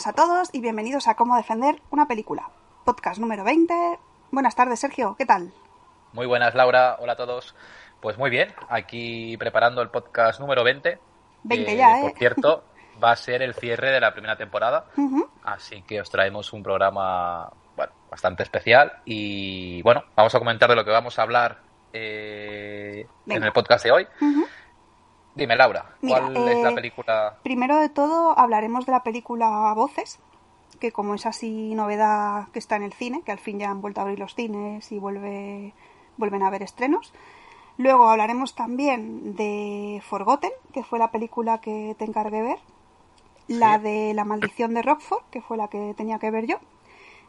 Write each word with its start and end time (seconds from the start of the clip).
buenas 0.00 0.18
a 0.18 0.24
todos 0.24 0.48
y 0.54 0.62
bienvenidos 0.62 1.08
a 1.08 1.14
Cómo 1.14 1.36
Defender 1.36 1.82
una 1.90 2.08
Película. 2.08 2.48
Podcast 2.86 3.20
número 3.20 3.44
20. 3.44 3.74
Buenas 4.30 4.56
tardes, 4.56 4.80
Sergio. 4.80 5.14
¿Qué 5.18 5.26
tal? 5.26 5.52
Muy 6.14 6.24
buenas, 6.24 6.54
Laura. 6.54 6.96
Hola 7.00 7.12
a 7.12 7.16
todos. 7.16 7.54
Pues 8.00 8.16
muy 8.16 8.30
bien, 8.30 8.48
aquí 8.70 9.36
preparando 9.36 9.82
el 9.82 9.90
podcast 9.90 10.40
número 10.40 10.64
20. 10.64 10.98
20 11.42 11.76
ya, 11.76 11.98
¿eh? 11.98 12.02
Por 12.02 12.18
cierto, 12.18 12.64
va 13.02 13.10
a 13.10 13.16
ser 13.16 13.42
el 13.42 13.52
cierre 13.52 13.90
de 13.90 14.00
la 14.00 14.12
primera 14.12 14.36
temporada. 14.36 14.86
Así 15.44 15.82
que 15.82 16.00
os 16.00 16.08
traemos 16.08 16.50
un 16.54 16.62
programa 16.62 17.50
bueno, 17.76 17.92
bastante 18.10 18.42
especial. 18.42 19.02
Y 19.04 19.82
bueno, 19.82 20.04
vamos 20.16 20.34
a 20.34 20.38
comentar 20.38 20.70
de 20.70 20.76
lo 20.76 20.84
que 20.84 20.92
vamos 20.92 21.18
a 21.18 21.22
hablar 21.22 21.58
eh, 21.92 23.06
en 23.26 23.44
el 23.44 23.52
podcast 23.52 23.84
de 23.84 23.92
hoy. 23.92 24.06
Dime, 25.34 25.56
Laura, 25.56 25.86
Mira, 26.02 26.20
¿cuál 26.20 26.48
es 26.48 26.62
la 26.62 26.70
eh, 26.70 26.74
película? 26.74 27.36
Primero 27.42 27.76
de 27.78 27.88
todo 27.88 28.38
hablaremos 28.38 28.84
de 28.86 28.92
la 28.92 29.02
película 29.02 29.72
Voces, 29.74 30.18
que 30.80 30.92
como 30.92 31.14
es 31.14 31.24
así 31.26 31.74
novedad 31.74 32.48
que 32.52 32.58
está 32.58 32.76
en 32.76 32.82
el 32.82 32.92
cine, 32.92 33.22
que 33.22 33.32
al 33.32 33.38
fin 33.38 33.58
ya 33.58 33.70
han 33.70 33.80
vuelto 33.80 34.00
a 34.00 34.04
abrir 34.04 34.18
los 34.18 34.34
cines 34.34 34.90
y 34.92 34.98
vuelve, 34.98 35.72
vuelven 36.16 36.42
a 36.42 36.48
haber 36.48 36.62
estrenos. 36.62 37.12
Luego 37.78 38.08
hablaremos 38.08 38.54
también 38.54 39.36
de 39.36 40.02
Forgotten, 40.04 40.50
que 40.72 40.82
fue 40.82 40.98
la 40.98 41.10
película 41.10 41.60
que 41.60 41.94
te 41.98 42.04
encargué 42.04 42.42
ver. 42.42 42.58
La 43.48 43.78
Sí. 43.78 43.84
de 43.84 44.14
La 44.14 44.24
maldición 44.24 44.74
de 44.74 44.82
Rockford, 44.82 45.22
que 45.30 45.40
fue 45.42 45.56
la 45.56 45.68
que 45.68 45.94
tenía 45.96 46.18
que 46.18 46.30
ver 46.30 46.46
yo. 46.46 46.56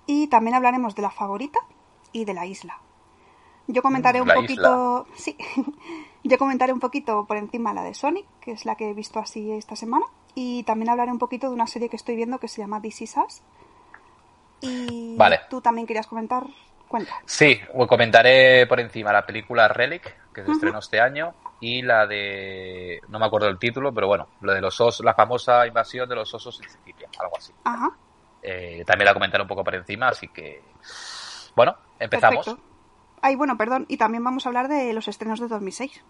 Y 0.08 0.28
también 0.28 0.56
hablaremos 0.56 0.94
de 0.96 1.02
La 1.04 1.12
favorita 1.12 1.60
y 2.12 2.26
de 2.26 2.34
La 2.34 2.46
isla. 2.46 2.78
Yo 3.68 3.82
comentaré 3.82 4.20
Mm, 4.20 4.22
un 4.24 4.28
La 4.28 4.34
poquito, 4.36 5.08
sí, 5.16 5.38
yo 6.24 6.38
comentaré 6.38 6.74
un 6.74 6.80
poquito 6.80 7.26
por 7.26 7.38
encima 7.38 7.74
la 7.74 7.84
de 7.84 7.94
Sonic, 7.94 8.26
que 8.42 8.52
es 8.52 8.66
la 8.66 8.76
que 8.76 8.90
he 8.90 8.94
visto 8.94 9.20
así 9.20 9.52
esta 9.52 9.76
semana, 9.76 10.06
y 10.36 10.64
también 10.64 10.90
hablaré 10.90 11.12
un 11.12 11.20
poquito 11.20 11.48
de 11.48 11.54
una 11.54 11.68
serie 11.68 11.90
que 11.90 11.96
estoy 11.96 12.16
viendo 12.16 12.40
que 12.40 12.48
se 12.48 12.62
llama 12.62 12.82
This 12.82 13.02
Is 13.02 13.16
Us. 13.18 13.42
Y 14.62 15.16
Vale. 15.18 15.42
tú 15.50 15.62
también 15.62 15.88
querías 15.88 16.08
comentar, 16.08 16.44
cuenta. 16.88 17.14
Sí, 17.26 17.60
comentaré 17.88 18.68
por 18.68 18.80
encima 18.80 19.12
la 19.12 19.26
película 19.26 19.68
Relic, 19.68 20.32
que 20.34 20.46
se 20.46 20.52
estrenó 20.52 20.80
este 20.80 21.02
año, 21.02 21.34
y 21.60 21.82
la 21.82 22.06
de. 22.06 23.02
No 23.10 23.20
me 23.20 23.26
acuerdo 23.26 23.48
el 23.48 23.58
título, 23.58 23.92
pero 23.94 24.08
bueno, 24.08 24.28
lo 24.42 24.54
de 24.54 24.62
los 24.62 24.80
osos, 24.80 25.04
la 25.04 25.14
famosa 25.14 25.66
invasión 25.66 26.08
de 26.08 26.16
los 26.16 26.34
osos 26.34 26.62
en 26.62 26.70
Sicilia, 26.70 27.10
algo 27.20 27.38
así. 27.38 27.54
Ajá, 27.64 27.90
Eh, 28.44 28.84
también 28.86 29.06
la 29.06 29.14
comentaré 29.14 29.42
un 29.44 29.48
poco 29.48 29.64
por 29.64 29.76
encima, 29.76 30.10
así 30.10 30.28
que. 30.28 30.62
Bueno, 31.56 31.76
empezamos. 32.00 32.46
perfecto. 32.46 32.71
Ay, 33.22 33.36
bueno, 33.36 33.58
perdón, 33.58 33.86
y 33.88 33.98
también 33.98 34.24
vamos 34.24 34.46
a 34.46 34.50
hablar 34.50 34.68
de 34.68 34.94
los 34.94 35.08
estrenos 35.08 35.40
de 35.40 35.48
2006. 35.48 36.04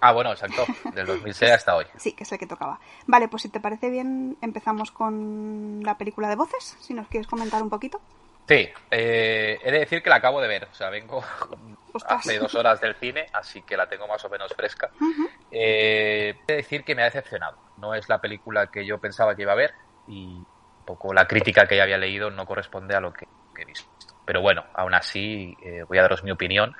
Ah, 0.00 0.12
bueno, 0.12 0.32
exacto, 0.32 0.66
del 0.94 1.06
2006 1.06 1.50
hasta 1.52 1.76
hoy. 1.76 1.86
Sí, 1.96 2.12
que 2.12 2.24
es 2.24 2.32
el 2.32 2.38
que 2.38 2.46
tocaba. 2.46 2.78
Vale, 3.06 3.28
pues 3.28 3.42
si 3.42 3.48
te 3.48 3.60
parece 3.60 3.90
bien, 3.90 4.36
empezamos 4.42 4.90
con 4.90 5.80
la 5.82 5.96
película 5.96 6.28
de 6.28 6.36
voces, 6.36 6.76
si 6.80 6.92
nos 6.94 7.08
quieres 7.08 7.26
comentar 7.26 7.62
un 7.62 7.70
poquito. 7.70 8.00
Sí, 8.46 8.68
eh, 8.90 9.58
he 9.62 9.70
de 9.72 9.78
decir 9.78 10.02
que 10.02 10.10
la 10.10 10.16
acabo 10.16 10.40
de 10.40 10.48
ver, 10.48 10.68
o 10.70 10.74
sea, 10.74 10.90
vengo 10.90 11.24
Ostras. 11.94 12.18
hace 12.18 12.38
dos 12.38 12.54
horas 12.54 12.78
del 12.80 12.94
cine, 12.96 13.26
así 13.32 13.62
que 13.62 13.76
la 13.76 13.88
tengo 13.88 14.06
más 14.06 14.22
o 14.24 14.28
menos 14.28 14.52
fresca. 14.54 14.90
Ujú. 15.00 15.28
Eh, 15.50 16.34
he 16.46 16.52
de 16.52 16.56
decir 16.56 16.84
que 16.84 16.94
me 16.94 17.02
ha 17.02 17.06
decepcionado. 17.06 17.56
No 17.78 17.94
es 17.94 18.08
la 18.08 18.20
película 18.20 18.66
que 18.66 18.84
yo 18.84 18.98
pensaba 18.98 19.34
que 19.34 19.42
iba 19.42 19.52
a 19.52 19.56
ver 19.56 19.72
y 20.06 20.34
un 20.36 20.46
poco 20.84 21.14
la 21.14 21.26
crítica 21.26 21.66
que 21.66 21.76
ya 21.76 21.84
había 21.84 21.96
leído 21.96 22.30
no 22.30 22.44
corresponde 22.44 22.94
a 22.94 23.00
lo 23.00 23.12
que, 23.14 23.26
que 23.54 23.62
he 23.62 23.64
visto. 23.64 23.88
Pero 24.24 24.40
bueno, 24.40 24.64
aún 24.74 24.94
así 24.94 25.56
eh, 25.62 25.84
voy 25.86 25.98
a 25.98 26.02
daros 26.02 26.24
mi 26.24 26.30
opinión. 26.30 26.74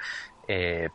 Eh, 0.49 0.89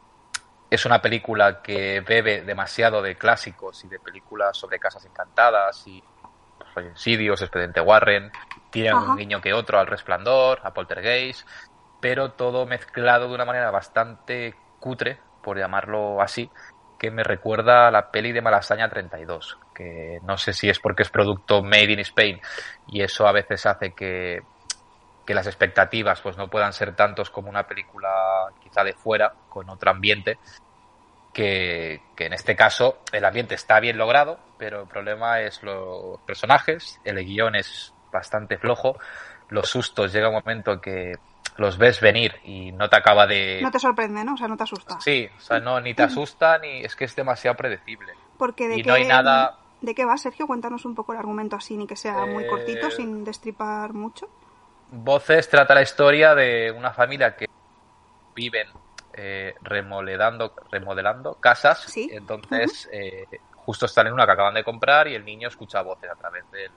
es 0.70 0.86
una 0.86 1.02
película 1.02 1.62
que 1.62 2.02
bebe 2.02 2.42
demasiado 2.42 3.02
de 3.02 3.16
clásicos 3.16 3.84
y 3.86 3.88
de 3.88 4.00
películas 4.00 4.56
sobre 4.58 4.80
casas 4.80 5.06
encantadas 5.06 5.86
y 5.88 6.04
Insidious, 6.78 7.42
Expediente 7.42 7.82
Warren, 7.82 8.32
tiene 8.70 8.94
un 8.94 9.18
guiño 9.18 9.42
que 9.42 9.54
otro 9.54 9.80
al 9.80 9.88
Resplandor, 9.88 10.59
a 10.64 10.74
Poltergeist, 10.74 11.48
pero 12.00 12.32
todo 12.32 12.66
mezclado 12.66 13.28
de 13.28 13.36
una 13.36 13.46
manera 13.46 13.72
bastante 13.72 14.56
cutre, 14.80 15.20
por 15.42 15.58
llamarlo 15.58 16.22
así, 16.22 16.50
que 16.98 17.12
me 17.12 17.24
recuerda 17.24 17.88
a 17.88 17.92
la 17.92 18.12
peli 18.12 18.32
de 18.32 18.42
Malasaña 18.42 18.90
32, 18.90 19.58
que 19.74 20.20
no 20.24 20.38
sé 20.38 20.54
si 20.54 20.70
es 20.70 20.80
porque 20.80 21.04
es 21.04 21.09
producto 21.09 21.64
made 21.64 21.94
in 21.94 22.00
Spain 22.00 22.40
y 22.88 23.02
eso 23.02 23.28
a 23.28 23.32
veces 23.32 23.66
hace 23.66 23.94
que, 23.94 24.42
que 25.29 25.35
las 25.35 25.45
expectativas 25.45 26.22
pues 26.22 26.38
no 26.38 26.50
puedan 26.50 26.73
ser 26.73 26.95
tantos 26.95 27.29
como 27.29 27.51
una 27.51 27.67
película 27.67 28.09
quizá 28.63 28.84
de 28.84 28.94
fuera, 28.94 29.31
con 29.47 29.69
otro 29.69 29.91
ambiente, 29.91 30.40
que, 31.31 32.01
que 32.16 32.25
en 32.25 32.34
este 32.34 32.56
caso 32.56 32.97
el 33.12 33.23
ambiente 33.23 33.53
está 33.53 33.79
bien 33.79 33.95
logrado, 34.00 34.40
pero 34.57 34.81
el 34.81 34.88
problema 34.88 35.40
es 35.41 35.62
los 35.62 36.19
personajes, 36.22 37.00
el 37.03 37.23
guion 37.23 37.56
es 37.56 37.94
bastante 38.12 38.57
flojo, 38.57 38.97
los 39.50 39.69
sustos 39.69 40.12
llega 40.12 40.29
un 40.29 40.34
momento 40.34 40.81
que 40.81 41.16
los 41.57 41.78
ves 41.78 42.01
venir 42.01 42.34
y 42.44 42.72
no 42.72 42.90
te 42.90 42.96
acaba 42.96 43.28
de... 43.28 43.59
No 43.61 43.69
te 43.69 43.78
sorprende, 43.78 44.23
¿no? 44.23 44.34
O 44.34 44.38
sea, 44.38 44.47
no 44.47 44.57
te 44.57 44.63
asusta. 44.63 45.00
Sí, 45.00 45.29
o 45.38 45.40
sea, 45.41 45.59
no, 45.59 45.79
ni 45.79 45.94
te 45.94 46.01
asusta 46.09 46.57
ni 46.57 46.79
es 46.84 46.96
que 46.96 47.06
es 47.06 47.16
demasiado 47.16 47.56
predecible. 47.56 48.13
Porque 48.40 48.67
de 48.67 48.78
Y 48.79 48.81
qué, 48.81 48.90
no 48.90 48.96
hay 48.96 49.06
nada- 49.06 49.59
¿De 49.81 49.94
qué 49.94 50.06
va, 50.06 50.17
Sergio? 50.17 50.47
Cuéntanos 50.47 50.85
un 50.85 50.96
poco 50.96 51.13
el 51.13 51.19
argumento 51.19 51.56
así, 51.56 51.78
ni 51.78 51.85
que 51.85 51.96
sea 51.96 52.25
muy 52.25 52.46
Eh, 52.46 52.47
cortito, 52.47 52.90
sin 52.90 53.23
destripar 53.23 53.94
mucho. 53.94 54.28
Voces 54.92 55.50
trata 55.50 55.76
la 55.76 55.82
historia 55.82 56.34
de 56.34 56.72
una 56.72 56.92
familia 56.92 57.36
que 57.36 57.48
viven 58.36 58.68
eh, 59.14 59.54
remodelando, 59.62 60.54
remodelando 60.72 61.36
casas. 61.36 61.80
Sí. 61.84 62.10
Entonces, 62.12 62.90
eh, 62.92 63.26
justo 63.56 63.86
están 63.86 64.08
en 64.08 64.14
una 64.14 64.26
que 64.26 64.32
acaban 64.32 64.54
de 64.54 64.64
comprar 64.64 65.08
y 65.08 65.16
el 65.16 65.26
niño 65.26 65.48
escucha 65.48 65.82
voces 65.82 66.10
a 66.10 66.16
través 66.16 66.50
del, 66.52 66.72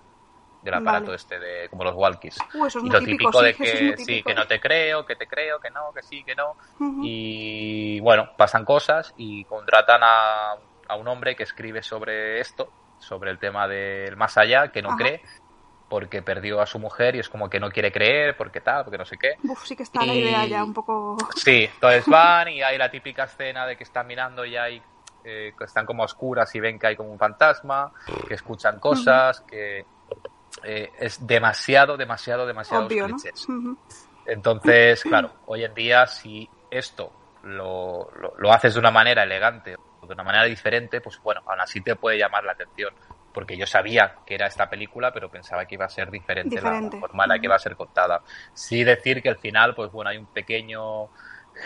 del 0.62 0.74
aparato 0.74 1.06
Vale. 1.06 1.16
este 1.16 1.38
de 1.38 1.68
como 1.68 1.84
los 1.84 1.94
walkies. 1.94 2.38
Uh, 2.54 2.66
eso 2.66 2.78
es 2.80 2.84
y 2.84 2.90
lo 2.90 2.98
típico, 3.00 3.30
típico 3.30 3.38
sí, 3.38 3.44
de 3.44 3.50
es 3.50 3.56
que 3.56 4.04
sí, 4.04 4.22
que 4.22 4.34
no 4.34 4.46
te 4.46 4.60
creo, 4.60 5.06
que 5.06 5.16
te 5.16 5.26
creo, 5.26 5.58
que 5.60 5.70
no, 5.70 5.92
que 5.92 6.02
sí, 6.02 6.22
que 6.24 6.34
no. 6.34 6.56
Y 7.02 8.00
bueno, 8.00 8.30
pasan 8.36 8.64
cosas 8.64 9.14
y 9.16 9.44
contratan 9.44 10.02
a, 10.02 10.56
a 10.88 10.96
un 10.96 11.08
hombre 11.08 11.34
que 11.36 11.44
escribe 11.44 11.82
sobre 11.82 12.40
esto, 12.40 12.72
sobre 12.98 13.30
el 13.30 13.38
tema 13.38 13.66
del 13.66 14.16
más 14.16 14.36
allá, 14.38 14.68
que 14.70 14.82
no 14.82 14.90
Ajá. 14.90 14.98
cree, 14.98 15.22
porque 15.92 16.22
perdió 16.22 16.58
a 16.62 16.64
su 16.64 16.78
mujer 16.78 17.16
y 17.16 17.18
es 17.18 17.28
como 17.28 17.50
que 17.50 17.60
no 17.60 17.70
quiere 17.70 17.92
creer, 17.92 18.34
porque 18.34 18.62
tal, 18.62 18.82
porque 18.82 18.96
no 18.96 19.04
sé 19.04 19.18
qué. 19.18 19.34
Uf, 19.46 19.66
sí 19.66 19.76
que 19.76 19.82
está 19.82 20.06
la 20.06 20.14
Y- 20.14 20.20
idea 20.20 20.46
ya 20.46 20.64
un 20.64 20.72
poco... 20.72 21.18
Sí, 21.36 21.68
entonces 21.70 22.06
van 22.08 22.48
y 22.48 22.62
hay 22.62 22.78
la 22.78 22.90
típica 22.90 23.24
escena 23.24 23.66
de 23.66 23.76
que 23.76 23.84
están 23.84 24.06
mirando 24.06 24.42
y 24.46 24.56
hay 24.56 24.82
eh, 25.22 25.52
que 25.56 25.64
están 25.64 25.84
como 25.84 26.02
a 26.02 26.06
oscuras 26.06 26.54
y 26.54 26.60
ven 26.60 26.78
que 26.78 26.86
hay 26.86 26.96
como 26.96 27.12
un 27.12 27.18
fantasma, 27.18 27.92
que 28.26 28.32
escuchan 28.32 28.80
cosas, 28.80 29.42
que 29.42 29.84
eh, 30.64 30.92
es 30.98 31.26
demasiado, 31.26 31.98
demasiado, 31.98 32.46
demasiado 32.46 32.86
Obvio. 32.86 33.14
Entonces, 34.24 35.02
claro, 35.04 35.30
hoy 35.44 35.64
en 35.64 35.74
día 35.74 36.06
si 36.06 36.48
esto 36.70 37.12
lo, 37.42 38.10
lo, 38.18 38.32
lo 38.38 38.50
haces 38.50 38.72
de 38.72 38.80
una 38.80 38.90
manera 38.90 39.24
elegante 39.24 39.76
o 40.00 40.06
de 40.06 40.14
una 40.14 40.24
manera 40.24 40.44
diferente, 40.44 41.02
pues 41.02 41.20
bueno, 41.22 41.42
aún 41.44 41.60
así 41.60 41.82
te 41.82 41.96
puede 41.96 42.16
llamar 42.16 42.44
la 42.44 42.52
atención. 42.52 42.94
Porque 43.32 43.56
yo 43.56 43.66
sabía 43.66 44.16
que 44.26 44.34
era 44.34 44.46
esta 44.46 44.68
película, 44.68 45.12
pero 45.12 45.30
pensaba 45.30 45.64
que 45.64 45.76
iba 45.76 45.86
a 45.86 45.88
ser 45.88 46.10
diferente, 46.10 46.56
Diferente. 46.56 46.96
La, 46.96 47.00
forma 47.00 47.24
en 47.24 47.28
la 47.30 47.38
que 47.38 47.46
iba 47.46 47.56
a 47.56 47.58
ser 47.58 47.76
contada. 47.76 48.22
Sí 48.52 48.84
decir 48.84 49.22
que 49.22 49.28
al 49.28 49.38
final, 49.38 49.74
pues 49.74 49.90
bueno, 49.90 50.10
hay 50.10 50.18
un 50.18 50.26
pequeño 50.26 51.08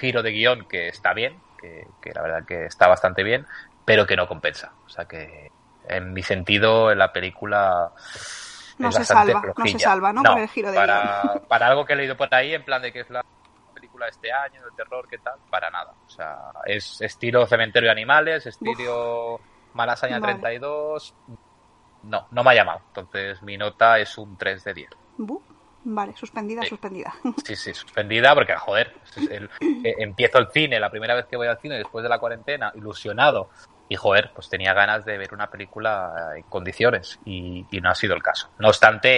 giro 0.01 0.23
de 0.23 0.31
guion 0.31 0.67
que 0.69 0.89
está 0.89 1.13
bien, 1.13 1.41
que, 1.59 1.87
que 2.01 2.13
la 2.13 2.23
verdad 2.23 2.45
que 2.47 2.67
está 2.67 2.87
bastante 2.89 3.23
bien, 3.23 3.47
pero 3.85 4.07
que 4.07 4.17
no 4.17 4.29
compensa. 4.29 4.73
O 4.85 4.89
sea 4.89 5.07
que 5.07 5.51
en 5.89 6.13
mi 6.13 6.23
sentido, 6.23 6.91
en 6.91 6.99
la 6.99 7.13
película 7.13 7.93
No 8.79 8.93
se 8.93 9.05
salva, 9.05 9.35
no 9.35 9.41
se 9.41 9.53
flojilla. 9.55 9.79
salva, 9.79 10.13
¿no? 10.13 10.23
Con 10.23 10.39
el 10.39 10.49
giro 10.49 10.71
de 10.71 10.77
para, 10.77 11.23
para 11.49 11.69
algo 11.69 11.85
que 11.85 11.93
he 11.95 11.97
leído 11.97 12.17
por 12.17 12.33
ahí, 12.35 12.55
en 12.55 12.65
plan 12.65 12.83
de 12.83 12.93
que 12.93 13.01
es 13.01 13.11
la 13.11 13.25
película 13.75 14.07
de 14.07 14.11
este 14.11 14.33
año, 14.33 14.65
de 14.65 14.71
terror, 14.77 15.07
¿qué 15.09 15.19
tal? 15.19 15.39
Para 15.51 15.71
nada. 15.71 15.93
O 16.07 16.11
sea, 16.11 16.39
es 16.65 17.01
estilo 17.01 17.47
Cementerio 17.47 17.89
de 17.89 17.93
Animales, 17.93 18.47
estilo 18.47 19.41
Malasaña 19.75 20.19
Vale. 20.19 20.35
32. 20.35 21.15
No, 22.07 22.27
no 22.31 22.45
me 22.45 22.51
ha 22.51 22.55
llamado. 22.55 22.81
Entonces 22.89 23.43
mi 23.43 23.57
nota 23.57 23.99
es 23.99 24.17
un 24.19 24.37
3 24.37 24.63
de 24.65 24.75
10. 24.75 24.91
Bu. 25.17 25.43
Vale, 25.89 26.17
suspendida, 26.17 26.63
Sí. 26.63 26.69
suspendida. 26.71 27.15
Sí, 27.45 27.55
sí, 27.55 27.73
suspendida 27.73 28.35
porque, 28.35 28.57
joder, 28.57 28.93
es 29.05 29.31
el- 29.31 29.49
eh, 29.61 29.95
empiezo 29.99 30.39
el 30.39 30.49
cine, 30.51 30.81
la 30.81 30.91
primera 30.91 31.15
vez 31.15 31.27
que 31.27 31.37
voy 31.37 31.47
al 31.47 31.61
cine 31.61 31.77
después 31.77 32.03
de 32.03 32.09
la 32.09 32.19
cuarentena, 32.19 32.73
ilusionado. 32.75 33.51
Y, 33.89 33.95
joder, 33.95 34.33
pues 34.35 34.49
tenía 34.49 34.75
ganas 34.75 35.05
de 35.05 35.17
ver 35.17 35.33
una 35.33 35.47
película 35.49 36.33
en 36.35 36.43
condiciones 36.49 37.21
y, 37.25 37.65
y 37.71 37.81
no 37.81 37.89
ha 37.91 37.95
sido 37.95 38.17
el 38.17 38.23
caso. 38.23 38.49
No 38.59 38.67
obstante, 38.67 39.09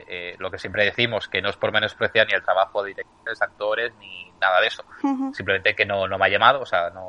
eh, 0.00 0.04
eh, 0.06 0.36
lo 0.38 0.50
que 0.50 0.58
siempre 0.58 0.84
decimos, 0.84 1.28
que 1.28 1.40
no 1.40 1.48
es 1.48 1.56
por 1.56 1.72
menospreciar 1.72 2.26
ni 2.26 2.34
el 2.34 2.42
trabajo 2.42 2.82
de 2.82 2.88
directores, 2.90 3.40
actores, 3.40 3.94
ni 3.96 4.30
nada 4.38 4.60
de 4.60 4.66
eso. 4.66 4.84
Simplemente 5.32 5.74
que 5.74 5.86
no, 5.86 6.06
no 6.06 6.18
me 6.18 6.26
ha 6.26 6.28
llamado, 6.28 6.60
o 6.60 6.66
sea, 6.66 6.90
no, 6.90 7.08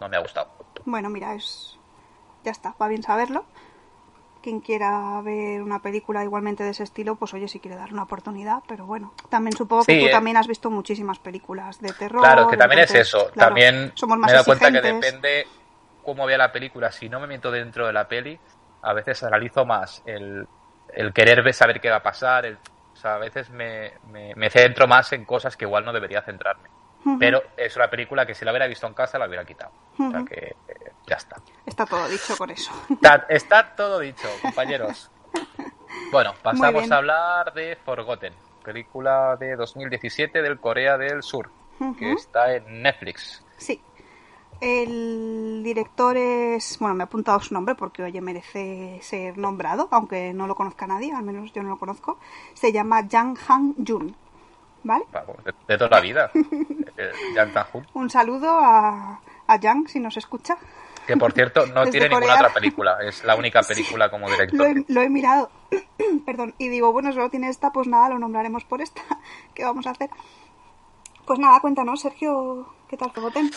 no 0.00 0.08
me 0.08 0.16
ha 0.16 0.20
gustado. 0.20 0.48
bueno, 0.86 1.08
mira, 1.08 1.34
es. 1.36 1.76
Ya 2.42 2.50
está, 2.50 2.74
va 2.82 2.88
bien 2.88 3.04
saberlo. 3.04 3.44
Quien 4.42 4.60
quiera 4.60 5.20
ver 5.22 5.62
una 5.62 5.80
película 5.80 6.24
igualmente 6.24 6.64
de 6.64 6.70
ese 6.70 6.82
estilo, 6.82 7.16
pues 7.16 7.34
oye, 7.34 7.46
si 7.48 7.60
quiere 7.60 7.76
dar 7.76 7.92
una 7.92 8.04
oportunidad, 8.04 8.62
pero 8.66 8.86
bueno, 8.86 9.12
también 9.28 9.54
supongo 9.56 9.84
que 9.84 9.92
Sí, 9.92 10.00
tú 10.00 10.06
eh. 10.06 10.10
también 10.10 10.36
has 10.38 10.46
visto 10.46 10.70
muchísimas 10.70 11.18
películas 11.18 11.78
de 11.80 11.92
terror. 11.92 12.22
Claro, 12.22 12.46
que 12.48 12.56
también 12.56 12.80
es 12.80 12.94
eso. 12.94 13.30
claro, 13.32 13.36
también 13.54 13.92
somos 13.94 14.18
me 14.18 14.30
he 14.30 14.34
dado 14.34 14.44
cuenta 14.44 14.70
que 14.72 14.80
depende 14.80 15.46
cómo 16.02 16.26
vea 16.26 16.38
la 16.38 16.52
película. 16.52 16.90
Si 16.90 17.08
no 17.08 17.20
me 17.20 17.26
meto 17.26 17.50
dentro 17.50 17.86
de 17.86 17.92
la 17.92 18.08
peli, 18.08 18.38
a 18.82 18.92
veces 18.92 19.22
analizo 19.22 19.64
más 19.64 20.02
el, 20.04 20.46
el 20.88 21.12
querer 21.12 21.42
ver, 21.42 21.54
saber 21.54 21.80
qué 21.80 21.90
va 21.90 21.96
a 21.96 22.02
pasar. 22.02 22.46
el- 22.46 22.56
o 22.92 22.96
sea, 23.00 23.14
a 23.14 23.18
veces 23.18 23.50
me, 23.50 23.92
me, 24.02 24.34
me 24.34 24.50
centro 24.50 24.86
más 24.88 25.12
en 25.12 25.24
cosas 25.24 25.56
que 25.56 25.64
igual 25.64 25.84
no 25.84 25.92
debería 25.92 26.22
centrarme. 26.22 26.68
Pero 27.18 27.42
es 27.56 27.74
una 27.76 27.88
película 27.88 28.26
que 28.26 28.34
si 28.34 28.44
la 28.44 28.52
hubiera 28.52 28.66
visto 28.66 28.86
en 28.86 28.94
casa 28.94 29.18
la 29.18 29.26
hubiera 29.26 29.44
quitado. 29.44 29.72
O 29.98 30.10
sea 30.10 30.24
que 30.24 30.54
eh, 30.68 30.92
ya 31.06 31.16
está. 31.16 31.36
Está 31.64 31.86
todo 31.86 32.06
dicho 32.08 32.36
con 32.36 32.50
eso. 32.50 32.70
Está, 32.90 33.26
está 33.28 33.74
todo 33.74 33.98
dicho, 34.00 34.28
compañeros. 34.42 35.10
Bueno, 36.12 36.34
pasamos 36.42 36.90
a 36.90 36.96
hablar 36.96 37.52
de 37.52 37.76
Forgotten, 37.84 38.32
película 38.64 39.36
de 39.36 39.56
2017 39.56 40.42
del 40.42 40.58
Corea 40.58 40.96
del 40.98 41.22
Sur, 41.22 41.50
que 41.98 42.12
está 42.12 42.54
en 42.54 42.82
Netflix. 42.82 43.44
Sí. 43.56 43.80
El 44.60 45.62
director 45.64 46.16
es. 46.16 46.78
Bueno, 46.78 46.94
me 46.94 47.04
he 47.04 47.06
apuntado 47.06 47.40
su 47.40 47.54
nombre 47.54 47.74
porque, 47.74 48.02
oye, 48.02 48.20
merece 48.20 48.98
ser 49.02 49.38
nombrado, 49.38 49.88
aunque 49.90 50.34
no 50.34 50.46
lo 50.46 50.54
conozca 50.54 50.86
nadie, 50.86 51.12
al 51.12 51.24
menos 51.24 51.52
yo 51.52 51.62
no 51.62 51.70
lo 51.70 51.78
conozco. 51.78 52.18
Se 52.54 52.72
llama 52.72 53.06
Jang 53.08 53.38
Han 53.48 53.74
Jun. 53.86 54.14
De, 55.44 55.52
de 55.68 55.78
toda 55.78 55.90
la 55.90 56.00
vida. 56.00 56.30
Eh, 56.96 57.12
Un 57.94 58.10
saludo 58.10 58.50
a, 58.60 59.20
a 59.46 59.58
Jang 59.58 59.88
si 59.88 59.98
nos 60.00 60.18
escucha. 60.18 60.56
que 61.06 61.16
por 61.16 61.32
cierto 61.32 61.64
no 61.68 61.80
Desde 61.86 61.92
tiene 61.92 62.08
ninguna 62.10 62.34
otra 62.34 62.52
película, 62.52 62.98
es 63.02 63.24
la 63.24 63.36
única 63.36 63.62
película 63.68 64.10
como 64.10 64.26
Lo 64.28 64.32
director. 64.34 64.66
he, 64.66 64.84
lo 64.92 65.00
he 65.00 65.08
mirado. 65.08 65.50
Perdón. 66.26 66.54
Y 66.58 66.68
digo, 66.68 66.92
bueno, 66.92 67.10
solo 67.12 67.30
tiene 67.30 67.48
esta, 67.48 67.70
pues 67.70 67.86
nada, 67.86 68.10
lo 68.10 68.18
nombraremos 68.18 68.64
por 68.64 68.82
esta. 68.82 69.00
¿Qué 69.54 69.64
vamos 69.64 69.86
a 69.86 69.90
hacer? 69.92 70.10
Pues 71.26 71.38
nada, 71.38 71.58
cuéntanos, 71.60 72.00
Sergio, 72.00 72.66
¿qué 72.88 72.98
tal 72.98 73.12
Fogoten? 73.12 73.50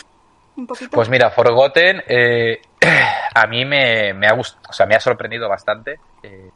Un 0.56 0.66
poquito. 0.66 0.92
Pues 0.92 1.10
mira, 1.10 1.30
Forgotten 1.30 2.02
eh, 2.06 2.62
a 3.34 3.46
mí 3.46 3.64
me, 3.66 4.14
me 4.14 4.26
ha 4.26 4.32
gustado, 4.34 4.62
o 4.70 4.72
sea, 4.72 4.86
me 4.86 4.94
ha 4.94 5.00
sorprendido 5.00 5.48
bastante. 5.50 5.98
Eh, 6.22 6.50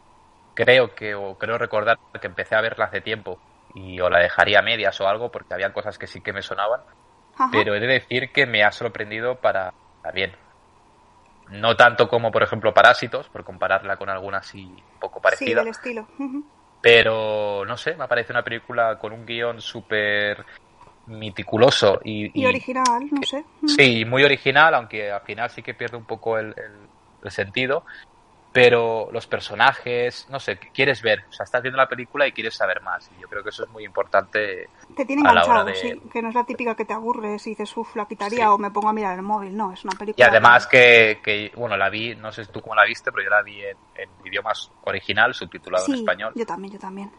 creo 0.55 0.95
que, 0.95 1.15
o 1.15 1.37
creo 1.37 1.59
recordar 1.59 1.99
que 2.19 2.29
empecé 2.29 2.55
a 2.55 2.61
verla 2.63 2.87
hace 2.87 3.01
tiempo 3.03 3.39
y 3.75 4.01
o 4.01 4.09
la 4.11 4.21
dejaría 4.21 4.61
a 4.61 4.63
medias 4.63 5.01
o 5.01 5.09
algo 5.09 5.31
porque 5.31 5.55
había 5.55 5.73
cosas 5.73 5.99
que 5.99 6.07
sí 6.07 6.21
que 6.21 6.33
me 6.33 6.43
sonaban. 6.43 6.81
Ajá. 7.35 7.51
pero 7.53 7.75
he 7.75 7.81
de 7.81 7.87
decir 7.87 8.33
que 8.33 8.47
me 8.47 8.65
ha 8.65 8.73
sorprendido 8.73 9.41
para, 9.41 9.73
para 10.03 10.13
bien. 10.13 10.37
No 11.51 11.77
tanto 11.77 12.09
como, 12.09 12.31
por 12.31 12.43
ejemplo, 12.43 12.75
Parásitos, 12.75 13.29
por 13.31 13.45
compararla 13.45 13.97
con 13.97 14.09
alguna 14.11 14.39
así 14.39 14.75
un 14.93 14.99
poco 14.99 15.19
Sí, 15.19 15.23
parecida, 15.23 15.61
del 15.61 15.69
estilo. 15.69 16.07
Pero 16.81 17.65
no 17.65 17.77
sé, 17.77 17.95
me 17.97 18.07
parece 18.07 18.33
una 18.33 18.45
película 18.45 18.99
con 18.99 19.13
un 19.13 19.25
guion 19.25 19.61
súper 19.61 20.45
meticuloso 21.07 22.01
y, 22.05 22.39
Y 22.41 22.47
original, 22.47 23.09
no 23.11 23.23
sé. 23.23 23.45
Sí, 23.67 24.05
muy 24.05 24.25
original, 24.25 24.75
aunque 24.75 25.11
al 25.11 25.23
final 25.23 25.51
sí 25.51 25.63
que 25.63 25.75
pierde 25.75 25.97
un 25.97 26.05
poco 26.05 26.39
el, 26.39 26.49
el- 26.57 26.89
el 27.23 27.31
sentido. 27.31 27.85
Pero 28.51 29.09
los 29.13 29.27
personajes, 29.27 30.27
no 30.31 30.41
sé, 30.41 30.59
quieres 30.59 31.03
ver, 31.03 31.19
o 31.29 31.33
sea, 31.33 31.45
estás 31.45 31.61
viendo 31.63 31.77
la 31.77 31.89
película 31.89 32.27
y 32.27 32.33
quieres 32.33 32.55
saber 32.57 32.81
más. 32.83 33.11
Y 33.13 33.21
yo 33.21 33.29
creo 33.29 33.43
que 33.43 33.51
eso 33.51 33.65
es 33.65 33.71
muy 33.71 33.85
importante 33.85 34.71
Te 34.97 35.05
tiene 35.05 35.21
enganchado, 35.21 35.65
de- 35.67 35.75
sí. 35.75 36.03
Que 36.11 36.23
no 36.23 36.31
es 36.31 36.35
la 36.35 36.45
típica 36.45 36.75
que 36.75 36.85
te 36.87 36.95
aburres 36.95 37.47
y 37.47 37.51
dices, 37.51 37.77
uff, 37.77 37.95
la 37.95 38.07
quitaría 38.07 38.37
Sí. 38.37 38.43
o 38.47 38.59
me 38.59 38.71
pongo 38.71 38.89
a 38.89 38.93
mirar 38.95 39.17
el 39.17 39.23
móvil. 39.23 39.55
No, 39.57 39.73
es 39.73 39.85
una 39.85 39.93
Y 39.93 39.99
película. 39.99 40.29
además 40.29 40.67
que, 40.67 41.21
que, 41.23 41.53
bueno, 41.57 41.77
la 41.77 41.91
vi, 41.91 42.15
no 42.17 42.33
sé 42.33 42.47
tú 42.47 42.63
cómo 42.63 42.75
la 42.75 42.85
viste, 42.85 43.13
pero 43.13 43.23
yo 43.25 43.31
la 43.31 43.43
vi 43.43 43.63
en, 43.63 43.77
en 43.95 44.11
idioma 44.25 44.53
original, 44.85 45.35
subtitulado 45.35 45.85
Sí, 45.85 45.93
en 45.93 45.99
español. 45.99 46.33
yo 46.35 46.47
también, 46.47 46.73
yo 46.73 46.79
también. 46.79 47.11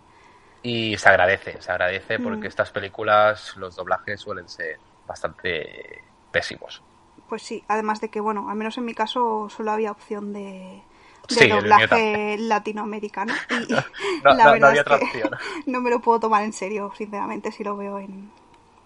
Y 0.63 0.97
se 0.97 1.07
agradece, 1.09 1.61
se 1.61 1.71
agradece 1.71 2.19
porque 2.19 2.45
Mm. 2.45 2.49
estas 2.49 2.71
películas, 2.71 3.55
los 3.55 3.75
doblajes 3.75 4.19
suelen 4.19 4.49
ser 4.49 4.79
bastante 5.05 6.03
pésimos. 6.31 6.83
Pues 7.27 7.43
sí, 7.43 7.63
además 7.67 8.01
de 8.01 8.09
que, 8.09 8.19
bueno, 8.19 8.49
al 8.49 8.55
menos 8.55 8.77
en 8.77 8.85
mi 8.85 8.93
caso 8.93 9.47
solo 9.49 9.71
había 9.71 9.91
opción 9.91 10.33
de, 10.33 10.81
de 11.29 11.35
Sí, 11.35 11.47
doblaje 11.47 12.37
latinoamericano. 12.39 13.33
Y, 13.49 13.73
y 13.73 13.75
No- 14.23 14.33
la 14.35 14.35
no- 14.35 14.45
no 14.45 14.51
verdad 14.53 14.69
había 14.69 14.81
es 14.81 15.11
que 15.11 15.29
no 15.71 15.81
me 15.81 15.89
lo 15.89 15.99
puedo 15.99 16.19
tomar 16.19 16.43
en 16.43 16.53
serio, 16.53 16.91
sinceramente, 16.97 17.51
si 17.51 17.63
lo 17.63 17.77
veo 17.77 17.99
en... 17.99 18.31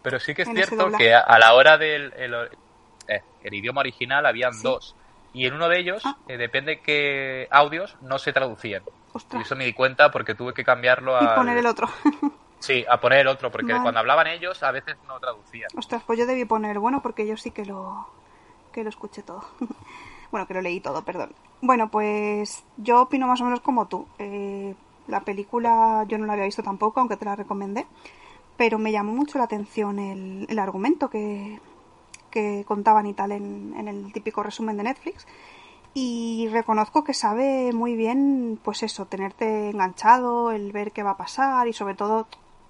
Pero 0.01 0.19
sí 0.19 0.33
que 0.35 0.41
es 0.43 0.49
cierto 0.49 0.91
que 0.97 1.13
a, 1.15 1.39
la 1.39 1.53
hora 1.53 1.77
del 1.77 2.13
el, 2.17 2.33
eh, 3.07 3.21
el 3.41 3.53
idioma 3.53 3.79
original 3.81 4.25
habían 4.25 4.53
Sí. 4.53 4.63
dos. 4.63 4.95
Y 5.33 5.47
en 5.47 5.53
uno 5.55 5.67
de 5.69 5.79
ellos, 5.79 6.03
Ah. 6.05 6.17
eh, 6.27 6.37
depende 6.37 6.81
qué 6.81 7.47
audios, 7.49 7.95
no 8.01 8.19
se 8.19 8.33
traducían. 8.33 8.83
Y 8.85 9.17
Ostras, 9.17 9.45
eso 9.45 9.55
me 9.55 9.63
di 9.65 9.73
cuenta 9.73 10.11
porque 10.11 10.35
tuve 10.35 10.53
que 10.53 10.63
cambiarlo 10.63 11.13
y 11.21 11.25
a... 11.25 11.35
poner 11.35 11.57
el 11.57 11.65
otro. 11.65 11.87
Sí, 12.59 12.85
a 12.89 12.99
poner 12.99 13.19
el 13.19 13.27
otro, 13.27 13.51
porque 13.51 13.73
cuando 13.81 13.99
hablaban 13.99 14.27
ellos 14.27 14.61
a 14.63 14.71
veces 14.71 14.95
no 15.07 15.19
traducían. 15.19 15.69
Ostras, 15.75 16.03
pues 16.05 16.17
yo 16.19 16.25
debí 16.25 16.45
poner 16.45 16.79
bueno 16.79 17.01
porque 17.01 17.25
yo 17.27 17.35
sí 17.37 17.51
que 17.51 17.65
lo 17.65 18.07
que 18.71 18.83
lo 18.83 18.89
escuché 18.89 19.21
todo. 19.23 19.43
Bueno, 20.33 20.47
que 20.47 20.53
lo 20.55 20.61
leí 20.61 20.81
todo, 20.81 21.05
perdón. 21.05 21.31
Bueno, 21.61 21.89
pues 21.89 22.65
yo 22.75 23.03
opino 23.03 23.27
más 23.27 23.39
o 23.39 23.45
menos 23.45 23.61
como 23.61 23.87
tú. 23.87 24.05
Eh, 24.19 24.75
la 25.07 25.21
película 25.21 26.05
yo 26.09 26.17
no 26.17 26.25
la 26.25 26.33
había 26.33 26.45
visto 26.45 26.63
tampoco, 26.63 26.99
aunque 26.99 27.15
te 27.17 27.23
la 27.25 27.35
recomendé, 27.37 27.85
pero 28.57 28.79
me 28.79 28.91
llamó 28.91 29.13
mucho 29.13 29.37
la 29.37 29.45
atención 29.45 29.99
el, 29.99 30.45
el 30.49 30.59
argumento 30.59 31.09
que, 31.09 31.59
que 32.31 32.65
contaban 32.67 33.05
y 33.05 33.13
tal 33.13 33.31
en, 33.31 33.73
en 33.77 33.87
el 33.87 34.11
típico 34.11 34.43
resumen 34.43 34.77
de 34.77 34.83
Netflix. 34.83 35.27
Y 35.93 36.47
reconozco 36.51 37.03
que 37.03 37.13
sabe 37.13 37.71
muy 37.71 37.95
bien, 37.95 38.59
pues 38.63 38.81
eso, 38.83 39.05
tenerte 39.05 39.69
enganchado, 39.69 40.51
el 40.51 40.71
ver 40.71 40.91
qué 40.91 41.03
va 41.03 41.11
a 41.11 41.17
pasar 41.17 41.67
y 41.67 41.73
sobre 41.73 41.93
todo, 41.95 42.27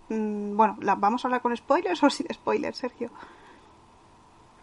mm, 0.09 0.57
bueno, 0.57 0.75
la- 0.81 0.95
¿vamos 0.95 1.23
a 1.23 1.29
hablar 1.29 1.41
con 1.41 1.55
spoilers 1.55 2.03
o 2.03 2.09
sin 2.09 2.27
spoilers, 2.33 2.77
Sergio? 2.77 3.09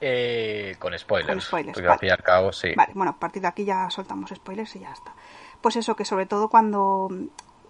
Eh, 0.01 0.77
con 0.79 0.99
spoilers. 0.99 1.29
Con 1.29 1.41
spoilers, 1.41 1.75
Porque 1.75 1.87
vale. 1.89 1.95
al 1.95 1.99
fin 2.01 2.09
y 2.09 2.13
al 2.13 2.23
cabo, 2.23 2.53
sí. 2.53 2.73
Vale, 2.75 2.93
bueno, 2.95 3.13
a 3.13 3.19
partir 3.19 3.43
de 3.43 3.49
aquí 3.49 3.65
ya 3.65 3.91
soltamos 3.91 4.31
spoilers 4.35 4.75
y 4.77 4.81
ya 4.81 4.93
está. 4.93 5.15
Pues 5.61 5.77
eso, 5.77 5.95
que 5.95 6.05
sobre 6.05 6.27
todo 6.27 6.49
cuando, 6.49 7.09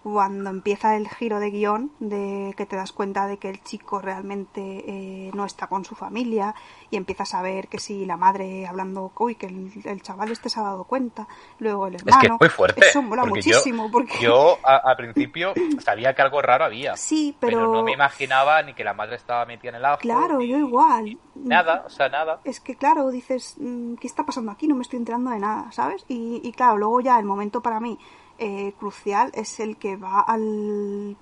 cuando 0.03 0.49
empieza 0.49 0.95
el 0.95 1.07
giro 1.09 1.39
de 1.39 1.51
guion, 1.51 1.91
de 1.99 2.53
que 2.57 2.65
te 2.65 2.75
das 2.75 2.91
cuenta 2.91 3.27
de 3.27 3.37
que 3.37 3.49
el 3.49 3.63
chico 3.63 3.99
realmente 3.99 4.61
eh, 4.87 5.31
no 5.33 5.45
está 5.45 5.67
con 5.67 5.85
su 5.85 5.93
familia 5.95 6.55
y 6.89 6.97
empiezas 6.97 7.33
a 7.35 7.41
ver 7.41 7.67
que 7.67 7.77
si 7.77 8.05
la 8.05 8.17
madre 8.17 8.65
hablando, 8.65 9.11
uy, 9.19 9.35
que 9.35 9.45
el, 9.45 9.71
el 9.85 10.01
chaval 10.01 10.31
este 10.31 10.49
se 10.49 10.59
ha 10.59 10.63
dado 10.63 10.85
cuenta, 10.85 11.27
luego 11.59 11.87
el 11.87 11.95
Es 11.95 12.01
hermano. 12.01 12.19
que 12.21 12.27
es 12.27 12.39
muy 12.39 12.49
fuerte. 12.49 12.81
Eso 12.87 13.01
mola 13.03 13.21
porque 13.21 13.35
muchísimo, 13.35 13.85
yo, 13.85 13.91
porque 13.91 14.17
yo 14.19 14.57
al 14.63 14.95
principio 14.97 15.53
sabía 15.79 16.15
que 16.15 16.21
algo 16.23 16.41
raro 16.41 16.65
había. 16.65 16.95
sí, 16.97 17.35
pero... 17.39 17.59
pero, 17.59 17.71
no 17.71 17.83
me 17.83 17.91
imaginaba 17.93 18.61
ni 18.63 18.73
que 18.73 18.83
la 18.83 18.93
madre 18.93 19.15
estaba 19.17 19.45
metida 19.45 19.69
en 19.69 19.75
el 19.75 19.85
ajo. 19.85 19.99
claro, 19.99 20.39
ni 20.39 20.47
yo 20.47 20.57
igual. 20.57 21.17
Nada, 21.35 21.83
o 21.85 21.89
sea, 21.89 22.09
nada. 22.09 22.39
Es 22.43 22.59
que 22.59 22.75
claro, 22.75 23.09
dices, 23.11 23.55
mm, 23.59 23.95
¿qué 23.95 24.07
está 24.07 24.25
pasando 24.25 24.51
aquí? 24.51 24.67
No 24.67 24.75
me 24.75 24.81
estoy 24.81 24.97
enterando 24.97 25.29
de 25.31 25.39
nada, 25.39 25.71
¿sabes? 25.71 26.03
Y, 26.07 26.41
y 26.43 26.51
claro, 26.53 26.77
luego 26.77 27.01
ya 27.01 27.19
el 27.19 27.25
momento 27.25 27.61
para 27.61 27.79
mí 27.79 27.99
eh, 28.41 28.73
crucial 28.77 29.31
es 29.35 29.59
el 29.61 29.77
que 29.77 29.95
va 29.95 30.19
al, 30.19 31.15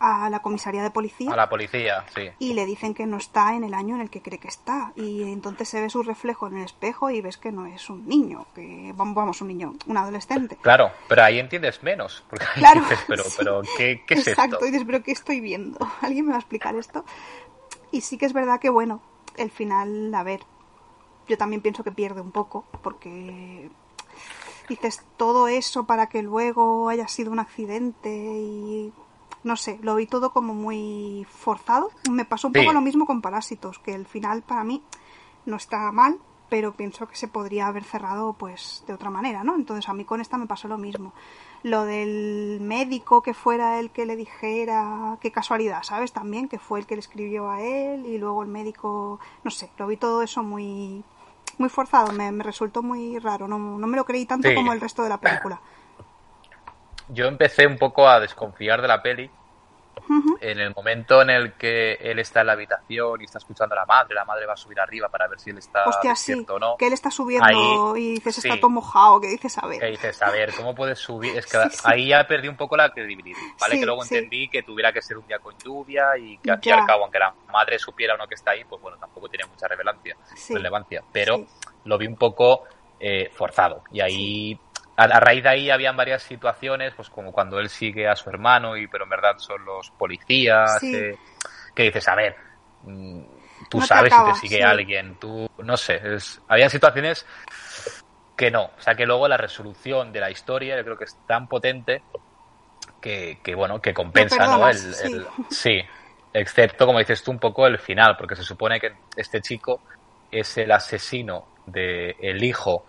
a 0.00 0.30
la 0.30 0.40
comisaría 0.40 0.82
de 0.84 0.90
policía 0.92 1.32
A 1.32 1.36
la 1.36 1.48
policía, 1.48 2.04
sí. 2.14 2.30
y 2.38 2.52
le 2.52 2.66
dicen 2.66 2.94
que 2.94 3.04
no 3.06 3.16
está 3.16 3.54
en 3.56 3.64
el 3.64 3.74
año 3.74 3.96
en 3.96 4.02
el 4.02 4.10
que 4.10 4.22
cree 4.22 4.38
que 4.38 4.46
está. 4.46 4.92
Y 4.94 5.22
entonces 5.24 5.68
se 5.68 5.80
ve 5.80 5.90
su 5.90 6.02
reflejo 6.04 6.46
en 6.46 6.58
el 6.58 6.64
espejo 6.64 7.10
y 7.10 7.20
ves 7.20 7.36
que 7.38 7.50
no 7.50 7.66
es 7.66 7.90
un 7.90 8.06
niño, 8.06 8.46
que 8.54 8.92
vamos, 8.94 9.40
un 9.40 9.48
niño, 9.48 9.74
un 9.86 9.96
adolescente. 9.96 10.56
Claro, 10.62 10.92
pero 11.08 11.24
ahí 11.24 11.40
entiendes 11.40 11.82
menos. 11.82 12.22
Porque 12.30 12.44
ahí 12.54 12.60
Claro, 12.60 12.80
dices, 12.82 13.00
pero, 13.08 13.24
sí. 13.24 13.34
pero 13.38 13.62
¿qué, 13.76 14.04
qué 14.06 14.14
es 14.14 14.28
Exacto, 14.28 14.56
esto? 14.56 14.66
y 14.66 14.70
dices, 14.70 14.86
pero 14.86 15.02
¿qué 15.02 15.10
estoy 15.12 15.40
viendo? 15.40 15.78
¿Alguien 16.02 16.26
me 16.26 16.30
va 16.30 16.36
a 16.36 16.40
explicar 16.40 16.76
esto? 16.76 17.04
Y 17.90 18.02
sí 18.02 18.18
que 18.18 18.26
es 18.26 18.32
verdad 18.32 18.60
que, 18.60 18.70
bueno, 18.70 19.00
el 19.36 19.50
final, 19.50 20.14
a 20.14 20.22
ver, 20.22 20.40
yo 21.26 21.36
también 21.38 21.60
pienso 21.62 21.82
que 21.82 21.90
pierde 21.92 22.20
un 22.20 22.30
poco, 22.30 22.64
porque 22.82 23.68
dices 24.68 25.02
todo 25.16 25.48
eso 25.48 25.84
para 25.84 26.08
que 26.08 26.22
luego 26.22 26.88
haya 26.88 27.08
sido 27.08 27.32
un 27.32 27.38
accidente 27.38 28.10
y 28.10 28.92
no 29.44 29.56
sé, 29.56 29.78
lo 29.82 29.94
vi 29.94 30.06
todo 30.06 30.32
como 30.32 30.54
muy 30.54 31.26
forzado. 31.30 31.90
Me 32.10 32.24
pasó 32.24 32.48
un 32.48 32.54
Sí. 32.54 32.60
poco 32.60 32.72
lo 32.72 32.80
mismo 32.80 33.06
con 33.06 33.22
Parásitos, 33.22 33.78
que 33.78 33.94
el 33.94 34.06
final 34.06 34.42
para 34.42 34.64
mí 34.64 34.82
no 35.46 35.56
está 35.56 35.90
mal, 35.92 36.18
pero 36.50 36.72
pienso 36.72 37.06
que 37.06 37.16
se 37.16 37.28
podría 37.28 37.66
haber 37.66 37.84
cerrado 37.84 38.32
pues 38.32 38.84
de 38.86 38.94
otra 38.94 39.10
manera, 39.10 39.44
¿no? 39.44 39.54
Entonces 39.54 39.88
a 39.88 39.94
mí 39.94 40.04
con 40.04 40.20
esta 40.20 40.36
me 40.38 40.46
pasó 40.46 40.66
lo 40.68 40.78
mismo. 40.78 41.12
Lo 41.62 41.84
del 41.84 42.58
médico 42.60 43.22
que 43.22 43.34
fuera 43.34 43.78
el 43.80 43.90
que 43.90 44.06
le 44.06 44.16
dijera, 44.16 45.18
qué 45.20 45.30
casualidad, 45.32 45.82
¿sabes? 45.82 46.12
También 46.12 46.48
que 46.48 46.58
fue 46.58 46.80
el 46.80 46.86
que 46.86 46.94
le 46.94 47.00
escribió 47.00 47.50
a 47.50 47.62
él 47.62 48.06
y 48.06 48.18
luego 48.18 48.42
el 48.42 48.48
médico, 48.48 49.18
no 49.44 49.50
sé, 49.50 49.70
lo 49.78 49.86
vi 49.86 49.96
todo 49.96 50.22
eso 50.22 50.42
muy 50.42 51.04
muy 51.58 51.68
forzado, 51.68 52.12
me, 52.12 52.30
me 52.32 52.44
resultó 52.44 52.82
muy 52.82 53.18
raro, 53.18 53.48
no, 53.48 53.58
no 53.58 53.86
me 53.86 53.96
lo 53.96 54.04
creí 54.04 54.26
tanto 54.26 54.48
Sí. 54.48 54.54
como 54.54 54.72
el 54.72 54.80
resto 54.80 55.02
de 55.02 55.08
la 55.08 55.18
película. 55.18 55.60
Yo 57.08 57.26
empecé 57.26 57.66
un 57.66 57.78
poco 57.78 58.08
a 58.08 58.20
desconfiar 58.20 58.82
de 58.82 58.88
la 58.88 59.02
peli 59.02 59.30
En 60.40 60.58
el 60.58 60.72
momento 60.74 61.20
en 61.22 61.30
el 61.30 61.52
que 61.54 61.94
él 61.94 62.18
está 62.18 62.40
en 62.40 62.46
la 62.48 62.52
habitación 62.54 63.20
y 63.20 63.24
está 63.24 63.38
escuchando 63.38 63.74
a 63.74 63.78
la 63.80 63.86
madre, 63.86 64.14
la 64.14 64.24
madre 64.24 64.46
va 64.46 64.54
a 64.54 64.56
subir 64.56 64.78
arriba 64.80 65.08
para 65.08 65.26
ver 65.28 65.38
si 65.38 65.50
él 65.50 65.58
está 65.58 65.84
Hostia, 65.86 66.14
sí, 66.14 66.44
o 66.48 66.58
no. 66.58 66.76
que 66.78 66.86
él 66.86 66.92
está 66.92 67.10
subiendo 67.10 67.46
Ahí, 67.46 68.02
y 68.02 68.10
dices 68.14 68.36
sí. 68.36 68.48
está 68.48 68.60
todo 68.60 68.70
mojado, 68.70 69.20
que 69.20 69.28
dices 69.28 69.56
a 69.58 69.66
ver. 69.66 69.80
Que 69.80 69.86
dices, 69.86 70.20
a 70.22 70.30
ver, 70.30 70.52
¿cómo 70.54 70.74
puedes 70.74 70.98
subir? 70.98 71.36
Es 71.36 71.46
que 71.46 71.58
Sí, 71.70 71.78
ahí 71.84 72.08
ya 72.08 72.24
perdí 72.26 72.48
un 72.48 72.56
poco 72.56 72.76
la 72.76 72.90
credibilidad, 72.90 73.38
¿vale? 73.60 73.78
Que 73.78 73.86
luego 73.86 74.02
entendí 74.02 74.48
que 74.48 74.62
tuviera 74.62 74.92
que 74.92 75.02
ser 75.02 75.18
un 75.18 75.26
día 75.26 75.38
con 75.38 75.54
lluvia 75.58 76.16
y 76.18 76.38
que 76.38 76.50
al 76.50 76.58
fin 76.60 76.72
y 76.72 76.74
Ya. 76.76 76.80
al 76.80 76.86
cabo, 76.86 77.02
aunque 77.04 77.18
la 77.18 77.34
madre 77.52 77.78
supiera 77.78 78.14
o 78.14 78.16
no 78.16 78.26
que 78.26 78.34
está 78.34 78.52
ahí, 78.52 78.64
pues 78.64 78.80
bueno, 78.80 78.96
tampoco 78.98 79.28
tiene 79.28 79.44
mucha 79.46 79.66
relevancia, 79.68 80.16
relevancia. 80.50 81.02
Pero 81.12 81.44
lo 81.84 81.98
vi 81.98 82.06
un 82.06 82.16
poco 82.16 82.64
eh, 83.00 83.30
forzado. 83.32 83.82
Y 83.92 84.00
ahí, 84.00 84.58
a, 84.98 85.04
a 85.04 85.20
raíz 85.20 85.44
de 85.44 85.48
ahí, 85.48 85.70
habían 85.70 85.96
varias 85.96 86.22
situaciones, 86.24 86.92
pues 86.94 87.08
como 87.08 87.30
cuando 87.30 87.60
él 87.60 87.68
sigue 87.68 88.08
a 88.08 88.16
su 88.16 88.28
hermano, 88.30 88.76
y 88.76 88.88
pero 88.88 89.04
en 89.04 89.10
verdad 89.10 89.38
son 89.38 89.64
los 89.64 89.90
policías, 89.92 90.80
Sí. 90.80 90.94
eh, 90.94 91.16
que 91.74 91.84
dices, 91.84 92.08
a 92.08 92.16
ver, 92.16 92.34
mm, 92.82 93.22
tú 93.70 93.78
No 93.78 93.86
sabes 93.86 94.12
acaba, 94.12 94.34
si 94.34 94.40
te 94.42 94.48
sigue 94.48 94.56
sí. 94.56 94.62
alguien, 94.62 95.14
tú, 95.20 95.48
no 95.58 95.76
sé, 95.76 96.00
es, 96.02 96.40
había 96.48 96.68
situaciones 96.68 97.24
que 98.36 98.50
no. 98.50 98.64
O 98.76 98.80
sea, 98.80 98.94
que 98.96 99.06
luego 99.06 99.28
la 99.28 99.36
resolución 99.36 100.12
de 100.12 100.20
la 100.20 100.30
historia 100.30 100.76
yo 100.76 100.84
creo 100.84 100.98
que 100.98 101.04
es 101.04 101.16
tan 101.26 101.46
potente 101.46 102.02
que, 103.00 103.38
que 103.42 103.54
bueno, 103.54 103.80
que 103.80 103.94
compensa, 103.94 104.46
¿no? 104.46 104.68
El, 104.68 105.26
sí, 105.50 105.80
excepto, 106.32 106.86
como 106.86 106.98
dices 106.98 107.22
tú, 107.22 107.30
un 107.30 107.38
poco 107.38 107.66
el 107.68 107.78
final, 107.78 108.16
porque 108.16 108.34
se 108.34 108.42
supone 108.42 108.80
que 108.80 108.92
este 109.16 109.40
chico 109.40 109.80
es 110.30 110.58
el 110.58 110.72
asesino 110.72 111.46
de 111.66 112.16
el 112.20 112.42
hijo 112.42 112.84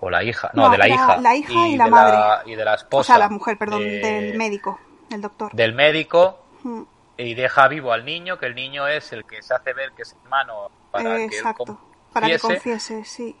o 0.00 0.10
la 0.10 0.22
hija, 0.22 0.50
no, 0.54 0.64
No, 0.66 0.70
de 0.70 0.78
la, 0.78 0.86
la- 0.88 0.94
hija. 0.94 1.16
la 1.18 1.34
hija 1.36 1.68
y 1.68 1.76
la 1.76 1.84
de 1.86 1.90
madre. 1.90 2.52
y 2.52 2.54
de 2.54 2.64
la 2.64 2.72
O 2.72 2.76
esposa. 2.76 3.06
sea, 3.14 3.18
la 3.18 3.28
mujer, 3.28 3.58
perdón, 3.58 3.80
de- 3.80 3.98
del 3.98 4.36
médico, 4.38 4.78
el 5.10 5.20
doctor. 5.20 5.52
Del 5.52 5.74
médico 5.74 6.38
Mm, 6.62 6.82
y 7.16 7.34
deja 7.34 7.68
vivo 7.68 7.92
al 7.92 8.04
niño, 8.04 8.38
que 8.38 8.46
el 8.46 8.54
niño 8.54 8.86
es 8.88 9.12
el 9.12 9.24
que 9.24 9.42
se 9.42 9.54
hace 9.54 9.72
ver 9.72 9.92
que 9.92 10.02
es 10.02 10.14
hermano 10.24 10.70
para 10.90 11.14
eh, 11.14 11.28
que 11.28 11.36
él 11.36 11.40
exacto, 11.40 11.78
para 12.12 12.26
que 12.26 12.38
confiese. 12.38 13.04
sí. 13.04 13.36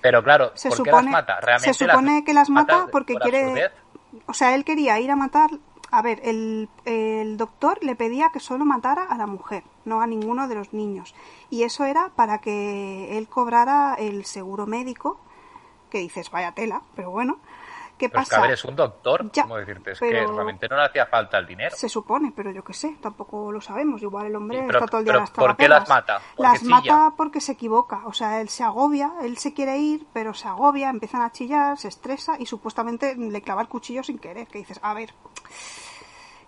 Pero 0.00 0.22
claro, 0.24 0.52
Se 0.54 0.68
¿por 0.68 0.78
qué 0.82 0.90
supone- 0.90 1.04
las 1.04 1.12
mata? 1.12 1.40
¿Realmente 1.40 1.74
se 1.74 1.86
supone 1.86 2.24
que 2.24 2.34
las 2.34 2.50
mata 2.50 2.88
porque 2.90 3.12
por 3.14 3.22
quiere- 3.22 3.42
absurdez? 3.42 3.72
O 4.26 4.34
sea, 4.34 4.54
él 4.54 4.64
quería 4.64 4.98
ir 5.00 5.10
a 5.10 5.16
matar. 5.16 5.50
A 5.90 6.00
ver, 6.02 6.20
el, 6.24 6.68
el 6.86 7.36
doctor 7.36 7.78
le 7.82 7.94
pedía 7.94 8.30
que 8.32 8.40
solo 8.40 8.64
matara 8.64 9.04
a 9.04 9.16
la 9.18 9.26
mujer, 9.26 9.62
no 9.84 10.00
a 10.00 10.06
ninguno 10.06 10.48
de 10.48 10.54
los 10.54 10.72
niños. 10.72 11.14
Y 11.50 11.62
eso 11.64 11.84
era 11.84 12.10
para 12.16 12.38
que 12.38 13.16
él 13.18 13.28
cobrara 13.28 13.94
el 13.98 14.24
seguro 14.24 14.66
médico, 14.66 15.20
que 15.92 15.98
dices, 15.98 16.30
vaya 16.30 16.52
tela, 16.52 16.80
pero 16.96 17.10
bueno. 17.10 17.38
¿Qué 17.98 18.08
Pero 18.08 18.22
es 18.22 18.28
que, 18.28 18.30
pasa? 18.30 18.38
a 18.42 18.46
ver, 18.46 18.54
es 18.54 18.64
un 18.64 18.74
doctor, 18.74 19.30
Ya, 19.32 19.42
¿cómo 19.42 19.58
decirte? 19.58 19.92
Es 19.92 20.00
que 20.00 20.10
realmente 20.10 20.66
no 20.68 20.76
le 20.76 20.86
hacía 20.86 21.06
falta 21.06 21.38
el 21.38 21.46
dinero. 21.46 21.76
Se 21.76 21.88
supone, 21.88 22.32
pero 22.34 22.50
yo 22.50 22.64
qué 22.64 22.72
sé, 22.72 22.96
tampoco 23.00 23.52
lo 23.52 23.60
sabemos. 23.60 24.02
Igual 24.02 24.26
el 24.26 24.34
hombre 24.34 24.58
Sí, 24.58 24.64
pero- 24.66 24.78
está 24.80 24.90
todo 24.90 24.98
el 25.00 25.04
día 25.04 25.12
pero 25.12 25.18
a 25.18 25.22
las 25.22 25.30
¿por 25.30 25.56
qué 25.56 25.68
las 25.68 25.88
mata? 25.88 26.20
Las 26.38 26.60
chilla. 26.60 26.74
mata 26.74 27.12
porque 27.16 27.40
se 27.40 27.52
equivoca. 27.52 28.00
O 28.06 28.12
sea, 28.12 28.40
él 28.40 28.48
se 28.48 28.64
agobia, 28.64 29.12
él 29.22 29.36
se 29.36 29.52
quiere 29.52 29.78
ir, 29.78 30.04
pero 30.12 30.34
se 30.34 30.48
agobia, 30.48 30.88
empiezan 30.88 31.22
a 31.22 31.30
chillar, 31.30 31.78
se 31.78 31.88
estresa 31.88 32.36
y 32.40 32.46
supuestamente 32.46 33.14
le 33.14 33.42
clava 33.42 33.60
el 33.62 33.68
cuchillo 33.68 34.02
sin 34.02 34.18
querer. 34.18 34.48
Que 34.48 34.58
dices, 34.58 34.80
a 34.82 34.94
ver, 34.94 35.14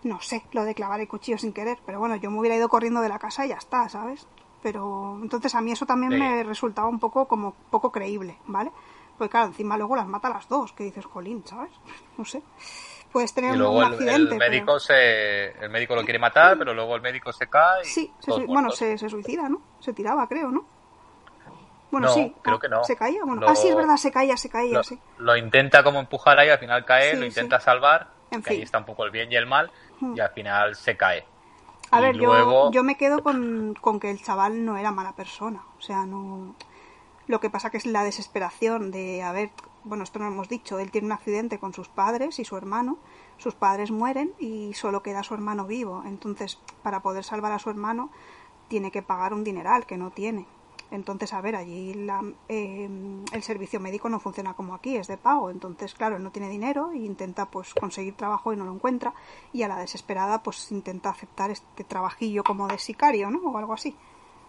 no 0.02 0.20
sé 0.20 0.42
lo 0.52 0.64
de 0.64 0.74
clavar 0.74 1.00
el 1.00 1.08
cuchillo 1.08 1.38
sin 1.38 1.52
querer, 1.52 1.78
pero 1.86 2.00
bueno, 2.00 2.16
yo 2.16 2.30
me 2.32 2.38
hubiera 2.40 2.56
ido 2.56 2.68
corriendo 2.68 3.00
de 3.00 3.08
la 3.10 3.18
casa 3.20 3.44
y 3.46 3.50
ya 3.50 3.56
está, 3.56 3.88
¿sabes? 3.88 4.26
Pero 4.62 5.18
entonces 5.22 5.54
a 5.54 5.60
mí 5.60 5.70
eso 5.72 5.86
también 5.86 6.12
Sí. 6.12 6.18
me 6.18 6.42
resultaba 6.42 6.88
un 6.88 6.98
poco 6.98 7.28
como 7.28 7.52
poco 7.70 7.92
creíble, 7.92 8.38
¿vale? 8.46 8.72
Pues 9.18 9.30
claro, 9.30 9.46
encima 9.46 9.76
luego 9.76 9.94
las 9.96 10.06
mata 10.06 10.28
a 10.28 10.32
las 10.34 10.48
dos, 10.48 10.72
que 10.72 10.84
dices, 10.84 11.04
jolín, 11.04 11.42
¿sabes? 11.46 11.70
No 12.18 12.24
sé. 12.24 12.42
Puedes 13.12 13.32
tener 13.32 13.50
Y 13.50 13.52
un- 13.54 13.58
luego 13.60 13.74
un 13.76 13.82
el, 13.84 13.88
el 13.88 13.94
accidente. 13.94 14.36
pero- 14.36 14.50
médico 14.50 14.80
se 14.80 15.50
el 15.64 15.70
médico 15.70 15.94
lo 15.94 16.02
quiere 16.02 16.18
matar, 16.18 16.58
pero 16.58 16.74
luego 16.74 16.96
el 16.96 17.02
médico 17.02 17.32
se 17.32 17.46
cae 17.48 17.82
y 17.82 17.86
Sí, 17.86 18.12
se 18.18 18.32
bueno, 18.46 18.70
se, 18.72 18.98
se 18.98 19.08
suicida, 19.08 19.48
¿no? 19.48 19.60
Se 19.80 19.92
tiraba, 19.92 20.26
creo, 20.28 20.50
¿no? 20.50 20.64
Bueno, 21.92 22.08
No, 22.08 22.12
sí. 22.14 22.34
creo 22.42 22.56
ah, 22.56 22.60
que 22.60 22.68
no. 22.68 22.82
Se 22.82 22.96
caía, 22.96 23.20
bueno. 23.24 23.42
Lo- 23.42 23.48
Ah, 23.48 23.54
sí, 23.54 23.68
es 23.68 23.76
verdad, 23.76 23.96
se 23.96 24.10
caía, 24.10 24.36
se 24.36 24.48
caía, 24.50 24.78
lo, 24.78 24.82
sí. 24.82 24.98
lo 25.18 25.36
intenta 25.36 25.84
como 25.84 26.00
empujar 26.00 26.36
ahí, 26.40 26.48
al 26.48 26.58
final 26.58 26.84
cae, 26.84 27.10
Sí, 27.12 27.16
lo 27.16 27.22
sí. 27.22 27.28
intenta 27.28 27.60
salvar, 27.60 28.08
En 28.32 28.42
que 28.42 28.50
ahí 28.50 28.56
fin. 28.56 28.64
está 28.64 28.78
un 28.78 28.84
poco 28.84 29.04
el 29.04 29.12
bien 29.12 29.30
y 29.30 29.36
el 29.36 29.46
mal, 29.46 29.70
Hmm. 30.00 30.16
y 30.16 30.20
al 30.20 30.30
final 30.30 30.74
se 30.74 30.96
cae. 30.96 31.24
A 31.92 32.00
Y 32.00 32.02
ver, 32.02 32.16
luego- 32.16 32.64
yo, 32.72 32.72
yo 32.72 32.82
me 32.82 32.96
quedo 32.96 33.22
con, 33.22 33.76
con 33.80 34.00
que 34.00 34.10
el 34.10 34.20
chaval 34.20 34.64
no 34.64 34.76
era 34.76 34.90
mala 34.90 35.12
persona. 35.14 35.62
O 35.78 35.80
sea, 35.80 36.04
no. 36.04 36.56
Lo 37.26 37.40
que 37.40 37.50
pasa 37.50 37.70
que 37.70 37.78
es 37.78 37.86
la 37.86 38.04
desesperación 38.04 38.90
de, 38.90 39.22
a 39.22 39.32
ver, 39.32 39.50
bueno, 39.84 40.04
esto 40.04 40.18
no 40.18 40.26
lo 40.26 40.32
hemos 40.32 40.48
dicho, 40.48 40.78
él 40.78 40.90
tiene 40.90 41.06
un 41.06 41.12
accidente 41.12 41.58
con 41.58 41.72
sus 41.72 41.88
padres 41.88 42.38
y 42.38 42.44
su 42.44 42.56
hermano, 42.56 42.98
sus 43.38 43.54
padres 43.54 43.90
mueren 43.90 44.32
y 44.38 44.74
solo 44.74 45.02
queda 45.02 45.22
su 45.22 45.34
hermano 45.34 45.66
vivo. 45.66 46.02
Entonces, 46.06 46.58
para 46.82 47.00
poder 47.00 47.24
salvar 47.24 47.52
a 47.52 47.58
su 47.58 47.70
hermano, 47.70 48.10
tiene 48.68 48.90
que 48.90 49.02
pagar 49.02 49.32
un 49.32 49.44
dineral 49.44 49.86
que 49.86 49.96
no 49.96 50.10
tiene. 50.10 50.46
Entonces, 50.90 51.32
a 51.32 51.40
ver, 51.40 51.56
allí 51.56 51.94
la- 51.94 52.22
eh, 52.48 52.88
el 53.32 53.42
servicio 53.42 53.80
médico 53.80 54.08
no 54.10 54.20
funciona 54.20 54.54
como 54.54 54.74
aquí, 54.74 54.96
es 54.96 55.06
de 55.08 55.16
pago. 55.16 55.50
Entonces, 55.50 55.94
claro, 55.94 56.16
él 56.16 56.22
no 56.22 56.30
tiene 56.30 56.48
dinero 56.48 56.90
e 56.92 56.98
intenta 56.98 57.46
pues 57.46 57.74
conseguir 57.74 58.14
trabajo 58.16 58.52
y 58.52 58.56
no 58.56 58.64
lo 58.64 58.72
encuentra. 58.74 59.12
Y 59.52 59.62
a 59.62 59.68
la 59.68 59.78
desesperada, 59.78 60.42
pues 60.42 60.70
intenta 60.70 61.10
aceptar 61.10 61.50
este 61.50 61.84
trabajillo 61.84 62.44
como 62.44 62.68
de 62.68 62.78
sicario, 62.78 63.30
¿no? 63.30 63.40
O 63.50 63.56
algo 63.58 63.72
así. 63.72 63.96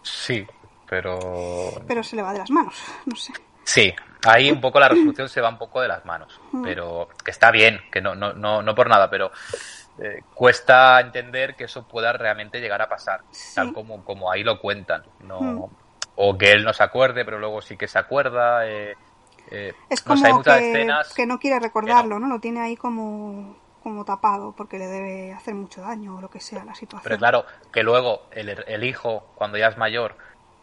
Sí, 0.02 0.46
pero 0.88 1.72
Pero 1.86 2.02
se 2.02 2.16
le 2.16 2.22
va 2.22 2.32
de 2.32 2.38
las 2.40 2.50
manos, 2.50 2.74
no 3.06 3.16
sé. 3.16 3.32
Sí, 3.64 3.92
ahí 4.24 4.50
un 4.50 4.60
poco 4.60 4.78
la 4.78 4.88
resolución 4.88 5.28
se 5.28 5.40
va 5.40 5.48
un 5.48 5.58
poco 5.58 5.80
de 5.80 5.88
las 5.88 6.04
manos, 6.04 6.40
Mm. 6.52 6.62
pero 6.62 7.08
que 7.24 7.30
está 7.32 7.50
bien, 7.50 7.80
que 7.90 8.00
no, 8.00 8.14
no, 8.14 8.32
no, 8.32 8.62
no 8.62 8.74
por 8.74 8.88
nada, 8.88 9.10
pero 9.10 9.30
eh, 9.98 10.22
cuesta 10.34 11.00
entender 11.00 11.56
que 11.56 11.64
eso 11.64 11.82
pueda 11.86 12.12
realmente 12.12 12.60
llegar 12.60 12.80
a 12.82 12.88
pasar, 12.88 13.20
Sí. 13.30 13.54
tal 13.54 13.72
como, 13.72 14.04
como 14.04 14.30
ahí 14.30 14.44
lo 14.44 14.60
cuentan, 14.60 15.02
no, 15.20 15.40
Mm. 15.40 15.64
o 16.16 16.38
que 16.38 16.52
él 16.52 16.64
no 16.64 16.72
se 16.72 16.82
acuerde, 16.82 17.24
pero 17.24 17.38
luego 17.38 17.60
sí 17.60 17.76
que 17.76 17.88
se 17.88 17.98
acuerda. 17.98 18.66
eh, 18.66 18.94
eh, 19.50 19.74
Es 19.90 20.04
no 20.06 20.10
como 20.14 20.20
sé, 20.20 20.26
hay 20.28 20.32
muchas 20.34 20.58
que, 20.58 20.68
escenas 20.70 21.14
que 21.14 21.26
no 21.26 21.38
quiere 21.38 21.60
recordarlo, 21.60 22.18
no. 22.18 22.26
Lo 22.28 22.40
tiene 22.40 22.60
ahí 22.60 22.76
como, 22.76 23.56
como 23.82 24.04
tapado 24.04 24.52
porque 24.56 24.78
le 24.78 24.86
debe 24.86 25.32
hacer 25.32 25.54
mucho 25.54 25.82
daño 25.82 26.16
o 26.16 26.20
lo 26.20 26.28
que 26.28 26.40
sea 26.40 26.64
la 26.64 26.74
situación. 26.74 27.02
Pero 27.04 27.18
claro, 27.18 27.46
que 27.72 27.82
luego 27.82 28.22
el, 28.32 28.48
el 28.66 28.84
hijo, 28.84 29.24
cuando 29.36 29.56
ya 29.58 29.68
es 29.68 29.76
mayor, 29.78 30.16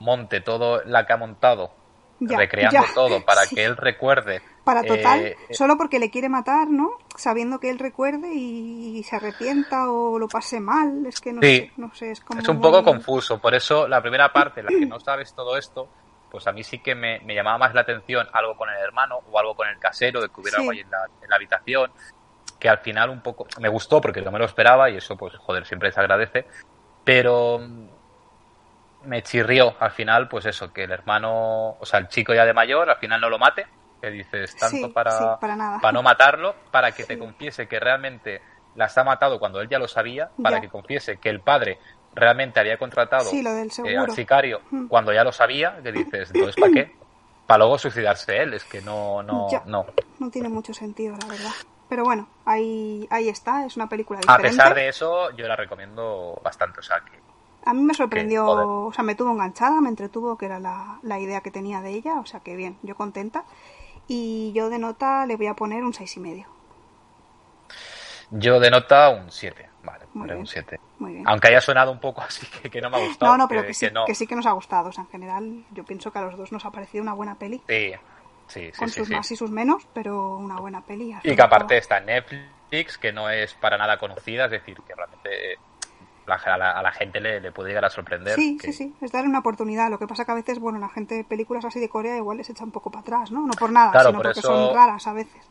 monte 0.04 0.42
todo 0.42 0.84
la 0.86 1.06
que 1.06 1.14
ha 1.14 1.18
montado, 1.18 1.72
Ya, 2.20 2.38
recreando 2.38 2.80
ya, 2.80 2.94
todo 2.94 3.22
para 3.26 3.46
sí. 3.46 3.56
que 3.56 3.66
él 3.66 3.78
recuerde. 3.78 4.42
Para 4.64 4.82
eh, 4.82 4.88
total, 4.88 5.26
eh, 5.26 5.38
solo 5.52 5.78
porque 5.78 6.00
le 6.00 6.10
quiere 6.10 6.30
matar, 6.30 6.70
¿no? 6.70 6.92
Sabiendo 7.18 7.60
que 7.60 7.70
él 7.70 7.80
recuerde 7.80 8.32
y, 8.34 9.04
se 9.04 9.16
arrepienta 9.18 9.90
o 9.90 10.18
lo 10.20 10.28
pase 10.28 10.60
mal, 10.60 11.06
es 11.06 11.20
que 11.20 11.34
no 11.34 11.42
Sí. 11.42 11.58
sé, 11.58 11.72
no 11.78 11.94
sé, 11.94 12.12
es 12.12 12.20
como 12.22 12.40
Es 12.40 12.48
un 12.48 12.62
poco 12.62 12.82
muy- 12.82 12.94
confuso, 12.94 13.40
por 13.40 13.54
eso 13.56 13.88
la 13.88 14.02
primera 14.02 14.32
parte, 14.32 14.62
en 14.62 14.68
la 14.68 14.72
que 14.72 14.86
no 14.86 15.00
sabes 15.00 15.34
todo 15.34 15.58
esto, 15.58 15.90
pues 16.30 16.48
a 16.48 16.54
mí 16.54 16.64
sí 16.64 16.80
que 16.80 16.96
me, 16.96 17.20
me 17.26 17.36
llamaba 17.36 17.58
más 17.58 17.74
la 17.74 17.82
atención 17.82 18.26
algo 18.32 18.56
con 18.56 18.70
el 18.70 18.78
hermano 18.78 19.20
o 19.30 19.38
algo 19.40 19.54
con 19.56 19.68
el 19.68 19.78
casero, 19.80 20.22
de 20.22 20.30
que 20.30 20.40
hubiera 20.42 20.58
Sí. 20.58 20.62
algo 20.62 20.72
ahí 20.72 20.80
en 20.80 20.90
la, 20.90 21.06
en 21.22 21.30
la 21.30 21.36
habitación, 21.36 21.92
que 22.58 22.70
al 22.70 22.80
final 22.80 23.10
un 23.10 23.22
poco 23.22 23.46
me 23.60 23.68
gustó 23.68 24.00
porque 24.00 24.22
no 24.22 24.32
me 24.32 24.40
lo 24.40 24.46
esperaba 24.46 24.90
y 24.90 24.96
eso 24.96 25.18
pues 25.18 25.36
joder, 25.38 25.66
siempre 25.66 25.92
se 25.92 26.00
agradece, 26.00 26.48
pero 27.04 27.60
me 29.06 29.22
chirrió 29.24 29.76
al 29.80 29.92
final 29.92 30.28
pues 30.28 30.46
eso, 30.46 30.72
que 30.72 30.84
el 30.84 30.92
hermano, 30.92 31.72
o 31.80 31.86
sea, 31.86 32.00
el 32.00 32.08
chico 32.08 32.34
ya 32.34 32.46
de 32.46 32.54
mayor 32.54 32.90
al 32.90 32.98
final 32.98 33.22
no 33.22 33.30
lo 33.30 33.40
mate, 33.40 33.66
que 34.02 34.10
dices 34.12 34.56
tanto 34.58 34.78
Sí, 34.88 34.94
para, 34.94 35.18
sí, 35.18 35.26
para 35.42 35.56
nada. 35.56 35.80
para 35.80 35.92
no 35.94 36.04
matarlo, 36.04 36.56
para 36.72 36.92
que 36.94 37.04
te 37.04 37.18
confiese 37.18 37.68
que 37.68 37.80
realmente 37.80 38.42
las 38.76 38.98
ha 38.98 39.04
matado 39.04 39.40
cuando 39.40 39.62
él 39.62 39.70
ya 39.70 39.80
lo 39.80 39.88
sabía, 39.88 40.32
para 40.42 40.58
Ya. 40.58 40.62
que 40.62 40.70
confiese 40.70 41.18
que 41.20 41.30
el 41.30 41.42
padre 41.42 41.80
realmente 42.14 42.60
había 42.60 42.78
contratado 42.78 43.32
eh, 43.32 43.98
al 43.98 44.12
sicario 44.12 44.62
Mm. 44.72 44.88
cuando 44.88 45.14
ya 45.14 45.24
lo 45.24 45.32
sabía, 45.32 45.80
que 45.84 45.92
dices, 45.92 46.30
entonces 46.32 46.56
¿para 46.56 46.72
qué? 46.74 46.96
Para 47.46 47.60
luego 47.60 47.78
suicidarse 47.78 48.38
él, 48.38 48.54
es 48.54 48.64
que 48.66 48.82
no, 48.82 49.22
no, 49.24 49.50
Ya. 49.52 49.64
no. 49.66 49.86
No 50.20 50.30
tiene 50.30 50.50
mucho 50.50 50.74
sentido, 50.74 51.16
la 51.18 51.28
verdad. 51.28 51.52
Pero 51.90 52.04
bueno, 52.04 52.28
ahí, 52.46 53.08
ahí 53.12 53.30
está, 53.30 53.66
es 53.66 53.76
una 53.76 53.88
película 53.90 54.20
A 54.20 54.22
diferente. 54.22 54.48
pesar 54.48 54.74
de 54.76 54.88
eso, 54.88 55.32
yo 55.36 55.48
la 55.48 55.56
recomiendo 55.56 56.40
bastante, 56.44 56.80
o 56.80 56.84
sea 56.84 57.02
que 57.02 57.23
A 57.66 57.74
mí 57.74 57.82
me 57.82 57.94
sorprendió, 57.94 58.46
o 58.46 58.94
sea, 58.94 59.04
me 59.04 59.16
tuvo 59.16 59.32
enganchada, 59.32 59.80
me 59.82 59.90
entretuvo, 59.90 60.38
que 60.38 60.46
era 60.46 60.60
la, 60.60 61.00
la 61.02 61.20
idea 61.20 61.42
que 61.42 61.52
tenía 61.52 61.82
de 61.82 61.92
ella, 61.92 62.20
o 62.20 62.26
sea 62.26 62.42
que 62.42 62.56
bien, 62.56 62.78
yo 62.82 62.96
contenta. 62.96 63.46
Y 64.08 64.52
yo 64.54 64.70
de 64.70 64.80
nota 64.80 65.26
le 65.26 65.38
voy 65.38 65.48
a 65.48 65.54
poner 65.54 65.84
un 65.84 65.94
seis 65.94 66.18
y 66.18 66.20
medio. 66.20 66.48
Yo 68.32 68.60
de 68.60 68.72
nota 68.72 69.10
un 69.10 69.32
7. 69.32 69.70
Vale, 69.84 70.06
Muy 70.14 70.28
bien. 70.28 70.40
un 70.40 70.48
7. 70.48 70.80
Muy 70.98 71.14
bien. 71.14 71.24
Aunque 71.28 71.50
haya 71.50 71.62
sonado 71.62 71.92
un 71.92 72.00
poco 72.00 72.22
así 72.28 72.48
que, 72.48 72.70
que 72.70 72.82
no 72.82 72.90
me 72.90 72.98
ha 72.98 73.08
gustado. 73.08 73.32
No, 73.32 73.38
no, 73.38 73.48
pero 73.48 73.66
que, 73.66 73.74
sí, 73.74 73.88
no. 73.94 74.06
que 74.06 74.16
sí 74.16 74.26
que 74.26 74.36
nos 74.36 74.46
ha 74.46 74.52
gustado. 74.52 74.90
O 74.90 74.92
sea, 74.92 75.04
en 75.04 75.10
general, 75.10 75.64
yo 75.72 75.84
pienso 75.84 76.12
que 76.12 76.20
a 76.20 76.24
los 76.24 76.38
dos 76.38 76.52
nos 76.52 76.66
ha 76.66 76.72
parecido 76.72 77.04
una 77.04 77.14
buena 77.14 77.36
peli. 77.36 77.62
Sí, 77.68 77.94
sí, 78.48 78.72
sí. 78.72 78.80
con 78.80 78.90
sí, 78.90 79.00
sus 79.00 79.08
sí. 79.08 79.14
más 79.14 79.32
y 79.32 79.36
sus 79.36 79.52
menos, 79.52 79.88
pero 79.94 80.38
una 80.38 80.60
buena 80.60 80.82
peli. 80.82 81.16
Y 81.24 81.36
que 81.36 81.42
aparte 81.42 81.78
está 81.78 82.00
Netflix, 82.00 82.98
que 82.98 83.12
no 83.14 83.30
es 83.30 83.54
para 83.54 83.78
nada 83.78 83.98
conocida, 83.98 84.46
es 84.46 84.52
decir, 84.52 84.78
que 84.88 84.96
realmente 84.96 85.60
la- 86.26 86.36
a, 86.36 86.58
la, 86.58 86.72
a 86.72 86.82
la 86.82 86.92
gente 86.92 87.20
le, 87.20 87.40
le 87.42 87.52
puede 87.52 87.70
llegar 87.70 87.86
a 87.86 87.90
sorprender. 87.90 88.36
Sí, 88.36 88.58
que- 88.58 88.72
sí, 88.72 88.74
sí, 88.74 88.96
es 89.02 89.12
darle 89.12 89.30
una 89.30 89.40
oportunidad. 89.40 89.90
Lo 89.90 90.00
que 90.00 90.08
pasa 90.08 90.26
que 90.26 90.32
a 90.32 90.36
veces, 90.36 90.60
bueno, 90.60 90.80
la 90.80 90.90
gente, 90.90 91.24
películas 91.24 91.66
así 91.66 91.80
de 91.80 91.90
Corea 91.90 92.18
igual 92.18 92.38
les 92.38 92.50
echa 92.50 92.64
un 92.64 92.72
poco 92.72 92.90
para 92.92 93.02
atrás, 93.02 93.32
¿no? 93.32 93.42
No 93.46 93.54
por 93.54 93.72
nada, 93.72 93.92
Claro, 93.92 94.10
sino 94.10 94.20
por 94.20 94.26
porque 94.28 94.40
eso- 94.40 94.48
son 94.68 94.76
raras 94.76 95.06
a 95.08 95.14
veces. 95.14 95.50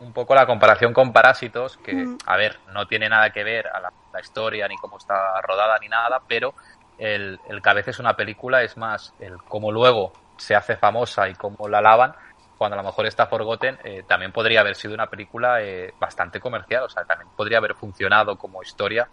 Un 0.00 0.12
poco 0.12 0.34
la 0.34 0.46
comparación 0.46 0.92
con 0.92 1.12
Parásitos, 1.12 1.76
que, 1.78 1.92
Mm. 1.92 2.18
a 2.26 2.36
ver, 2.36 2.60
no 2.72 2.86
tiene 2.86 3.08
nada 3.08 3.30
que 3.30 3.42
ver 3.42 3.66
a 3.66 3.80
la, 3.80 3.92
la 4.12 4.20
historia, 4.20 4.68
ni 4.68 4.76
cómo 4.76 4.96
está 4.96 5.40
rodada, 5.42 5.76
ni 5.80 5.88
nada, 5.88 6.22
pero 6.28 6.54
el, 6.96 7.40
el 7.48 7.60
que 7.62 7.70
a 7.70 7.74
veces 7.74 7.98
una 7.98 8.14
película 8.14 8.62
es 8.62 8.76
más 8.76 9.12
el 9.18 9.36
cómo 9.42 9.72
luego 9.72 10.12
se 10.36 10.54
hace 10.54 10.76
famosa 10.76 11.28
y 11.28 11.34
cómo 11.34 11.68
la 11.68 11.78
alaban, 11.78 12.14
cuando 12.56 12.76
a 12.76 12.82
lo 12.82 12.88
mejor 12.88 13.06
está 13.06 13.26
Forgotten, 13.26 13.78
eh, 13.84 14.04
también 14.06 14.32
podría 14.32 14.60
haber 14.60 14.74
sido 14.76 14.94
una 14.94 15.08
película 15.08 15.62
eh, 15.62 15.94
bastante 15.98 16.40
comercial, 16.40 16.84
o 16.84 16.88
sea, 16.88 17.04
también 17.04 17.28
podría 17.36 17.58
haber 17.58 17.74
funcionado 17.74 18.36
como 18.36 18.62
historia 18.62 19.08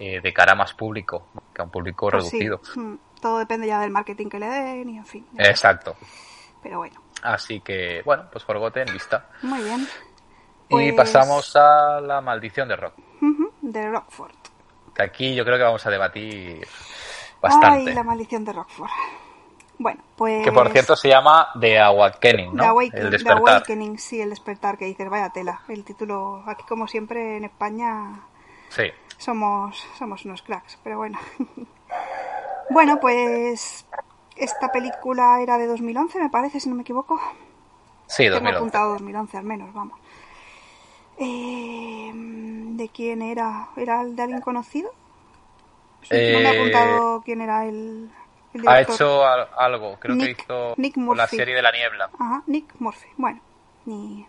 eh, 0.00 0.20
de 0.20 0.32
cara 0.32 0.52
a 0.52 0.56
más 0.56 0.72
público, 0.74 1.28
que 1.54 1.60
a 1.62 1.64
un 1.64 1.70
público 1.70 2.08
Pues 2.10 2.28
sí, 2.28 2.40
reducido. 2.40 2.60
mm, 2.82 2.94
todo 3.20 3.38
depende 3.38 3.66
ya 3.68 3.78
del 3.80 3.90
marketing 3.90 4.28
que 4.28 4.38
le 4.40 4.46
den 4.48 4.88
y 4.90 4.96
en 4.96 5.06
fin. 5.06 5.26
está. 5.32 5.50
Exacto. 5.50 5.96
Pero 6.62 6.78
bueno, 6.78 7.00
Así 7.22 7.60
que, 7.60 8.00
bueno, 8.02 8.24
pues 8.32 8.42
Forgotten, 8.44 8.86
vista. 8.92 9.28
muy 9.42 9.62
bien. 9.62 9.82
Y 9.82 10.92
Pues- 10.92 10.94
pasamos 10.94 11.54
a 11.54 12.00
la 12.00 12.20
maldición 12.22 12.66
de 12.68 12.76
Rock. 12.76 12.94
De 13.60 13.90
Rockford. 13.90 14.34
Que 14.94 15.02
aquí 15.02 15.34
yo 15.34 15.44
creo 15.44 15.58
que 15.58 15.64
vamos 15.64 15.84
a 15.86 15.90
debatir 15.90 16.66
bastante. 17.42 17.90
Ay, 17.90 17.94
la 17.94 18.02
maldición 18.02 18.42
de 18.44 18.54
Rockford. 18.54 18.88
Bueno, 19.78 20.02
pues... 20.16 20.42
Que 20.44 20.52
por 20.52 20.70
cierto 20.70 20.96
se 20.96 21.08
llama 21.08 21.48
The 21.60 21.78
Awakening, 21.78 22.50
The 22.52 22.56
¿no? 22.56 22.64
Awakening, 22.64 22.96
El 22.98 23.04
The 23.04 23.10
despertar. 23.10 23.38
Awakening, 23.56 23.98
sí, 23.98 24.20
el 24.20 24.30
despertar, 24.30 24.76
que 24.78 24.84
dices, 24.86 25.08
vaya 25.10 25.28
tela. 25.30 25.60
El 25.68 25.84
título, 25.84 26.42
aquí 26.46 26.64
como 26.68 26.86
siempre 26.86 27.36
en 27.36 27.44
España 27.44 28.20
Sí. 28.70 28.84
Somos, 29.20 29.86
somos 29.98 30.24
unos 30.24 30.42
cracks, 30.42 30.78
pero 30.82 30.96
bueno. 30.98 31.18
bueno, 32.70 32.98
pues 33.00 33.86
esta 34.36 34.72
película 34.72 35.40
era 35.42 35.58
de 35.58 35.66
2011, 35.66 36.18
me 36.18 36.30
parece, 36.30 36.58
si 36.60 36.68
no 36.68 36.74
me 36.74 36.82
equivoco. 36.82 37.20
Sí, 38.06 38.24
Tengo 38.24 38.34
2011. 38.34 38.56
apuntado 38.58 38.92
2011 38.92 39.36
al 39.36 39.44
menos, 39.44 39.72
vamos. 39.72 39.98
Eh, 41.18 42.10
¿De 42.14 42.88
quién 42.88 43.22
era? 43.22 43.68
¿Era 43.76 44.00
el 44.02 44.16
de 44.16 44.22
alguien 44.22 44.40
conocido? 44.40 44.90
Sí, 46.02 46.14
No 46.32 46.40
me 46.40 46.46
he 46.46 46.48
Eh, 46.48 46.56
apuntado 46.56 47.22
quién 47.22 47.40
era 47.42 47.66
el, 47.66 48.10
el 48.54 48.68
Ha 48.68 48.80
hecho 48.80 49.26
al- 49.26 49.48
algo, 49.58 49.96
creo 50.00 50.16
Nick- 50.16 50.36
que 50.36 50.42
hizo 50.42 50.74
Nick 50.78 50.94
con 50.94 51.04
la 51.16 51.24
Murphy. 51.24 51.36
serie 51.36 51.54
de 51.54 51.62
la 51.62 51.72
niebla. 51.72 52.10
Ajá, 52.18 52.42
Nick 52.46 52.74
Murphy. 52.78 53.08
Bueno, 53.18 53.40
ni... 53.84 54.26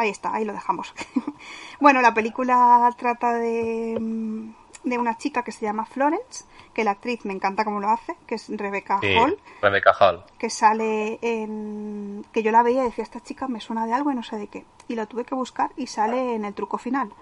ahí 0.00 0.10
está, 0.10 0.34
ahí 0.34 0.44
lo 0.44 0.52
dejamos. 0.52 0.94
bueno, 1.80 2.00
la 2.00 2.14
película 2.14 2.90
trata 2.96 3.34
de, 3.34 3.96
mm, 4.00 4.54
de 4.84 4.98
una 4.98 5.16
chica 5.18 5.42
que 5.42 5.52
se 5.52 5.64
llama 5.66 5.84
Florence, 5.84 6.44
que 6.74 6.84
la 6.84 6.92
actriz 6.92 7.24
me 7.24 7.32
encanta 7.32 7.64
cómo 7.64 7.80
lo 7.80 7.88
hace, 7.90 8.16
que 8.26 8.36
es 8.36 8.48
Rebecca 8.48 8.98
Sí, 9.00 9.14
Hall, 9.16 9.38
Rebecca 9.60 9.92
Hall. 9.98 10.24
que 10.38 10.48
sale 10.50 11.18
en... 11.22 12.24
que 12.32 12.42
yo 12.42 12.50
la 12.52 12.62
veía 12.62 12.82
y 12.82 12.86
decía, 12.86 13.04
esta 13.04 13.20
chica 13.20 13.48
me 13.48 13.60
suena 13.60 13.86
de 13.86 13.92
algo 13.94 14.12
y 14.12 14.14
no 14.14 14.22
sé 14.22 14.36
de 14.36 14.46
qué. 14.46 14.64
Y 14.86 14.94
la 14.94 15.06
tuve 15.06 15.24
que 15.24 15.34
buscar 15.34 15.70
y 15.76 15.86
sale 15.88 16.34
en 16.34 16.44
el 16.44 16.54
truco 16.54 16.78
final. 16.78 17.12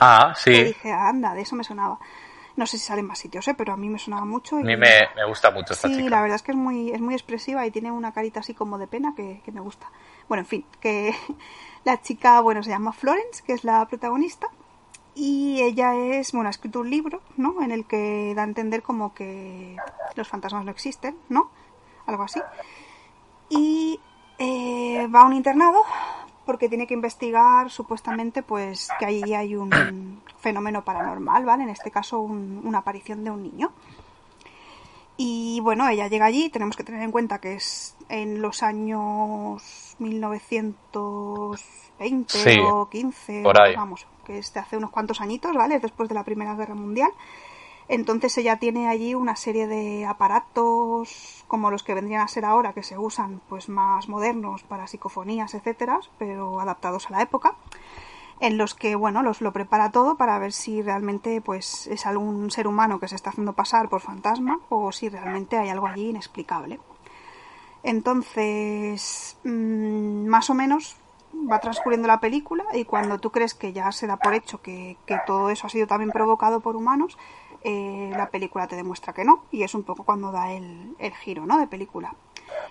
Ah, 0.00 0.32
Y 0.36 0.40
sí. 0.40 0.64
dije, 0.64 0.92
anda, 0.92 1.34
de 1.34 1.42
eso 1.42 1.54
me 1.56 1.64
sonaba. 1.64 1.98
No 2.56 2.66
sé 2.66 2.78
si 2.78 2.84
sale 2.86 3.00
en 3.00 3.06
más 3.06 3.18
sitios, 3.18 3.46
¿eh? 3.48 3.54
pero 3.54 3.72
a 3.72 3.76
mí 3.76 3.88
me 3.88 3.98
sonaba 3.98 4.24
mucho. 4.24 4.56
A 4.56 4.60
y- 4.60 4.64
mí 4.64 4.76
me, 4.76 5.08
me 5.16 5.24
gusta 5.26 5.50
mucho 5.50 5.72
esta 5.74 5.88
Sí, 5.88 5.96
chica. 5.96 6.10
la 6.10 6.20
verdad 6.22 6.36
es 6.36 6.42
que 6.42 6.52
es 6.52 6.56
muy, 6.56 6.90
es 6.90 7.00
muy 7.00 7.14
expresiva 7.14 7.66
y 7.66 7.70
tiene 7.70 7.90
una 7.90 8.12
carita 8.12 8.40
así 8.40 8.54
como 8.54 8.78
de 8.78 8.86
pena 8.86 9.14
que, 9.16 9.40
que 9.44 9.50
me 9.52 9.60
gusta. 9.60 9.90
Bueno, 10.28 10.42
en 10.42 10.46
fin, 10.46 10.64
que 10.80 11.14
la 11.84 12.00
chica, 12.00 12.40
bueno, 12.40 12.62
se 12.62 12.70
llama 12.70 12.92
Florence, 12.92 13.42
que 13.44 13.52
es 13.54 13.64
la 13.64 13.84
protagonista, 13.86 14.46
y 15.16 15.60
ella 15.62 15.94
es, 15.96 16.32
bueno, 16.32 16.48
ha 16.48 16.50
escrito 16.50 16.80
un 16.80 16.90
libro, 16.90 17.20
¿no? 17.36 17.60
En 17.62 17.70
el 17.70 17.84
que 17.86 18.32
da 18.34 18.42
a 18.42 18.46
entender 18.46 18.82
como 18.82 19.14
que 19.14 19.76
los 20.16 20.28
fantasmas 20.28 20.64
no 20.64 20.70
existen, 20.70 21.16
¿no? 21.28 21.50
Algo 22.06 22.22
así. 22.24 22.40
Y 23.48 24.00
eh, 24.38 25.06
va 25.14 25.20
a 25.22 25.26
un 25.26 25.34
internado 25.34 25.82
porque 26.46 26.68
tiene 26.68 26.86
que 26.86 26.94
investigar 26.94 27.70
supuestamente 27.70 28.42
pues 28.42 28.88
que 28.98 29.06
ahí 29.06 29.34
hay 29.34 29.56
un 29.56 30.20
fenómeno 30.40 30.84
paranormal, 30.84 31.44
¿vale? 31.44 31.64
En 31.64 31.70
este 31.70 31.90
caso 31.90 32.20
un- 32.20 32.60
una 32.64 32.78
aparición 32.78 33.24
de 33.24 33.30
un 33.30 33.42
niño. 33.42 33.72
Y 35.16 35.60
bueno, 35.60 35.88
ella 35.88 36.08
llega 36.08 36.26
allí, 36.26 36.48
tenemos 36.50 36.76
que 36.76 36.82
tener 36.84 37.02
en 37.02 37.10
cuenta 37.12 37.40
que 37.40 37.54
es 37.54 37.96
en 38.08 38.42
los 38.42 38.62
años 38.64 39.94
1920 39.98 42.38
Sí, 42.38 42.58
o 42.60 42.88
15, 42.88 43.42
por 43.42 43.58
o, 43.58 43.62
ahí. 43.62 43.74
vamos, 43.76 44.06
que 44.24 44.38
es 44.38 44.52
de 44.52 44.60
hace 44.60 44.76
unos 44.76 44.90
cuantos 44.90 45.20
añitos, 45.20 45.54
¿vale? 45.54 45.76
Es 45.76 45.82
después 45.82 46.08
de 46.08 46.14
la 46.14 46.24
Primera 46.24 46.54
Guerra 46.54 46.74
Mundial. 46.74 47.10
Entonces 47.88 48.36
ella 48.38 48.58
tiene 48.58 48.88
allí 48.88 49.14
una 49.14 49.36
serie 49.36 49.66
de 49.66 50.06
aparatos 50.06 51.44
como 51.48 51.70
los 51.70 51.82
que 51.82 51.94
vendrían 51.94 52.22
a 52.22 52.28
ser 52.28 52.44
ahora, 52.44 52.72
que 52.72 52.82
se 52.82 52.96
usan 52.96 53.40
pues 53.48 53.68
más 53.68 54.08
modernos 54.08 54.62
para 54.62 54.86
psicofonías, 54.86 55.54
etcétera, 55.54 56.00
pero 56.18 56.60
adaptados 56.60 57.08
a 57.08 57.12
la 57.12 57.22
época, 57.22 57.56
en 58.40 58.56
los 58.56 58.74
que 58.74 58.96
bueno 58.96 59.22
los 59.22 59.40
lo 59.40 59.52
prepara 59.52 59.90
todo 59.90 60.16
para 60.16 60.38
ver 60.38 60.52
si 60.52 60.82
realmente 60.82 61.40
pues 61.40 61.86
es 61.86 62.06
algún 62.06 62.50
ser 62.50 62.66
humano 62.66 62.98
que 62.98 63.08
se 63.08 63.16
está 63.16 63.30
haciendo 63.30 63.52
pasar 63.52 63.88
por 63.88 64.00
fantasma 64.00 64.60
o 64.70 64.90
si 64.90 65.08
realmente 65.08 65.58
hay 65.58 65.68
algo 65.68 65.86
allí 65.86 66.08
inexplicable. 66.08 66.80
Entonces, 67.82 69.36
mm, 69.44 70.26
más 70.26 70.48
o 70.48 70.54
menos 70.54 70.96
va 71.50 71.60
transcurriendo 71.60 72.08
la 72.08 72.20
película 72.20 72.64
y 72.72 72.84
cuando 72.84 73.18
tú 73.18 73.30
crees 73.30 73.54
que 73.54 73.72
ya 73.72 73.92
se 73.92 74.06
da 74.06 74.16
por 74.16 74.34
hecho 74.34 74.62
que, 74.62 74.96
que 75.06 75.18
todo 75.26 75.50
eso 75.50 75.66
ha 75.66 75.70
sido 75.70 75.86
también 75.86 76.10
provocado 76.10 76.60
por 76.60 76.76
humanos, 76.76 77.18
eh, 77.64 78.12
la 78.16 78.28
película 78.28 78.66
te 78.68 78.76
demuestra 78.76 79.12
que 79.12 79.24
no 79.24 79.44
y 79.50 79.62
es 79.62 79.74
un 79.74 79.82
poco 79.82 80.04
cuando 80.04 80.30
da 80.30 80.52
el, 80.52 80.94
el 80.98 81.14
giro 81.14 81.46
¿no? 81.46 81.58
de 81.58 81.66
película. 81.66 82.14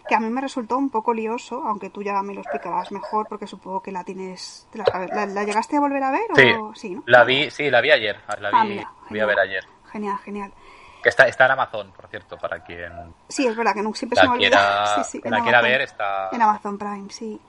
Que 0.08 0.16
a 0.16 0.20
mí 0.20 0.30
me 0.30 0.40
resultó 0.42 0.78
un 0.78 0.90
poco 0.90 1.14
lioso, 1.14 1.64
aunque 1.66 1.90
tú 1.90 2.04
ya 2.04 2.22
me 2.22 2.34
lo 2.34 2.42
explicarás 2.42 2.92
mejor 2.92 3.28
porque 3.28 3.48
supongo 3.48 3.82
que 3.82 3.92
la 3.92 4.04
tienes... 4.04 4.68
te 4.72 4.78
la, 4.78 4.86
sabes. 4.86 5.10
¿La, 5.12 5.26
la 5.26 5.44
llegaste 5.44 5.78
a 5.78 5.80
volver 5.80 6.04
a 6.04 6.12
ver? 6.12 6.26
Sí, 6.36 6.52
O... 6.60 6.76
sí 6.76 6.96
¿no? 6.96 7.04
la 7.08 7.24
vi, 7.24 7.50
sí, 7.50 7.70
la 7.72 7.82
vi 7.82 7.92
ayer. 7.92 8.20
La 8.40 8.50
vi, 8.50 8.80
Ah, 8.80 8.92
mira, 9.10 9.24
a 9.24 9.28
ver 9.28 9.40
ayer. 9.40 9.64
Genial, 9.92 10.18
genial. 10.20 10.54
Que 11.02 11.10
está, 11.10 11.28
está 11.28 11.46
en 11.46 11.52
Amazon, 11.52 11.92
por 11.92 12.08
cierto, 12.08 12.38
para 12.38 12.64
quien 12.64 12.92
Sí, 13.28 13.46
es 13.48 13.56
verdad 13.56 13.74
que 13.74 13.82
nunca 13.82 13.98
siempre 13.98 14.20
se 14.20 14.28
me 14.28 14.34
olvida. 14.34 14.50
quiera, 14.50 14.86
Sí, 15.04 15.22
sí, 15.22 15.30
la 15.30 15.42
quiera 15.42 15.62
ver. 15.62 15.82
Está... 15.82 16.30
En 16.32 16.42
Amazon 16.42 16.78
Prime, 16.78 17.10
sí. 17.10 17.40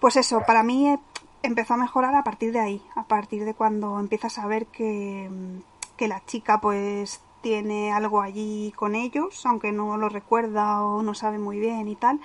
Pues 0.00 0.16
eso, 0.16 0.40
para 0.46 0.62
mí 0.62 0.88
eh, 0.88 0.98
empezó 1.42 1.74
a 1.74 1.76
mejorar 1.76 2.14
a 2.14 2.22
partir 2.24 2.52
de 2.52 2.60
ahí, 2.60 2.82
a 2.96 3.04
partir 3.04 3.44
de 3.44 3.54
cuando 3.54 4.00
empiezas 4.00 4.38
a 4.38 4.46
ver 4.46 4.66
que, 4.66 5.28
mm, 5.30 5.58
que 6.00 6.08
la 6.08 6.24
chica 6.24 6.62
pues 6.62 7.20
tiene 7.42 7.92
algo 7.92 8.22
allí 8.22 8.72
con 8.74 8.94
ellos, 8.94 9.44
aunque 9.44 9.70
no 9.70 9.98
lo 9.98 10.08
recuerda 10.08 10.82
o 10.82 11.02
no 11.02 11.12
sabe 11.12 11.38
muy 11.38 11.60
bien 11.60 11.88
y 11.88 11.94
tal. 11.94 12.20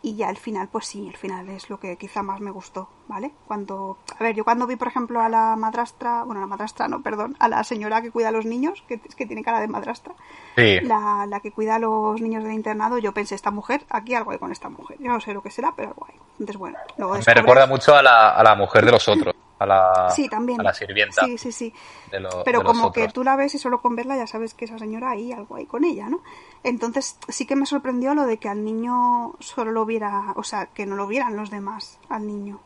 Y 0.00 0.14
ya 0.14 0.28
al 0.28 0.36
final, 0.36 0.68
pues 0.68 0.86
sí, 0.86 1.08
el 1.08 1.16
final 1.16 1.48
es 1.48 1.68
lo 1.68 1.80
que 1.80 1.96
quizá 1.96 2.22
más 2.22 2.40
me 2.40 2.52
gustó, 2.52 2.88
¿vale? 3.08 3.32
Cuando, 3.48 3.98
a 4.16 4.22
ver, 4.22 4.36
yo 4.36 4.44
cuando 4.44 4.68
vi, 4.68 4.76
por 4.76 4.86
ejemplo, 4.86 5.20
a 5.20 5.28
la 5.28 5.56
madrastra, 5.56 6.22
bueno, 6.22 6.38
a 6.38 6.42
la 6.42 6.46
madrastra 6.46 6.86
no, 6.86 7.02
perdón, 7.02 7.34
a 7.40 7.48
la 7.48 7.64
señora 7.64 8.00
que 8.00 8.12
cuida 8.12 8.28
a 8.28 8.30
los 8.30 8.46
niños, 8.46 8.84
que 8.86 9.00
es 9.04 9.16
que 9.16 9.26
tiene 9.26 9.42
cara 9.42 9.58
de 9.58 9.66
madrastra, 9.66 10.14
Sí, 10.54 10.78
la, 10.82 11.26
la 11.28 11.40
que 11.40 11.50
cuida 11.50 11.74
a 11.74 11.78
los 11.80 12.20
niños 12.20 12.44
del 12.44 12.52
internado, 12.52 12.98
yo 12.98 13.10
pensé, 13.12 13.34
esta 13.34 13.50
mujer, 13.50 13.84
aquí 13.90 14.14
algo 14.14 14.30
hay 14.30 14.38
con 14.38 14.52
esta 14.52 14.68
mujer. 14.68 14.98
Yo 15.00 15.10
no 15.10 15.20
sé 15.20 15.34
lo 15.34 15.42
que 15.42 15.50
será, 15.50 15.74
pero 15.74 15.88
algo 15.88 16.06
hay. 16.08 16.14
Entonces, 16.38 16.58
bueno, 16.58 16.78
luego 16.96 17.14
me 17.14 17.34
recuerda 17.34 17.66
mucho 17.66 17.96
a 17.96 18.02
la, 18.04 18.30
a 18.30 18.42
la 18.44 18.54
mujer 18.54 18.84
de 18.84 18.92
los 18.92 19.08
otros, 19.08 19.34
a 19.58 19.66
la, 19.66 20.14
Sí, 20.14 20.28
también. 20.28 20.60
a 20.60 20.64
la 20.64 20.74
sirvienta 20.74 21.22
Sí, 21.22 21.38
sí, 21.38 21.52
sí. 21.52 21.72
de, 22.10 22.20
lo- 22.20 22.44
Pero 22.44 22.60
de 22.60 22.64
como 22.64 22.92
que 22.92 23.08
tú 23.08 23.24
la 23.24 23.36
ves 23.36 23.54
y 23.54 23.58
solo 23.58 23.80
con 23.80 23.96
verla 23.96 24.16
ya 24.16 24.26
sabes 24.26 24.54
que 24.54 24.66
esa 24.66 24.78
señora 24.78 25.10
ahí 25.10 25.32
algo 25.32 25.56
hay 25.56 25.66
con 25.66 25.84
ella, 25.84 26.08
¿no? 26.08 26.20
Entonces 26.64 27.18
sí 27.28 27.46
que 27.46 27.56
me 27.56 27.66
sorprendió 27.66 28.14
lo 28.14 28.26
de 28.26 28.38
que 28.38 28.48
al 28.48 28.64
niño 28.64 29.34
solo 29.40 29.72
lo 29.72 29.86
viera, 29.86 30.32
o 30.36 30.42
sea, 30.42 30.66
que 30.66 30.86
no 30.86 30.96
lo 30.96 31.06
vieran 31.06 31.36
los 31.36 31.50
demás 31.50 31.98
al 32.08 32.26
niño. 32.26 32.60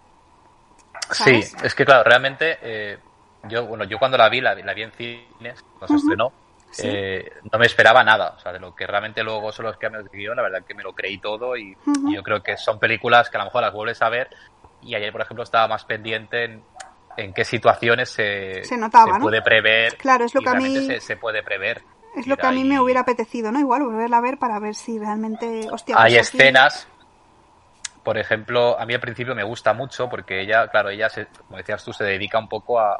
Sí, 1.13 1.41
es 1.65 1.75
que 1.75 1.85
claro, 1.85 2.05
realmente 2.05 2.59
eh, 2.63 2.99
yo, 3.49 3.67
bueno, 3.67 3.85
yo 3.85 3.99
cuando 3.99 4.17
la 4.19 4.29
vi, 4.29 4.41
la, 4.41 4.55
vi- 4.55 4.63
la 4.63 4.75
vi 4.75 4.83
en 4.83 4.93
cines, 4.93 5.61
cuando 5.79 5.87
se 5.89 5.95
Ujú. 5.95 5.99
estrenó, 5.99 6.33
Sí. 6.73 6.83
eh, 6.87 7.31
no 7.53 7.59
me 7.59 7.67
esperaba 7.67 8.05
nada, 8.05 8.35
o 8.37 8.41
sea, 8.41 8.53
de 8.53 8.61
lo 8.61 8.75
que 8.75 8.87
realmente 8.87 9.23
luego 9.25 9.51
son 9.51 9.67
los 9.67 9.77
que 9.77 9.91
me 9.91 9.99
guion, 10.13 10.37
la 10.37 10.43
verdad 10.43 10.65
que 10.65 10.75
me 10.75 10.83
lo 10.85 10.93
creí 10.93 11.19
todo 11.19 11.57
y, 11.57 11.77
y 12.07 12.15
yo 12.15 12.23
creo 12.23 12.43
que 12.43 12.57
son 12.57 12.79
películas 12.79 13.29
que 13.29 13.37
a 13.39 13.41
lo 13.41 13.47
mejor 13.47 13.63
las 13.63 13.73
vuelves 13.73 14.01
a 14.03 14.09
ver 14.09 14.29
y 14.81 14.95
ayer, 14.95 15.11
por 15.13 15.21
ejemplo, 15.21 15.43
estaba 15.43 15.67
más 15.69 15.85
pendiente 15.85 16.45
en, 16.45 16.65
en 17.23 17.33
qué 17.33 17.45
situaciones 17.45 18.11
se, 18.11 18.65
Se 18.65 18.77
notaba, 18.77 19.19
¿no? 19.19 19.25
puede 19.25 19.43
prever. 19.43 19.97
Claro, 19.97 20.25
es 20.25 20.35
lo 20.35 20.41
que 20.41 20.49
a 20.49 20.55
mí- 20.55 20.87
se, 20.87 21.01
se 21.01 21.17
puede 21.17 21.43
prever. 21.43 21.83
Es 22.17 22.27
lo 22.27 22.37
que 22.37 22.47
a 22.47 22.51
mí 22.51 22.63
ahí- 22.63 22.69
me 22.69 22.81
hubiera 22.81 23.01
apetecido, 23.01 23.53
¿no? 23.53 23.61
Igual 23.61 23.85
volverla 23.85 24.19
a 24.19 24.21
ver 24.21 24.39
para 24.39 24.59
ver 24.59 24.75
si 24.75 24.99
realmente, 24.99 25.69
hostia, 25.71 25.97
Hay 25.99 26.15
pues 26.17 26.35
escenas 26.35 26.89
por 28.03 28.17
ejemplo, 28.19 28.79
a 28.81 28.87
mí 28.87 28.95
al 28.95 29.01
principio 29.01 29.35
me 29.35 29.45
gusta 29.45 29.75
mucho 29.75 30.09
porque 30.09 30.41
ella, 30.41 30.69
claro, 30.69 30.89
ella, 30.89 31.09
se, 31.11 31.27
como 31.27 31.59
decías 31.59 31.85
tú, 31.85 31.93
se 31.93 32.05
dedica 32.05 32.39
un 32.39 32.49
poco 32.49 32.81
a, 32.81 32.97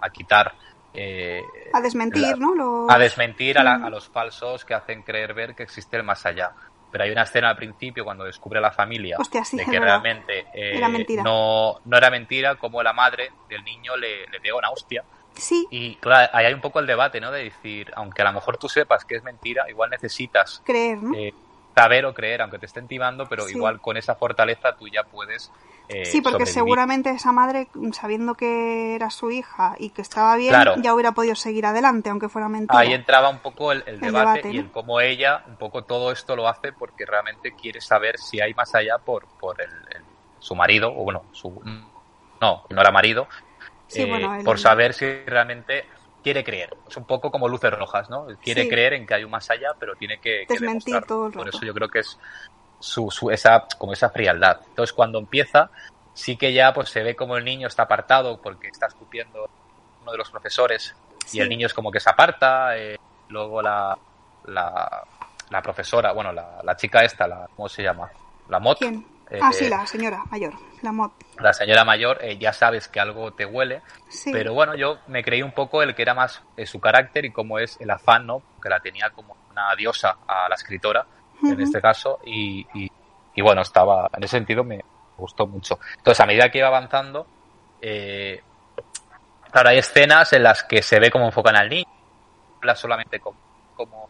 a 0.00 0.10
quitar 0.10 0.52
eh, 0.94 1.40
a 1.72 1.80
desmentir, 1.80 2.36
la, 2.38 2.46
¿no? 2.46 2.54
Los... 2.54 2.90
A 2.90 2.98
desmentir 2.98 3.58
a, 3.58 3.64
la, 3.64 3.74
a, 3.76 3.88
los 3.88 4.08
falsos 4.08 4.64
que 4.64 4.74
hacen 4.74 5.02
creer 5.02 5.32
ver 5.32 5.54
que 5.54 5.62
existe 5.62 5.96
el 5.96 6.02
más 6.02 6.26
allá. 6.26 6.52
Pero 6.92 7.04
hay 7.04 7.10
una 7.10 7.22
escena 7.22 7.48
al 7.48 7.56
principio 7.56 8.04
cuando 8.04 8.22
descubre 8.24 8.58
a 8.58 8.62
la 8.62 8.70
familia 8.70 9.16
Hostia, 9.18 9.44
sí, 9.44 9.56
de 9.56 9.64
que 9.64 9.70
verdad. 9.72 9.86
realmente 10.02 10.46
eh, 10.54 10.76
era. 10.76 11.22
No, 11.22 11.80
no 11.84 11.96
era 11.96 12.10
mentira, 12.10 12.54
como 12.56 12.82
la 12.82 12.92
madre 12.92 13.32
del 13.48 13.64
niño 13.64 13.96
le, 13.96 14.26
le 14.28 14.40
pega 14.40 14.54
una 14.56 14.70
hostia. 14.70 15.02
Sí. 15.34 15.66
Y 15.70 15.94
claro, 15.96 16.30
ahí 16.34 16.44
hay 16.46 16.52
un 16.52 16.60
poco 16.60 16.78
el 16.80 16.86
debate, 16.86 17.20
¿no? 17.20 17.32
De 17.32 17.44
decir, 17.44 17.90
aunque 17.96 18.20
a 18.20 18.26
lo 18.26 18.34
mejor 18.34 18.58
tú 18.58 18.68
sepas 18.68 19.04
que 19.06 19.16
es 19.16 19.22
mentira, 19.22 19.64
igual 19.70 19.88
necesitas 19.90 20.62
creer, 20.64 21.02
¿no? 21.02 21.16
eh, 21.16 21.32
saber 21.74 22.04
o 22.04 22.12
creer, 22.14 22.42
aunque 22.42 22.58
te 22.58 22.66
estén 22.66 22.86
timando, 22.86 23.26
pero 23.26 23.46
Sí. 23.46 23.56
igual 23.56 23.80
con 23.80 23.96
esa 23.96 24.14
fortaleza 24.14 24.76
tú 24.76 24.88
ya 24.88 25.04
puedes. 25.04 25.50
eh, 25.88 26.04
Sí, 26.06 26.20
porque 26.20 26.46
sobrevivir. 26.46 26.54
seguramente 26.54 27.10
esa 27.10 27.32
madre, 27.32 27.68
sabiendo 27.92 28.34
que 28.34 28.94
era 28.94 29.10
su 29.10 29.30
hija 29.30 29.74
y 29.78 29.90
que 29.90 30.00
estaba 30.00 30.36
bien, 30.36 30.50
Claro. 30.50 30.74
ya 30.80 30.94
hubiera 30.94 31.12
podido 31.12 31.34
seguir 31.34 31.66
adelante, 31.66 32.08
aunque 32.08 32.28
fuera 32.28 32.48
mentira. 32.48 32.78
Ahí 32.78 32.92
entraba 32.94 33.28
un 33.28 33.40
poco 33.40 33.72
el, 33.72 33.82
el 33.86 34.00
debate, 34.00 34.38
debate, 34.40 34.50
y 34.52 34.58
el 34.58 34.70
cómo 34.70 35.00
ella, 35.00 35.42
un 35.46 35.56
poco 35.56 35.82
todo 35.84 36.12
esto 36.12 36.36
lo 36.36 36.48
hace 36.48 36.72
porque 36.72 37.04
realmente 37.04 37.52
quiere 37.54 37.80
saber 37.80 38.16
si 38.18 38.40
hay 38.40 38.54
más 38.54 38.74
allá 38.74 38.98
por, 38.98 39.26
por 39.38 39.60
el, 39.60 39.70
el- 39.96 40.04
su 40.38 40.54
marido, 40.54 40.90
o 40.96 41.02
bueno, 41.04 41.24
su. 41.32 41.60
No, 42.40 42.64
no 42.70 42.80
era 42.80 42.90
marido, 42.90 43.28
Sí, 43.88 44.02
eh, 44.02 44.06
bueno, 44.06 44.34
el- 44.36 44.44
por 44.44 44.58
saber 44.58 44.94
si 44.94 45.04
realmente 45.26 45.84
quiere 46.22 46.44
creer. 46.44 46.74
Es 46.88 46.96
un 46.96 47.04
poco 47.04 47.30
como 47.30 47.48
luces 47.48 47.70
rojas, 47.72 48.08
¿no? 48.10 48.26
Quiere 48.42 48.62
Sí. 48.62 48.68
creer 48.68 48.94
en 48.94 49.06
que 49.06 49.14
hay 49.14 49.24
un 49.24 49.30
más 49.30 49.50
allá, 49.50 49.70
pero 49.78 49.94
tiene 49.96 50.18
que, 50.20 50.44
que 50.48 50.58
demostrarlo. 50.58 51.06
todo 51.06 51.26
el 51.26 51.32
Por 51.32 51.48
eso 51.48 51.60
yo 51.64 51.74
creo 51.74 51.88
que 51.88 52.00
es 52.00 52.18
su, 52.80 53.10
su, 53.10 53.30
esa, 53.30 53.66
como 53.78 53.92
esa 53.92 54.10
frialdad. 54.10 54.60
Entonces 54.68 54.92
cuando 54.92 55.18
empieza, 55.18 55.70
sí 56.14 56.36
que 56.36 56.52
ya 56.52 56.72
pues 56.72 56.88
se 56.88 57.02
ve 57.02 57.14
como 57.16 57.36
el 57.36 57.44
niño 57.44 57.68
está 57.68 57.84
apartado 57.84 58.40
porque 58.40 58.68
está 58.68 58.86
escupiendo 58.86 59.48
uno 60.02 60.12
de 60.12 60.18
los 60.18 60.30
profesores 60.30 60.94
Sí. 61.26 61.38
y 61.38 61.40
el 61.40 61.48
niño 61.48 61.66
es 61.66 61.74
como 61.74 61.90
que 61.92 62.00
se 62.00 62.10
aparta, 62.10 62.76
eh, 62.76 62.98
luego 63.28 63.62
la, 63.62 63.96
la, 64.46 65.04
la 65.50 65.62
profesora, 65.62 66.12
bueno, 66.12 66.32
la, 66.32 66.60
la 66.64 66.76
chica 66.76 67.04
esta, 67.04 67.28
la, 67.28 67.48
¿cómo 67.54 67.68
se 67.68 67.82
llama? 67.82 68.10
La 68.48 68.58
Mot. 68.58 68.78
¿Quién? 68.78 69.06
eh, 69.30 69.38
ah, 69.40 69.52
sí, 69.52 69.68
la 69.68 69.86
señora 69.86 70.24
mayor, 70.30 70.52
la 71.38 71.52
señora 71.52 71.84
mayor, 71.84 72.18
eh, 72.22 72.36
ya 72.38 72.52
sabes 72.52 72.88
que 72.88 73.00
algo 73.00 73.32
te 73.32 73.44
huele, 73.46 73.82
Sí. 74.08 74.30
pero 74.32 74.54
bueno, 74.54 74.74
yo 74.74 74.98
me 75.06 75.22
creí 75.22 75.42
un 75.42 75.52
poco 75.52 75.82
el 75.82 75.94
que 75.94 76.02
era 76.02 76.14
más 76.14 76.42
eh, 76.56 76.66
su 76.66 76.80
carácter 76.80 77.24
y 77.24 77.30
cómo 77.32 77.58
es 77.58 77.80
el 77.80 77.90
afán, 77.90 78.26
¿no? 78.26 78.42
Que 78.62 78.68
la 78.68 78.80
tenía 78.80 79.10
como 79.10 79.36
una 79.50 79.74
diosa 79.76 80.16
a 80.26 80.48
la 80.48 80.54
escritora, 80.54 81.06
en 81.44 81.60
este 81.60 81.80
caso, 81.80 82.20
y, 82.24 82.66
y, 82.74 82.90
y 83.34 83.42
bueno, 83.42 83.62
estaba, 83.62 84.08
en 84.16 84.22
ese 84.24 84.36
sentido 84.36 84.62
me 84.64 84.80
gustó 85.16 85.46
mucho. 85.46 85.78
Entonces, 85.96 86.20
a 86.20 86.26
medida 86.26 86.50
que 86.50 86.58
iba 86.58 86.68
avanzando, 86.68 87.26
eh, 87.80 88.40
claro, 89.50 89.68
hay 89.70 89.78
escenas 89.78 90.32
en 90.32 90.42
las 90.44 90.62
que 90.64 90.82
se 90.82 91.00
ve 91.00 91.10
cómo 91.10 91.26
enfocan 91.26 91.56
al 91.56 91.68
niño, 91.68 91.88
habla 92.58 92.76
solamente 92.76 93.18
como, 93.20 93.38
como 93.74 94.08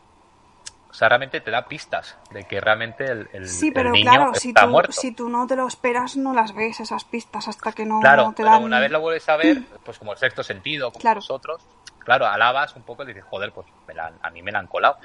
o 0.92 0.94
sea, 0.94 1.09
realmente 1.09 1.40
te 1.40 1.50
da 1.50 1.66
pistas 1.66 2.18
de 2.31 2.44
que 2.44 2.61
realmente 2.61 3.07
el, 3.07 3.28
el- 3.33 3.48
Sí, 3.48 3.68
el 3.68 3.74
pero 3.74 3.92
niño 3.92 4.11
claro, 4.11 4.35
si 4.35 4.52
tú, 4.52 4.68
muerto. 4.68 4.92
si 4.92 5.12
tú 5.12 5.28
no 5.31 5.46
te 5.46 5.57
lo 5.57 5.66
esperas, 5.66 6.16
no 6.18 6.35
las 6.35 6.55
ves 6.55 6.81
esas 6.81 7.05
pistas 7.05 7.48
hasta 7.48 7.72
que 7.72 7.87
no 7.87 7.98
Claro, 8.00 8.33
te 8.37 8.42
pero 8.42 8.57
dan. 8.57 8.64
una 8.64 8.78
vez 8.78 8.90
lo 8.90 9.00
vuelves 9.00 9.26
a 9.31 9.37
ver, 9.37 9.62
pues 9.85 9.98
como 9.98 10.12
el 10.12 10.18
sexto 10.18 10.42
sentido, 10.42 10.90
como 10.90 11.00
Claro. 11.00 11.18
nosotros, 11.18 11.66
claro, 12.00 12.26
alabas 12.26 12.76
un 12.76 12.83
poco 12.83 13.05
y 13.05 13.07
dices, 13.07 13.24
joder, 13.24 13.52
pues 13.52 13.66
me 13.88 13.94
la 13.94 14.12
a 14.20 14.31
mí 14.31 14.42
me 14.42 14.52
la 14.52 14.59
han 14.59 14.66
colado. 14.66 14.96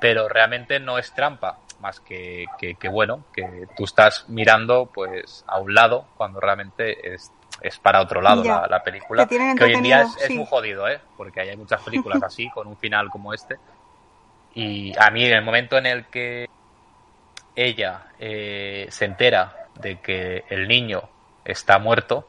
Pero 0.00 0.26
realmente 0.28 0.80
no 0.80 0.98
es 0.98 1.12
trampa, 1.12 1.58
más 1.80 2.00
que, 2.00 2.46
que, 2.58 2.74
que 2.76 2.88
bueno, 2.88 3.22
que 3.32 3.66
tú 3.76 3.84
estás 3.84 4.26
mirando 4.28 4.86
pues 4.86 5.44
a 5.46 5.58
un 5.58 5.74
lado 5.74 6.06
cuando 6.16 6.40
realmente 6.40 7.14
es, 7.14 7.30
es 7.60 7.78
para 7.78 8.00
otro 8.00 8.20
lado 8.22 8.42
la, 8.42 8.66
la 8.68 8.82
película. 8.82 9.26
Te 9.26 9.36
Que 9.36 9.64
hoy 9.64 9.74
en 9.74 9.82
día 9.82 10.00
es, 10.00 10.08
entretenido, 10.08 10.24
es 10.24 10.28
sí. 10.28 10.36
muy 10.38 10.46
jodido, 10.46 10.88
¿eh? 10.88 11.00
Porque 11.16 11.40
hay 11.40 11.56
muchas 11.56 11.82
películas 11.82 12.22
así, 12.22 12.48
con 12.50 12.66
un 12.66 12.76
final 12.78 13.10
como 13.10 13.34
este. 13.34 13.58
Y 14.56 14.92
a 14.98 15.10
mí, 15.10 15.22
en 15.24 15.34
el 15.34 15.44
momento 15.44 15.76
en 15.76 15.84
el 15.84 16.06
que 16.06 16.48
ella 17.54 18.06
eh, 18.18 18.86
se 18.88 19.04
entera 19.04 19.66
de 19.74 20.00
que 20.00 20.44
el 20.48 20.66
niño 20.66 21.02
está 21.44 21.78
muerto, 21.78 22.26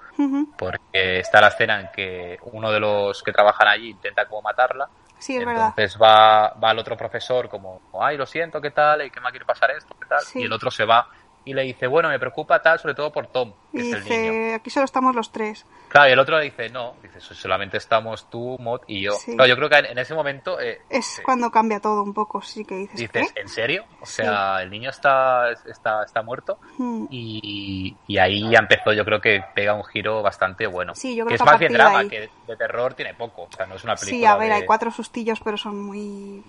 porque 0.58 1.20
está 1.20 1.40
la 1.40 1.48
escena 1.48 1.80
en 1.80 1.88
que 1.96 2.38
uno 2.52 2.70
de 2.72 2.82
los 2.82 3.24
que 3.24 3.32
trabajan 3.32 3.70
allí 3.70 3.90
intenta 3.92 4.26
como 4.26 4.42
matarla, 4.42 4.90
Sí, 5.20 5.36
es 5.38 5.46
verdad. 5.46 5.70
entonces 5.70 5.98
va, 6.00 6.50
va 6.62 6.72
el 6.72 6.80
otro 6.80 6.96
profesor 6.98 7.48
como, 7.50 7.82
ay, 8.00 8.18
lo 8.18 8.26
siento, 8.26 8.60
¿qué 8.62 8.72
tal? 8.72 9.04
¿Y 9.06 9.10
qué 9.10 9.20
me 9.22 9.30
quiere 9.32 9.46
pasar 9.46 9.72
esto? 9.72 9.96
¿Qué 10.00 10.06
tal? 10.08 10.20
Sí. 10.20 10.42
Y 10.42 10.44
el 10.44 10.52
otro 10.54 10.70
se 10.70 10.86
va 10.86 11.08
y 11.48 11.54
le 11.54 11.64
dice, 11.64 11.88
bueno, 11.88 12.10
me 12.10 12.20
preocupa 12.20 12.62
tal, 12.62 12.78
sobre 12.80 12.94
todo 12.94 13.12
por 13.12 13.28
Tom, 13.28 13.54
que 13.72 13.80
Y 13.80 13.90
es 13.92 13.94
el 13.94 14.04
niño. 14.04 14.16
dice, 14.34 14.54
aquí 14.56 14.70
solo 14.70 14.86
estamos 14.86 15.16
los 15.16 15.32
tres. 15.32 15.66
Claro, 15.90 16.10
y 16.10 16.12
el 16.12 16.20
otro 16.20 16.38
le 16.38 16.44
dice, 16.44 16.70
no, 16.70 16.96
dice, 17.02 17.22
solamente 17.22 17.78
estamos 17.78 18.30
tú, 18.30 18.58
Mod 18.60 18.82
y 18.88 19.02
yo. 19.04 19.14
Sí. 19.14 19.34
Claro, 19.36 19.48
yo 19.48 19.56
creo 19.56 19.70
que 19.70 19.78
en, 19.78 19.86
en 19.86 19.98
ese 19.98 20.14
momento 20.14 20.60
eh, 20.60 20.80
Es 20.90 21.20
eh, 21.20 21.24
cuando 21.24 21.50
cambia 21.50 21.80
todo 21.80 22.04
un 22.04 22.14
poco, 22.14 22.42
sí 22.42 22.66
que 22.66 22.76
dices, 22.76 22.98
dices, 23.00 23.32
¿qué? 23.34 23.42
¿en 23.42 23.48
serio? 23.48 23.86
O 24.02 24.06
Sí. 24.06 24.16
sea, 24.24 24.62
el 24.62 24.70
niño 24.70 24.90
está, 24.90 25.52
está, 25.52 26.04
está 26.04 26.22
muerto. 26.22 26.60
Mm. 26.78 27.06
Y, 27.10 27.96
y 28.08 28.18
ahí 28.18 28.50
ya 28.52 28.60
empezó, 28.60 28.92
yo 28.94 29.06
creo 29.06 29.22
que 29.22 29.42
pega 29.56 29.74
un 29.74 29.86
giro 29.86 30.22
bastante 30.22 30.68
bueno. 30.68 30.94
Sí, 30.96 31.16
yo 31.16 31.24
creo 31.26 31.30
que 31.30 31.36
es 31.36 31.42
que 31.42 31.46
más 31.50 31.60
bien 31.60 31.74
drama, 31.74 32.00
ahí- 32.00 32.10
que 32.10 32.30
de 32.48 32.58
terror 32.58 32.94
tiene 32.94 33.14
poco. 33.14 33.44
O 33.44 33.50
sea, 33.56 33.66
no 33.66 33.76
es 33.76 33.84
una 33.86 33.96
película 33.96 34.20
Sí, 34.20 34.26
a 34.26 34.36
ver, 34.36 34.50
de- 34.50 34.54
hay 34.56 34.66
cuatro 34.66 34.92
sustillos, 34.92 35.40
pero 35.40 35.56
son 35.58 35.80
muy 35.82 36.44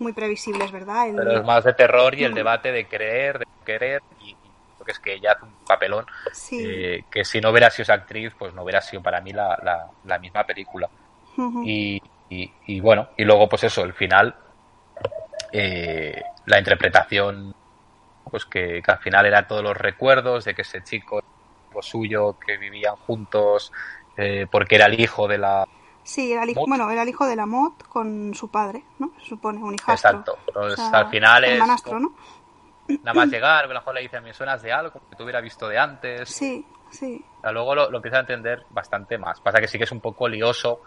muy 0.00 0.12
previsibles, 0.12 0.72
¿verdad? 0.72 1.08
El- 1.08 1.16
Pero 1.16 1.38
es 1.38 1.44
más 1.44 1.62
de 1.64 1.72
terror 1.72 2.14
y 2.16 2.24
el 2.24 2.34
debate 2.34 2.72
de 2.72 2.86
creer, 2.88 3.38
de 3.40 3.44
querer. 3.64 4.02
Y, 4.20 4.36
y 4.84 4.86
creo 4.86 4.92
que 4.92 4.92
es 4.92 4.98
que 4.98 5.14
ella 5.14 5.32
hace 5.32 5.44
un 5.44 5.54
papelón 5.66 6.06
Sí. 6.32 6.62
eh, 6.64 7.04
que 7.10 7.24
si 7.24 7.40
no 7.40 7.50
hubiera 7.50 7.70
sido 7.70 7.84
esa 7.84 7.94
actriz, 7.94 8.34
pues 8.38 8.54
no 8.54 8.62
hubiera 8.62 8.80
sido 8.80 9.02
para 9.02 9.20
mí 9.20 9.32
la, 9.32 9.58
la, 9.62 9.86
la 10.04 10.18
misma 10.18 10.44
película. 10.44 10.88
Y, 11.64 12.00
y, 12.30 12.52
y 12.66 12.80
bueno, 12.80 13.08
y 13.16 13.24
luego 13.24 13.48
pues 13.48 13.64
eso, 13.64 13.82
el 13.82 13.92
final, 13.92 14.34
eh, 15.52 16.22
la 16.46 16.58
interpretación, 16.58 17.54
pues 18.30 18.44
que, 18.44 18.82
que 18.84 18.90
al 18.90 18.98
final 18.98 19.26
era 19.26 19.46
todos 19.46 19.62
los 19.62 19.76
recuerdos 19.76 20.44
de 20.44 20.54
que 20.54 20.62
ese 20.62 20.82
chico 20.82 21.20
lo 21.74 21.82
suyo, 21.82 22.38
que 22.38 22.56
vivían 22.56 22.96
juntos, 22.96 23.72
eh, 24.16 24.46
porque 24.50 24.76
era 24.76 24.86
el 24.86 25.00
hijo 25.00 25.26
de 25.26 25.38
la... 25.38 25.66
Sí, 26.04 26.32
era 26.32 26.42
el 26.44 26.50
hijo, 26.50 26.64
bueno, 26.66 26.90
era 26.90 27.02
el 27.02 27.08
hijo 27.08 27.26
de 27.26 27.34
la 27.34 27.46
Mot 27.46 27.82
con 27.88 28.34
su 28.34 28.48
padre, 28.50 28.84
¿no? 28.98 29.12
Se 29.20 29.26
supone, 29.26 29.58
un 29.62 29.74
hijastro. 29.74 30.10
Exacto. 30.10 30.38
Entonces, 30.46 30.78
O 30.78 30.90
sea, 30.90 30.98
al 31.00 31.10
final 31.10 31.44
es... 31.44 31.60
Nada 32.88 33.14
más 33.14 33.28
llegar, 33.30 33.64
a 33.64 33.66
lo 33.66 33.74
mejor 33.74 33.94
le 33.94 34.02
dicen, 34.02 34.22
me 34.24 34.32
suenas 34.34 34.62
de 34.62 34.72
algo, 34.72 35.00
que 35.10 35.16
te 35.16 35.22
hubiera 35.22 35.40
visto 35.40 35.68
de 35.68 35.78
antes. 35.78 36.28
Sí, 36.28 36.64
sí. 36.90 37.24
O 37.38 37.40
sea, 37.42 37.52
luego 37.52 37.74
lo, 37.74 37.90
lo 37.90 37.98
empieza 37.98 38.18
a 38.18 38.20
entender 38.20 38.66
bastante 38.70 39.18
más. 39.18 39.40
Pasa 39.40 39.60
que 39.60 39.68
sí 39.68 39.78
que 39.78 39.84
es 39.84 39.92
un 39.92 40.00
poco 40.00 40.28
lioso, 40.28 40.80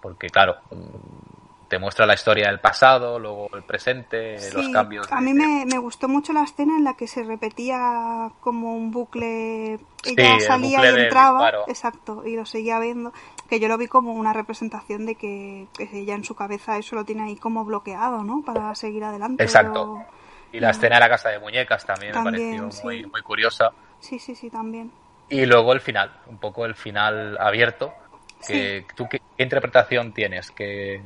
porque 0.00 0.28
claro, 0.28 0.56
mm, 0.70 1.66
te 1.68 1.78
muestra 1.78 2.06
la 2.06 2.14
historia 2.14 2.48
del 2.48 2.60
pasado, 2.60 3.18
luego 3.18 3.48
el 3.54 3.62
presente, 3.64 4.34
los 4.52 4.66
Sí, 4.66 4.72
cambios. 4.72 5.06
a 5.10 5.20
mí 5.20 5.34
me, 5.34 5.64
me 5.66 5.78
gustó 5.78 6.08
mucho 6.08 6.32
la 6.32 6.42
escena 6.44 6.76
en 6.76 6.84
la 6.84 6.94
que 6.94 7.06
se 7.08 7.22
repetía 7.24 8.30
como 8.40 8.76
un 8.76 8.90
bucle. 8.90 9.78
Sí, 10.04 10.14
Ella 10.16 10.34
el 10.34 10.40
salía 10.42 10.78
bucle 10.82 11.00
y 11.00 11.02
entraba, 11.04 11.50
exacto, 11.66 12.24
y 12.24 12.36
lo 12.36 12.46
seguía 12.46 12.78
viendo. 12.78 13.12
Que 13.48 13.58
yo 13.58 13.66
lo 13.68 13.78
vi 13.78 13.88
como 13.88 14.12
una 14.12 14.32
representación 14.32 15.06
de 15.06 15.14
que, 15.16 15.66
que 15.76 15.88
ella 15.92 16.14
en 16.14 16.24
su 16.24 16.34
cabeza 16.36 16.78
eso 16.78 16.94
lo 16.94 17.04
tiene 17.04 17.24
ahí 17.24 17.36
como 17.36 17.64
bloqueado, 17.64 18.22
¿no? 18.22 18.42
Para 18.44 18.74
seguir 18.74 19.02
adelante. 19.04 19.42
Exacto. 19.42 19.82
o- 19.82 20.06
Y 20.56 20.60
la 20.60 20.70
escena 20.70 20.96
de 20.96 21.00
la 21.00 21.08
casa 21.08 21.28
de 21.28 21.38
muñecas 21.38 21.84
también, 21.84 22.12
También, 22.12 22.50
me 22.50 22.56
pareció 22.58 22.70
sí. 22.70 22.84
muy, 22.84 23.06
muy 23.06 23.22
curiosa. 23.22 23.72
Sí, 24.00 24.18
sí, 24.18 24.34
sí, 24.34 24.48
también. 24.48 24.90
Y 25.28 25.44
luego 25.44 25.72
el 25.72 25.80
final, 25.80 26.20
un 26.26 26.38
poco 26.38 26.64
el 26.64 26.74
final 26.74 27.36
abierto. 27.38 27.92
Que, 28.46 28.86
¿Tú 28.94 29.08
qué, 29.08 29.20
qué 29.36 29.42
interpretación 29.42 30.12
tienes? 30.12 30.50
¿Qué, 30.52 31.02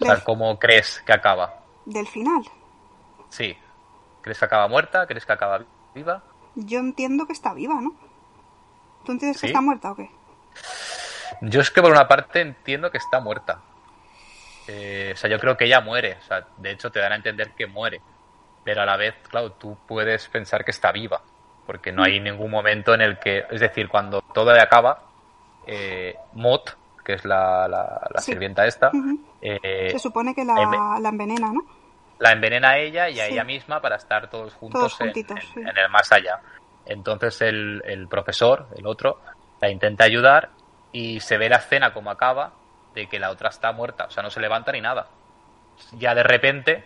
o 0.00 0.04
sea, 0.04 0.24
¿Cómo 0.24 0.58
crees 0.58 1.02
que 1.06 1.12
acaba? 1.12 1.60
Del 1.84 2.06
final. 2.06 2.42
Sí. 3.28 3.56
¿Crees 4.20 4.38
que 4.38 4.44
acaba 4.44 4.68
muerta? 4.68 5.06
¿Crees 5.06 5.26
que 5.26 5.32
acaba 5.32 5.64
viva? 5.94 6.22
Yo 6.54 6.78
entiendo 6.78 7.26
que 7.26 7.32
está 7.32 7.52
viva, 7.54 7.80
¿no? 7.80 7.94
¿Tú 9.04 9.12
entiendes 9.12 9.40
que 9.40 9.46
¿Sí? 9.46 9.52
está 9.52 9.60
muerta 9.60 9.92
o 9.92 9.96
qué? 9.96 10.10
Yo 11.42 11.60
es 11.60 11.70
que 11.70 11.82
por 11.82 11.90
una 11.90 12.08
parte 12.08 12.40
entiendo 12.40 12.90
que 12.90 12.98
está 12.98 13.20
muerta. 13.20 13.60
Eh, 14.66 15.12
o 15.14 15.16
sea, 15.16 15.28
yo 15.28 15.38
creo 15.38 15.56
que 15.56 15.66
ella 15.66 15.80
muere. 15.80 16.16
O 16.20 16.22
sea, 16.22 16.46
de 16.56 16.70
hecho 16.70 16.90
te 16.90 17.00
dan 17.00 17.12
a 17.12 17.16
entender 17.16 17.52
que 17.52 17.66
muere. 17.66 18.00
Pero 18.64 18.82
a 18.82 18.86
la 18.86 18.96
vez, 18.96 19.14
claro, 19.28 19.52
tú 19.52 19.76
puedes 19.86 20.26
pensar 20.28 20.64
que 20.64 20.70
está 20.70 20.90
viva. 20.92 21.20
Porque 21.66 21.92
no 21.92 22.02
hay 22.02 22.20
ningún 22.20 22.50
momento 22.50 22.94
en 22.94 23.00
el 23.02 23.18
que... 23.18 23.44
Es 23.50 23.60
decir, 23.60 23.88
cuando 23.88 24.20
todo 24.34 24.50
acaba, 24.52 25.02
eh, 25.66 26.14
Mot, 26.32 26.76
que 27.04 27.14
es 27.14 27.24
la, 27.24 27.66
la, 27.68 28.06
la 28.10 28.20
Sí. 28.20 28.32
sirvienta 28.32 28.66
esta, 28.66 28.90
eh, 29.40 29.90
Se 29.90 29.98
supone 29.98 30.34
que 30.34 30.44
la, 30.44 30.54
enve- 30.54 30.98
la 31.00 31.08
envenena, 31.08 31.52
¿no? 31.52 31.60
la 32.18 32.32
envenena 32.32 32.70
a 32.70 32.78
ella 32.78 33.08
y 33.10 33.20
a 33.20 33.26
Sí. 33.26 33.32
ella 33.32 33.44
misma 33.44 33.80
para 33.80 33.96
estar 33.96 34.30
todos 34.30 34.54
juntos 34.54 34.80
Todos 34.80 35.00
en- 35.00 35.06
juntitos, 35.08 35.38
en, 35.38 35.42
sí. 35.42 35.60
en 35.60 35.76
el 35.78 35.88
más 35.90 36.10
allá. 36.12 36.40
Entonces 36.86 37.40
el, 37.42 37.82
el 37.84 38.08
profesor, 38.08 38.68
el 38.76 38.86
otro, 38.86 39.20
la 39.60 39.70
intenta 39.70 40.04
ayudar 40.04 40.50
y 40.92 41.20
se 41.20 41.36
ve 41.38 41.48
la 41.48 41.56
escena 41.56 41.92
como 41.92 42.10
acaba 42.10 42.52
de 42.94 43.06
que 43.08 43.18
la 43.18 43.30
otra 43.30 43.48
está 43.48 43.72
muerta, 43.72 44.04
o 44.06 44.10
sea, 44.10 44.22
no 44.22 44.30
se 44.30 44.40
levanta 44.40 44.70
ni 44.72 44.80
nada. 44.80 45.08
Ya 45.92 46.14
de 46.14 46.22
repente 46.22 46.84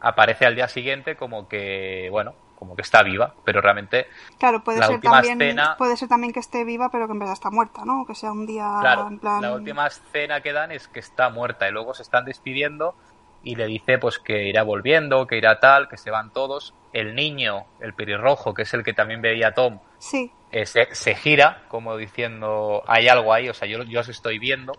aparece 0.00 0.46
al 0.46 0.54
día 0.54 0.68
siguiente 0.68 1.16
como 1.16 1.48
que, 1.48 2.08
bueno, 2.10 2.34
como 2.56 2.76
que 2.76 2.82
está 2.82 3.02
viva, 3.02 3.34
pero 3.44 3.60
realmente 3.62 4.06
Claro, 4.38 4.62
puede 4.62 4.80
La 4.80 4.86
ser 4.86 4.96
última 4.96 5.14
también 5.22 5.40
escena- 5.40 5.76
puede 5.78 5.96
ser 5.96 6.08
también 6.08 6.32
que 6.32 6.40
esté 6.40 6.64
viva 6.64 6.90
pero 6.90 7.06
que 7.06 7.12
en 7.12 7.18
verdad 7.18 7.32
está 7.34 7.50
muerta, 7.50 7.84
¿no? 7.86 8.04
Que 8.06 8.14
sea 8.14 8.32
un 8.32 8.44
día 8.46 8.68
Claro, 8.80 9.08
en 9.08 9.18
plan 9.18 9.40
la 9.40 9.52
última 9.54 9.86
escena 9.86 10.40
que 10.42 10.52
dan 10.52 10.70
es 10.72 10.86
que 10.88 11.00
está 11.00 11.30
muerta 11.30 11.68
y 11.68 11.72
luego 11.72 11.94
se 11.94 12.02
están 12.02 12.24
despidiendo 12.26 12.94
y 13.42 13.54
le 13.54 13.64
dice 13.66 13.96
pues 13.98 14.18
que 14.18 14.44
irá 14.48 14.62
volviendo, 14.62 15.26
que 15.26 15.38
irá 15.38 15.58
tal, 15.60 15.88
que 15.88 15.96
se 15.96 16.10
van 16.10 16.30
todos. 16.32 16.74
El 16.92 17.14
niño, 17.14 17.64
el 17.80 17.94
pelirrojo, 17.94 18.52
que 18.52 18.62
es 18.62 18.74
el 18.74 18.82
que 18.84 18.92
también 18.92 19.22
veía 19.22 19.48
a 19.48 19.54
Tom, 19.54 19.78
Sí. 19.98 20.30
eh, 20.50 20.66
se, 20.66 20.94
se 20.94 21.14
gira 21.14 21.62
como 21.68 21.96
diciendo 21.96 22.82
hay 22.86 23.08
algo 23.08 23.32
ahí, 23.32 23.48
o 23.48 23.54
sea, 23.54 23.66
yo, 23.68 23.82
yo 23.84 24.00
os 24.00 24.08
estoy 24.10 24.38
viendo, 24.38 24.72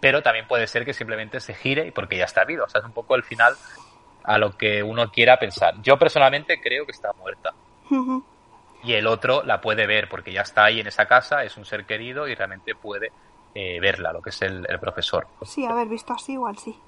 pero 0.00 0.22
también 0.22 0.48
puede 0.48 0.66
ser 0.66 0.84
que 0.84 0.94
simplemente 0.94 1.38
se 1.38 1.54
gire 1.54 1.86
y 1.86 1.90
porque 1.92 2.16
ya 2.16 2.24
está 2.24 2.44
vivo. 2.44 2.64
O 2.64 2.68
sea, 2.68 2.80
es 2.80 2.84
un 2.86 2.92
poco 2.94 3.14
el 3.14 3.22
final 3.22 3.54
a 4.24 4.38
lo 4.38 4.56
que 4.56 4.82
uno 4.82 5.10
quiera 5.10 5.38
pensar. 5.38 5.80
Yo 5.82 5.98
personalmente 5.98 6.60
creo 6.60 6.86
que 6.86 6.92
está 6.92 7.12
muerta. 7.14 7.52
Y 8.82 8.92
el 8.92 9.06
otro 9.06 9.42
la 9.42 9.60
puede 9.60 9.86
ver 9.86 10.08
porque 10.08 10.32
ya 10.32 10.42
está 10.42 10.64
ahí 10.64 10.80
en 10.80 10.86
esa 10.86 11.06
casa, 11.06 11.44
es 11.44 11.56
un 11.56 11.64
ser 11.64 11.84
querido 11.84 12.28
y 12.28 12.34
realmente 12.34 12.74
puede 12.74 13.12
eh, 13.54 13.78
verla, 13.80 14.12
lo 14.12 14.22
que 14.22 14.30
es 14.30 14.40
el, 14.42 14.66
el 14.68 14.78
profesor. 14.78 15.26
Sí, 15.42 15.66
haber 15.66 15.88
visto 15.88 16.12
así 16.12 16.32
igual 16.32 16.56
sí. 16.56 16.78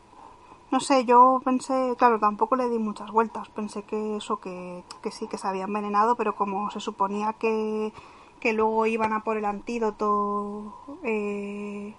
No 0.71 0.81
sé, 0.81 1.05
yo 1.05 1.42
pensé, 1.45 1.95
claro, 1.99 2.18
tampoco 2.18 2.57
le 2.57 2.71
di 2.71 2.79
muchas 2.79 3.11
vueltas. 3.11 3.51
Pensé 3.51 3.83
que 3.83 4.16
eso, 4.16 4.40
que, 4.40 4.85
que 5.03 5.11
sí, 5.11 5.29
que 5.29 5.37
se 5.37 5.47
había 5.47 5.64
envenenado, 5.64 6.16
pero 6.16 6.35
como 6.35 6.71
se 6.71 6.81
suponía 6.81 7.35
que, 7.35 7.92
que 8.40 8.55
luego 8.55 8.87
iban 8.87 9.12
a 9.12 9.23
por 9.23 9.37
el 9.37 9.45
antídoto, 9.45 10.75
eh, 11.05 11.95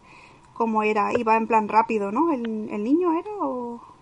como 0.56 0.82
era, 0.82 1.12
iba 1.15 1.36
en 1.38 1.46
plan 1.46 1.69
rápido, 1.69 2.12
¿no? 2.12 2.34
¿El, 2.34 2.69
el 2.72 2.84
niño 2.84 3.13
era 3.19 3.32
o...? 3.41 3.92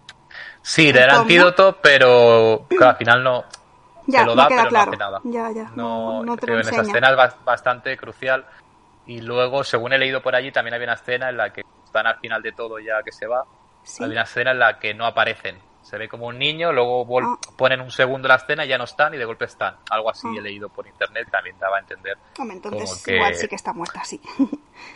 Sí, 0.62 0.90
El 0.90 0.96
le 0.96 1.02
da 1.02 1.08
Tom, 1.08 1.16
¿no? 1.16 1.22
antídoto, 1.22 1.78
pero 1.82 2.66
claro, 2.70 2.90
al 2.92 2.98
final 2.98 3.24
no 3.24 3.44
Ya, 4.08 4.20
se 4.22 4.26
lo 4.26 4.36
da, 4.36 4.48
queda 4.48 4.58
pero 4.60 4.70
claro. 4.70 4.86
no 4.86 4.92
hace 4.92 4.98
nada. 4.98 5.20
Ya, 5.24 5.52
ya, 5.52 5.72
No, 5.76 6.24
no, 6.24 6.38
te 6.38 6.48
lo 6.48 6.54
en 6.56 6.60
esa 6.62 6.82
escena 6.82 7.10
es 7.10 7.16
bas- 7.18 7.44
bastante 7.44 7.96
crucial. 7.98 8.46
Y 9.08 9.22
luego, 9.22 9.64
según 9.64 9.94
he 9.94 9.98
leído 9.98 10.22
por 10.22 10.36
allí, 10.36 10.52
también 10.52 10.76
había 10.76 10.86
una 10.88 10.94
escena 10.94 11.30
en 11.30 11.38
la 11.38 11.52
que 11.52 11.62
están 11.86 12.06
al 12.08 12.20
final 12.20 12.42
de 12.42 12.52
todo 12.52 12.80
ya 12.80 13.02
que 13.04 13.12
se 13.12 13.26
va. 13.28 13.44
Sí. 13.84 14.04
Había 14.04 14.14
una 14.18 14.24
escena 14.24 14.52
en 14.52 14.60
la 14.60 14.78
que 14.80 14.94
no 14.94 15.06
aparecen. 15.08 15.60
Se 15.82 15.98
ve 15.98 16.08
como 16.08 16.28
un 16.28 16.38
niño, 16.38 16.72
luego 16.72 17.04
Ah. 17.20 17.38
ponen 17.58 17.82
un 17.82 17.90
segundo 17.90 18.28
la 18.28 18.36
escena 18.36 18.64
y 18.64 18.68
ya 18.68 18.78
no 18.78 18.84
están 18.84 19.16
y 19.16 19.18
de 19.18 19.26
golpe 19.26 19.46
están. 19.46 19.76
Algo 19.90 20.12
así 20.12 20.28
Ah. 20.28 20.36
he 20.38 20.42
leído 20.42 20.70
por 20.70 20.86
internet, 20.88 21.28
también 21.32 21.58
daba 21.58 21.78
a 21.78 21.80
entender 21.80 22.16
Hombre, 22.38 22.58
entonces 22.58 22.90
como 22.92 23.04
que- 23.04 23.16
igual 23.16 23.34
sí 23.36 23.48
que 23.48 23.56
está 23.56 23.74
muerta, 23.74 24.04
sí. 24.04 24.22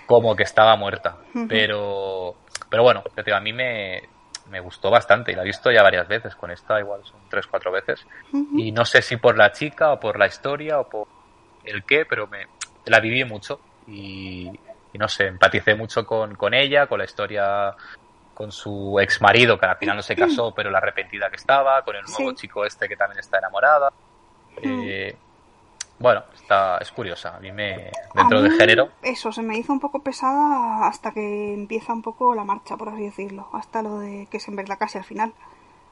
como 0.05 0.36
que 0.36 0.43
estaba 0.43 0.75
muerta. 0.75 1.17
Pero, 1.49 2.36
pero 2.69 2.84
bueno, 2.84 3.03
a 3.36 3.39
mí 3.39 3.51
me, 3.53 4.03
me 4.49 4.60
gustó 4.60 4.89
bastante 4.91 5.31
y 5.31 5.36
la 5.36 5.41
he 5.41 5.45
visto 5.45 5.71
ya 5.71 5.81
varias 5.84 6.08
veces. 6.08 6.36
Con 6.36 6.51
esta 6.51 6.79
igual 6.79 7.01
son 7.03 7.19
tres, 7.29 7.47
cuatro 7.47 7.71
veces. 7.71 8.05
Y 8.58 8.71
no 8.71 8.86
sé 8.86 9.01
si 9.01 9.17
por 9.17 9.38
la 9.38 9.51
chica 9.51 9.91
o 9.93 9.99
por 9.99 10.17
la 10.19 10.27
historia 10.27 10.79
o 10.79 10.88
por 10.89 11.08
el 11.63 11.84
qué, 11.84 12.05
pero 12.05 12.27
me 12.27 12.47
la 12.86 12.99
viví 12.99 13.23
mucho 13.25 13.60
y, 13.88 14.47
y 14.93 14.97
no 14.97 15.08
sé, 15.08 15.27
empaticé 15.27 15.75
mucho 15.75 16.05
con, 16.05 16.36
con 16.36 16.53
ella, 16.53 16.88
con 16.88 16.99
la 16.99 17.05
historia 17.05 17.73
con 18.34 18.51
su 18.51 18.99
ex 18.99 19.21
marido 19.21 19.58
que 19.58 19.65
al 19.65 19.77
final 19.77 19.95
no 19.95 20.01
se 20.03 20.15
casó 20.17 20.53
pero 20.53 20.69
la 20.69 20.77
arrepentida 20.79 21.29
que 21.29 21.38
estaba, 21.38 21.81
con 21.84 21.95
el 21.95 22.03
nuevo 22.03 22.31
Sí. 22.31 22.36
chico 22.36 22.65
este 22.65 22.88
que 22.88 22.95
también 22.95 23.19
está 23.19 23.38
enamorada. 23.39 23.91
Eh, 24.62 25.15
bueno, 25.99 26.23
está, 26.34 26.77
es 26.79 26.91
curiosa, 26.91 27.36
a 27.36 27.39
mí 27.39 27.51
me, 27.51 27.91
dentro 28.13 28.41
del 28.41 28.51
género, 28.53 28.89
Eso, 29.01 29.31
se 29.31 29.41
me 29.41 29.58
hizo 29.58 29.71
un 29.73 29.79
poco 29.79 29.99
pesada 29.99 30.88
hasta 30.88 31.12
que 31.12 31.53
empieza 31.53 31.93
un 31.93 32.01
poco 32.01 32.36
la 32.36 32.43
marcha, 32.43 32.75
por 32.77 32.89
así 32.89 33.03
decirlo. 33.03 33.47
Hasta 33.53 33.81
lo 33.81 33.99
de 33.99 34.27
que 34.29 34.39
en 34.45 34.55
verdad 34.55 34.77
casi 34.77 34.97
al 34.97 35.03
final, 35.05 35.34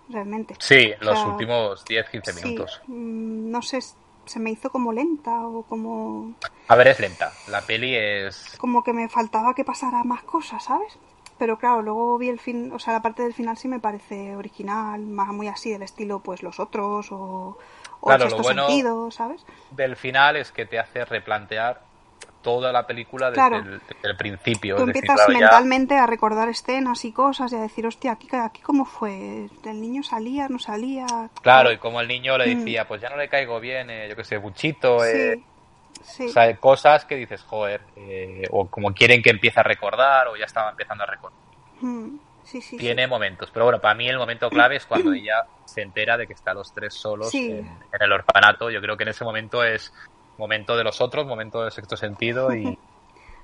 realmente. 0.09 0.55
sí, 0.59 0.93
O 1.01 1.05
los 1.05 1.19
sea, 1.19 1.27
últimos 1.29 1.85
10-15 1.85 2.33
sí, 2.33 2.45
minutos. 2.45 2.81
mm, 2.87 3.49
no 3.51 3.61
sé, 3.61 3.79
se 4.25 4.39
me 4.39 4.51
hizo 4.51 4.69
como 4.71 4.91
lenta 4.93 5.47
o 5.47 5.63
como, 5.63 6.33
A 6.67 6.75
ver, 6.75 6.87
es 6.87 6.99
lenta, 6.99 7.31
la 7.47 7.61
peli 7.61 7.95
es... 7.95 8.55
como 8.57 8.83
que 8.83 8.93
me 8.93 9.09
faltaba 9.09 9.53
que 9.53 9.63
pasara 9.65 10.03
más 10.03 10.23
cosas, 10.23 10.63
¿sabes? 10.63 10.97
Pero 11.37 11.57
claro, 11.57 11.81
luego 11.81 12.17
vi 12.17 12.29
el 12.29 12.39
fin, 12.39 12.71
o 12.71 12.79
sea, 12.79 12.93
la 12.93 13.01
parte 13.01 13.23
del 13.23 13.33
final 13.33 13.57
sí 13.57 13.67
me 13.67 13.79
parece 13.79 14.35
original, 14.35 15.01
más 15.01 15.29
muy 15.29 15.47
así 15.47 15.71
del 15.71 15.81
estilo, 15.81 16.19
pues 16.19 16.43
los 16.43 16.59
otros 16.59 17.11
o, 17.11 17.57
o 18.05 18.07
Claro, 18.07 18.27
lo 18.29 18.37
bueno- 18.39 18.67
sentido, 18.67 19.11
¿sabes? 19.11 19.45
del 19.71 19.95
final 19.95 20.35
es 20.35 20.51
que 20.51 20.65
te 20.65 20.77
hace 20.77 21.05
replantear 21.05 21.81
toda 22.41 22.73
la 22.73 22.85
película 22.85 23.31
desde, 23.31 23.35
Claro. 23.47 23.55
el, 23.59 23.79
desde 23.79 24.09
el 24.09 24.17
principio. 24.17 24.75
Tú 24.75 24.85
decir, 24.87 25.05
empiezas 25.05 25.25
ya- 25.29 25.39
mentalmente 25.39 25.95
a 25.97 26.05
recordar 26.05 26.49
escenas 26.49 27.05
y 27.05 27.13
cosas 27.13 27.53
y 27.53 27.55
a 27.55 27.59
decir, 27.61 27.87
hostia, 27.87 28.11
aquí, 28.11 28.27
aquí 28.35 28.61
cómo 28.61 28.83
fue, 28.83 29.47
el 29.63 29.81
niño 29.81 30.03
salía, 30.03 30.49
no 30.49 30.59
salía. 30.59 31.05
Claro, 31.41 31.71
y 31.71 31.77
como 31.77 32.01
el 32.01 32.09
niño 32.09 32.37
le 32.37 32.53
Mm. 32.53 32.59
decía, 32.59 32.85
pues 32.89 32.99
ya 33.01 33.09
no 33.09 33.15
le 33.15 33.29
caigo 33.29 33.61
bien, 33.61 33.89
eh, 33.89 34.09
yo 34.09 34.17
que 34.17 34.25
sé, 34.25 34.35
Buchito, 34.37 35.05
eh, 35.05 35.41
Sí, 36.01 36.03
sí. 36.03 36.25
o 36.25 36.29
sea, 36.29 36.53
cosas 36.57 37.05
que 37.05 37.15
dices, 37.15 37.41
joder, 37.43 37.79
eh, 37.95 38.43
o 38.51 38.67
como 38.67 38.93
quieren 38.93 39.21
que 39.23 39.29
empiece 39.29 39.61
a 39.61 39.63
recordar, 39.63 40.27
o 40.27 40.35
ya 40.35 40.43
estaba 40.45 40.69
empezando 40.71 41.05
a 41.05 41.07
recordar. 41.07 41.39
Mm, 41.79 42.17
sí, 42.43 42.61
sí, 42.61 42.77
Tiene 42.77 43.07
momentos, 43.07 43.49
pero 43.51 43.65
bueno, 43.65 43.79
para 43.79 43.95
mí 43.95 44.07
el 44.07 44.17
momento 44.17 44.49
clave 44.49 44.77
es 44.77 44.85
cuando 44.85 45.13
ella 45.13 45.45
se 45.65 45.81
entera 45.81 46.17
de 46.17 46.27
que 46.27 46.33
están 46.33 46.55
los 46.55 46.73
tres 46.73 46.93
solos 46.93 47.33
en, 47.33 47.59
en 47.59 48.01
el 48.01 48.11
orfanato. 48.11 48.69
Yo 48.69 48.81
creo 48.81 48.97
que 48.97 49.03
en 49.03 49.09
ese 49.09 49.23
momento 49.23 49.63
es 49.63 49.93
momento 50.37 50.75
de 50.75 50.83
los 50.83 51.01
otros, 51.01 51.25
momento 51.25 51.61
del 51.63 51.71
sexto 51.71 51.97
sentido 51.97 52.53
y... 52.53 52.77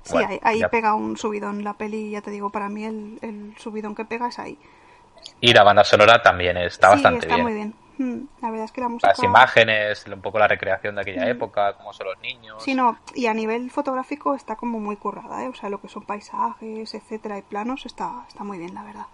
Sí, 0.02 0.14
bueno, 0.14 0.28
ahí, 0.30 0.40
ahí 0.42 0.62
pega 0.70 0.94
un 0.94 1.18
subidón 1.18 1.62
la 1.62 1.74
peli, 1.74 2.10
ya 2.10 2.22
te 2.22 2.30
digo, 2.30 2.48
para 2.48 2.70
mí 2.70 2.84
el, 2.84 3.18
el 3.20 3.54
subidón 3.58 3.94
que 3.94 4.06
pega 4.06 4.28
es 4.28 4.38
ahí. 4.38 4.58
Y 5.40 5.52
la 5.52 5.62
banda 5.62 5.84
sonora 5.84 6.22
también 6.22 6.56
está 6.56 6.88
bastante 6.88 7.26
está 7.26 7.34
bien. 7.34 7.46
muy 7.46 7.54
bien. 7.54 7.74
La 8.40 8.50
verdad 8.50 8.64
es 8.64 8.72
que 8.72 8.80
la 8.80 8.88
música... 8.88 9.08
Las 9.08 9.22
imágenes, 9.22 10.06
un 10.06 10.20
poco 10.22 10.38
la 10.38 10.48
recreación 10.48 10.94
de 10.94 11.02
aquella 11.02 11.26
Mm. 11.26 11.30
época, 11.30 11.74
cómo 11.76 11.92
son 11.92 12.06
los 12.06 12.18
niños. 12.20 12.62
Sí, 12.62 12.74
no, 12.74 12.98
y 13.14 13.26
a 13.26 13.34
nivel 13.34 13.70
fotográfico 13.70 14.34
está 14.34 14.56
como 14.56 14.80
muy 14.80 14.96
currada, 14.96 15.44
¿eh? 15.44 15.48
O 15.48 15.54
sea, 15.54 15.68
lo 15.68 15.80
que 15.80 15.88
son 15.88 16.04
paisajes, 16.04 16.94
etcétera, 16.94 17.36
y 17.38 17.42
planos, 17.42 17.84
está, 17.86 18.24
está 18.28 18.42
muy 18.42 18.58
bien, 18.58 18.74
la 18.74 18.82
verdad. 18.84 19.06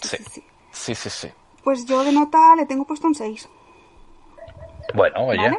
Sí. 0.00 0.16
sí, 0.16 0.24
sí. 0.30 0.44
Sí, 0.70 0.94
sí, 0.94 1.10
sí. 1.10 1.32
Pues 1.64 1.84
yo 1.86 2.04
de 2.04 2.12
nota 2.12 2.54
le 2.56 2.66
tengo 2.66 2.84
puesto 2.84 3.06
un 3.08 3.14
6. 3.14 3.48
Bueno, 4.94 5.26
oye. 5.26 5.38
¿Vale? 5.42 5.58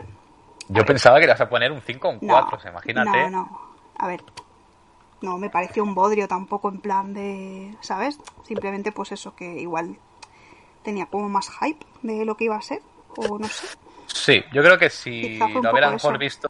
Yo 0.70 0.86
pensaba 0.86 1.20
que 1.20 1.26
le 1.26 1.34
vas 1.34 1.42
a 1.42 1.50
poner 1.50 1.72
un 1.72 1.82
5 1.82 2.08
o 2.08 2.12
un 2.12 2.20
4, 2.20 2.58
o 2.58 2.60
sea, 2.62 2.72
imagínate. 2.72 3.30
No, 3.30 3.30
no. 3.30 3.62
A 3.98 4.08
ver. 4.08 4.24
No 5.22 5.38
me 5.38 5.50
pareció 5.50 5.84
un 5.84 5.94
bodrio 5.94 6.28
tampoco 6.28 6.70
en 6.70 6.80
plan 6.80 7.14
de. 7.14 7.76
¿Sabes? 7.82 8.18
Simplemente 8.44 8.92
pues 8.94 9.12
eso, 9.12 9.36
que 9.36 9.60
igual 9.60 9.98
tenía 10.90 11.06
como 11.06 11.30
más 11.30 11.50
hype 11.60 11.86
de 12.02 12.26
lo 12.26 12.36
que 12.36 12.46
iba 12.46 12.56
a 12.56 12.62
ser. 12.62 12.82
O 13.16 13.38
no 13.38 13.48
sé. 13.48 13.68
Sí, 14.08 14.44
yo 14.52 14.62
creo 14.64 14.78
que 14.78 14.90
si 14.90 15.38
lo 15.38 15.46
hubiera 15.72 15.88
poco 15.88 15.92
mejor 15.94 16.18
visto, 16.18 16.48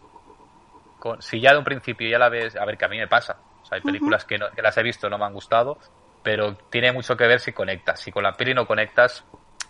con- 0.97 1.21
si 1.21 1.39
ya 1.41 1.51
de 1.51 1.57
un 1.59 1.63
principio 1.63 2.09
ya 2.09 2.17
la 2.19 2.29
ves, 2.29 2.55
a 2.55 2.65
ver, 2.65 2.77
que 2.77 2.85
a 2.85 2.89
mí 2.89 2.97
me 2.97 3.07
pasa. 3.07 3.37
O 3.61 3.65
sea, 3.65 3.77
hay 3.77 3.81
películas 3.81 4.23
que, 4.25 4.37
no- 4.37 4.49
que 4.51 4.61
las 4.61 4.77
he 4.77 4.83
visto 4.83 5.09
no 5.09 5.17
me 5.17 5.25
han 5.25 5.33
gustado, 5.33 5.77
pero 6.23 6.55
tiene 6.69 6.91
mucho 6.91 7.15
que 7.17 7.27
ver 7.27 7.39
si 7.39 7.51
conectas. 7.53 7.99
Si 7.99 8.11
con 8.11 8.23
la 8.23 8.33
peli 8.33 8.53
no 8.53 8.65
conectas, 8.65 9.23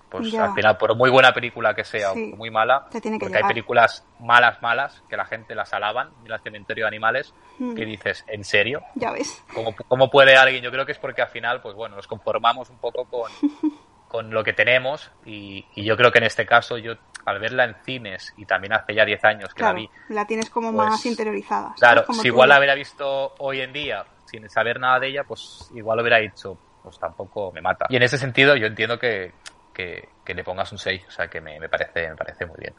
pues 0.09 0.31
Ya. 0.31 0.45
al 0.45 0.53
final, 0.55 0.77
por 0.77 0.95
muy 0.95 1.09
buena 1.11 1.31
película 1.33 1.73
que 1.75 1.83
sea 1.83 2.13
Sí. 2.13 2.31
o 2.33 2.37
muy 2.37 2.49
mala, 2.49 2.87
tiene 2.89 3.17
que 3.17 3.25
porque 3.25 3.35
hay 3.37 3.41
llegar. 3.43 3.47
películas 3.49 4.03
malas, 4.19 4.59
malas, 4.61 5.03
que 5.07 5.15
la 5.17 5.25
gente 5.25 5.53
las 5.55 5.71
alaban, 5.73 6.11
mira 6.23 6.35
el 6.37 6.41
cementerio 6.41 6.85
de 6.85 6.87
animales, 6.87 7.33
Mm. 7.59 7.75
que 7.75 7.85
dices, 7.85 8.23
¿en 8.27 8.43
serio? 8.43 8.81
Ya 8.95 9.11
ves. 9.11 9.43
¿Cómo, 9.53 9.75
cómo 9.87 10.09
puede 10.09 10.35
alguien? 10.35 10.63
Yo 10.63 10.71
creo 10.71 10.85
que 10.85 10.93
es 10.93 10.99
porque 10.99 11.21
al 11.21 11.29
final, 11.29 11.61
pues 11.61 11.75
bueno, 11.75 11.95
nos 11.95 12.07
conformamos 12.07 12.69
un 12.71 12.79
poco 12.79 13.05
con, 13.05 13.31
con 14.09 14.31
lo 14.31 14.43
que 14.43 14.51
tenemos 14.53 15.09
y, 15.23 15.65
y 15.75 15.85
yo 15.85 15.95
creo 15.95 16.11
que 16.11 16.17
en 16.17 16.25
este 16.25 16.45
caso 16.45 16.77
yo 16.77 16.95
al 17.25 17.39
verla 17.39 17.63
en 17.63 17.75
cines 17.85 18.33
y 18.37 18.45
también 18.45 18.73
hace 18.73 18.93
ya 18.95 19.05
10 19.05 19.23
años 19.23 19.53
que 19.53 19.59
Claro. 19.59 19.75
la 19.75 19.79
vi, 19.81 19.89
La 20.09 20.25
tienes 20.27 20.49
como 20.49 20.73
Pues, 20.73 20.89
más 20.89 21.05
interiorizada. 21.05 21.73
claro, 21.79 22.03
Como 22.05 22.21
si 22.21 22.27
igual 22.27 22.49
la 22.49 22.57
hubiera 22.57 22.75
visto 22.75 23.35
hoy 23.37 23.61
en 23.61 23.71
día 23.71 24.03
sin 24.25 24.49
saber 24.49 24.79
nada 24.79 24.99
de 24.99 25.07
ella, 25.09 25.23
pues 25.23 25.69
igual 25.75 25.97
lo 25.97 26.01
hubiera 26.03 26.17
dicho, 26.17 26.57
pues 26.83 26.97
tampoco 26.99 27.51
me 27.53 27.61
mata. 27.61 27.85
Y 27.89 27.95
en 27.95 28.03
ese 28.03 28.17
sentido 28.17 28.55
yo 28.55 28.65
entiendo 28.67 28.97
que, 28.99 29.31
que, 29.73 30.09
que 30.25 30.33
le 30.33 30.43
pongas 30.43 30.71
un 30.71 30.77
6, 30.79 31.05
o 31.07 31.11
sea 31.11 31.27
que 31.27 31.39
me, 31.39 31.59
me 31.59 31.69
parece, 31.69 32.09
me 32.09 32.15
parece 32.15 32.45
muy 32.45 32.57
bien. 32.59 32.73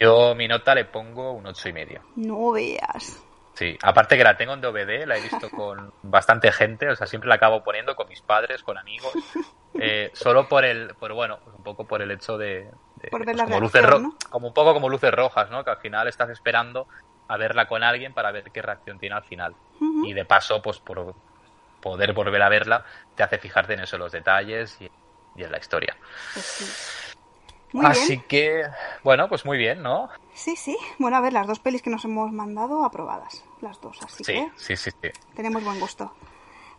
Yo 0.00 0.34
mi 0.34 0.48
nota 0.48 0.74
le 0.74 0.86
pongo 0.86 1.32
un 1.32 1.46
ocho 1.46 1.68
y 1.68 1.72
medio. 1.72 2.02
No 2.16 2.52
veas. 2.52 3.22
Sí, 3.60 3.76
aparte 3.82 4.16
que 4.16 4.24
la 4.24 4.38
tengo 4.38 4.54
en 4.54 4.62
DVD, 4.62 5.06
la 5.06 5.18
he 5.18 5.20
visto 5.20 5.50
con 5.50 5.90
bastante 6.00 6.50
gente, 6.50 6.88
o 6.88 6.96
sea, 6.96 7.06
siempre 7.06 7.28
la 7.28 7.34
acabo 7.34 7.62
poniendo 7.62 7.94
con 7.94 8.08
mis 8.08 8.22
padres, 8.22 8.62
con 8.62 8.78
amigos, 8.78 9.12
eh, 9.76 10.10
solo 10.14 10.48
por 10.48 10.64
el, 10.64 10.94
por 10.94 11.12
bueno, 11.12 11.38
pues 11.44 11.54
un 11.58 11.62
poco 11.62 11.86
por 11.86 12.00
el 12.00 12.10
hecho 12.10 12.38
de, 12.38 12.70
de- 12.94 13.08
Por 13.10 13.26
ver 13.26 13.36
pues 13.36 13.36
la 13.36 13.44
como 13.44 13.60
reacción, 13.60 13.84
luces 13.90 14.02
¿no? 14.02 14.14
como 14.30 14.48
un 14.48 14.54
poco 14.54 14.72
como 14.72 14.88
luces 14.88 15.12
rojas, 15.12 15.50
¿no? 15.50 15.62
Que 15.62 15.72
al 15.72 15.76
final 15.76 16.08
estás 16.08 16.30
esperando 16.30 16.88
a 17.28 17.36
verla 17.36 17.66
con 17.66 17.82
alguien 17.82 18.14
para 18.14 18.32
ver 18.32 18.50
qué 18.50 18.62
reacción 18.62 18.98
tiene 18.98 19.16
al 19.16 19.24
final 19.24 19.54
y 20.02 20.14
de 20.14 20.24
paso, 20.24 20.62
pues 20.62 20.78
por 20.80 21.14
poder 21.80 22.14
volver 22.14 22.40
a 22.40 22.48
verla, 22.48 22.82
te 23.14 23.24
hace 23.24 23.38
fijarte 23.38 23.74
en 23.74 23.80
eso, 23.80 23.96
en 23.96 24.00
los 24.04 24.12
detalles 24.12 24.80
y, 24.80 24.88
y 25.34 25.44
en 25.44 25.52
la 25.52 25.58
historia. 25.58 25.98
Pues 26.32 26.46
sí. 26.46 27.09
Muy 27.72 27.86
Así 27.86 28.16
bien. 28.16 28.24
que, 28.28 28.64
bueno, 29.04 29.28
pues 29.28 29.44
muy 29.44 29.56
bien, 29.58 29.82
¿no? 29.82 30.08
Sí, 30.34 30.56
sí. 30.56 30.76
Bueno, 30.98 31.16
a 31.16 31.20
ver, 31.20 31.32
las 31.32 31.46
dos 31.46 31.58
pelis 31.60 31.82
que 31.82 31.90
nos 31.90 32.04
hemos 32.04 32.32
mandado 32.32 32.84
aprobadas. 32.84 33.44
Las 33.60 33.80
dos, 33.80 34.00
así 34.02 34.24
Sí, 34.24 34.32
que 34.32 34.50
sí, 34.56 34.76
sí, 34.76 34.90
sí. 35.02 35.08
tenemos 35.34 35.62
buen 35.64 35.78
gusto. 35.78 36.12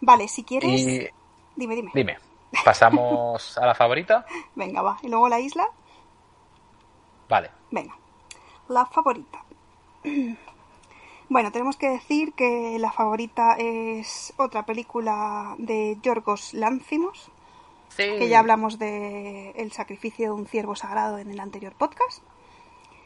Vale, 0.02 0.28
si 0.28 0.44
quieres. 0.44 0.70
Y 0.82 1.08
Dime, 1.56 1.76
dime. 1.76 1.92
dime, 1.94 2.18
pasamos 2.66 3.58
a 3.58 3.66
la 3.66 3.76
favorita. 3.76 4.26
Venga, 4.56 4.82
va. 4.82 4.98
Y 5.02 5.10
luego 5.10 5.30
la 5.30 5.40
isla. 5.40 5.68
Vale, 7.30 7.52
Venga, 7.72 7.96
la 8.68 8.86
favorita. 8.86 9.44
Bueno, 11.30 11.50
tenemos 11.54 11.78
que 11.78 11.88
decir 11.88 12.34
que 12.34 12.76
la 12.78 12.92
favorita 12.92 13.56
es 13.58 14.34
otra 14.36 14.66
película 14.66 15.56
de 15.58 15.98
Yorgos 16.02 16.54
Lanzimos, 16.54 17.32
Sí. 17.96 18.04
que 18.18 18.30
ya 18.30 18.40
hablamos 18.40 18.80
de 18.80 19.52
El 19.52 19.72
sacrificio 19.72 20.28
de 20.28 20.32
un 20.32 20.48
ciervo 20.48 20.76
sagrado 20.76 21.18
en 21.18 21.30
el 21.30 21.40
anterior 21.40 21.74
podcast. 21.74 22.24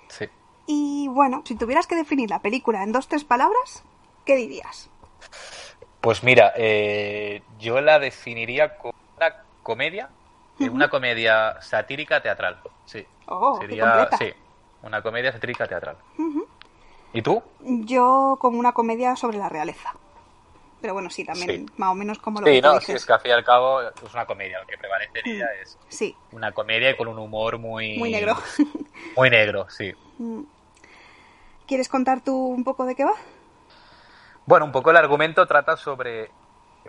Sí. 0.09 0.29
Y 0.67 1.07
bueno, 1.09 1.41
si 1.45 1.55
tuvieras 1.55 1.87
que 1.87 1.95
definir 1.95 2.29
la 2.29 2.39
película 2.39 2.83
en 2.83 2.91
dos, 2.91 3.07
tres 3.07 3.23
palabras, 3.23 3.83
¿qué 4.25 4.35
dirías? 4.35 4.89
Pues 6.01 6.23
mira, 6.23 6.53
eh, 6.55 7.41
yo 7.59 7.81
la 7.81 7.97
definiría 7.99 8.77
como 8.77 8.93
una 9.17 9.43
comedia, 9.63 10.09
eh, 10.59 10.69
una 10.69 10.89
comedia 10.89 11.59
satírica 11.61 12.21
teatral. 12.21 12.61
Sí. 12.85 13.05
Oh, 13.27 13.57
Sería, 13.59 14.07
sí, 14.19 14.31
una 14.83 15.01
comedia 15.01 15.31
satírica 15.31 15.67
teatral. 15.67 15.97
¿Y 17.13 17.21
tú? 17.21 17.41
Yo 17.61 18.37
como 18.39 18.59
una 18.59 18.73
comedia 18.73 19.15
sobre 19.15 19.37
la 19.37 19.49
realeza. 19.49 19.95
Pero 20.85 20.93
bueno, 20.93 21.09
sí, 21.09 21.25
también 21.25 21.65
Sí. 21.65 21.73
más 21.77 21.89
o 21.89 21.95
menos 21.95 22.19
como 22.19 22.41
lo 22.41 22.45
Sí, 22.45 22.53
que 22.53 22.61
no, 22.61 22.79
sí, 22.79 22.91
es 22.91 23.03
que 23.07 23.13
al 23.13 23.19
fin 23.19 23.31
y 23.31 23.33
al 23.33 23.43
cabo 23.43 23.81
es 23.81 24.13
una 24.13 24.27
comedia. 24.27 24.59
Lo 24.59 24.67
que 24.67 24.77
prevalece 24.77 25.19
en 25.25 25.31
ella 25.37 25.47
es 25.59 25.79
Sí, 25.87 26.15
una 26.31 26.51
comedia 26.51 26.95
con 26.95 27.07
un 27.07 27.17
humor 27.17 27.57
muy... 27.57 27.97
muy 27.97 28.11
negro. 28.11 28.35
Muy 29.17 29.31
negro, 29.31 29.65
sí. 29.67 29.91
¿Quieres 31.65 31.89
contar 31.89 32.21
tú 32.23 32.35
un 32.37 32.63
poco 32.63 32.85
de 32.85 32.93
qué 32.93 33.03
va? 33.03 33.13
Bueno, 34.45 34.65
un 34.67 34.71
poco 34.71 34.91
el 34.91 34.97
argumento 34.97 35.47
trata 35.47 35.75
sobre, 35.75 36.29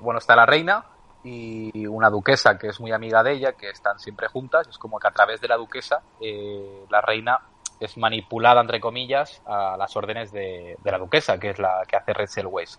bueno, 0.03 0.19
está 0.19 0.37
la 0.37 0.45
reina 0.45 0.85
y 1.25 1.87
una 1.87 2.11
duquesa 2.11 2.59
que 2.59 2.67
es 2.69 2.79
muy 2.79 2.93
amiga 2.93 3.23
de 3.23 3.33
ella, 3.33 3.53
que 3.55 3.71
están 3.71 3.99
siempre 3.99 4.29
juntas. 4.29 4.69
Es 4.69 4.77
como 4.77 4.99
que 4.99 5.09
a 5.09 5.11
través 5.13 5.41
de 5.41 5.49
la 5.49 5.57
duquesa 5.57 6.03
eh, 6.21 6.85
la 6.91 7.01
reina 7.01 7.41
es 7.81 7.97
manipulada, 7.97 8.61
entre 8.61 8.79
comillas, 8.81 9.41
a 9.47 9.77
las 9.79 9.97
órdenes 9.97 10.33
de, 10.33 10.77
de 10.85 10.91
la 10.91 10.99
duquesa, 10.99 11.39
que 11.39 11.51
es 11.51 11.59
la 11.59 11.83
que 11.89 11.97
hace 11.97 12.13
Rachel 12.13 12.47
Weisz. 12.47 12.79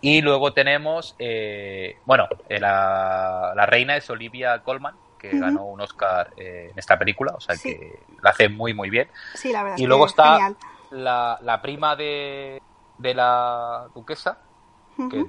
Y 0.00 0.22
luego 0.22 0.52
tenemos, 0.52 1.14
eh, 1.18 2.00
bueno, 2.06 2.26
eh, 2.48 2.58
la, 2.58 3.52
la 3.54 3.66
reina 3.66 3.96
es 3.96 4.08
Olivia 4.08 4.62
Colman, 4.62 4.96
que 5.18 5.38
ganó 5.38 5.66
un 5.66 5.80
Oscar 5.82 6.32
eh, 6.36 6.70
en 6.72 6.78
esta 6.78 6.98
película, 6.98 7.34
o 7.36 7.40
sea 7.40 7.54
Sí. 7.54 7.74
que 7.76 8.06
la 8.22 8.30
hace 8.30 8.48
muy, 8.48 8.72
muy 8.72 8.88
bien. 8.88 9.10
Sí, 9.34 9.52
la 9.52 9.62
verdad 9.62 9.78
Y 9.78 9.86
luego 9.86 10.06
es 10.06 10.12
está 10.12 10.54
la, 10.90 11.38
la 11.42 11.60
prima 11.60 11.96
de, 11.96 12.62
de 12.96 13.14
la 13.14 13.88
duquesa, 13.94 14.38
que, 15.10 15.24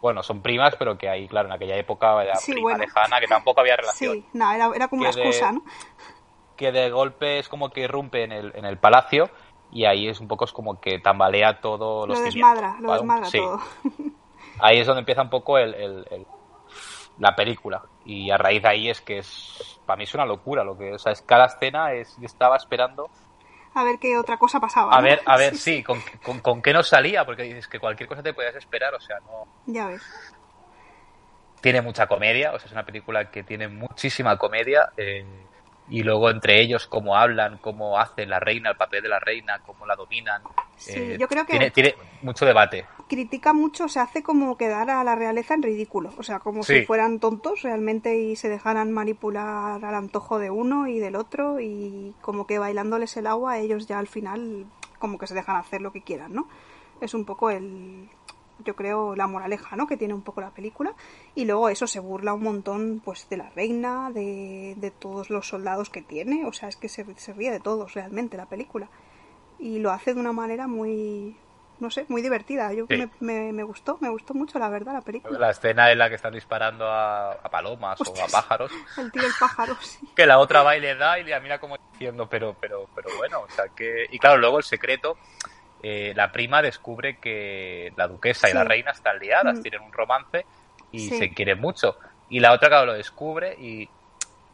bueno, 0.00 0.22
son 0.22 0.42
primas, 0.42 0.74
pero 0.76 0.98
que 0.98 1.08
ahí, 1.08 1.28
claro, 1.28 1.48
en 1.48 1.54
aquella 1.54 1.76
época 1.76 2.20
era 2.22 2.34
Sí, 2.36 2.52
prima 2.52 2.62
bueno. 2.62 2.84
lejana, 2.84 3.20
que 3.20 3.28
tampoco 3.28 3.60
había 3.60 3.76
relación. 3.76 4.14
Sí, 4.14 4.26
no, 4.32 4.52
era, 4.52 4.70
era 4.74 4.88
como 4.88 5.02
una 5.02 5.10
Que 5.12 5.20
de- 5.20 5.26
excusa, 5.26 5.52
¿no? 5.52 5.62
Que 6.56 6.72
de 6.72 6.90
golpe 6.90 7.38
es 7.38 7.48
como 7.48 7.70
que 7.70 7.82
irrumpe 7.82 8.24
en 8.24 8.32
el, 8.32 8.52
en 8.56 8.64
el 8.64 8.78
palacio 8.78 9.30
y 9.70 9.84
ahí 9.84 10.08
es 10.08 10.20
un 10.20 10.28
poco 10.28 10.44
es 10.46 10.52
como 10.52 10.80
que 10.80 10.98
tambalea 10.98 11.60
todo 11.60 12.06
Lo 12.06 12.18
desmadra, 12.20 12.76
lo 12.80 12.88
¿vale? 12.88 13.00
desmadra 13.00 13.30
Sí, 13.30 13.38
todo. 13.38 13.60
Ahí 14.58 14.78
es 14.80 14.86
donde 14.86 15.00
empieza 15.00 15.22
un 15.22 15.30
poco 15.30 15.58
el, 15.58 15.74
el- 15.74 16.06
el- 16.10 16.26
la 17.18 17.34
película 17.34 17.82
y 18.04 18.30
a 18.30 18.36
raíz 18.36 18.62
de 18.62 18.68
ahí 18.68 18.90
es 18.90 19.00
que 19.00 19.18
es 19.18 19.80
para 19.86 19.96
mí 19.96 20.04
es 20.04 20.14
una 20.14 20.26
locura 20.26 20.64
lo 20.64 20.76
que 20.76 20.92
o 20.92 20.98
sea 20.98 21.12
es 21.12 21.22
cada 21.22 21.46
escena 21.46 21.92
es 21.94 22.14
yo 22.16 22.26
estaba 22.26 22.56
esperando 22.56 23.08
A 23.74 23.84
ver 23.84 23.98
qué 23.98 24.16
otra 24.18 24.36
cosa 24.36 24.60
pasaba. 24.60 24.92
a 24.92 25.00
¿no? 25.00 25.02
ver 25.02 25.20
a 25.24 25.36
ver 25.36 25.54
sí 25.54 25.82
con, 25.82 26.00
con, 26.22 26.40
con 26.40 26.62
qué 26.62 26.72
nos 26.72 26.88
salía 26.88 27.24
porque 27.24 27.42
dices 27.44 27.68
que 27.68 27.78
cualquier 27.80 28.08
cosa 28.08 28.22
te 28.22 28.34
podías 28.34 28.54
esperar 28.56 28.94
o 28.94 29.00
sea 29.00 29.16
no 29.20 29.46
Ya 29.66 29.86
ves. 29.88 30.02
tiene 31.60 31.80
mucha 31.82 32.06
comedia, 32.06 32.52
o 32.52 32.58
sea, 32.58 32.66
es 32.66 32.72
una 32.72 32.84
película 32.86 33.30
que 33.30 33.42
tiene 33.42 33.66
muchísima 33.68 34.36
comedia. 34.36 34.88
eh, 34.96 35.48
y 35.88 36.02
luego 36.02 36.30
entre 36.30 36.60
ellos 36.60 36.86
cómo 36.86 37.16
hablan, 37.16 37.58
cómo 37.58 37.98
hace 37.98 38.26
la 38.26 38.40
reina, 38.40 38.70
el 38.70 38.76
papel 38.76 39.02
de 39.02 39.08
la 39.08 39.20
reina, 39.20 39.60
cómo 39.64 39.86
la 39.86 39.94
dominan. 39.96 40.42
Sí, 40.76 40.92
eh, 40.94 41.16
yo 41.18 41.28
creo 41.28 41.44
que- 41.46 41.52
Tiene, 41.52 41.70
tiene 41.70 41.94
mucho 42.22 42.44
debate. 42.44 42.86
Critica 43.08 43.52
mucho, 43.52 43.86
se 43.88 44.00
hace 44.00 44.22
como 44.24 44.56
quedar 44.56 44.90
a 44.90 45.04
la 45.04 45.14
realeza 45.14 45.54
en 45.54 45.62
ridículo. 45.62 46.12
O 46.18 46.22
sea, 46.24 46.40
como 46.40 46.64
si 46.64 46.84
fueran 46.84 47.20
tontos 47.20 47.62
realmente 47.62 48.18
y 48.18 48.34
se 48.36 48.48
dejaran 48.48 48.90
manipular 48.92 49.84
al 49.84 49.94
antojo 49.94 50.38
de 50.40 50.50
uno 50.50 50.88
y 50.88 50.98
del 50.98 51.14
otro 51.14 51.60
y 51.60 52.14
como 52.20 52.46
que 52.48 52.58
bailándoles 52.58 53.16
el 53.16 53.28
agua 53.28 53.58
ellos 53.58 53.86
ya 53.86 53.98
al 54.00 54.08
final 54.08 54.66
como 54.98 55.18
que 55.18 55.26
se 55.28 55.34
dejan 55.34 55.56
hacer 55.56 55.80
lo 55.82 55.92
que 55.92 56.02
quieran, 56.02 56.32
¿no? 56.34 56.48
Es 57.00 57.14
un 57.14 57.24
poco 57.24 57.50
el 57.50 58.08
yo 58.64 58.74
creo 58.76 59.14
la 59.16 59.26
moraleja 59.26 59.76
no 59.76 59.86
que 59.86 59.96
tiene 59.96 60.14
un 60.14 60.22
poco 60.22 60.40
la 60.40 60.50
película. 60.50 60.94
Y 61.34 61.44
luego 61.44 61.68
eso 61.68 61.86
se 61.86 62.00
burla 62.00 62.32
un 62.34 62.42
montón 62.42 63.00
pues 63.04 63.28
de 63.28 63.36
la 63.36 63.50
reina 63.50 64.10
de, 64.12 64.74
de 64.76 64.90
todos 64.90 65.30
los 65.30 65.48
soldados 65.48 65.90
que 65.90 66.02
tiene. 66.02 66.46
O 66.46 66.52
sea 66.52 66.68
es 66.68 66.76
que 66.76 66.88
se, 66.88 67.04
se 67.16 67.32
ríe 67.32 67.50
de 67.50 67.60
todos 67.60 67.94
realmente 67.94 68.36
la 68.36 68.46
película. 68.46 68.88
Y 69.58 69.78
lo 69.78 69.90
hace 69.90 70.14
de 70.14 70.20
una 70.20 70.32
manera 70.32 70.66
muy 70.66 71.36
no 71.78 71.90
sé 71.90 72.06
muy 72.08 72.22
divertida. 72.22 72.72
Yo 72.72 72.86
Sí. 72.88 72.96
me, 72.96 73.10
me, 73.20 73.52
me 73.52 73.62
gustó 73.62 73.98
me 74.00 74.08
gustó 74.08 74.32
mucho 74.32 74.58
la 74.58 74.70
verdad 74.70 74.94
la 74.94 75.02
película. 75.02 75.38
La 75.38 75.50
escena 75.50 75.92
en 75.92 75.98
la 75.98 76.08
que 76.08 76.14
están 76.14 76.32
disparando 76.32 76.86
a, 76.86 77.32
a 77.32 77.50
palomas 77.50 78.00
Ostras. 78.00 78.32
o 78.32 78.36
a 78.38 78.40
pájaros, 78.40 78.72
el 78.96 79.12
tío 79.12 79.22
el 79.26 79.32
pájaro 79.38 79.76
sí. 79.82 80.08
que 80.16 80.24
la 80.24 80.38
otra 80.38 80.62
va 80.62 80.74
y 80.76 80.80
le 80.80 80.94
da 80.94 81.18
y 81.18 81.24
le 81.24 81.38
mira 81.40 81.58
como 81.60 81.76
diciendo, 81.92 82.26
pero, 82.30 82.56
pero, 82.58 82.88
pero 82.94 83.10
bueno, 83.18 83.40
o 83.40 83.50
sea 83.50 83.66
que... 83.76 84.06
Y 84.10 84.18
claro, 84.18 84.38
luego 84.38 84.56
el 84.56 84.64
secreto, 84.64 85.18
eh, 85.88 86.12
la 86.16 86.32
prima 86.32 86.62
descubre 86.62 87.18
que 87.18 87.92
la 87.96 88.08
duquesa 88.08 88.48
y 88.50 88.52
la 88.54 88.64
reina 88.64 88.90
están 88.90 89.18
liadas, 89.18 89.58
Mm. 89.58 89.62
tienen 89.62 89.80
un 89.82 89.92
romance 89.92 90.44
y 90.90 90.98
Sí. 91.10 91.18
se 91.18 91.30
quieren 91.30 91.60
mucho. 91.60 91.96
Y 92.28 92.40
la 92.40 92.52
otra, 92.52 92.68
claro, 92.68 92.86
lo 92.86 92.92
descubre 92.94 93.54
y, 93.58 93.88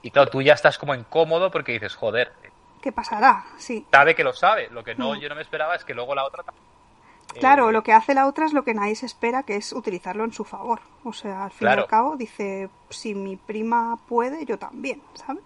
y 0.03 0.11
claro, 0.11 0.31
tú 0.31 0.43
ya 0.43 0.53
estás 0.55 0.77
como 0.79 0.95
incómodo 0.95 1.51
porque 1.51 1.73
dices, 1.73 1.95
joder, 1.95 2.33
qué 2.83 2.91
pasará 2.93 3.45
sí 3.57 3.87
sabe 3.93 4.15
que 4.15 4.25
lo 4.25 4.33
sabe. 4.33 4.69
Lo 4.71 4.83
que 4.85 4.95
no 4.95 5.15
Mm. 5.15 5.21
yo 5.21 5.29
no 5.29 5.35
me 5.37 5.43
esperaba 5.43 5.75
es 5.77 5.85
que 5.85 5.95
luego 5.95 6.15
la 6.15 6.25
otra... 6.25 6.43
eh, 7.35 7.39
Claro, 7.41 7.71
lo 7.73 7.83
que 7.83 7.93
hace 7.93 8.13
la 8.13 8.27
otra 8.27 8.45
es 8.45 8.53
lo 8.53 8.63
que 8.65 8.75
nadie 8.75 8.95
se 8.97 9.07
espera, 9.07 9.43
que 9.45 9.57
es 9.57 9.73
utilizarlo 9.73 10.25
en 10.25 10.33
su 10.33 10.45
favor. 10.45 10.81
O 11.05 11.13
sea, 11.15 11.45
al 11.45 11.51
fin 11.51 11.69
y 11.69 11.71
al 11.71 11.87
cabo 11.87 12.17
dice, 12.17 12.69
si 12.91 13.15
mi 13.15 13.37
prima 13.37 13.97
puede, 14.09 14.45
yo 14.45 14.59
también, 14.59 15.01
¿sabes? 15.15 15.43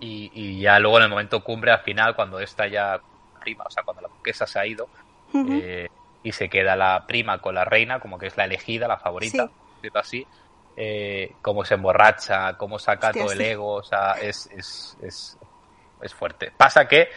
Y, 0.00 0.30
y 0.32 0.60
ya 0.60 0.78
luego 0.78 0.96
en 0.98 1.04
el 1.04 1.10
momento 1.10 1.44
cumbre, 1.44 1.72
al 1.72 1.80
final, 1.80 2.14
cuando 2.16 2.40
esta 2.40 2.66
ya 2.66 3.00
prima, 3.40 3.64
o 3.66 3.70
sea, 3.70 3.82
cuando 3.82 4.02
la 4.02 4.08
duquesa 4.08 4.46
se 4.46 4.58
ha 4.60 4.66
ido 4.66 4.88
eh, 5.34 5.88
y 6.22 6.32
se 6.32 6.48
queda 6.48 6.76
la 6.76 7.06
prima 7.06 7.38
con 7.38 7.54
la 7.54 7.64
reina, 7.64 7.98
como 7.98 8.18
que 8.18 8.26
es 8.26 8.36
la 8.36 8.44
elegida, 8.44 8.86
la 8.86 8.98
favorita, 8.98 9.50
Sí. 9.82 9.88
así, 9.94 10.26
eh, 10.76 11.32
cómo 11.42 11.64
se 11.64 11.74
emborracha, 11.74 12.56
cómo 12.58 12.78
saca 12.78 13.08
Hostia, 13.08 13.22
todo 13.22 13.32
el 13.32 13.38
sí. 13.38 13.44
ego, 13.44 13.74
o 13.74 13.82
sea, 13.82 14.12
es, 14.20 14.46
es, 14.54 14.96
es, 15.02 15.38
es 16.02 16.14
fuerte. 16.14 16.52
Pasa 16.56 16.86
que 16.86 17.08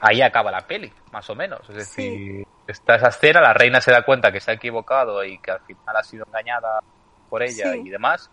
ahí 0.00 0.22
acaba 0.22 0.50
la 0.50 0.66
peli, 0.66 0.92
más 1.12 1.28
o 1.30 1.34
menos. 1.34 1.60
Es 1.70 1.76
decir, 1.76 2.46
está 2.66 2.96
esa 2.96 3.08
escena, 3.08 3.40
la 3.40 3.52
reina 3.52 3.80
se 3.80 3.90
da 3.92 4.02
cuenta 4.02 4.30
que 4.32 4.40
se 4.40 4.52
ha 4.52 4.54
equivocado 4.54 5.24
y 5.24 5.38
que 5.38 5.50
al 5.50 5.60
final 5.60 5.96
ha 5.96 6.02
sido 6.02 6.24
engañada 6.26 6.80
por 7.28 7.42
ella 7.42 7.74
y 7.76 7.88
demás. 7.88 8.30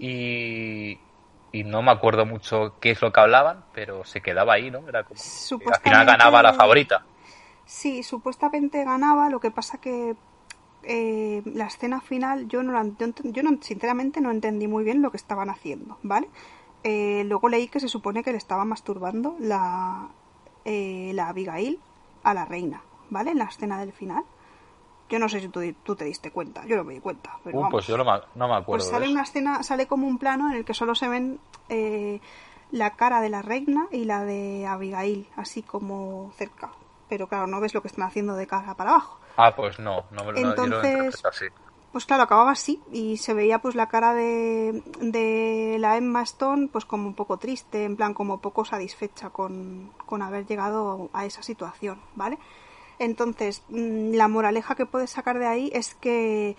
Y, 0.00 0.98
y 1.52 1.64
no 1.64 1.82
me 1.82 1.90
acuerdo 1.90 2.26
mucho 2.26 2.74
qué 2.80 2.90
es 2.90 3.02
lo 3.02 3.12
que 3.12 3.20
hablaban, 3.20 3.64
pero 3.74 4.04
se 4.04 4.20
quedaba 4.20 4.54
ahí, 4.54 4.70
¿no? 4.70 4.88
Era 4.88 5.04
como 5.04 5.20
al 5.20 5.80
final 5.80 6.06
ganaba 6.06 6.42
la 6.42 6.52
favorita. 6.52 7.04
Sí, 7.66 8.02
supuestamente 8.02 8.84
ganaba, 8.84 9.30
lo 9.30 9.40
que 9.40 9.50
pasa 9.50 9.78
que 9.78 10.14
eh, 10.84 11.42
la 11.44 11.66
escena 11.66 12.00
final 12.00 12.48
yo 12.48 12.62
no, 12.62 12.72
la, 12.72 12.84
yo 13.24 13.42
no- 13.42 13.58
sinceramente 13.62 14.20
no 14.20 14.30
entendí 14.30 14.66
muy 14.66 14.82
bien 14.84 15.02
lo 15.02 15.10
que 15.10 15.16
estaban 15.16 15.48
haciendo, 15.50 15.98
¿vale? 16.02 16.28
Eh, 16.84 17.24
luego 17.26 17.48
leí 17.48 17.68
que 17.68 17.80
se 17.80 17.88
supone 17.88 18.22
que 18.24 18.32
le 18.32 18.38
estaba 18.38 18.64
masturbando 18.64 19.36
la, 19.38 20.08
eh, 20.64 21.12
la 21.14 21.28
Abigail 21.28 21.78
a 22.24 22.34
la 22.34 22.44
reina, 22.44 22.82
¿vale? 23.10 23.30
En 23.30 23.38
la 23.38 23.44
escena 23.44 23.78
del 23.78 23.92
final. 23.92 24.24
Yo 25.12 25.18
no 25.18 25.28
sé 25.28 25.40
si 25.40 25.48
tú, 25.48 25.60
tú 25.82 25.94
te 25.94 26.06
diste 26.06 26.30
cuenta, 26.30 26.64
yo 26.64 26.74
no 26.76 26.84
me 26.84 26.94
di 26.94 27.00
cuenta. 27.00 27.36
Pero 27.44 27.58
Uh, 27.58 27.60
vamos. 27.60 27.72
pues 27.72 27.86
yo 27.86 27.98
no 27.98 28.04
me, 28.04 28.12
no 28.34 28.48
me 28.48 28.54
acuerdo. 28.54 28.64
Pues 28.64 28.84
de 28.86 28.90
sale 28.90 29.08
una 29.10 29.22
escena, 29.22 29.62
sale 29.62 29.86
como 29.86 30.06
un 30.06 30.16
plano 30.16 30.48
en 30.50 30.56
el 30.56 30.64
que 30.64 30.72
solo 30.72 30.94
se 30.94 31.06
ven 31.06 31.38
eh, 31.68 32.18
la 32.70 32.96
cara 32.96 33.20
de 33.20 33.28
la 33.28 33.42
reina 33.42 33.88
y 33.92 34.04
la 34.06 34.24
de 34.24 34.66
Abigail, 34.66 35.28
así 35.36 35.62
como 35.62 36.32
cerca. 36.38 36.70
Pero 37.10 37.26
claro, 37.28 37.46
no 37.46 37.60
ves 37.60 37.74
lo 37.74 37.82
que 37.82 37.88
están 37.88 38.06
haciendo 38.06 38.34
de 38.36 38.46
cara 38.46 38.74
para 38.74 38.90
abajo. 38.92 39.18
Ah, 39.36 39.54
pues 39.54 39.78
no, 39.78 40.04
no 40.12 40.24
me 40.24 40.32
lo 40.32 40.38
Entonces- 40.38 40.82
interpreto 40.82 41.28
así. 41.28 41.44
Pues 41.92 42.06
claro, 42.06 42.22
acababa 42.22 42.52
así 42.52 42.80
y 42.90 43.18
se 43.18 43.34
veía 43.34 43.58
pues 43.58 43.74
la 43.74 43.86
cara 43.90 44.14
de, 44.14 44.82
de 45.02 45.76
la 45.78 45.98
Emma 45.98 46.22
Stone 46.22 46.68
pues 46.72 46.86
como 46.86 47.06
un 47.06 47.12
poco 47.12 47.36
triste, 47.36 47.84
en 47.84 47.96
plan 47.96 48.14
como 48.14 48.40
poco 48.40 48.64
satisfecha 48.64 49.28
con, 49.28 49.90
con 50.06 50.22
haber 50.22 50.46
llegado 50.46 51.10
a 51.12 51.26
esa 51.26 51.42
situación, 51.42 52.00
¿vale? 52.14 52.38
Entonces, 53.02 53.64
mm, 53.68 54.14
la 54.14 54.28
moraleja 54.28 54.76
que 54.76 54.86
puedes 54.86 55.10
sacar 55.10 55.40
de 55.40 55.46
ahí 55.46 55.70
es 55.74 55.96
que 55.96 56.56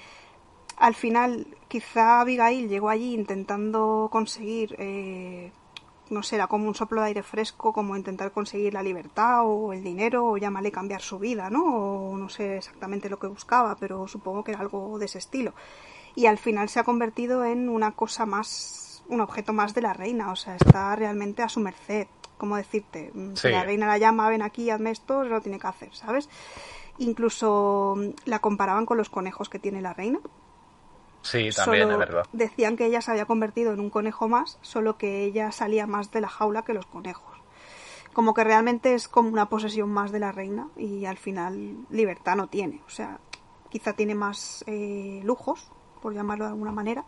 al 0.75 0.93
final 0.93 1.47
quizá 1.69 2.19
Abigail 2.19 2.67
llegó 2.67 2.89
allí 2.89 3.13
intentando 3.13 4.09
conseguir, 4.11 4.75
eh, 4.77 5.53
no 6.09 6.21
sé, 6.21 6.35
era 6.35 6.47
como 6.47 6.67
un 6.67 6.75
soplo 6.75 6.99
de 6.99 7.07
aire 7.07 7.23
fresco, 7.23 7.71
como 7.71 7.95
intentar 7.95 8.33
conseguir 8.33 8.73
la 8.73 8.83
libertad 8.83 9.45
o 9.45 9.71
el 9.71 9.85
dinero 9.85 10.27
o 10.31 10.37
llámale 10.37 10.69
cambiar 10.69 11.01
su 11.01 11.17
vida, 11.17 11.49
¿no? 11.49 11.63
O 11.63 12.17
no 12.17 12.27
sé 12.27 12.57
exactamente 12.57 13.09
lo 13.09 13.19
que 13.19 13.27
buscaba, 13.27 13.77
pero 13.77 14.05
supongo 14.09 14.43
que 14.43 14.51
era 14.51 14.59
algo 14.59 14.99
de 14.99 15.05
ese 15.05 15.19
estilo. 15.19 15.53
Y 16.13 16.25
al 16.25 16.37
final 16.37 16.67
se 16.67 16.81
ha 16.81 16.83
convertido 16.83 17.45
en 17.45 17.69
una 17.69 17.91
cosa 17.93 18.25
más, 18.25 19.01
un 19.07 19.21
objeto 19.21 19.53
más 19.53 19.73
de 19.73 19.81
la 19.81 19.93
reina, 19.93 20.29
o 20.31 20.35
sea, 20.35 20.57
está 20.57 20.93
realmente 20.97 21.41
a 21.41 21.47
su 21.47 21.61
merced 21.61 22.07
como 22.43 22.57
decirte, 22.57 23.09
mm, 23.13 23.35
Sí. 23.37 23.47
si 23.47 23.53
la 23.53 23.63
reina 23.63 23.87
la 23.87 23.97
llama, 23.97 24.27
ven 24.27 24.41
aquí, 24.41 24.69
hazme 24.69 24.91
esto, 24.91 25.23
lo 25.23 25.39
tiene 25.39 25.59
que 25.59 25.67
hacer, 25.67 25.95
¿sabes? 25.95 26.27
Incluso 26.97 27.95
mm, 27.97 28.09
la 28.25 28.39
comparaban 28.39 28.85
con 28.85 28.97
los 28.97 29.09
conejos 29.09 29.47
que 29.47 29.59
tiene 29.59 29.81
la 29.81 29.93
reina. 29.93 30.19
Sí, 31.21 31.51
también, 31.55 31.83
Solo 31.83 31.93
es 31.93 31.99
verdad. 31.99 32.25
Decían 32.33 32.75
que 32.75 32.85
ella 32.85 32.99
se 32.99 33.11
había 33.11 33.23
convertido 33.23 33.71
en 33.71 33.79
un 33.79 33.89
conejo 33.89 34.27
más, 34.27 34.59
solo 34.61 34.97
que 34.97 35.23
ella 35.23 35.53
salía 35.53 35.87
más 35.87 36.11
de 36.11 36.19
la 36.19 36.27
jaula 36.27 36.63
que 36.63 36.73
los 36.73 36.85
conejos. 36.85 37.31
Como 38.11 38.33
que 38.33 38.43
realmente 38.43 38.93
es 38.93 39.07
como 39.07 39.29
una 39.29 39.47
posesión 39.47 39.89
más 39.89 40.11
de 40.11 40.19
la 40.19 40.33
reina 40.33 40.67
y 40.75 41.05
al 41.05 41.15
final 41.15 41.77
libertad 41.89 42.35
no 42.35 42.47
tiene. 42.47 42.81
O 42.85 42.89
sea, 42.89 43.19
quizá 43.69 43.93
tiene 43.93 44.15
más 44.15 44.65
eh, 44.67 45.21
lujos, 45.23 45.71
por 46.03 46.13
llamarlo 46.13 46.43
de 46.45 46.51
alguna 46.51 46.71
manera, 46.71 47.03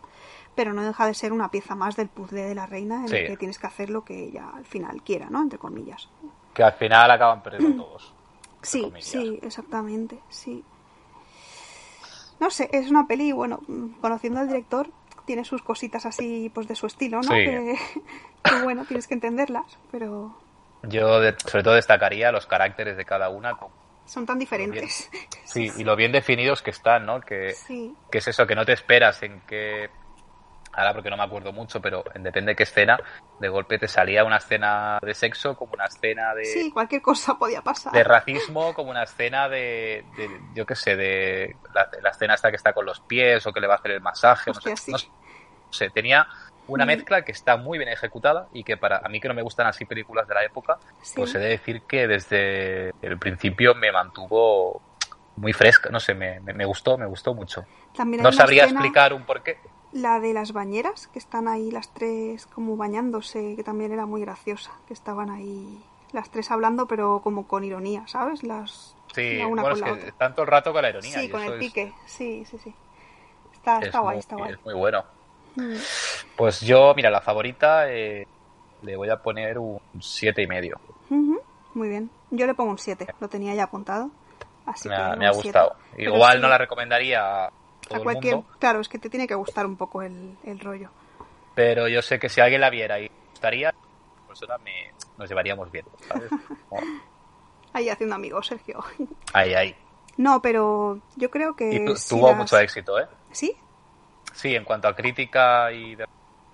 pero 0.56 0.72
no 0.72 0.82
deja 0.82 1.06
de 1.06 1.14
ser 1.14 1.32
una 1.32 1.50
pieza 1.52 1.74
más 1.76 1.94
del 1.94 2.08
puzzle 2.08 2.42
de 2.42 2.54
la 2.56 2.66
reina 2.66 3.02
en 3.02 3.08
Sí. 3.08 3.16
el 3.16 3.26
que 3.28 3.36
tienes 3.36 3.58
que 3.60 3.66
hacer 3.68 3.90
lo 3.90 4.04
que 4.04 4.24
ella 4.24 4.48
al 4.52 4.64
final 4.64 5.02
quiera, 5.02 5.30
¿no? 5.30 5.40
Entre 5.42 5.58
comillas. 5.58 6.08
Que 6.54 6.64
al 6.64 6.72
final 6.72 7.10
acaban 7.10 7.42
perdiendo 7.42 7.84
todos. 7.84 8.12
entre 8.56 8.70
Sí, 8.70 8.82
comillas. 8.82 9.04
sí, 9.08 9.38
exactamente, 9.42 10.18
sí. 10.28 10.64
No 12.40 12.50
sé, 12.50 12.68
es 12.72 12.90
una 12.90 13.06
peli, 13.06 13.32
bueno, 13.32 13.60
mm, 13.68 14.00
conociendo 14.00 14.40
al 14.40 14.48
director, 14.48 14.88
tiene 15.24 15.44
sus 15.44 15.62
cositas 15.62 16.04
así, 16.06 16.50
pues 16.54 16.68
de 16.68 16.74
su 16.74 16.86
estilo, 16.86 17.18
¿no? 17.18 17.22
Sí. 17.28 17.28
Que, 17.44 17.76
que, 18.42 18.62
bueno, 18.62 18.84
tienes 18.84 19.06
que 19.06 19.14
entenderlas, 19.14 19.78
pero 19.90 20.34
Yo 20.82 21.20
de- 21.20 21.34
sobre 21.38 21.64
todo 21.64 21.74
destacaría 21.74 22.30
los 22.32 22.46
caracteres 22.46 22.96
de 22.96 23.04
cada 23.04 23.28
una. 23.30 23.56
Son 24.06 24.26
tan 24.26 24.38
diferentes. 24.38 25.10
Sí, 25.44 25.72
y 25.76 25.84
lo 25.84 25.96
bien 25.96 26.12
definidos 26.12 26.62
que 26.62 26.70
están, 26.70 27.06
¿no? 27.06 27.20
Que, 27.20 27.54
Sí, 27.66 27.96
que 28.10 28.18
es 28.18 28.28
eso, 28.28 28.46
que 28.46 28.54
no 28.54 28.64
te 28.64 28.72
esperas 28.72 29.22
en 29.22 29.42
qué... 29.46 29.90
Ahora 30.72 30.92
porque 30.92 31.08
no 31.10 31.16
me 31.16 31.22
acuerdo 31.22 31.52
mucho, 31.52 31.80
pero 31.80 32.04
en 32.14 32.22
depende 32.22 32.52
de 32.52 32.56
qué 32.56 32.64
escena, 32.64 33.00
de 33.38 33.48
golpe 33.48 33.78
te 33.78 33.88
salía 33.88 34.24
una 34.24 34.36
escena 34.36 34.98
de 35.02 35.14
sexo, 35.14 35.56
como 35.56 35.72
una 35.72 35.86
escena 35.86 36.34
de, 36.34 36.44
sí, 36.44 36.70
cualquier 36.70 37.00
cosa 37.00 37.38
podía 37.38 37.62
pasar. 37.62 37.94
de 37.94 38.04
racismo, 38.04 38.74
como 38.74 38.90
una 38.90 39.04
escena 39.04 39.48
de, 39.48 40.04
de- 40.14 40.40
yo 40.52 40.66
qué 40.66 40.74
sé, 40.74 40.96
de 40.96 41.60
la, 41.72 41.88
la 42.02 42.10
escena 42.10 42.34
esta 42.34 42.50
que 42.50 42.56
está 42.56 42.72
con 42.74 42.84
los 42.84 43.00
pies 43.00 43.46
o 43.46 43.52
que 43.52 43.60
le 43.60 43.66
va 43.66 43.74
a 43.74 43.76
hacer 43.78 43.92
el 43.92 44.00
masaje, 44.02 44.50
no 44.50 44.60
sé, 44.60 44.70
Hostia, 44.70 44.76
sí. 44.76 44.92
No 44.92 44.98
sé, 45.70 45.90
tenía 45.90 46.26
una 46.68 46.84
Mm. 46.84 46.88
mezcla 46.88 47.22
que 47.22 47.32
está 47.32 47.56
muy 47.56 47.78
bien 47.78 47.90
ejecutada 47.90 48.48
y 48.52 48.64
que 48.64 48.76
para 48.76 48.98
a 48.98 49.08
mí 49.08 49.20
que 49.20 49.28
no 49.28 49.34
me 49.34 49.42
gustan 49.42 49.66
así 49.66 49.84
películas 49.84 50.26
de 50.26 50.34
la 50.34 50.44
época, 50.44 50.78
Sí. 51.02 51.14
pues 51.16 51.34
he 51.34 51.38
de 51.38 51.48
decir 51.48 51.82
que 51.82 52.06
desde 52.08 52.90
el 53.02 53.18
principio 53.18 53.74
me 53.74 53.92
mantuvo 53.92 54.80
muy 55.36 55.52
fresca, 55.52 55.90
no 55.90 56.00
sé, 56.00 56.14
me, 56.14 56.40
me, 56.40 56.52
me 56.54 56.64
gustó, 56.64 56.96
me 56.98 57.06
gustó 57.06 57.34
mucho. 57.34 57.64
También 57.94 58.22
No 58.22 58.32
sabría 58.32 58.64
escena, 58.64 58.80
explicar 58.80 59.12
un 59.12 59.24
porqué. 59.24 59.58
La 59.92 60.18
de 60.20 60.32
las 60.34 60.52
bañeras, 60.52 61.06
que 61.08 61.18
están 61.18 61.46
ahí 61.48 61.70
las 61.70 61.88
tres 61.92 62.46
como 62.46 62.76
bañándose, 62.76 63.54
que 63.56 63.62
también 63.62 63.92
era 63.92 64.06
muy 64.06 64.20
graciosa, 64.22 64.72
que 64.86 64.94
estaban 64.94 65.30
ahí 65.30 65.82
las 66.12 66.30
tres 66.30 66.50
hablando, 66.50 66.86
pero 66.86 67.20
como 67.22 67.46
con 67.46 67.64
ironía, 67.64 68.06
¿sabes? 68.06 68.42
Las 68.42 68.94
Sí, 69.14 69.38
la 69.38 69.46
una 69.46 69.62
bueno, 69.62 69.76
es 69.76 69.80
la 69.80 69.86
que 69.86 70.10
otra. 70.10 70.30
todo 70.34 70.42
el 70.42 70.48
rato 70.48 70.72
con 70.72 70.82
la 70.82 70.90
ironía. 70.90 71.18
Sí, 71.18 71.26
y 71.26 71.28
con 71.30 71.42
eso 71.42 71.52
el 71.54 71.60
es- 71.62 71.66
pique, 71.66 71.92
sí, 72.06 72.44
sí, 72.44 72.58
sí. 72.58 72.74
Está, 73.52 73.78
es 73.78 73.86
está 73.86 74.00
guay, 74.00 74.14
muy- 74.16 74.20
está 74.20 74.36
guay. 74.36 74.52
Es 74.52 74.64
muy 74.64 74.74
bueno. 74.74 75.04
Mm. 75.56 75.76
Pues 76.36 76.60
yo, 76.60 76.92
mira, 76.94 77.10
la 77.10 77.20
favorita 77.20 77.90
eh, 77.90 78.26
le 78.82 78.96
voy 78.96 79.08
a 79.10 79.16
poner 79.22 79.58
un 79.58 79.78
siete 80.00 80.42
y 80.42 80.46
medio. 80.46 80.78
Ujú, 81.10 81.40
Muy 81.74 81.88
bien. 81.88 82.10
Yo 82.30 82.46
le 82.46 82.54
pongo 82.54 82.70
un 82.72 82.78
7, 82.78 83.06
lo 83.20 83.28
tenía 83.28 83.54
ya 83.54 83.64
apuntado. 83.64 84.10
Así 84.66 84.88
Me 84.88 84.96
que 84.96 85.00
ha, 85.00 85.16
me 85.16 85.30
gustado. 85.30 85.76
Igual 85.96 86.36
sí, 86.36 86.42
no 86.42 86.48
la 86.48 86.58
recomendaría 86.58 87.46
a 87.46 87.50
todo 87.88 88.00
a 88.00 88.02
cualquier. 88.02 88.34
el 88.34 88.40
mundo, 88.40 88.56
Claro, 88.58 88.80
es 88.80 88.88
que 88.88 88.98
te 88.98 89.08
tiene 89.08 89.26
que 89.28 89.34
gustar 89.34 89.64
un 89.64 89.76
poco 89.76 90.02
el, 90.02 90.36
el 90.44 90.58
rollo. 90.60 90.90
pero 91.54 91.88
yo 91.88 92.02
sé 92.02 92.18
que 92.18 92.28
si 92.28 92.40
alguien 92.40 92.60
la 92.60 92.68
viera 92.70 92.98
y 93.00 93.08
gustaría, 93.32 93.72
pues 94.26 94.42
ahora 94.42 94.58
me, 94.58 94.72
nos 95.16 95.28
llevaríamos 95.28 95.70
bien, 95.70 95.84
Ahí 97.72 97.88
haciendo 97.88 98.14
amigos, 98.16 98.46
Sergio. 98.46 98.82
Ahí, 99.32 99.54
ahí. 99.54 99.74
No, 100.16 100.40
pero 100.42 100.98
yo 101.16 101.30
creo 101.30 101.54
que. 101.54 101.70
Y 101.70 101.84
tu- 101.84 101.94
si 101.96 102.08
tuvo 102.16 102.28
las- 102.30 102.38
mucho 102.38 102.58
éxito, 102.58 102.98
¿eh? 102.98 103.06
¿Sí? 103.32 103.54
Sí, 104.36 104.54
en 104.54 104.64
cuanto 104.64 104.88
a 104.88 104.94
crítica 104.94 105.72
y 105.72 105.94
de 105.96 106.04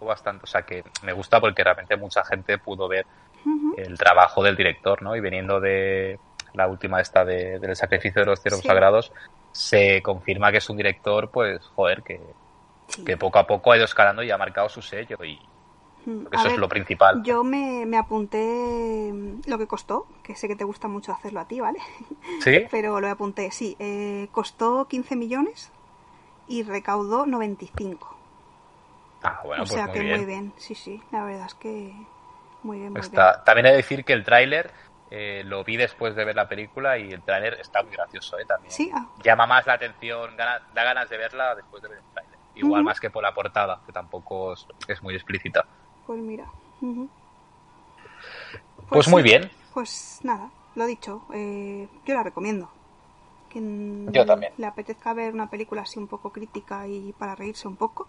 bastante, 0.00 0.44
o 0.44 0.46
sea 0.46 0.62
que 0.62 0.82
me 1.04 1.12
gusta 1.12 1.40
porque 1.40 1.62
realmente 1.62 1.96
mucha 1.96 2.24
gente 2.24 2.58
pudo 2.58 2.88
ver 2.88 3.06
el 3.76 3.96
trabajo 3.96 4.42
del 4.42 4.56
director, 4.56 5.02
¿no? 5.02 5.14
Y 5.16 5.20
viniendo 5.20 5.60
de 5.60 6.18
la 6.54 6.66
última 6.66 7.00
esta 7.00 7.24
de, 7.24 7.58
del 7.58 7.76
sacrificio 7.76 8.22
de 8.22 8.26
los 8.26 8.40
ciervos 8.40 8.60
Sí. 8.62 8.66
sagrados, 8.68 9.12
se 9.52 10.02
confirma 10.02 10.50
que 10.50 10.58
es 10.58 10.68
un 10.70 10.76
director, 10.76 11.30
pues, 11.30 11.64
joder, 11.68 12.02
que, 12.02 12.20
Sí. 12.88 13.04
que 13.04 13.16
poco 13.16 13.38
a 13.38 13.46
poco 13.46 13.72
ha 13.72 13.76
ido 13.76 13.84
escalando 13.84 14.22
y 14.22 14.30
ha 14.30 14.38
marcado 14.38 14.68
su 14.68 14.82
sello 14.82 15.16
y 15.24 15.40
Mm, 16.04 16.26
eso 16.32 16.36
a 16.36 16.42
es 16.42 16.50
ver, 16.50 16.58
lo 16.58 16.68
principal. 16.68 17.22
Yo 17.24 17.44
me, 17.44 17.86
me 17.86 17.96
apunté 17.96 19.12
mm, 19.12 19.42
lo 19.46 19.56
que 19.56 19.68
costó, 19.68 20.06
que 20.24 20.34
sé 20.34 20.48
que 20.48 20.56
te 20.56 20.64
gusta 20.64 20.88
mucho 20.88 21.12
hacerlo 21.12 21.38
a 21.38 21.44
ti, 21.44 21.60
¿vale? 21.60 21.78
¿Sí? 22.40 22.64
Pero 22.72 23.00
lo 23.00 23.08
apunté, 23.08 23.52
sí. 23.52 23.76
eh, 23.78 24.26
costó 24.32 24.88
15 24.88 25.14
millones 25.14 25.70
y 26.48 26.62
recaudó 26.62 27.26
95. 27.26 28.16
Ah, 29.22 29.40
bueno, 29.44 29.62
o 29.62 29.66
pues 29.66 29.74
sea 29.74 29.86
muy 29.86 29.94
que 29.98 30.02
bien. 30.02 30.16
muy 30.16 30.26
bien, 30.26 30.52
sí, 30.58 30.74
sí. 30.74 31.00
La 31.12 31.24
verdad 31.24 31.46
es 31.46 31.54
que 31.54 31.94
muy 32.62 32.78
bien, 32.78 32.92
muy 32.92 33.00
Está- 33.00 33.42
También 33.44 33.66
he 33.66 33.70
de 33.70 33.76
decir 33.76 34.04
que 34.04 34.12
el 34.12 34.24
tráiler 34.24 34.72
eh, 35.10 35.42
lo 35.44 35.62
vi 35.62 35.76
después 35.76 36.14
de 36.16 36.24
ver 36.24 36.34
la 36.34 36.48
película 36.48 36.98
y 36.98 37.12
el 37.12 37.22
tráiler 37.22 37.54
está 37.60 37.82
muy 37.82 37.92
gracioso, 37.92 38.38
¿eh? 38.38 38.44
También. 38.46 38.72
Sí, 38.72 38.90
ah. 38.94 39.06
Llama 39.22 39.46
más 39.46 39.66
la 39.66 39.74
atención, 39.74 40.36
gana- 40.36 40.60
da 40.74 40.84
ganas 40.84 41.08
de 41.08 41.18
verla 41.18 41.54
después 41.54 41.82
de 41.82 41.88
ver 41.90 41.98
el 41.98 42.04
tráiler. 42.12 42.38
Igual 42.54 42.82
más 42.84 42.98
que 43.00 43.10
por 43.10 43.22
la 43.22 43.32
portada, 43.34 43.80
que 43.86 43.92
tampoco 43.92 44.52
es, 44.54 44.66
es 44.88 45.02
muy 45.02 45.14
explícita. 45.14 45.62
bien. 45.64 46.06
Pues 46.06 46.18
mira. 46.20 46.44
ujú. 46.80 47.08
Pues 48.88 49.08
muy 49.08 49.22
sí, 49.22 49.28
bien. 49.28 49.50
Pues 49.74 50.20
nada, 50.22 50.50
lo 50.74 50.86
dicho. 50.86 51.22
eh, 51.34 51.88
yo 52.06 52.14
la 52.14 52.22
recomiendo. 52.22 52.68
Quien 53.52 54.10
Yo 54.12 54.24
también. 54.24 54.52
le 54.56 54.66
apetezca 54.66 55.12
ver 55.12 55.34
una 55.34 55.48
película 55.50 55.82
así 55.82 55.98
un 55.98 56.08
poco 56.08 56.30
crítica 56.32 56.86
y 56.88 57.12
para 57.12 57.34
reírse 57.34 57.68
un 57.68 57.76
poco, 57.76 58.08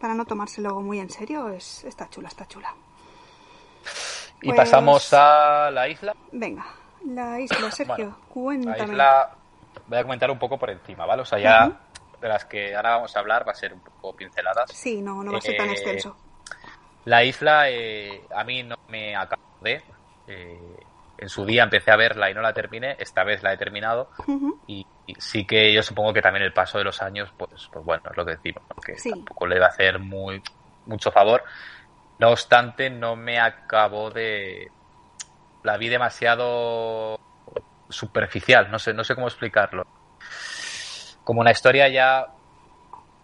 para 0.00 0.14
no 0.14 0.24
tomárselo 0.24 0.80
muy 0.80 1.00
en 1.00 1.10
serio, 1.10 1.48
es 1.48 1.82
está 1.84 2.08
chula, 2.08 2.28
está 2.28 2.46
chula. 2.46 2.72
Y 4.40 4.46
Pues- 4.46 4.56
pasamos 4.56 5.12
a 5.12 5.70
la 5.72 5.88
isla. 5.88 6.14
Venga, 6.32 6.64
la 7.06 7.40
isla, 7.40 7.70
Sergio, 7.72 8.06
La 8.10 8.28
cuéntame. 8.28 8.92
isla, 8.92 9.30
voy 9.86 9.98
a 9.98 10.02
comentar 10.02 10.30
un 10.30 10.38
poco 10.38 10.58
por 10.58 10.70
encima, 10.70 11.04
¿vale? 11.06 11.22
O 11.22 11.24
sea, 11.24 11.38
ya 11.38 11.66
Ujú. 11.68 11.76
de 12.20 12.28
las 12.28 12.44
que 12.44 12.74
ahora 12.76 12.96
vamos 12.96 13.16
a 13.16 13.20
hablar 13.20 13.46
va 13.46 13.52
a 13.52 13.56
ser 13.56 13.72
un 13.72 13.80
poco 13.80 14.14
pinceladas. 14.14 14.70
Sí, 14.72 15.02
no, 15.02 15.22
no 15.24 15.32
va 15.32 15.38
a 15.38 15.40
ser 15.40 15.56
tan 15.56 15.68
Eh, 15.68 15.72
extenso. 15.72 16.16
La 17.06 17.24
isla 17.24 17.68
eh, 17.70 18.24
a 18.34 18.44
mí 18.44 18.62
no 18.62 18.76
me 18.88 19.16
acabó 19.16 19.42
de. 19.60 19.82
eh, 20.28 20.76
en 21.22 21.28
su 21.28 21.44
día 21.46 21.62
empecé 21.62 21.90
a 21.92 21.96
verla 21.96 22.30
y 22.30 22.34
no 22.34 22.42
la 22.42 22.52
terminé. 22.52 22.96
Esta 22.98 23.22
vez 23.24 23.42
la 23.42 23.52
he 23.52 23.56
terminado. 23.56 24.10
Y, 24.66 24.84
y 25.06 25.14
sí 25.18 25.46
que 25.46 25.72
yo 25.72 25.82
supongo 25.82 26.12
que 26.12 26.20
también 26.20 26.44
el 26.44 26.52
paso 26.52 26.78
de 26.78 26.84
los 26.84 27.00
años, 27.00 27.32
pues, 27.36 27.68
pues 27.72 27.84
bueno, 27.84 28.02
es 28.10 28.16
lo 28.16 28.24
que 28.24 28.32
decimos, 28.32 28.62
¿no? 28.68 28.76
que 28.82 28.98
Sí. 28.98 29.10
tampoco 29.10 29.46
le 29.46 29.58
va 29.60 29.66
a 29.66 29.68
hacer 29.70 29.98
muy 29.98 30.42
mucho 30.86 31.10
favor. 31.12 31.42
No 32.18 32.30
obstante, 32.30 32.90
no 32.90 33.16
me 33.16 33.38
acabó 33.40 34.10
de. 34.10 34.70
La 35.62 35.76
vi 35.76 35.88
demasiado 35.88 37.18
superficial, 37.88 38.70
no 38.70 38.78
sé, 38.78 38.92
no 38.92 39.04
sé 39.04 39.14
cómo 39.14 39.28
explicarlo. 39.28 39.86
Como 41.24 41.40
una 41.40 41.52
historia 41.52 41.88
ya 41.88 42.26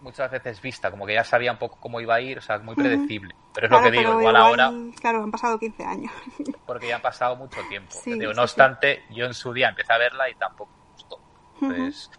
muchas 0.01 0.31
veces 0.31 0.61
vista, 0.61 0.89
como 0.91 1.05
que 1.05 1.13
ya 1.13 1.23
sabía 1.23 1.51
un 1.51 1.57
poco 1.57 1.77
cómo 1.79 1.99
iba 2.01 2.15
a 2.15 2.21
ir, 2.21 2.37
o 2.37 2.41
sea, 2.41 2.57
muy 2.59 2.75
predecible. 2.75 3.33
Pero 3.53 3.67
es 3.67 3.69
Claro, 3.69 3.85
lo 3.85 3.91
que 3.91 3.97
digo, 3.97 4.19
igual, 4.19 4.35
ahora, 4.35 4.71
Claro, 5.01 5.23
han 5.23 5.31
pasado 5.31 5.59
15 5.59 5.83
años. 5.83 6.11
porque 6.65 6.87
ya 6.87 6.95
han 6.97 7.01
pasado 7.01 7.35
mucho 7.35 7.59
tiempo. 7.69 7.95
Sí, 8.03 8.11
Digo, 8.17 8.31
sí, 8.31 8.35
no 8.35 8.41
sí. 8.47 8.51
obstante, 8.51 9.03
yo 9.09 9.25
en 9.25 9.33
su 9.33 9.51
día 9.53 9.69
empecé 9.69 9.93
a 9.93 9.97
verla 9.97 10.29
y 10.29 10.35
tampoco 10.35 10.71
me 10.71 10.91
gustó. 10.93 11.19
Entonces, 11.61 12.09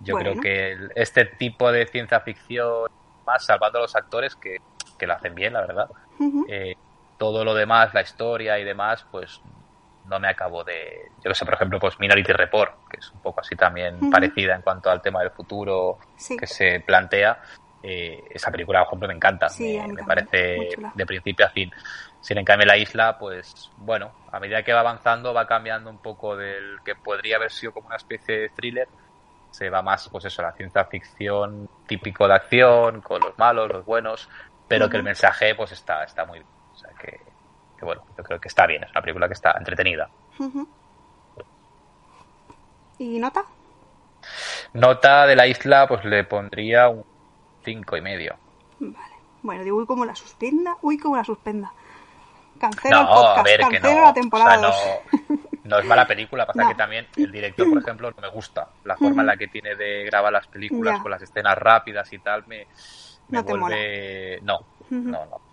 yo 0.00 0.14
Bueno. 0.14 0.30
creo 0.32 0.42
que 0.42 0.76
este 0.94 1.24
tipo 1.24 1.70
de 1.72 1.86
ciencia 1.86 2.20
ficción, 2.20 2.86
más 3.26 3.44
salvando 3.44 3.78
a 3.78 3.82
los 3.82 3.96
actores 3.96 4.34
que, 4.36 4.58
que 4.98 5.06
lo 5.06 5.14
hacen 5.14 5.34
bien, 5.34 5.52
la 5.52 5.60
verdad. 5.62 5.88
Eh, 6.48 6.74
todo 7.16 7.44
lo 7.44 7.54
demás, 7.54 7.92
la 7.94 8.02
historia 8.02 8.58
y 8.58 8.64
demás, 8.64 9.04
pues 9.10 9.40
no 10.08 10.18
me 10.18 10.28
acabo 10.28 10.64
de... 10.64 11.10
Yo 11.22 11.30
que 11.30 11.34
sé, 11.34 11.44
por 11.44 11.54
ejemplo, 11.54 11.78
pues 11.78 11.98
Minority 11.98 12.32
Report, 12.32 12.88
que 12.88 12.98
es 12.98 13.10
un 13.12 13.20
poco 13.20 13.40
así 13.40 13.54
también 13.54 14.10
parecida 14.10 14.54
en 14.54 14.62
cuanto 14.62 14.90
al 14.90 15.02
tema 15.02 15.20
del 15.20 15.30
futuro 15.30 15.98
Sí. 16.16 16.36
que 16.36 16.46
se 16.46 16.80
plantea. 16.80 17.40
Eh, 17.82 18.24
esa 18.30 18.50
película, 18.50 18.80
por 18.80 18.88
ejemplo, 18.88 19.08
me 19.08 19.14
encanta. 19.14 19.48
Sí, 19.48 19.78
me, 19.86 20.02
parece 20.02 20.68
de 20.94 21.06
principio 21.06 21.46
a 21.46 21.50
fin. 21.50 21.70
Sin 22.20 22.38
en 22.38 22.44
cambio 22.44 22.66
la 22.66 22.76
isla, 22.76 23.16
pues 23.18 23.70
bueno, 23.76 24.12
a 24.32 24.40
medida 24.40 24.62
que 24.62 24.72
va 24.72 24.80
avanzando 24.80 25.32
va 25.32 25.46
cambiando 25.46 25.88
un 25.88 25.98
poco 25.98 26.36
del 26.36 26.78
que 26.84 26.96
podría 26.96 27.36
haber 27.36 27.52
sido 27.52 27.72
como 27.72 27.86
una 27.86 27.96
especie 27.96 28.38
de 28.38 28.48
thriller. 28.48 28.88
Se 29.50 29.70
va 29.70 29.82
más, 29.82 30.08
pues 30.08 30.24
eso, 30.24 30.42
la 30.42 30.52
ciencia 30.52 30.84
ficción 30.84 31.68
típico 31.86 32.26
de 32.26 32.34
acción, 32.34 33.00
con 33.00 33.20
los 33.20 33.38
malos, 33.38 33.68
los 33.68 33.84
buenos, 33.84 34.28
pero 34.66 34.90
que 34.90 34.98
el 34.98 35.02
mensaje 35.02 35.54
pues 35.54 35.72
está, 35.72 36.04
está 36.04 36.24
muy 36.26 36.40
bien. 36.40 36.50
O 36.72 36.76
sea 36.76 36.90
que, 37.00 37.20
que 37.78 37.84
bueno, 37.84 38.02
yo 38.16 38.24
creo 38.24 38.40
que 38.40 38.48
está 38.48 38.66
bien, 38.66 38.82
es 38.84 38.90
una 38.90 39.00
película 39.02 39.28
que 39.28 39.34
está 39.34 39.52
entretenida. 39.56 40.08
¿Y 42.98 43.18
nota? 43.18 43.44
Nota 44.72 45.26
de 45.26 45.36
la 45.36 45.46
isla, 45.46 45.86
pues 45.86 46.04
le 46.04 46.24
pondría 46.24 46.88
un 46.88 47.04
cinco 47.64 47.96
y 47.96 48.00
medio. 48.00 48.36
Vale. 48.80 49.14
Bueno, 49.42 49.62
digo, 49.64 49.78
uy, 49.78 49.86
como 49.86 50.04
la 50.04 50.14
suspenda. 50.16 50.76
Uy, 50.82 50.98
como 50.98 51.16
la 51.16 51.24
suspenda. 51.24 51.72
Cancelo 52.60 53.00
el 53.00 53.06
No, 53.06 53.14
podcast, 53.14 53.38
a 53.38 53.42
ver, 53.44 53.60
que 53.60 53.78
cancelo 53.78 53.94
no. 54.00 54.02
la 54.02 54.12
temporada 54.14 54.56
o 54.56 54.58
sea, 54.58 54.68
dos. 54.68 54.76
no, 55.62 55.70
no 55.70 55.78
es 55.78 55.86
mala 55.86 56.06
película, 56.08 56.44
pasa 56.44 56.62
No. 56.64 56.68
que 56.68 56.74
también 56.74 57.06
el 57.16 57.30
director, 57.30 57.68
por 57.70 57.78
ejemplo, 57.78 58.10
no 58.10 58.20
me 58.20 58.28
gusta. 58.30 58.68
La 58.84 58.96
forma 58.96 59.22
en 59.22 59.26
la 59.28 59.36
que 59.36 59.46
tiene 59.46 59.76
de 59.76 60.04
grabar 60.04 60.32
las 60.32 60.48
películas 60.48 60.96
Ya. 60.96 61.02
con 61.02 61.10
las 61.12 61.22
escenas 61.22 61.56
rápidas 61.56 62.12
y 62.12 62.18
tal, 62.18 62.44
me, 62.48 62.66
me 63.28 63.38
No 63.38 63.44
te 63.44 63.52
vuelve... 63.56 64.40
No, 64.42 64.58
Ujú. 64.90 64.96
no, 64.96 65.24
no. 65.26 65.47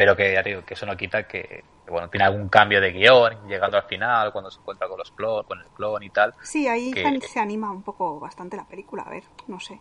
Pero 0.00 0.16
que 0.16 0.32
ya 0.32 0.42
digo, 0.42 0.64
que 0.64 0.72
eso 0.72 0.86
no 0.86 0.96
quita 0.96 1.28
que, 1.28 1.62
que, 1.84 1.90
bueno, 1.90 2.08
tiene 2.08 2.24
algún 2.24 2.48
cambio 2.48 2.80
de 2.80 2.90
guion, 2.90 3.46
llegando 3.46 3.76
al 3.76 3.82
final, 3.82 4.32
cuando 4.32 4.50
se 4.50 4.58
encuentra 4.58 4.88
con 4.88 4.96
los 4.96 5.10
clon, 5.10 5.44
con 5.44 5.60
el 5.60 5.66
clon 5.74 6.02
y 6.02 6.08
tal. 6.08 6.32
Sí, 6.42 6.66
ahí 6.68 6.90
que- 6.90 7.20
se- 7.20 7.38
anima 7.38 7.70
un 7.70 7.82
poco 7.82 8.18
bastante 8.18 8.56
la 8.56 8.64
película, 8.64 9.02
a 9.02 9.10
ver, 9.10 9.24
no 9.46 9.60
sé. 9.60 9.78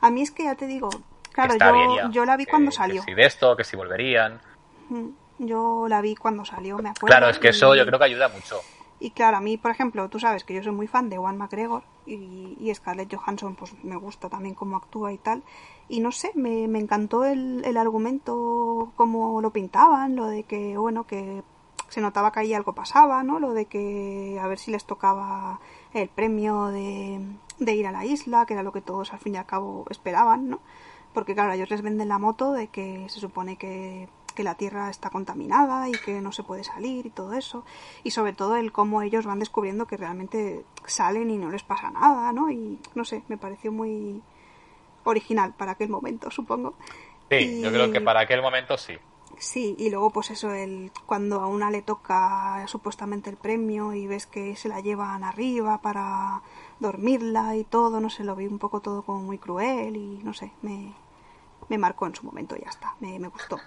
A 0.00 0.10
mí 0.10 0.22
es 0.22 0.30
que 0.30 0.44
ya 0.44 0.54
te 0.54 0.68
digo, 0.68 0.88
claro, 1.32 1.54
que 1.54 1.58
yo, 1.58 1.96
ya. 1.96 2.08
yo 2.12 2.24
la 2.24 2.36
vi 2.36 2.44
Que- 2.44 2.50
cuando 2.52 2.70
que 2.70 2.76
salió. 2.76 3.02
si 3.02 3.14
de 3.14 3.26
esto, 3.26 3.56
que 3.56 3.64
si 3.64 3.74
volverían. 3.74 4.40
Mm, 4.90 5.08
Yo 5.40 5.86
la 5.88 6.00
vi 6.02 6.14
cuando 6.14 6.44
salió, 6.44 6.76
me 6.78 6.90
acuerdo. 6.90 7.06
Claro, 7.16 7.28
es 7.28 7.40
que 7.40 7.48
eso 7.48 7.74
y- 7.74 7.78
yo 7.78 7.84
creo 7.86 7.98
que 7.98 8.04
ayuda 8.04 8.28
mucho. 8.28 8.60
Y 9.00 9.10
claro, 9.10 9.38
a 9.38 9.40
mí, 9.40 9.56
por 9.56 9.72
ejemplo, 9.72 10.08
tú 10.08 10.20
sabes 10.20 10.44
que 10.44 10.54
yo 10.54 10.62
soy 10.62 10.72
muy 10.72 10.86
fan 10.86 11.08
de 11.10 11.16
Juan 11.18 11.36
McGregor 11.36 11.82
y, 12.06 12.56
y 12.60 12.72
Scarlett 12.76 13.12
Johansson, 13.12 13.56
pues 13.56 13.72
me 13.82 13.96
gusta 13.96 14.28
también 14.28 14.54
cómo 14.54 14.76
actúa 14.76 15.12
y 15.12 15.18
tal. 15.18 15.42
Y 15.88 16.00
no 16.00 16.12
sé, 16.12 16.32
me, 16.34 16.68
me 16.68 16.78
encantó 16.78 17.24
el, 17.24 17.64
el 17.64 17.76
argumento, 17.76 18.92
cómo 18.96 19.40
lo 19.40 19.52
pintaban, 19.52 20.16
lo 20.16 20.26
de 20.26 20.42
que, 20.42 20.76
bueno, 20.76 21.06
que 21.06 21.42
se 21.88 22.00
notaba 22.00 22.32
que 22.32 22.40
ahí 22.40 22.54
algo 22.54 22.74
pasaba, 22.74 23.22
¿no? 23.22 23.38
Lo 23.40 23.54
de 23.54 23.66
que 23.66 24.38
a 24.40 24.46
ver 24.46 24.58
si 24.58 24.70
les 24.70 24.84
tocaba 24.84 25.60
el 25.94 26.08
premio 26.08 26.66
de, 26.66 27.20
de 27.58 27.74
ir 27.74 27.86
a 27.86 27.92
la 27.92 28.04
isla, 28.04 28.46
que 28.46 28.54
era 28.54 28.62
lo 28.62 28.72
que 28.72 28.82
todos 28.82 29.12
al 29.12 29.18
fin 29.18 29.34
y 29.34 29.38
al 29.38 29.46
cabo 29.46 29.86
esperaban, 29.90 30.50
¿no? 30.50 30.60
Porque 31.14 31.34
claro, 31.34 31.52
ellos 31.52 31.70
les 31.70 31.82
venden 31.82 32.08
la 32.08 32.18
moto 32.18 32.52
de 32.52 32.68
que 32.68 33.06
se 33.08 33.20
supone 33.20 33.56
que, 33.56 34.08
que 34.34 34.44
la 34.44 34.54
tierra 34.54 34.90
está 34.90 35.10
contaminada 35.10 35.88
y 35.88 35.92
que 35.92 36.20
no 36.20 36.32
se 36.32 36.42
puede 36.42 36.64
salir 36.64 37.06
y 37.06 37.10
todo 37.10 37.32
eso. 37.32 37.64
Y 38.04 38.10
sobre 38.10 38.34
todo 38.34 38.56
el 38.56 38.70
cómo 38.72 39.02
ellos 39.02 39.26
van 39.26 39.38
descubriendo 39.38 39.86
que 39.86 39.96
realmente 39.96 40.64
salen 40.86 41.30
y 41.30 41.38
no 41.38 41.50
les 41.50 41.62
pasa 41.62 41.90
nada, 41.90 42.32
¿no? 42.32 42.50
Y 42.50 42.78
no 42.94 43.04
sé, 43.04 43.22
me 43.28 43.38
pareció 43.38 43.72
muy 43.72 44.22
original 45.08 45.54
para 45.54 45.72
aquel 45.72 45.88
momento, 45.88 46.30
supongo. 46.30 46.74
Sí, 47.30 47.60
yo 47.62 47.70
creo 47.70 47.90
que 47.92 48.00
para 48.00 48.20
aquel 48.20 48.40
momento 48.40 48.78
sí. 48.78 48.96
Sí, 49.38 49.76
y 49.78 49.90
luego 49.90 50.10
pues 50.10 50.30
eso, 50.30 50.52
el, 50.52 50.90
cuando 51.06 51.40
a 51.40 51.46
una 51.46 51.70
le 51.70 51.82
toca 51.82 52.66
supuestamente 52.66 53.30
el 53.30 53.36
premio 53.36 53.94
y 53.94 54.06
ves 54.06 54.26
que 54.26 54.56
se 54.56 54.68
la 54.68 54.80
llevan 54.80 55.22
arriba 55.22 55.80
para 55.80 56.42
dormirla 56.80 57.54
y 57.54 57.64
todo, 57.64 58.00
no 58.00 58.10
sé, 58.10 58.24
lo 58.24 58.34
vi 58.34 58.46
un 58.46 58.58
poco 58.58 58.80
todo 58.80 59.02
como 59.02 59.20
muy 59.20 59.38
cruel 59.38 59.96
y 59.96 60.20
no 60.24 60.34
sé, 60.34 60.50
me, 60.62 60.92
me 61.68 61.78
marcó 61.78 62.06
en 62.06 62.16
su 62.16 62.26
momento 62.26 62.56
y 62.56 62.62
ya 62.62 62.70
está, 62.70 62.96
me, 63.00 63.18
me 63.18 63.28
gustó. 63.28 63.58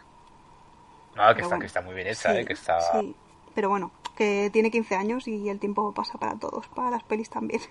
No, 1.16 1.26
que 1.36 1.42
está, 1.42 1.48
bueno, 1.48 1.60
que 1.60 1.68
está 1.68 1.82
muy 1.82 1.94
bien 1.94 2.08
hecha, 2.08 2.34
sí, 2.34 2.39
¿eh? 2.39 2.46
que 2.46 2.54
está... 2.54 2.80
sí, 3.00 3.16
pero 3.54 3.70
bueno, 3.70 3.92
que 4.16 4.50
tiene 4.52 4.72
15 4.72 4.96
años 4.96 5.28
y 5.28 5.48
el 5.48 5.60
tiempo 5.60 5.94
pasa 5.94 6.18
para 6.18 6.36
todos, 6.36 6.68
para 6.70 6.89
las 6.89 7.04
pelis 7.04 7.30
también. 7.30 7.62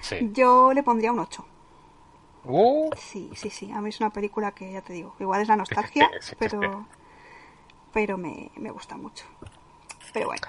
Sí. 0.00 0.30
Yo 0.32 0.72
le 0.72 0.82
pondría 0.82 1.12
un 1.12 1.18
8. 1.18 1.44
Uh, 2.44 2.90
Sí, 2.96 3.30
sí, 3.34 3.50
sí. 3.50 3.70
A 3.72 3.80
mí 3.80 3.90
es 3.90 4.00
una 4.00 4.10
película 4.10 4.52
que 4.52 4.72
ya 4.72 4.82
te 4.82 4.92
digo, 4.92 5.14
igual 5.20 5.42
es 5.42 5.48
la 5.48 5.56
nostalgia, 5.56 6.10
sí. 6.20 6.34
pero 6.38 6.86
pero 7.92 8.16
me, 8.16 8.50
me 8.56 8.70
gusta 8.70 8.96
mucho. 8.96 9.24
Pero 10.12 10.26
bueno. 10.26 10.42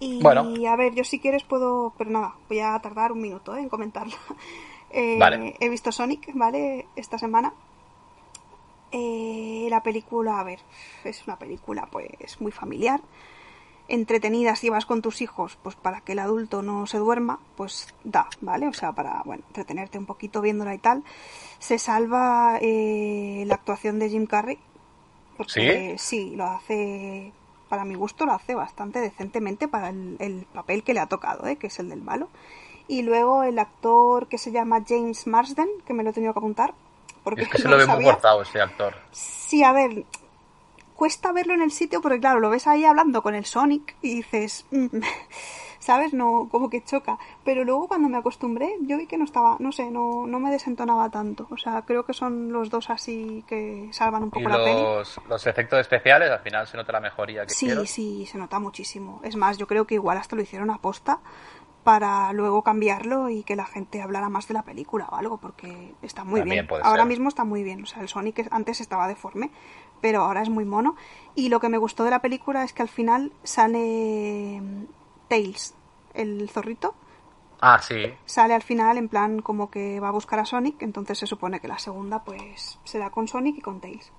Y 0.00 0.22
Bueno. 0.22 0.44
a 0.68 0.76
ver, 0.76 0.94
yo 0.94 1.04
si 1.04 1.20
quieres 1.20 1.44
puedo, 1.44 1.92
pero 1.98 2.10
nada, 2.10 2.34
voy 2.48 2.60
a 2.60 2.78
tardar 2.80 3.12
un 3.12 3.20
minuto 3.20 3.54
¿eh? 3.56 3.60
en 3.60 3.68
comentarla. 3.68 4.16
Eh, 4.96 5.16
Vale. 5.18 5.56
He 5.58 5.68
visto 5.68 5.90
Sonic, 5.90 6.30
¿vale? 6.34 6.86
Esta 6.94 7.18
semana. 7.18 7.52
Eh, 8.92 9.66
la 9.68 9.82
película, 9.82 10.38
a 10.38 10.44
ver, 10.44 10.60
es 11.02 11.26
una 11.26 11.36
película 11.36 11.88
pues 11.90 12.40
muy 12.40 12.52
familiar, 12.52 13.00
entretenida 13.88 14.56
si 14.56 14.70
vas 14.70 14.86
con 14.86 15.02
tus 15.02 15.20
hijos, 15.20 15.58
pues 15.62 15.76
para 15.76 16.00
que 16.00 16.12
el 16.12 16.18
adulto 16.18 16.62
no 16.62 16.86
se 16.86 16.98
duerma, 16.98 17.38
pues 17.56 17.94
da, 18.02 18.28
¿vale? 18.40 18.68
O 18.68 18.72
sea, 18.72 18.92
para, 18.92 19.22
bueno, 19.24 19.42
entretenerte 19.48 19.98
un 19.98 20.06
poquito 20.06 20.40
viéndola 20.40 20.74
y 20.74 20.78
tal. 20.78 21.04
Se 21.58 21.78
salva 21.78 22.58
eh, 22.60 23.44
la 23.46 23.54
actuación 23.54 23.98
de 23.98 24.10
Jim 24.10 24.26
Carrey, 24.26 24.58
porque 25.36 25.96
sí, 25.98 26.34
lo 26.36 26.44
hace, 26.44 27.32
para 27.68 27.84
mi 27.84 27.94
gusto, 27.94 28.24
lo 28.24 28.32
hace 28.32 28.54
bastante 28.54 29.00
decentemente 29.00 29.68
para 29.68 29.90
el, 29.90 30.16
el 30.20 30.46
papel 30.52 30.82
que 30.82 30.94
le 30.94 31.00
ha 31.00 31.06
tocado, 31.06 31.46
¿eh? 31.46 31.56
que 31.56 31.66
es 31.66 31.78
el 31.78 31.88
del 31.88 32.02
malo. 32.02 32.28
Y 32.86 33.02
luego 33.02 33.42
el 33.42 33.58
actor 33.58 34.28
que 34.28 34.38
se 34.38 34.52
llama 34.52 34.84
James 34.86 35.26
Marsden, 35.26 35.68
que 35.86 35.94
me 35.94 36.02
lo 36.02 36.10
he 36.10 36.12
tenido 36.12 36.32
que 36.32 36.38
apuntar. 36.38 36.74
Porque 37.22 37.42
es 37.42 37.48
que 37.48 37.58
se 37.62 37.64
no 37.64 37.70
lo 37.70 37.78
ve 37.78 37.86
muy 37.86 38.04
cortado 38.04 38.42
ese 38.42 38.60
actor. 38.60 38.94
Sí, 39.10 39.62
a 39.64 39.72
ver, 39.72 40.04
cuesta 40.96 41.32
verlo 41.32 41.54
en 41.54 41.62
el 41.62 41.70
sitio 41.70 42.00
porque 42.00 42.20
claro, 42.20 42.40
lo 42.40 42.50
ves 42.50 42.66
ahí 42.66 42.84
hablando 42.84 43.22
con 43.22 43.34
el 43.34 43.44
Sonic 43.44 43.96
y 44.02 44.16
dices, 44.16 44.66
mm, 44.70 44.86
¿sabes? 45.78 46.14
No, 46.14 46.48
como 46.50 46.70
que 46.70 46.82
choca. 46.82 47.18
Pero 47.44 47.64
luego 47.64 47.88
cuando 47.88 48.08
me 48.08 48.16
acostumbré, 48.16 48.76
yo 48.82 48.96
vi 48.96 49.06
que 49.06 49.18
no 49.18 49.24
estaba, 49.24 49.56
no 49.58 49.72
sé, 49.72 49.90
no, 49.90 50.26
no 50.26 50.40
me 50.40 50.50
desentonaba 50.50 51.10
tanto. 51.10 51.46
O 51.50 51.56
sea, 51.56 51.82
creo 51.82 52.04
que 52.06 52.12
son 52.14 52.52
los 52.52 52.70
dos 52.70 52.90
así 52.90 53.44
que 53.46 53.88
salvan 53.92 54.22
un 54.22 54.28
Y 54.28 54.32
poco 54.32 54.48
la 54.48 54.64
peli. 54.64 54.82
los, 54.82 55.20
los 55.28 55.46
efectos 55.46 55.78
especiales, 55.80 56.30
al 56.30 56.40
final 56.40 56.66
se 56.66 56.76
nota 56.76 56.92
la 56.92 57.00
mejoría 57.00 57.44
que 57.44 57.52
Sí, 57.52 57.66
hicieron. 57.66 57.86
sí, 57.86 58.26
se 58.26 58.38
nota 58.38 58.58
muchísimo. 58.58 59.20
Es 59.24 59.36
más, 59.36 59.58
yo 59.58 59.66
creo 59.66 59.86
que 59.86 59.94
igual 59.96 60.16
hasta 60.18 60.36
lo 60.36 60.42
hicieron 60.42 60.70
a 60.70 60.78
posta 60.78 61.20
para 61.82 62.32
luego 62.32 62.62
cambiarlo 62.62 63.28
y 63.28 63.42
que 63.42 63.56
la 63.56 63.66
gente 63.66 64.00
hablara 64.00 64.30
más 64.30 64.48
de 64.48 64.54
la 64.54 64.62
película 64.62 65.06
o 65.10 65.16
algo, 65.16 65.36
porque 65.36 65.92
está 66.00 66.24
muy 66.24 66.40
También 66.40 66.66
bien. 66.66 66.80
Ahora 66.82 67.02
ser. 67.02 67.08
mismo 67.08 67.28
está 67.28 67.44
muy 67.44 67.62
bien. 67.62 67.82
O 67.82 67.86
sea, 67.86 68.00
el 68.00 68.08
Sonic 68.08 68.38
es- 68.38 68.48
antes 68.52 68.80
estaba 68.80 69.06
deforme, 69.06 69.50
pero 70.04 70.20
ahora 70.20 70.42
es 70.42 70.50
muy 70.50 70.66
mono. 70.66 70.96
Y 71.34 71.48
lo 71.48 71.60
que 71.60 71.70
me 71.70 71.78
gustó 71.78 72.04
de 72.04 72.10
la 72.10 72.20
película 72.20 72.62
es 72.62 72.74
que 72.74 72.82
al 72.82 72.90
final 72.90 73.32
sale 73.42 74.60
mm, 74.60 74.84
Tails, 75.28 75.74
el 76.12 76.50
zorrito. 76.50 76.94
Ah, 77.62 77.80
sí. 77.80 78.12
Sale 78.26 78.52
al 78.52 78.60
final 78.60 78.98
en 78.98 79.08
plan 79.08 79.40
como 79.40 79.70
que 79.70 80.00
va 80.00 80.08
a 80.08 80.10
buscar 80.10 80.38
a 80.40 80.44
Sonic, 80.44 80.82
entonces 80.82 81.18
se 81.18 81.26
supone 81.26 81.58
que 81.58 81.68
la 81.68 81.78
segunda 81.78 82.22
pues 82.22 82.78
será 82.84 83.08
con 83.08 83.28
Sonic 83.28 83.56
y 83.56 83.60
con 83.62 83.80
Tails. 83.80 84.12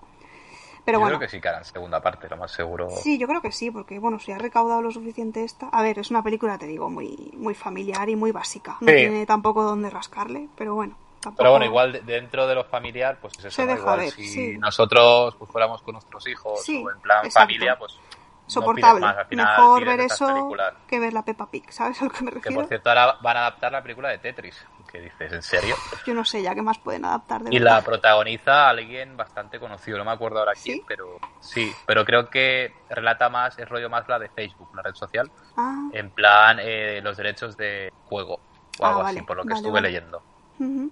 Pero 0.86 0.98
Yo 0.98 1.02
bueno, 1.02 1.18
creo 1.20 1.28
que 1.28 1.36
sí 1.36 1.40
que 1.40 1.50
harán 1.50 1.66
segunda 1.66 2.02
parte, 2.02 2.28
lo 2.28 2.38
más 2.38 2.52
seguro. 2.52 2.90
Sí, 2.90 3.20
yo 3.20 3.28
creo 3.28 3.44
que 3.44 3.52
sí, 3.52 3.70
porque 3.70 4.00
bueno, 4.00 4.18
si 4.18 4.32
ha 4.32 4.40
recaudado 4.40 4.82
lo 4.82 4.90
suficiente 4.90 5.44
esta. 5.44 5.68
A 5.68 5.84
ver, 5.84 6.00
es 6.00 6.10
una 6.10 6.24
película, 6.24 6.58
te 6.58 6.66
digo, 6.66 6.90
muy, 6.90 7.32
muy 7.38 7.54
familiar 7.54 8.10
y 8.10 8.16
muy 8.16 8.32
básica. 8.32 8.78
No 8.82 8.88
Sí. 8.90 8.96
tiene 8.98 9.28
tampoco 9.28 9.62
donde 9.62 9.92
rascarle, 9.92 10.50
pero 10.56 10.74
bueno. 10.74 10.96
Tampoco... 11.26 11.38
Pero 11.38 11.52
bueno, 11.52 11.66
igual 11.66 11.92
de- 11.92 12.00
dentro 12.02 12.48
de 12.48 12.56
lo 12.56 12.64
familiar, 12.64 13.18
pues 13.22 13.34
es 13.40 13.46
eso, 13.46 13.56
Se 13.56 13.64
¿no? 13.66 13.70
deja 13.72 13.82
Igual 13.82 14.00
ver, 14.00 14.12
si 14.12 14.28
sí. 14.28 14.58
nosotros 14.58 15.36
pues 15.38 15.52
fuéramos 15.52 15.82
con 15.82 15.94
nuestros 15.94 16.26
hijos 16.28 16.62
Sí, 16.64 16.84
o 16.86 16.90
en 16.92 17.00
plan 17.02 17.26
exacto. 17.26 17.40
familia, 17.48 17.78
pues 17.78 17.94
no 17.98 18.48
soportable. 18.48 19.02
más, 19.02 19.18
al 19.18 19.26
final 19.26 19.48
Mejor 19.58 19.86
ver 19.86 20.00
eso 20.02 20.28
películas. 20.28 20.74
que 20.88 21.00
ver 21.00 21.14
la 21.14 21.26
Peppa 21.26 21.50
Pig, 21.50 21.72
¿sabes 21.74 22.00
a 22.02 22.06
lo 22.06 22.12
que 22.12 22.24
me 22.24 22.30
Que 22.30 22.36
refiero? 22.38 22.62
por 22.62 22.68
cierto 22.68 22.90
ahora 22.90 23.18
van 23.22 23.38
a 23.38 23.40
adaptar 23.42 23.72
la 23.72 23.82
película 23.82 24.10
de 24.10 24.20
Tetris. 24.20 24.64
Que 24.92 25.00
dices, 25.02 25.34
¿en 25.34 25.42
serio? 25.42 25.76
Yo 26.06 26.14
no 26.14 26.24
sé 26.24 26.44
ya 26.44 26.54
qué 26.54 26.62
más 26.62 26.78
pueden 26.78 27.06
adaptar 27.06 27.44
de 27.44 27.54
Y 27.56 27.60
la 27.60 27.82
protagoniza 27.82 28.70
alguien 28.70 29.18
bastante 29.18 29.60
conocido, 29.60 29.98
no 29.98 30.06
me 30.06 30.12
acuerdo 30.12 30.40
ahora 30.40 30.54
quién, 30.54 30.78
¿Sí? 30.78 30.84
pero 30.88 31.18
sí, 31.42 31.74
pero 31.88 32.06
creo 32.06 32.30
que 32.30 32.72
relata 32.90 33.30
más, 33.30 33.58
es 33.58 33.68
rollo 33.68 33.90
más 33.90 34.08
la 34.08 34.20
de 34.20 34.30
Facebook, 34.30 34.70
la 34.76 34.84
red 34.84 34.94
social, 34.94 35.30
Ah, 35.58 35.90
en 35.92 36.12
plan 36.12 36.60
eh, 36.62 37.02
los 37.04 37.18
derechos 37.18 37.58
de 37.58 37.92
juego 38.04 38.36
o 38.80 38.86
Ah, 38.86 38.90
algo 38.90 39.02
vale, 39.02 39.20
así, 39.20 39.26
por 39.26 39.38
lo 39.38 39.44
que 39.44 39.50
vale, 39.50 39.60
estuve 39.60 39.74
vale. 39.74 39.88
leyendo. 39.90 40.22
ujú. 40.60 40.92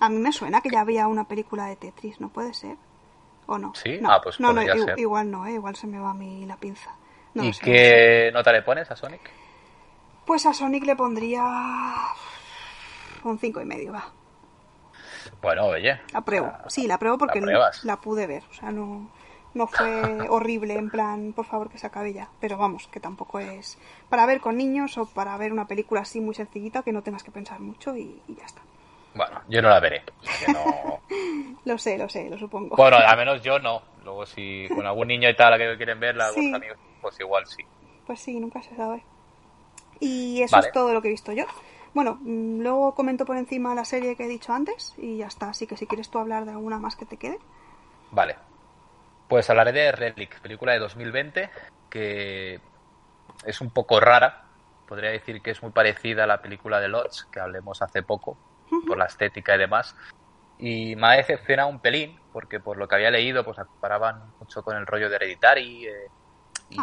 A 0.00 0.08
mí 0.08 0.18
me 0.18 0.32
suena 0.32 0.60
que 0.60 0.70
ya 0.70 0.80
había 0.80 1.06
una 1.08 1.24
película 1.26 1.66
de 1.66 1.76
Tetris, 1.76 2.20
¿no 2.20 2.28
puede 2.28 2.54
ser? 2.54 2.76
¿O 3.46 3.58
no? 3.58 3.72
¿Sí? 3.74 3.98
No, 4.00 4.12
Ah, 4.12 4.20
pues 4.22 4.38
no, 4.40 4.52
no, 4.52 4.62
ser. 4.62 4.98
igual 4.98 5.30
no, 5.30 5.46
¿eh? 5.46 5.52
igual 5.52 5.74
se 5.76 5.86
me 5.86 5.98
va 5.98 6.10
a 6.10 6.14
mí 6.14 6.44
la 6.46 6.56
pinza. 6.56 6.94
No 7.34 7.44
¿Y 7.44 7.52
sé, 7.52 7.64
qué 7.64 8.30
nota 8.32 8.52
le 8.52 8.62
pones 8.62 8.90
a 8.90 8.96
Sonic? 8.96 9.20
Pues 10.26 10.44
a 10.46 10.52
Sonic 10.52 10.84
le 10.84 10.94
pondría 10.96 11.42
un 13.24 13.38
cinco 13.38 13.60
y 13.60 13.64
medio, 13.64 13.92
va. 13.92 14.04
Bueno, 15.42 15.66
oye. 15.66 16.00
La 16.12 16.20
pruebo. 16.20 16.52
Sí, 16.68 16.86
la 16.86 16.98
pruebo 16.98 17.18
porque 17.18 17.40
la 17.40 17.70
la 17.82 17.96
pude 18.00 18.26
ver. 18.26 18.42
O 18.50 18.54
sea, 18.54 18.70
no, 18.70 19.08
no 19.54 19.66
fue 19.66 20.26
horrible 20.28 20.74
en 20.74 20.90
plan, 20.90 21.32
por 21.32 21.46
favor 21.46 21.70
que 21.70 21.78
se 21.78 21.86
acabe 21.86 22.12
ya. 22.12 22.28
Pero 22.40 22.56
vamos, 22.58 22.88
que 22.88 23.00
tampoco 23.00 23.38
es 23.38 23.78
para 24.08 24.26
ver 24.26 24.40
con 24.40 24.56
niños 24.56 24.98
o 24.98 25.06
para 25.06 25.36
ver 25.36 25.52
una 25.52 25.66
película 25.66 26.02
así 26.02 26.20
muy 26.20 26.34
sencillita 26.34 26.82
que 26.82 26.92
no 26.92 27.02
tengas 27.02 27.22
que 27.22 27.30
pensar 27.30 27.60
mucho 27.60 27.96
y, 27.96 28.20
y 28.28 28.34
ya 28.34 28.44
está. 28.44 28.60
Bueno, 29.18 29.42
yo 29.48 29.60
no 29.60 29.68
la 29.68 29.80
veré. 29.80 30.04
no- 30.52 31.00
Lo 31.64 31.76
sé, 31.76 31.98
lo 31.98 32.08
sé, 32.08 32.30
lo 32.30 32.38
supongo. 32.38 32.76
Bueno, 32.76 32.96
al 32.98 33.16
menos 33.18 33.42
yo 33.42 33.58
no. 33.58 33.82
Luego 34.04 34.24
si 34.24 34.68
con 34.74 34.86
algún 34.86 35.08
niño 35.08 35.28
y 35.28 35.34
tal 35.34 35.58
que 35.58 35.76
quieren 35.76 35.98
verla, 36.00 36.28
Sí. 36.30 36.36
algunos 36.38 36.54
amigos, 36.56 36.78
pues 37.02 37.20
igual 37.20 37.44
sí. 37.46 37.64
Pues 38.06 38.20
sí, 38.20 38.38
nunca 38.40 38.62
se 38.62 38.74
sabe. 38.76 39.02
Y 40.00 40.40
eso 40.42 40.54
Vale. 40.56 40.68
es 40.68 40.72
todo 40.72 40.94
lo 40.94 41.02
que 41.02 41.08
he 41.08 41.10
visto 41.10 41.32
yo. 41.32 41.44
Bueno, 41.94 42.18
mm, 42.22 42.60
luego 42.60 42.94
comento 42.94 43.26
por 43.26 43.36
encima 43.36 43.74
la 43.74 43.84
serie 43.84 44.14
que 44.16 44.24
he 44.24 44.28
dicho 44.28 44.52
antes 44.52 44.94
y 44.96 45.18
ya 45.18 45.26
está. 45.26 45.50
Así 45.50 45.66
que 45.66 45.76
si 45.76 45.86
quieres 45.86 46.08
tú 46.10 46.18
hablar 46.20 46.44
de 46.44 46.52
alguna 46.52 46.78
más 46.78 46.94
que 46.96 47.04
te 47.06 47.16
quede. 47.16 47.38
Vale. 48.12 48.36
Pues 49.28 49.50
hablaré 49.50 49.72
de 49.72 49.90
Relic, 49.92 50.40
película 50.40 50.72
de 50.72 50.78
2020 50.78 51.50
que 51.90 52.60
es 53.44 53.60
un 53.60 53.70
poco 53.70 53.98
rara. 54.00 54.44
Podría 54.86 55.10
decir 55.10 55.42
que 55.42 55.50
es 55.50 55.62
muy 55.62 55.72
parecida 55.72 56.24
a 56.24 56.26
la 56.28 56.40
película 56.40 56.80
de 56.80 56.88
Lodge 56.88 57.24
que 57.30 57.40
hablemos 57.40 57.82
hace 57.82 58.02
poco, 58.02 58.38
por 58.86 58.98
la 58.98 59.06
estética 59.06 59.54
y 59.54 59.58
demás. 59.58 59.96
Y 60.58 60.96
me 60.96 61.06
ha 61.06 61.10
decepcionado 61.12 61.68
un 61.68 61.80
pelín, 61.80 62.18
porque 62.32 62.60
por 62.60 62.76
lo 62.76 62.88
que 62.88 62.96
había 62.96 63.10
leído, 63.10 63.44
pues 63.44 63.56
comparaban 63.56 64.32
mucho 64.40 64.62
con 64.62 64.76
el 64.76 64.86
rollo 64.86 65.08
de 65.08 65.16
Hereditary. 65.16 65.86
eh, 65.86 66.08
y, 66.70 66.76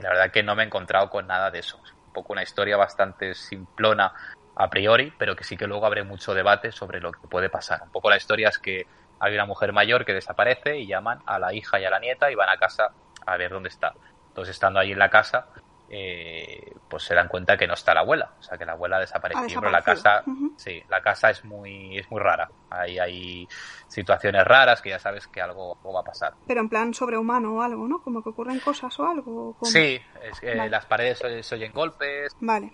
la 0.00 0.10
verdad 0.10 0.30
que 0.32 0.42
no 0.42 0.56
me 0.56 0.62
he 0.62 0.66
encontrado 0.66 1.10
con 1.10 1.26
nada 1.26 1.50
de 1.50 1.60
eso. 1.60 1.80
Es 1.84 1.92
un 1.92 2.12
poco 2.12 2.32
una 2.32 2.42
historia 2.42 2.76
bastante 2.76 3.34
simplona 3.34 4.12
a 4.56 4.68
priori, 4.68 5.12
pero 5.16 5.36
que 5.36 5.44
sí 5.44 5.56
que 5.56 5.66
luego 5.66 5.86
abre 5.86 6.02
mucho 6.02 6.34
debate 6.34 6.72
sobre 6.72 7.00
lo 7.00 7.12
que 7.12 7.28
puede 7.28 7.48
pasar. 7.48 7.82
Un 7.84 7.90
poco 7.90 8.10
la 8.10 8.16
historia 8.16 8.48
es 8.48 8.58
que 8.58 8.86
hay 9.20 9.34
una 9.34 9.46
mujer 9.46 9.72
mayor 9.72 10.04
que 10.04 10.14
desaparece 10.14 10.78
y 10.78 10.86
llaman 10.86 11.20
a 11.26 11.38
la 11.38 11.52
hija 11.52 11.78
y 11.78 11.84
a 11.84 11.90
la 11.90 12.00
nieta 12.00 12.30
y 12.30 12.34
van 12.34 12.48
a 12.48 12.56
casa 12.56 12.90
a 13.26 13.36
ver 13.36 13.52
dónde 13.52 13.68
está. 13.68 13.94
Entonces, 14.28 14.54
estando 14.54 14.80
ahí 14.80 14.92
en 14.92 14.98
la 14.98 15.10
casa, 15.10 15.48
eh, 15.90 16.72
pues 16.88 17.02
se 17.04 17.14
dan 17.14 17.28
cuenta 17.28 17.56
que 17.56 17.66
no 17.66 17.74
está 17.74 17.94
la 17.94 18.00
abuela, 18.00 18.32
o 18.38 18.42
sea 18.42 18.58
que 18.58 18.64
la 18.64 18.72
abuela 18.72 18.96
ha 18.96 19.00
desaparecido. 19.00 19.58
Ha 19.58 19.60
Pero 19.60 19.70
la 19.70 19.78
desaparecido. 19.78 20.24
casa, 20.24 20.52
sí, 20.56 20.82
la 20.88 21.00
casa 21.00 21.30
es 21.30 21.44
muy, 21.44 21.98
es 21.98 22.10
muy 22.10 22.20
rara. 22.20 22.50
Ahí 22.70 22.98
hay 22.98 23.48
situaciones 23.86 24.44
raras 24.44 24.82
que 24.82 24.90
ya 24.90 24.98
sabes 24.98 25.26
que 25.28 25.40
algo, 25.40 25.76
algo 25.76 25.92
va 25.94 26.00
a 26.00 26.04
pasar. 26.04 26.34
Pero 26.46 26.60
en 26.60 26.68
plan 26.68 26.92
sobrehumano 26.94 27.56
o 27.56 27.62
algo, 27.62 27.88
¿no? 27.88 28.02
Como 28.02 28.22
que 28.22 28.30
ocurren 28.30 28.60
cosas 28.60 28.98
o 29.00 29.06
algo. 29.06 29.56
Sí, 29.62 30.00
es 30.22 30.40
que 30.40 30.54
Vale. 30.54 30.70
las 30.70 30.86
paredes 30.86 31.18
se, 31.42 31.54
oyen 31.54 31.72
golpes 31.72 32.34
Vale. 32.40 32.72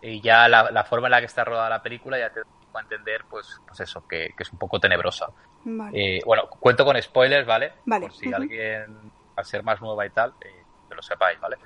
y 0.00 0.20
ya 0.20 0.48
la, 0.48 0.70
la 0.70 0.84
forma 0.84 1.08
en 1.08 1.12
la 1.12 1.20
que 1.20 1.26
está 1.26 1.44
rodada 1.44 1.68
la 1.68 1.82
película 1.82 2.18
ya 2.18 2.30
te 2.30 2.40
da 2.40 2.46
a 2.74 2.80
entender, 2.80 3.24
pues, 3.28 3.60
pues 3.66 3.80
eso, 3.80 4.06
que, 4.06 4.32
que 4.36 4.42
es 4.42 4.52
un 4.52 4.58
poco 4.58 4.80
tenebrosa. 4.80 5.26
Vale. 5.64 6.16
Eh, 6.16 6.20
bueno, 6.24 6.48
cuento 6.48 6.84
con 6.84 7.00
spoilers, 7.00 7.46
¿vale? 7.46 7.72
Vale, 7.84 8.06
Por 8.06 8.16
si 8.16 8.32
alguien, 8.32 9.12
al 9.36 9.44
ser 9.44 9.62
más 9.62 9.80
nueva 9.80 10.06
y 10.06 10.10
tal, 10.10 10.32
eh, 10.40 10.64
que 10.88 10.94
lo 10.94 11.02
sepáis, 11.02 11.38
¿vale? 11.40 11.56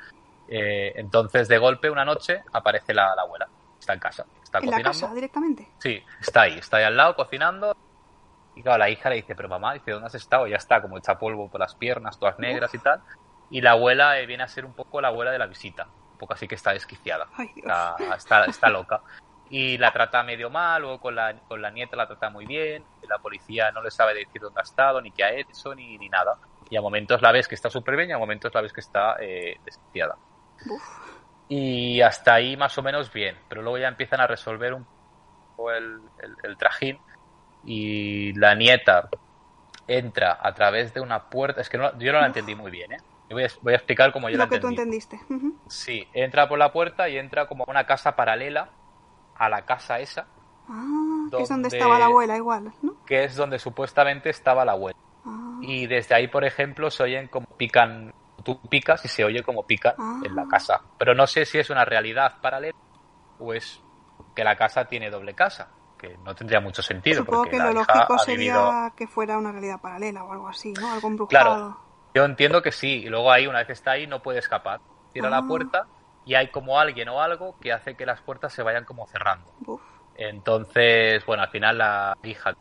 Eh, 0.49 0.93
entonces, 0.97 1.49
de 1.49 1.59
golpe, 1.59 1.91
una 1.91 2.05
noche, 2.05 2.43
aparece 2.53 2.95
la, 2.95 3.15
la 3.15 3.23
abuela. 3.23 3.49
Está 3.79 3.93
en 3.95 4.01
casa, 4.01 4.27
está 4.43 4.59
en 4.59 4.67
la 4.67 4.71
cocinando. 4.73 5.01
casa 5.01 5.15
directamente. 5.15 5.69
Sí, 5.79 6.03
está 6.21 6.43
ahí, 6.43 6.59
está 6.59 6.79
ahí 6.79 6.85
al 6.85 6.97
lado 6.97 7.15
cocinando. 7.15 7.77
Y 8.55 8.63
claro, 8.63 8.79
la 8.79 8.89
hija 8.89 9.11
le 9.11 9.17
dice, 9.17 9.35
pero 9.37 9.49
mamá, 9.49 9.75
dice, 9.75 9.91
¿dónde 9.91 10.07
has 10.07 10.15
estado? 10.15 10.47
Ya 10.47 10.57
está, 10.57 10.81
como 10.81 10.97
hecha 10.97 11.19
polvo 11.19 11.51
por 11.51 11.61
las 11.61 11.75
piernas, 11.75 12.19
todas 12.19 12.39
negras 12.39 12.73
y 12.75 12.79
tal. 12.79 13.03
Y 13.51 13.61
la 13.61 13.73
abuela 13.73 14.19
eh, 14.19 14.27
viene 14.27 14.43
a 14.43 14.49
ser 14.49 14.65
un 14.65 14.73
poco 14.73 15.01
la 15.01 15.09
abuela 15.09 15.31
de 15.31 15.39
la 15.39 15.47
visita. 15.47 15.87
Un 16.13 16.19
poco 16.19 16.33
así 16.33 16.49
que 16.49 16.55
está 16.55 16.73
desquiciada. 16.73 17.29
Ay, 17.37 17.51
Dios. 17.55 17.67
Está, 17.67 17.97
está, 18.17 18.45
está 18.47 18.69
loca. 18.71 19.03
Y 19.51 19.79
la 19.79 19.93
trata 19.93 20.23
medio 20.23 20.51
mal, 20.51 20.83
luego 20.83 20.99
con 20.99 21.15
la, 21.15 21.35
con 21.47 21.63
la 21.63 21.71
nieta 21.71 21.95
la 21.97 22.07
trata 22.07 22.31
muy 22.31 22.47
bien. 22.47 22.83
La 23.09 23.19
policía 23.19 23.71
no 23.71 23.83
le 23.83 23.91
sabe 23.91 24.15
decir 24.15 24.41
dónde 24.41 24.61
ha 24.61 24.65
estado, 24.65 25.01
ni 25.01 25.13
qué 25.13 25.23
ha 25.23 25.33
hecho, 25.33 25.75
ni, 25.75 25.99
ni 25.99 26.09
nada. 26.09 26.39
Y 26.71 26.77
a 26.77 26.81
momentos 26.81 27.23
la 27.23 27.31
ves 27.31 27.47
que 27.47 27.55
está 27.55 27.71
súper 27.71 27.95
bien 27.95 28.09
y 28.09 28.13
a 28.13 28.19
momentos 28.19 28.53
la 28.55 28.63
ves 28.63 28.73
que 28.73 28.81
está 28.81 29.17
eh, 29.21 29.61
desquiciada. 29.65 30.17
Uf. 30.69 30.83
Y 31.49 32.01
hasta 32.01 32.35
ahí 32.35 32.57
más 32.57 32.77
o 32.79 32.83
menos 32.83 33.13
bien, 33.13 33.37
pero 33.49 33.63
luego 33.63 33.79
ya 33.79 33.89
empiezan 33.89 34.21
a 34.21 34.27
resolver 34.27 34.75
un 34.75 34.87
poco 35.57 35.71
el, 35.73 36.01
el- 36.23 36.37
el 36.43 36.57
trajín 36.57 36.99
y 37.65 38.33
la 38.35 38.55
nieta 38.55 39.09
entra 39.87 40.39
a 40.41 40.53
través 40.55 40.93
de 40.95 41.01
una 41.01 41.29
puerta. 41.29 41.61
Es 41.61 41.69
que 41.69 41.79
no- 41.79 41.97
yo 41.99 42.13
no 42.13 42.21
la 42.21 42.27
entendí 42.27 42.55
muy 42.55 42.71
bien, 42.71 42.93
¿eh? 42.93 42.97
Voy, 43.31 43.45
a, 43.45 43.49
voy 43.61 43.73
a 43.73 43.77
explicar 43.77 44.13
cómo 44.13 44.29
yo 44.29 44.37
Lo 44.39 44.45
la 44.45 44.51
que 44.51 44.61
tú 44.61 44.69
entendiste. 44.69 45.19
Sí, 45.69 46.07
entra 46.13 46.49
por 46.49 46.59
la 46.59 46.73
puerta 46.73 47.09
y 47.09 47.17
entra 47.19 47.47
como 47.47 47.65
a 47.67 47.71
una 47.71 47.85
casa 47.87 48.15
paralela 48.15 48.69
a 49.37 49.49
la 49.49 49.65
casa 49.65 49.99
esa, 50.01 50.27
Ah, 50.69 51.27
que 51.31 51.43
es 51.43 51.49
donde 51.49 51.69
Donde- 51.69 51.77
estaba 51.77 51.99
la 51.99 52.07
abuela 52.07 52.37
igual, 52.37 52.73
¿no? 52.83 52.95
que 53.07 53.23
es 53.25 53.37
donde 53.37 53.59
supuestamente 53.61 54.31
estaba 54.31 54.65
la 54.65 54.73
abuela. 54.73 54.99
Ah, 55.25 55.59
Y 55.61 55.87
desde 55.87 56.15
ahí, 56.17 56.27
por 56.29 56.45
ejemplo, 56.45 56.91
se 56.91 57.03
oyen 57.05 57.29
como 57.29 57.47
pican, 57.57 58.13
tú 58.47 58.61
picas 58.69 59.05
y 59.05 59.09
se 59.09 59.25
oye 59.25 59.43
como 59.43 59.67
pican 59.67 59.95
Ah. 59.99 60.21
en 60.25 60.35
la 60.37 60.47
casa. 60.47 60.81
Pero 60.97 61.15
no 61.15 61.27
sé 61.27 61.45
si 61.45 61.59
es 61.59 61.69
una 61.69 61.85
realidad 61.85 62.41
paralela 62.41 62.79
o 63.41 63.53
es 63.53 63.83
que 64.35 64.45
la 64.45 64.57
casa 64.57 64.85
tiene 64.87 65.11
doble 65.11 65.35
casa, 65.35 65.69
que 65.99 66.17
no 66.19 66.35
tendría 66.35 66.61
mucho 66.61 66.81
sentido. 66.81 67.19
Supongo 67.19 67.39
porque 67.43 67.51
que 67.51 67.59
la 67.59 67.67
lo 67.67 67.73
lógico 67.81 68.15
ha 68.15 68.19
sería 68.21 68.55
vivido- 68.55 68.93
que 68.97 69.07
fuera 69.09 69.37
una 69.37 69.51
realidad 69.51 69.81
paralela 69.81 70.23
o 70.25 70.33
algo 70.33 70.49
así, 70.49 70.73
¿no? 70.73 70.93
Algo 70.93 71.09
embrujado. 71.09 71.29
Claro, 71.29 71.81
yo 72.15 72.25
entiendo 72.25 72.63
que 72.63 72.71
sí. 72.73 73.03
Y 73.05 73.09
luego 73.09 73.33
ahí, 73.33 73.47
una 73.49 73.59
vez 73.59 73.67
que 73.67 73.73
está 73.73 73.91
ahí, 73.93 74.07
no 74.07 74.23
puede 74.23 74.39
escapar. 74.39 74.81
Ah. 74.81 75.31
la 75.31 75.43
puerta 75.43 75.87
y 76.27 76.35
hay 76.35 76.49
como 76.51 76.79
alguien 76.79 77.09
o 77.09 77.21
algo 77.23 77.57
que 77.59 77.73
hace 77.73 77.97
que 77.97 78.05
las 78.07 78.21
puertas 78.21 78.53
se 78.53 78.63
vayan 78.63 78.85
como 78.85 79.07
cerrando. 79.07 79.51
Uf. 79.67 79.81
Entonces, 80.15 81.25
bueno, 81.27 81.43
al 81.43 81.49
final 81.51 81.79
la 81.79 82.17
hija 82.23 82.55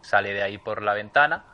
sale 0.00 0.32
de 0.32 0.42
ahí 0.42 0.58
por 0.58 0.82
la 0.82 0.94
ventana 0.94 1.44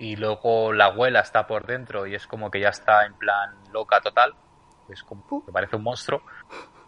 y 0.00 0.16
luego 0.16 0.72
la 0.72 0.86
abuela 0.86 1.20
está 1.20 1.46
por 1.46 1.66
dentro 1.66 2.06
y 2.06 2.14
es 2.14 2.26
como 2.26 2.50
que 2.50 2.58
ya 2.60 2.70
está 2.70 3.04
en 3.06 3.14
plan 3.14 3.54
loca 3.72 4.00
total. 4.00 4.34
Es 4.88 5.02
como 5.04 5.22
Uh. 5.30 5.44
que 5.44 5.52
parece 5.52 5.76
un 5.76 5.82
monstruo. 5.84 6.22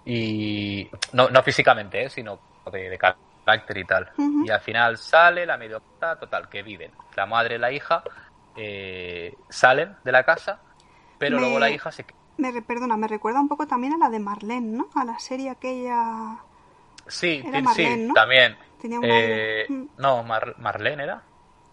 Y 0.05 0.91
no, 1.13 1.29
no 1.31 1.43
físicamente, 1.43 2.03
¿eh? 2.05 2.11
sino 2.11 2.41
de, 2.73 2.89
de 2.91 2.99
carácter 2.99 3.77
y 3.79 3.85
tal. 3.85 4.11
Y 4.45 4.51
al 4.51 4.61
final 4.61 4.99
sale 4.99 5.47
la 5.47 5.57
medio 5.57 5.81
total, 6.19 6.49
que 6.49 6.63
viven. 6.63 6.91
La 7.15 7.27
madre 7.27 7.57
y 7.57 7.59
la 7.59 7.71
hija 7.71 8.03
eh, 8.57 9.37
salen 9.49 9.95
de 10.03 10.11
la 10.13 10.25
casa, 10.25 10.61
pero 11.19 11.37
Me- 11.37 11.43
luego 11.43 11.59
la 11.61 11.71
hija 11.71 11.93
se 11.93 12.05
Me, 12.39 12.63
perdona, 12.63 12.97
me 12.97 13.07
recuerda 13.07 13.41
un 13.41 13.49
poco 13.49 13.67
también 13.67 13.93
a 13.93 13.99
la 13.99 14.11
de 14.11 14.19
Marlene, 14.19 14.77
¿no? 14.79 14.89
A 14.95 15.05
la 15.05 15.19
serie 15.19 15.51
aquella... 15.51 16.39
Sí, 17.07 17.43
Marlene, 17.45 17.95
sí, 17.97 18.03
¿no? 18.09 18.15
también. 18.15 18.57
Tenía 18.81 18.99
un 18.99 19.05
Eh. 19.07 19.67
Mm. 19.69 19.85
no, 19.99 20.23
Mar- 20.25 20.55
Marlene 20.59 21.05
era. 21.05 21.23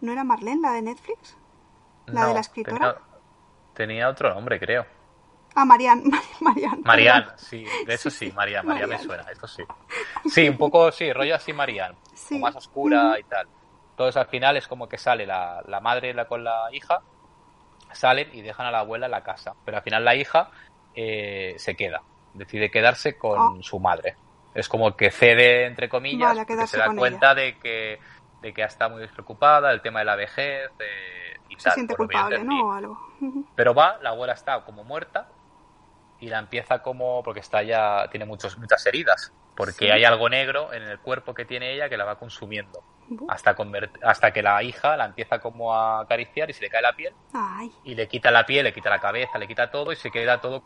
¿No 0.02 0.12
era 0.12 0.24
Marlene 0.24 0.62
la 0.62 0.72
de 0.74 0.82
Netflix? 0.82 1.38
¿La 2.08 2.28
de 2.28 2.34
la 2.34 2.40
escritora? 2.40 2.94
Tenía, 2.94 3.74
tenía 3.74 4.10
otro 4.10 4.34
nombre, 4.34 4.60
creo. 4.60 4.86
Ah. 5.56 5.66
Marianne. 5.66 6.04
Marianne, 6.42 6.84
perdón. 7.24 7.34
sí, 7.38 7.66
de 7.86 7.94
eso 7.94 8.10
Sí, 8.10 8.28
sí, 8.30 8.32
Marianne, 8.36 8.68
Marianne 8.68 8.98
me 8.98 9.04
suena, 9.04 9.24
esto 9.32 9.48
sí. 9.48 9.64
Sí, 10.30 10.48
un 10.48 10.58
poco, 10.58 10.92
sí, 10.92 11.12
rollo 11.12 11.36
así 11.36 11.52
Marianne, 11.54 11.98
Sí. 12.14 12.40
más 12.40 12.56
oscura 12.56 13.20
y 13.20 13.24
tal. 13.24 13.48
Entonces 13.92 14.16
al 14.18 14.28
final 14.28 14.56
es 14.58 14.68
como 14.68 14.88
que 14.88 14.98
sale 14.98 15.26
la, 15.26 15.62
la 15.68 15.80
madre 15.82 16.14
la- 16.14 16.26
con 16.28 16.44
la 16.44 16.70
hija, 16.72 17.02
salen 17.92 18.30
y 18.34 18.42
dejan 18.42 18.68
a 18.68 18.72
la 18.72 18.80
abuela 18.80 19.08
en 19.08 19.12
la 19.12 19.24
casa, 19.24 19.54
pero 19.66 19.78
al 19.78 19.84
final 19.84 20.06
la 20.06 20.16
hija 20.16 20.50
eh, 20.96 21.56
se 21.58 21.76
queda, 21.76 22.02
decide 22.34 22.72
quedarse 22.72 23.18
con 23.18 23.40
Ah. 23.40 23.52
su 23.62 23.80
madre. 23.80 24.16
Es 24.54 24.68
como 24.70 24.96
que 24.96 25.12
cede, 25.12 25.66
entre 25.66 25.90
comillas, 25.90 26.30
Vale, 26.30 26.46
porque 26.46 26.68
se 26.68 26.78
da 26.78 26.94
cuenta 26.96 27.36
de 27.36 27.58
que, 27.60 28.00
de 28.42 28.54
que 28.54 28.64
está 28.64 28.88
muy 28.90 29.02
despreocupada, 29.02 29.72
el 29.72 29.82
tema 29.82 30.00
de 30.00 30.06
la 30.06 30.16
vejez 30.16 30.70
eh, 30.80 31.38
y 31.50 31.56
Se 31.56 31.64
tal, 31.66 31.74
siente 31.74 31.96
culpable. 31.96 32.44
¿no? 32.44 32.68
O 32.68 32.72
algo. 32.72 33.00
Pero 33.56 33.74
va, 33.74 33.98
la 34.02 34.10
abuela 34.10 34.34
está 34.34 34.64
como 34.64 34.84
muerta 34.84 35.28
y 36.20 36.28
la 36.28 36.40
empieza 36.40 36.80
como 36.82 37.24
porque 37.24 37.40
está 37.40 37.64
ya 37.64 38.08
tiene 38.12 38.26
muchos 38.26 38.58
muchas 38.58 38.86
heridas, 38.86 39.32
porque 39.56 39.86
Sí. 39.86 39.90
hay 39.92 40.04
algo 40.06 40.28
negro 40.30 40.74
en 40.74 40.84
el 40.84 41.00
cuerpo 41.00 41.34
que 41.34 41.46
tiene 41.46 41.74
ella 41.74 41.88
que 41.90 41.98
la 41.98 42.06
va 42.06 42.18
consumiendo 42.20 42.82
hasta 43.28 43.56
convert- 43.56 43.98
hasta 44.04 44.32
que 44.32 44.44
la 44.44 44.62
hija 44.62 44.96
la 44.96 45.06
empieza 45.06 45.40
como 45.40 45.74
a 45.74 46.02
acariciar 46.02 46.50
y 46.50 46.54
se 46.54 46.62
le 46.62 46.70
cae 46.70 46.82
la 46.84 46.94
piel 46.94 47.14
Ay, 47.34 47.72
y 47.84 47.96
le 47.96 48.08
quita 48.08 48.30
la 48.32 48.46
piel, 48.46 48.66
le 48.66 48.74
quita 48.74 48.90
la 48.90 49.00
cabeza, 49.00 49.38
le 49.40 49.48
quita 49.48 49.72
todo 49.72 49.92
y 49.92 49.96
se 49.96 50.12
queda 50.12 50.40
todo 50.42 50.62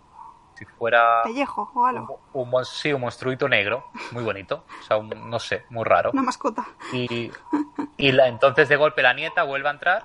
si 0.55 0.65
fuera 0.65 1.21
pellejo 1.23 1.69
o 1.73 1.79
un, 1.81 1.87
algo. 1.89 2.19
un, 2.33 2.65
sí, 2.65 2.93
un 2.93 3.01
monstruito 3.01 3.47
negro, 3.49 3.85
muy 4.11 4.23
bonito, 4.23 4.63
o 4.79 4.83
sea, 4.83 4.97
un- 4.97 5.29
no 5.29 5.39
sé, 5.39 5.65
muy 5.69 5.83
raro. 5.83 6.11
Una 6.13 6.23
mascota. 6.23 6.65
Y, 6.91 7.31
y 7.97 8.11
la, 8.11 8.27
entonces 8.27 8.69
de 8.69 8.75
golpe 8.75 9.01
la 9.01 9.13
nieta 9.13 9.43
vuelve 9.43 9.67
a 9.67 9.71
entrar 9.71 10.03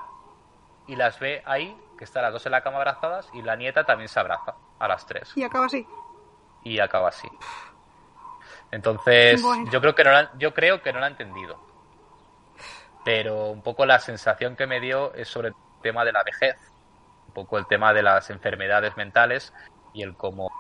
y 0.87 0.97
las 0.97 1.19
ve 1.21 1.43
ahí, 1.47 1.77
que 1.99 2.05
están 2.05 2.23
las 2.23 2.33
dos 2.33 2.47
en 2.47 2.53
la 2.53 2.63
cama 2.63 2.79
abrazadas, 2.79 3.29
y 3.35 3.43
la 3.43 3.57
nieta 3.57 3.85
también 3.85 4.09
se 4.09 4.19
abraza 4.21 4.55
a 4.79 4.89
las 4.89 5.05
tres. 5.07 5.33
Y 5.37 5.43
acaba 5.43 5.67
así. 5.67 5.87
Y 6.65 6.79
acaba 6.81 7.09
así. 7.09 7.29
Entonces, 8.71 9.43
Bueno. 9.43 9.71
yo 9.71 9.81
creo 9.81 9.95
que 9.95 10.05
no 10.05 10.13
la, 10.13 10.31
yo 10.39 10.55
creo 10.55 10.83
que 10.83 10.93
no 10.93 11.01
la 11.01 11.07
he 11.09 11.11
entendido. 11.11 11.59
Pero 13.05 13.47
un 13.47 13.63
poco 13.63 13.87
la 13.87 13.99
sensación 13.99 14.57
que 14.57 14.67
me 14.67 14.81
dio 14.81 15.15
es 15.15 15.29
sobre 15.29 15.49
el 15.49 15.55
tema 15.83 16.05
de 16.05 16.13
la 16.13 16.23
vejez, 16.23 16.57
un 17.27 17.35
poco 17.35 17.59
el 17.59 17.67
tema 17.67 17.93
de 17.93 18.03
las 18.03 18.29
enfermedades 18.31 18.97
mentales 18.97 19.53
y 19.93 20.03
el 20.03 20.17
cómo, 20.17 20.51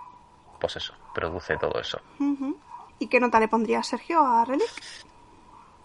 pues 0.61 0.76
eso, 0.76 0.95
produce 1.14 1.57
todo 1.57 1.79
eso. 1.81 2.01
¿Y 2.99 3.09
qué 3.09 3.20
nota 3.20 3.41
le 3.41 3.49
pondría 3.49 3.83
Sergio 3.83 4.20
a 4.20 4.45
Relic? 4.45 4.68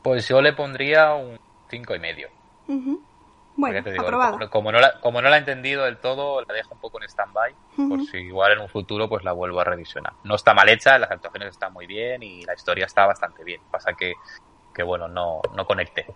Pues 0.01 0.27
yo 0.27 0.41
le 0.41 0.53
pondría 0.53 1.13
un 1.13 1.37
cinco 1.69 1.95
y 1.95 1.99
medio. 1.99 2.29
Ujú. 2.67 3.01
Porque 3.55 3.81
Bueno, 3.81 3.91
digo, 3.91 4.19
como, 4.31 4.49
como 4.49 4.71
no 4.71 4.79
la, 4.79 4.99
como 4.99 5.21
no 5.21 5.29
la 5.29 5.35
he 5.35 5.39
entendido 5.39 5.83
del 5.83 5.99
todo, 5.99 6.41
la 6.41 6.53
dejo 6.53 6.73
un 6.73 6.79
poco 6.79 6.99
en 6.99 7.07
stand-by, 7.07 7.55
por 7.87 8.03
si 8.07 8.17
igual 8.17 8.53
en 8.53 8.59
un 8.61 8.67
futuro 8.67 9.07
pues 9.07 9.23
la 9.23 9.31
vuelvo 9.31 9.59
a 9.59 9.63
revisionar. 9.63 10.13
No 10.23 10.35
está 10.35 10.55
mal 10.55 10.67
hecha, 10.69 10.97
las 10.97 11.11
actuaciones 11.11 11.49
están 11.49 11.71
muy 11.71 11.85
bien 11.85 12.23
y 12.23 12.43
la 12.45 12.55
historia 12.55 12.85
está 12.85 13.05
bastante 13.05 13.43
bien. 13.43 13.61
Pasa 13.69 13.93
que, 13.93 14.15
que 14.73 14.81
bueno, 14.81 15.07
no, 15.07 15.39
no 15.55 15.65
conecté. 15.65 16.07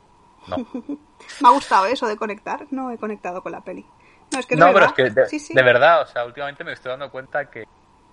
No, 0.47 0.57
Me 1.41 1.47
ha 1.47 1.51
gustado 1.51 1.85
eso 1.85 2.07
de 2.07 2.17
conectar. 2.17 2.65
No 2.71 2.89
he 2.89 2.97
conectado 2.97 3.43
con 3.43 3.51
la 3.51 3.61
peli. 3.61 3.85
No, 4.31 4.39
es 4.39 4.45
que 4.45 4.53
es 4.55 4.59
no 4.59 4.73
pero 4.73 4.85
es 4.85 4.93
que 4.93 5.09
de, 5.09 5.25
sí, 5.27 5.39
sí. 5.39 5.53
de 5.53 5.61
verdad, 5.63 6.01
o 6.01 6.05
sea, 6.05 6.25
últimamente 6.25 6.63
me 6.63 6.73
estoy 6.73 6.89
dando 6.91 7.09
cuenta 7.09 7.49
que, 7.49 7.63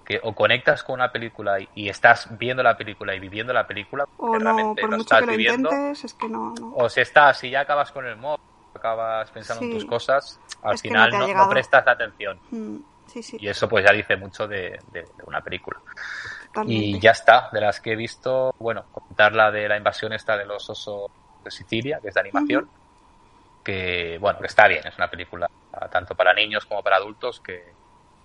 que 0.04 0.20
o 0.22 0.34
conectas 0.34 0.82
con 0.84 0.94
una 0.94 1.10
película 1.10 1.58
y, 1.60 1.68
y 1.74 1.88
estás 1.88 2.28
viendo 2.38 2.62
la 2.62 2.76
película 2.76 3.14
y 3.14 3.20
viviendo 3.20 3.52
la 3.52 3.66
película, 3.66 4.06
O 4.18 4.38
no, 4.38 4.74
por 4.74 4.90
lo 4.90 4.96
mucho 4.98 5.14
que 5.16 5.20
lo 5.22 5.26
viviendo, 5.32 5.70
intentes, 5.70 6.04
es 6.04 6.14
que 6.14 6.28
no. 6.28 6.54
no. 6.60 6.72
o 6.76 6.88
si 6.88 7.00
estás, 7.00 7.38
si 7.38 7.50
ya 7.50 7.60
acabas 7.60 7.90
con 7.90 8.06
el 8.06 8.16
mod, 8.16 8.38
acabas 8.74 9.30
pensando 9.30 9.64
en 9.64 9.72
tus 9.72 9.84
cosas, 9.84 10.38
al 10.62 10.74
Es 10.74 10.82
final 10.82 11.10
no, 11.10 11.48
prestas 11.48 11.84
la 11.86 11.92
atención. 11.92 12.38
Mm. 12.50 12.76
Y 13.32 13.48
eso 13.48 13.68
pues 13.68 13.84
ya 13.84 13.92
dice 13.92 14.16
mucho 14.16 14.48
de, 14.48 14.78
de- 14.90 15.02
de 15.02 15.22
una 15.26 15.40
película. 15.40 15.78
totalmente. 16.46 16.72
Y 16.84 16.98
ya 17.00 17.12
está, 17.12 17.48
de 17.52 17.60
las 17.60 17.78
que 17.80 17.92
he 17.92 17.96
visto, 17.96 18.52
bueno, 18.58 18.84
comentar 18.90 19.32
la 19.34 19.50
de 19.52 19.68
la 19.68 19.76
invasión 19.76 20.12
esta 20.12 20.36
de 20.36 20.44
los 20.46 20.68
osos 20.70 21.10
de 21.44 21.50
Sicilia, 21.50 21.98
que 22.00 22.08
es 22.08 22.14
de 22.14 22.20
animación, 22.20 22.68
que 23.62 24.18
bueno, 24.20 24.40
que 24.40 24.46
está 24.46 24.66
bien, 24.68 24.86
es 24.86 24.96
una 24.96 25.08
película 25.08 25.48
tanto 25.90 26.14
para 26.14 26.34
niños 26.34 26.66
como 26.66 26.82
para 26.82 26.96
adultos 26.96 27.40
que 27.40 27.72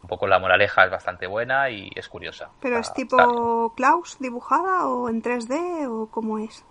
un 0.01 0.07
poco 0.07 0.27
la 0.27 0.39
moraleja 0.39 0.85
es 0.85 0.91
bastante 0.91 1.27
buena 1.27 1.69
y 1.69 1.89
es 1.95 2.07
curiosa. 2.07 2.49
¿Pero 2.61 2.77
es 2.79 2.93
tipo 2.93 3.73
Klaus 3.75 4.17
dibujada 4.19 4.87
o 4.87 5.09
en 5.09 5.21
3D 5.21 5.87
o 5.89 6.07
cómo 6.09 6.39
es? 6.39 6.65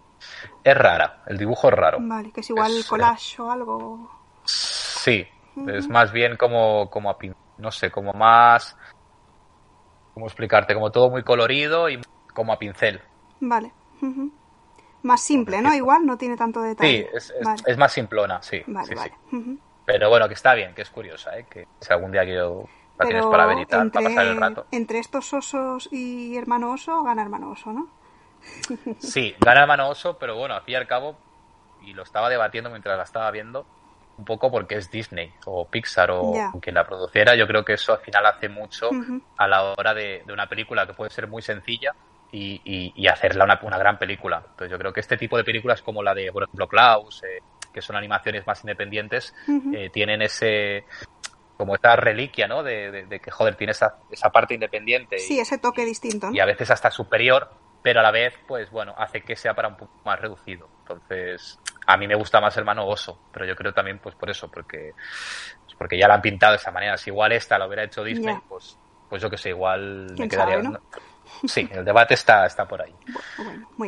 Es 0.64 0.76
rara, 0.76 1.22
el 1.26 1.38
dibujo 1.38 1.68
es 1.68 1.74
raro. 1.74 1.98
Vale, 2.00 2.32
que 2.32 2.40
es 2.40 2.50
igual 2.50 2.72
el 2.76 2.86
collage 2.86 3.40
o 3.40 3.50
algo. 3.50 4.10
Sí, 4.44 5.26
es 5.66 5.88
más 5.88 6.12
bien 6.12 6.36
como, 6.36 6.88
como 6.90 7.10
a, 7.10 7.18
no 7.58 7.70
sé, 7.70 7.90
como 7.90 8.12
más, 8.12 8.76
¿cómo 10.14 10.26
explicarte? 10.26 10.74
Como 10.74 10.90
todo 10.90 11.10
muy 11.10 11.22
colorido 11.22 11.88
y 11.88 12.00
como 12.34 12.52
a 12.52 12.58
pincel. 12.58 13.00
Vale. 13.40 13.72
Más 15.02 15.20
simple, 15.20 15.60
¿no? 15.62 15.74
Igual 15.74 16.06
no 16.06 16.16
tiene 16.16 16.36
tanto 16.36 16.60
detalle. 16.62 17.08
Sí, 17.18 17.32
es, 17.66 17.78
más 17.78 17.92
simplona, 17.92 18.42
sí. 18.42 18.62
Vale, 18.66 18.94
vale. 18.94 19.12
Pero 19.88 20.10
bueno, 20.10 20.28
que 20.28 20.34
está 20.34 20.52
bien, 20.52 20.74
que 20.74 20.82
es 20.82 20.90
curiosa, 20.90 21.38
¿eh? 21.38 21.46
Que 21.48 21.66
si 21.80 21.90
algún 21.90 22.12
día 22.12 22.22
quiero 22.22 22.68
la 22.98 23.06
tienes 23.06 23.24
para 23.24 23.46
ver 23.46 23.60
y 23.60 23.64
tal, 23.64 23.90
para 23.90 24.06
pasar 24.06 24.26
el 24.26 24.36
rato. 24.36 24.66
Entre 24.70 24.98
estos 24.98 25.32
osos 25.32 25.88
y 25.90 26.36
hermano 26.36 26.72
oso, 26.72 27.02
gana 27.04 27.22
hermano 27.22 27.52
oso, 27.52 27.72
¿no? 27.72 27.88
Sí, 28.98 29.34
gana 29.40 29.62
hermano 29.62 29.88
oso, 29.88 30.18
pero 30.18 30.36
bueno, 30.36 30.54
al 30.54 30.60
fin 30.60 30.74
y 30.74 30.76
al 30.76 30.86
cabo, 30.86 31.16
y 31.80 31.94
lo 31.94 32.02
estaba 32.02 32.28
debatiendo 32.28 32.68
mientras 32.68 32.98
la 32.98 33.04
estaba 33.04 33.30
viendo, 33.30 33.64
un 34.18 34.26
poco 34.26 34.50
porque 34.50 34.74
es 34.74 34.90
Disney 34.90 35.32
o 35.46 35.66
Pixar 35.66 36.10
o 36.10 36.34
quien 36.60 36.74
la 36.74 36.84
produciera. 36.84 37.34
Yo 37.34 37.46
creo 37.46 37.64
que 37.64 37.72
eso 37.72 37.94
al 37.94 38.00
final 38.00 38.26
hace 38.26 38.50
mucho 38.50 38.90
a 39.38 39.48
la 39.48 39.72
hora 39.72 39.94
de, 39.94 40.22
una 40.30 40.48
película 40.48 40.86
que 40.86 40.92
puede 40.92 41.10
ser 41.10 41.28
muy 41.28 41.40
sencilla 41.40 41.94
y, 42.30 43.08
hacerla 43.08 43.58
una, 43.62 43.78
gran 43.78 43.98
película. 43.98 44.42
Entonces 44.50 44.70
yo 44.70 44.78
creo 44.78 44.92
que 44.92 45.00
este 45.00 45.16
tipo 45.16 45.38
de 45.38 45.44
películas 45.44 45.80
como 45.80 46.02
la 46.02 46.12
de, 46.12 46.30
por 46.30 46.42
ejemplo, 46.42 46.68
Klaus, 46.68 47.22
eh, 47.22 47.40
que 47.72 47.82
son 47.82 47.96
animaciones 47.96 48.46
más 48.46 48.60
independientes, 48.62 49.34
eh, 49.74 49.90
tienen 49.90 50.22
ese 50.22 50.84
como 51.56 51.74
esta 51.74 51.96
reliquia, 51.96 52.46
¿no? 52.46 52.62
De, 52.62 53.20
que, 53.22 53.30
joder, 53.32 53.56
tiene 53.56 53.72
esa, 53.72 53.96
esa 54.10 54.30
parte 54.30 54.54
independiente. 54.54 55.18
Sí, 55.18 55.40
ese 55.40 55.58
toque 55.58 55.84
distinto. 55.84 56.30
Y 56.32 56.38
a 56.38 56.44
veces 56.44 56.70
hasta 56.70 56.88
superior, 56.88 57.50
pero 57.82 57.98
a 57.98 58.02
la 58.04 58.12
vez, 58.12 58.34
pues 58.46 58.70
bueno, 58.70 58.94
hace 58.96 59.22
que 59.22 59.34
sea 59.34 59.54
para 59.54 59.68
un 59.68 59.76
poco 59.76 59.92
más 60.04 60.20
reducido. 60.20 60.68
Entonces, 60.82 61.58
a 61.84 61.96
mí 61.96 62.06
me 62.06 62.14
gusta 62.14 62.40
más 62.40 62.56
Hermano 62.56 62.86
Oso, 62.86 63.20
pero 63.32 63.44
yo 63.44 63.56
creo 63.56 63.72
también, 63.74 63.98
pues 63.98 64.14
por 64.14 64.30
eso, 64.30 64.48
porque, 64.48 64.92
pues, 65.64 65.74
porque 65.76 65.98
ya 65.98 66.06
la 66.06 66.14
han 66.14 66.22
pintado 66.22 66.52
de 66.52 66.58
esa 66.58 66.70
manera. 66.70 66.96
Si 66.96 67.10
igual 67.10 67.32
esta 67.32 67.58
lo 67.58 67.66
hubiera 67.66 67.82
hecho 67.82 68.04
Disney, 68.04 68.36
pues, 68.48 68.78
pues 69.08 69.20
yo 69.20 69.28
que 69.28 69.36
sé, 69.36 69.48
igual 69.50 70.14
me 70.16 70.28
quedaría. 70.28 70.62
Sí, 71.44 71.68
el 71.72 71.84
debate 71.84 72.14
está, 72.14 72.46
está 72.46 72.66
por 72.66 72.82
ahí. 72.82 72.94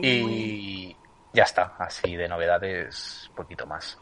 y 0.03 0.97
ya 1.33 1.45
está, 1.45 1.75
así 1.79 2.17
de 2.17 2.29
novedades, 2.29 3.31
poquito 3.35 3.67
más. 3.67 3.99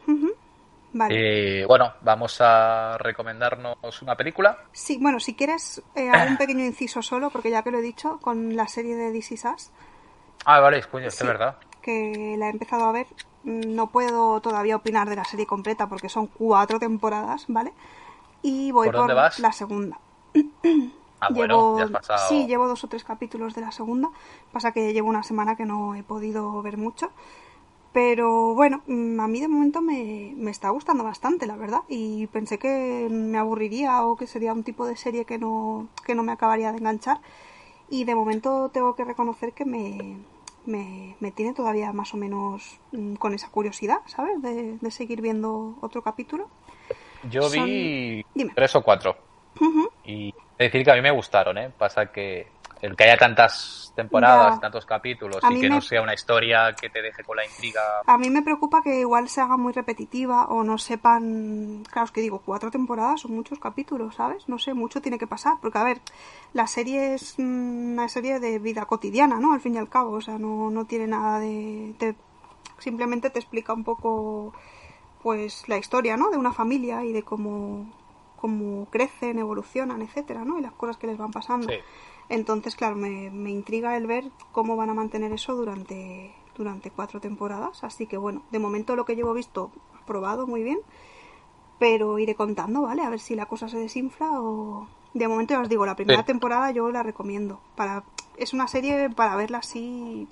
Eh, 1.11 1.65
bueno, 1.67 1.93
vamos 2.01 2.41
a 2.41 2.97
recomendarnos 2.99 4.03
una 4.03 4.17
película. 4.17 4.65
Sí, 4.73 4.99
bueno, 5.01 5.21
si 5.21 5.35
quieres, 5.35 5.83
eh, 5.95 6.11
un 6.29 6.37
pequeño 6.37 6.65
inciso 6.65 7.03
solo, 7.03 7.31
porque 7.31 7.51
ya 7.51 7.63
que 7.63 7.71
lo 7.71 7.79
he 7.79 7.83
dicho, 7.83 8.19
con 8.21 8.57
la 8.57 8.67
serie 8.69 8.97
de 8.97 9.13
DC 9.13 9.37
Sass. 9.37 9.71
Ah, 10.45 10.61
vale, 10.61 10.83
coño, 10.85 11.09
es 11.09 11.23
verdad. 11.23 11.57
Que 11.83 12.37
la 12.39 12.47
he 12.47 12.51
empezado 12.51 12.85
a 12.85 12.93
ver. 12.93 13.07
No 13.45 13.91
puedo 13.91 14.41
todavía 14.41 14.77
opinar 14.77 15.09
de 15.09 15.17
la 15.17 15.25
serie 15.25 15.47
completa 15.47 15.89
porque 15.89 16.09
son 16.09 16.27
cuatro 16.27 16.79
temporadas, 16.79 17.45
¿vale? 17.49 17.73
Y 18.43 18.73
voy 18.73 18.91
por, 18.91 19.11
la 19.39 19.53
segunda. 19.53 19.99
Ah, 21.21 21.29
llevo, 21.29 21.75
bueno, 21.75 21.79
ya 21.79 21.93
pasado... 21.93 22.29
Sí, 22.29 22.47
llevo 22.47 22.69
dos 22.69 22.85
o 22.85 22.89
tres 22.89 23.05
capítulos 23.05 23.55
de 23.55 23.61
la 23.61 23.73
segunda. 23.73 24.11
Pasa 24.53 24.73
que 24.73 24.93
llevo 24.93 25.09
una 25.09 25.23
semana 25.23 25.57
que 25.57 25.65
no 25.65 25.95
he 25.95 26.03
podido 26.03 26.63
ver 26.63 26.77
mucho. 26.77 27.11
Pero 27.93 28.55
bueno, 28.55 28.83
mm, 28.87 29.19
a 29.19 29.29
mí 29.29 29.41
de 29.41 29.49
momento 29.49 29.81
me, 29.81 30.33
me, 30.37 30.51
está 30.51 30.71
gustando 30.71 31.05
bastante, 31.05 31.47
la 31.47 31.57
verdad. 31.57 31.81
Y 31.89 32.27
pensé 32.29 32.59
que 32.59 33.09
me 33.11 33.39
aburriría 33.39 34.05
o 34.05 34.17
que 34.17 34.27
sería 34.27 34.53
un 34.53 34.63
tipo 34.63 34.87
de 34.87 34.97
serie 34.97 35.25
que 35.25 35.39
no, 35.39 35.89
que 36.07 36.15
no 36.15 36.23
me 36.23 36.33
acabaría 36.33 36.71
de 36.73 36.79
enganchar. 36.79 37.21
Y 37.91 38.05
de 38.05 38.15
momento 38.15 38.71
tengo 38.73 38.95
que 38.95 39.05
reconocer 39.05 39.53
que 39.55 39.65
me, 39.65 40.19
me, 40.67 41.31
tiene 41.33 41.55
todavía 41.55 41.93
más 41.93 42.13
o 42.15 42.17
menos 42.17 42.79
mm, 42.93 43.15
con 43.15 43.35
esa 43.35 43.49
curiosidad, 43.49 43.99
¿sabes? 44.07 44.41
De, 44.43 44.91
seguir 44.91 45.21
viendo 45.23 45.77
otro 45.81 46.03
capítulo. 46.03 46.49
Yo 47.31 47.49
vi 47.51 48.25
tres 48.55 48.77
o 48.77 48.83
cuatro. 48.83 49.28
Y 50.05 50.35
decir 50.59 50.85
que 50.85 50.91
a 50.91 50.95
mí 50.95 51.03
me 51.03 51.11
gustaron, 51.11 51.59
¿eh? 51.59 51.71
Pasa 51.77 52.07
que 52.07 52.49
el 52.81 52.97
que 52.97 53.05
haya 53.05 53.17
tantas 53.17 53.93
temporadas, 53.97 54.61
tantos 54.61 54.87
capítulos 54.87 55.41
y 55.51 55.61
que 55.61 55.69
no 55.69 55.81
sea 55.81 56.01
una 56.01 56.15
historia 56.15 56.73
que 56.81 56.89
te 56.89 57.03
deje 57.03 57.25
con 57.25 57.37
la 57.37 57.45
intriga. 57.45 57.81
A 58.07 58.17
mí 58.17 58.31
me 58.31 58.43
preocupa 58.43 58.81
que 58.83 59.01
igual 59.01 59.29
se 59.29 59.41
haga 59.41 59.57
muy 59.57 59.73
repetitiva 59.73 60.47
o 60.47 60.63
no 60.63 60.79
sepan. 60.79 61.83
Claro, 61.91 62.05
es 62.05 62.13
que 62.13 62.21
digo, 62.21 62.41
cuatro 62.45 62.71
temporadas 62.71 63.23
son 63.23 63.35
muchos 63.35 63.59
capítulos, 63.59 64.15
¿sabes? 64.15 64.49
No 64.49 64.59
sé, 64.59 64.75
mucho 64.75 65.03
tiene 65.03 65.19
que 65.19 65.27
pasar. 65.27 65.55
Porque, 65.61 65.79
a 65.79 65.85
ver, 65.85 66.01
la 66.53 66.69
serie 66.69 67.15
es 67.15 67.37
una 67.39 68.09
serie 68.09 68.39
de 68.39 68.61
vida 68.61 68.85
cotidiana, 68.85 69.41
¿no? 69.41 69.53
Al 69.53 69.61
fin 69.61 69.75
y 69.75 69.79
al 69.79 69.89
cabo, 69.89 70.13
o 70.13 70.21
sea, 70.21 70.39
no, 70.39 70.71
no 70.71 70.85
tiene 70.85 71.09
nada 71.09 71.41
de. 71.41 72.15
simplemente 72.79 73.31
te 73.31 73.41
explica 73.41 73.73
un 73.73 73.83
poco, 73.83 74.55
pues, 75.25 75.69
la 75.69 75.79
historia, 75.79 76.17
¿no? 76.17 76.31
De 76.31 76.37
una 76.37 76.53
familia 76.53 77.05
y 77.05 77.13
de 77.13 77.25
cómo 77.25 77.87
cómo 78.41 78.87
crecen, 78.91 79.39
evolucionan, 79.39 80.03
etcétera, 80.03 80.45
¿no? 80.45 80.59
Y 80.59 80.63
las 80.63 80.73
cosas 80.73 80.97
que 80.97 81.07
les 81.07 81.19
van 81.19 81.31
pasando. 81.31 81.69
Sí. 81.69 81.79
Entonces, 82.29 82.77
claro, 82.77 82.97
me, 82.97 83.31
me 83.31 83.51
intriga 83.51 83.97
el 83.97 84.07
ver 84.07 84.31
cómo 84.53 84.77
van 84.77 84.91
a 84.91 84.95
mantener 84.95 85.33
eso 85.33 85.55
durante, 85.55 86.35
durante 86.57 86.91
cuatro 86.91 87.21
temporadas. 87.21 87.85
Así 87.85 88.07
que 88.07 88.17
bueno, 88.17 88.43
de 88.51 88.59
momento 88.59 88.97
lo 88.97 89.05
que 89.05 89.17
llevo 89.17 89.33
visto, 89.35 89.71
probado 90.07 90.47
muy 90.47 90.63
bien. 90.63 90.79
Pero 91.79 92.19
iré 92.19 92.35
contando, 92.35 92.83
¿vale? 92.83 93.03
A 93.03 93.11
ver 93.11 93.21
si 93.21 93.35
la 93.35 93.47
cosa 93.47 93.69
se 93.69 93.79
desinfla 93.79 94.41
o... 94.41 94.89
De 95.15 95.27
momento 95.27 95.55
ya 95.55 95.61
os 95.61 95.69
digo, 95.69 95.87
la 95.87 95.97
primera 95.97 96.25
temporada 96.25 96.71
yo 96.71 96.91
la 96.91 97.03
recomiendo. 97.03 97.61
Para... 97.77 98.05
Es 98.37 98.53
una 98.53 98.69
serie 98.69 99.11
para 99.11 99.37
verla 99.37 99.59
así 99.59 100.29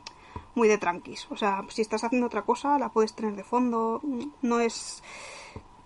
muy 0.54 0.68
de 0.68 0.78
tranquis. 0.78 1.26
O 1.30 1.36
sea, 1.36 1.64
si 1.68 1.82
estás 1.82 2.04
haciendo 2.04 2.26
otra 2.26 2.42
cosa, 2.42 2.78
la 2.78 2.88
puedes 2.90 3.14
tener 3.14 3.36
de 3.36 3.44
fondo. 3.44 4.00
No 4.42 4.60
es 4.60 5.02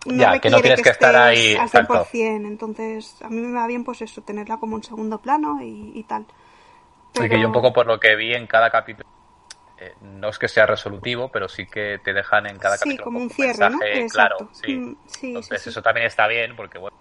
ya, 0.07 0.39
que 0.39 0.51
no 0.51 0.61
tienes 0.61 0.83
que, 0.83 0.91
estar 0.91 1.15
ahí 1.15 1.55
al 1.55 1.69
100%, 1.69 2.47
entonces 2.47 3.21
a 3.23 3.29
mí 3.29 3.41
me 3.41 3.53
va 3.53 3.67
bien 3.67 3.85
pues 3.85 4.03
eso, 4.03 4.23
tenerla 4.23 4.59
como 4.59 4.77
un 4.77 4.83
segundo 4.83 5.19
plano 5.19 5.59
y, 5.63 6.03
tal. 6.05 6.27
Pero... 7.13 7.29
que 7.29 7.41
yo 7.41 7.47
un 7.47 7.53
poco 7.53 7.73
por 7.73 7.87
lo 7.87 7.99
que 7.99 8.17
vi 8.17 8.35
en 8.35 8.47
cada 8.47 8.71
capítulo, 8.71 9.09
eh, 9.79 9.95
no 10.01 10.29
es 10.29 10.39
que 10.39 10.49
sea 10.49 10.67
resolutivo, 10.67 11.31
pero 11.31 11.49
sí 11.49 11.67
que 11.67 11.99
te 12.03 12.13
dejan 12.13 12.47
en 12.47 12.59
cada 12.59 12.79
capítulo 12.79 13.05
como 13.05 13.19
un, 13.19 13.31
cierre, 13.31 13.71
mensaje, 13.71 14.07
claro, 14.09 14.51
sí. 14.53 14.75
Mm, 14.75 14.97
entonces 15.23 15.67
eso 15.67 15.83
también 15.83 16.07
está 16.07 16.27
bien 16.29 16.55
porque 16.57 16.79
bueno, 16.79 16.97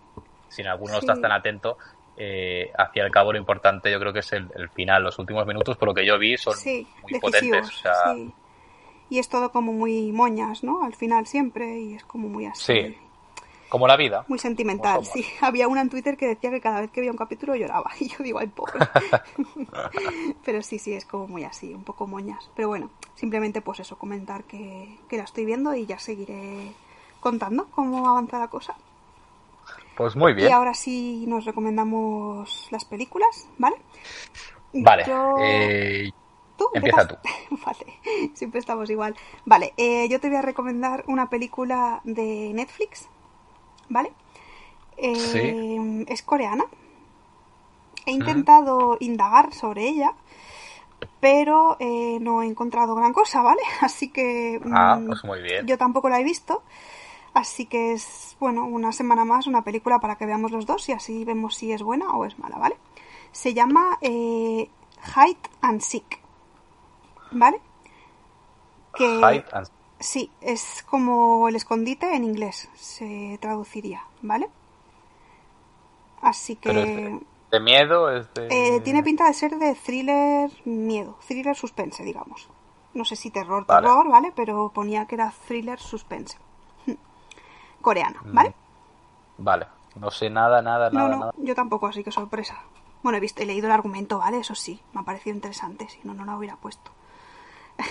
si 0.49 0.61
en 0.61 0.67
alguno 0.67 0.93
no 0.93 0.99
estás 0.99 1.21
tan 1.21 1.31
atento, 1.31 1.77
eh, 2.17 2.71
hacia 2.77 3.05
el 3.05 3.11
cabo 3.11 3.31
lo 3.31 3.37
importante 3.37 3.89
yo 3.89 3.97
creo 3.97 4.11
que 4.11 4.19
es 4.19 4.33
el, 4.33 4.69
final, 4.73 5.03
los 5.03 5.17
últimos 5.19 5.45
minutos, 5.47 5.77
por 5.77 5.87
lo 5.87 5.93
que 5.93 6.05
yo 6.05 6.17
vi 6.17 6.37
son 6.37 6.53
muy 7.03 7.19
potentes. 7.19 7.67
O 7.67 7.71
sea, 7.71 8.13
y 9.09 9.19
es 9.19 9.29
todo 9.29 9.51
como 9.51 9.73
muy 9.73 10.11
moñas, 10.11 10.63
¿no? 10.63 10.83
Al 10.83 10.95
final 10.95 11.25
siempre 11.27 11.79
y 11.79 11.93
es 11.95 12.03
como 12.03 12.29
muy 12.29 12.45
así. 12.45 12.73
Sí. 12.73 12.97
Como 13.69 13.87
la 13.87 13.97
vida. 13.97 14.25
Muy 14.27 14.39
sentimental, 14.39 15.05
sí. 15.05 15.23
Había 15.41 15.67
una 15.67 15.81
en 15.81 15.89
Twitter 15.89 16.17
que 16.17 16.27
decía 16.27 16.49
que 16.49 16.59
cada 16.59 16.81
vez 16.81 16.91
que 16.91 17.01
veía 17.01 17.11
un 17.11 17.17
capítulo 17.17 17.55
lloraba. 17.55 17.91
Y 17.99 18.09
yo 18.09 18.17
digo, 18.23 18.39
ay, 18.39 18.47
pobre. 18.47 18.79
Pero 20.45 20.61
sí, 20.63 20.79
sí, 20.79 20.93
es 20.93 21.05
como 21.05 21.27
muy 21.27 21.43
así, 21.43 21.73
un 21.73 21.83
poco 21.83 22.07
moñas. 22.07 22.49
Pero 22.55 22.67
bueno, 22.67 22.89
simplemente 23.15 23.61
pues 23.61 23.79
eso, 23.79 23.97
comentar 23.97 24.43
que, 24.43 24.97
que 25.07 25.17
la 25.17 25.23
estoy 25.23 25.45
viendo 25.45 25.75
y 25.75 25.85
ya 25.85 25.99
seguiré 25.99 26.71
contando 27.19 27.67
cómo 27.71 28.07
avanza 28.07 28.39
la 28.39 28.47
cosa. 28.47 28.75
Pues 29.95 30.15
muy 30.15 30.33
bien. 30.33 30.49
Y 30.49 30.51
ahora 30.51 30.73
sí 30.73 31.25
nos 31.27 31.45
recomendamos 31.45 32.69
las 32.71 32.85
películas, 32.85 33.47
¿vale? 33.57 33.75
Vale. 34.73 35.05
Eh, 35.41 36.11
Empieza 36.73 37.07
tú. 37.07 37.15
vale, 37.65 38.31
siempre 38.33 38.59
estamos 38.59 38.89
igual. 38.89 39.15
Vale, 39.45 39.73
eh, 39.77 40.07
yo 40.09 40.19
te 40.19 40.27
voy 40.27 40.37
a 40.37 40.41
recomendar 40.41 41.03
una 41.07 41.29
película 41.29 42.01
de 42.03 42.51
Netflix, 42.53 43.07
¿vale? 43.87 44.11
Eh, 44.97 46.05
es 46.07 46.23
coreana. 46.23 46.65
He 48.05 48.11
intentado 48.11 48.97
indagar 48.99 49.53
sobre 49.53 49.87
ella, 49.87 50.13
pero 51.19 51.77
eh, 51.79 52.17
no 52.19 52.41
he 52.41 52.47
encontrado 52.47 52.95
gran 52.95 53.13
cosa, 53.13 53.41
¿vale? 53.41 53.61
Así 53.81 54.09
que... 54.09 54.59
Ah, 54.71 54.97
mm, 54.99 55.07
pues 55.07 55.23
muy 55.23 55.41
bien. 55.41 55.67
Yo 55.67 55.77
tampoco 55.77 56.09
la 56.09 56.19
he 56.19 56.23
visto. 56.23 56.63
Así 57.33 57.67
que 57.67 57.93
es, 57.93 58.35
bueno, 58.39 58.65
una 58.65 58.91
semana 58.91 59.23
más, 59.23 59.47
una 59.47 59.63
película 59.63 59.99
para 59.99 60.17
que 60.17 60.25
veamos 60.25 60.51
los 60.51 60.65
dos 60.65 60.89
y 60.89 60.93
así 60.93 61.23
vemos 61.25 61.55
si 61.55 61.71
es 61.71 61.83
buena 61.83 62.09
o 62.11 62.25
es 62.25 62.39
mala, 62.39 62.57
¿vale? 62.57 62.75
Se 63.31 63.53
llama 63.53 63.97
eh, 64.01 64.67
Hide 65.15 65.49
and 65.61 65.81
Seek. 65.81 66.19
¿Vale? 67.31 67.61
Que, 68.95 69.43
Sí, 69.99 70.31
es 70.39 70.83
como 70.89 71.49
el 71.49 71.57
escondite 71.57 72.15
en 72.15 72.23
inglés, 72.23 72.69
se 72.75 73.37
traduciría, 73.41 74.03
¿vale? 74.21 74.49
Así 76.21 76.55
que... 76.55 77.19
de, 77.51 77.59
miedo? 77.59 78.09
Es 78.09 78.27
eh, 78.35 78.79
tiene 78.81 79.03
pinta 79.03 79.27
de 79.27 79.33
ser 79.33 79.57
de 79.57 79.75
thriller 79.75 80.49
miedo, 80.63 81.17
thriller 81.27 81.55
suspense, 81.55 82.03
digamos. 82.03 82.47
No 82.93 83.03
sé 83.03 83.17
si 83.17 83.29
terror, 83.29 83.65
Vale. 83.65 83.87
terror, 83.87 84.09
¿vale? 84.09 84.31
Pero 84.33 84.69
ponía 84.69 85.05
que 85.05 85.15
era 85.15 85.33
thriller 85.47 85.79
suspense. 85.79 86.37
Coreana, 87.81 88.21
¿vale? 88.23 88.53
Vale. 89.37 89.67
No 89.95 90.11
sé 90.11 90.29
nada, 90.29 90.61
nada, 90.61 90.89
No, 90.91 90.99
nada, 90.99 91.09
no, 91.09 91.19
nada. 91.19 91.33
yo 91.37 91.55
tampoco, 91.55 91.87
así 91.87 92.05
que 92.05 92.11
sorpresa. 92.11 92.61
Bueno, 93.03 93.17
he 93.17 93.21
visto, 93.21 93.41
he 93.41 93.45
leído 93.45 93.67
el 93.67 93.73
argumento, 93.73 94.19
¿vale? 94.19 94.39
Eso 94.39 94.55
sí, 94.55 94.81
me 94.93 95.01
ha 95.01 95.03
parecido 95.03 95.35
interesante, 95.35 95.89
si 95.89 95.99
no, 96.05 96.13
no 96.13 96.23
lo 96.23 96.37
hubiera 96.37 96.55
puesto. 96.55 96.91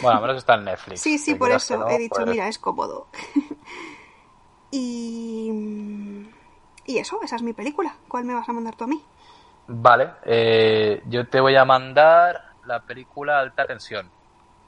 Bueno, 0.03 0.17
al 0.19 0.23
menos 0.23 0.37
está 0.39 0.55
en 0.55 0.65
Netflix. 0.65 1.01
Sí, 1.01 1.19
sí, 1.19 1.35
por 1.35 1.51
eso 1.51 1.77
no, 1.77 1.89
he 1.89 1.99
dicho, 1.99 2.17
pues- 2.17 2.27
mira, 2.29 2.49
es 2.49 2.59
cómodo. 2.59 3.07
y... 4.71 5.53
Y 6.85 6.99
eso, 6.99 7.21
esa 7.23 7.37
es 7.37 7.43
mi 7.43 7.53
película. 7.53 7.95
¿Cuál 8.09 8.25
me 8.25 8.35
vas 8.35 8.49
a 8.49 8.53
mandar 8.53 8.75
tú 8.75 8.85
a 8.85 8.87
mí? 8.87 9.03
Vale, 9.67 10.13
eh, 10.25 11.03
yo 11.09 11.29
te 11.29 11.41
voy 11.41 11.55
a 11.55 11.65
mandar 11.67 12.41
la 12.65 12.81
película 12.81 13.41
Alta 13.41 13.67
Tensión, 13.67 14.11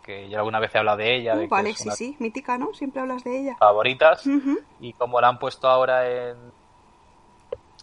que 0.03 0.29
ya 0.29 0.39
alguna 0.39 0.61
vez 0.61 0.75
he 0.75 0.79
hablado 0.79 0.99
de 0.99 1.17
ella, 1.17 1.35
de 1.35 1.47
Uh, 1.47 1.49
que 1.49 1.55
vale, 1.55 1.71
es 1.71 1.79
sí, 1.79 1.91
sí, 1.93 2.17
mítica, 2.19 2.59
¿no? 2.59 2.75
Siempre 2.75 3.01
hablas 3.01 3.25
de 3.25 3.41
ella. 3.41 3.57
favoritas, 3.59 4.23
y 4.79 4.93
como 4.93 5.19
la 5.21 5.29
han 5.29 5.39
puesto 5.39 5.69
ahora 5.69 6.07
en, 6.11 6.53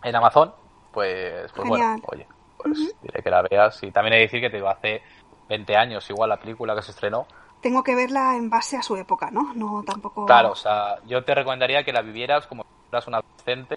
en 0.03 0.15
Amazon, 0.15 0.53
pues, 0.91 1.51
pues 1.53 1.67
bueno, 1.67 1.95
oye, 2.07 2.27
pues 2.57 2.95
diré 3.01 3.23
que 3.23 3.29
la 3.31 3.41
veas. 3.41 3.81
Y 3.81 3.91
también 3.91 4.13
he 4.13 4.17
de 4.17 4.21
decir 4.23 4.41
que 4.41 4.51
te 4.51 4.67
hace 4.67 5.01
20 5.49 5.75
años 5.75 6.09
igual 6.09 6.29
la 6.29 6.37
película 6.37 6.75
que 6.75 6.81
se 6.81 6.91
estrenó. 6.91 7.25
Tengo 7.61 7.83
que 7.83 7.95
verla 7.95 8.35
en 8.35 8.49
base 8.49 8.77
a 8.77 8.83
su 8.83 8.95
época, 8.97 9.31
¿no? 9.31 9.53
No 9.55 9.83
tampoco... 9.83 10.25
Claro, 10.25 10.51
o 10.51 10.55
sea, 10.55 10.99
yo 11.07 11.23
te 11.23 11.33
recomendaría 11.33 11.83
que 11.83 11.91
la 11.93 12.01
vivieras 12.01 12.45
como 12.47 12.63
si 12.63 12.69
fueras 12.89 13.07
un 13.07 13.15
adolescente, 13.15 13.75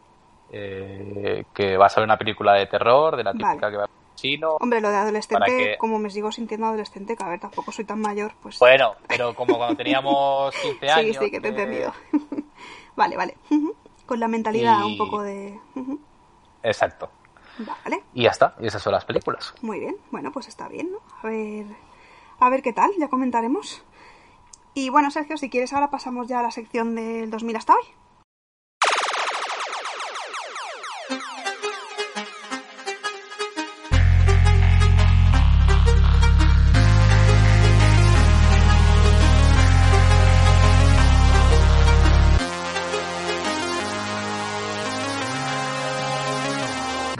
eh, 0.52 1.44
que 1.54 1.76
va 1.76 1.86
a 1.86 1.90
ser 1.90 2.02
una 2.04 2.18
película 2.18 2.54
de 2.54 2.66
terror, 2.66 3.16
de 3.16 3.24
la 3.24 3.32
típica 3.32 3.54
Vale. 3.54 3.70
que 3.70 3.76
va 3.78 3.84
a 3.84 3.88
chino. 4.16 4.56
Hombre, 4.60 4.80
lo 4.82 4.90
de 4.90 4.96
adolescente, 4.96 5.46
que- 5.46 5.76
como 5.78 5.98
me 5.98 6.10
sigo 6.10 6.30
sintiendo 6.30 6.66
adolescente, 6.66 7.16
que 7.16 7.24
a 7.24 7.28
ver, 7.28 7.40
tampoco 7.40 7.72
soy 7.72 7.86
tan 7.86 8.00
mayor, 8.00 8.32
pues... 8.42 8.58
Bueno, 8.58 8.94
pero 9.08 9.34
como 9.34 9.56
cuando 9.56 9.76
teníamos 9.76 10.54
15 10.62 10.78
sí, 10.80 10.88
años. 10.92 11.16
sí, 11.18 11.30
que 11.30 11.40
te 11.40 11.48
he 11.48 11.50
eh, 11.50 11.54
entendido. 11.54 11.94
vale, 12.96 13.16
vale. 13.16 13.36
Con 14.06 14.20
la 14.20 14.28
mentalidad 14.28 14.80
Y- 14.80 14.92
un 14.92 14.98
poco 14.98 15.22
de... 15.22 15.58
Exacto. 16.62 17.10
Vale, 17.66 18.02
Y 18.14 18.22
ya 18.24 18.30
está, 18.30 18.54
y 18.60 18.66
esas 18.66 18.82
son 18.82 18.92
las 18.92 19.04
películas. 19.04 19.54
muy 19.62 19.78
bien. 19.80 19.96
Bueno, 20.10 20.32
pues 20.32 20.48
está 20.48 20.68
bien, 20.68 20.90
¿no? 20.92 20.98
A 21.22 21.26
ver... 21.26 21.66
A 22.38 22.48
ver 22.48 22.62
qué 22.62 22.72
tal, 22.72 22.90
ya 22.98 23.08
comentaremos. 23.08 23.84
Y 24.72 24.88
bueno, 24.88 25.10
Sergio, 25.10 25.36
si 25.36 25.50
quieres 25.50 25.72
ahora 25.74 25.90
pasamos 25.90 26.26
ya 26.26 26.40
a 26.40 26.42
la 26.42 26.50
sección 26.50 26.94
del 26.94 27.30
2000 27.30 27.56
hasta 27.56 27.74
hoy. 27.74 27.82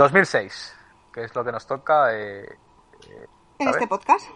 2006, 0.01 0.75
que 1.13 1.25
es 1.25 1.35
lo 1.35 1.45
que 1.45 1.53
nos 1.53 1.67
toca. 1.67 2.15
eh, 2.15 2.45
eh, 3.09 3.27
En 3.59 3.69
este 3.69 3.87
podcast. 3.87 4.27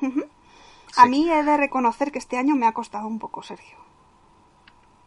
A 0.97 1.05
Sí. 1.05 1.09
mí 1.09 1.31
he 1.31 1.43
de 1.43 1.57
reconocer 1.57 2.12
que 2.12 2.19
este 2.19 2.37
año 2.37 2.55
me 2.55 2.67
ha 2.67 2.73
costado 2.73 3.07
un 3.07 3.19
poco, 3.19 3.43
Sergio. 3.43 3.79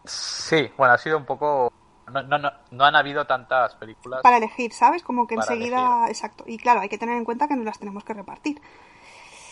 Sí, 0.03 0.71
bueno, 0.77 0.93
ha 0.93 0.97
sido 0.97 1.17
un 1.17 1.25
poco. 1.25 1.71
No, 2.11 2.23
no, 2.23 2.37
no, 2.39 2.49
no 2.71 2.85
han 2.85 2.95
habido 2.95 3.25
tantas 3.27 3.75
películas. 3.75 4.21
Para 4.23 4.37
elegir, 4.37 4.73
¿sabes? 4.73 5.03
Como 5.03 5.27
que 5.27 5.35
enseguida... 5.35 6.05
Exacto. 6.07 6.45
Y 6.47 6.57
claro, 6.57 6.79
hay 6.79 6.87
que 6.89 6.97
tener 6.97 7.17
en 7.17 7.25
cuenta 7.25 7.47
que 7.47 7.55
nos 7.55 7.65
las 7.65 7.77
tenemos 7.79 8.03
que 8.05 8.13
repartir. 8.13 8.61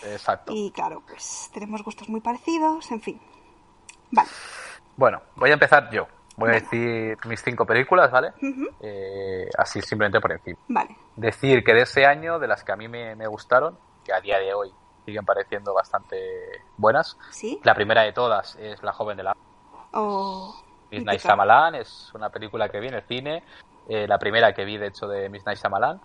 Exacto. 0.04 0.54
Y 0.56 0.72
claro, 0.72 1.04
pues 1.08 1.50
tenemos 1.54 1.84
gustos 1.84 2.08
muy 2.10 2.22
parecidos, 2.22 2.90
en 2.92 3.02
fin. 3.02 3.22
Vale. 4.12 4.30
Bueno, 4.96 5.22
voy 5.36 5.50
a 5.52 5.54
empezar 5.54 5.90
yo. 5.92 6.08
Voy 6.38 6.50
a 6.50 6.54
decir 6.54 7.18
mis 7.26 7.42
cinco 7.42 7.66
películas, 7.66 8.12
¿vale? 8.12 8.34
Eh, 8.82 9.48
así 9.58 9.82
simplemente 9.82 10.20
por 10.20 10.32
encima. 10.34 10.60
Vale. 10.68 10.96
Decir 11.16 11.64
que 11.64 11.74
de 11.74 11.82
ese 11.84 12.06
año, 12.06 12.40
de 12.40 12.48
las 12.48 12.64
que 12.64 12.72
a 12.72 12.76
mí 12.76 12.88
me, 12.88 13.16
me 13.16 13.28
gustaron, 13.28 13.78
que 14.04 14.14
a 14.14 14.20
día 14.20 14.40
de 14.40 14.54
hoy 14.54 14.72
siguen 15.06 15.24
pareciendo 15.24 15.74
bastante 15.74 16.18
buenas, 16.78 17.18
¿Sí? 17.32 17.60
la 17.64 17.74
primera 17.76 18.02
de 18.02 18.12
todas 18.12 18.56
es 18.58 18.82
La 18.84 18.92
joven 18.92 19.18
de 19.18 19.24
la 19.24 19.36
O... 19.94 20.56
Miss 20.92 21.04
Night. 21.04 21.22
Shyamalan, 21.22 21.76
es 21.76 22.12
una 22.14 22.30
película 22.30 22.70
que 22.70 22.80
vi 22.80 22.88
en 22.88 22.94
el 22.96 23.04
cine, 23.04 23.44
eh, 23.90 24.08
la 24.08 24.18
primera 24.20 24.54
que 24.54 24.66
vi 24.66 24.78
de 24.78 24.88
hecho 24.88 25.08
de 25.08 25.30
Miss 25.30 25.46
Night 25.46 25.58
Shyamalan, 25.60 26.00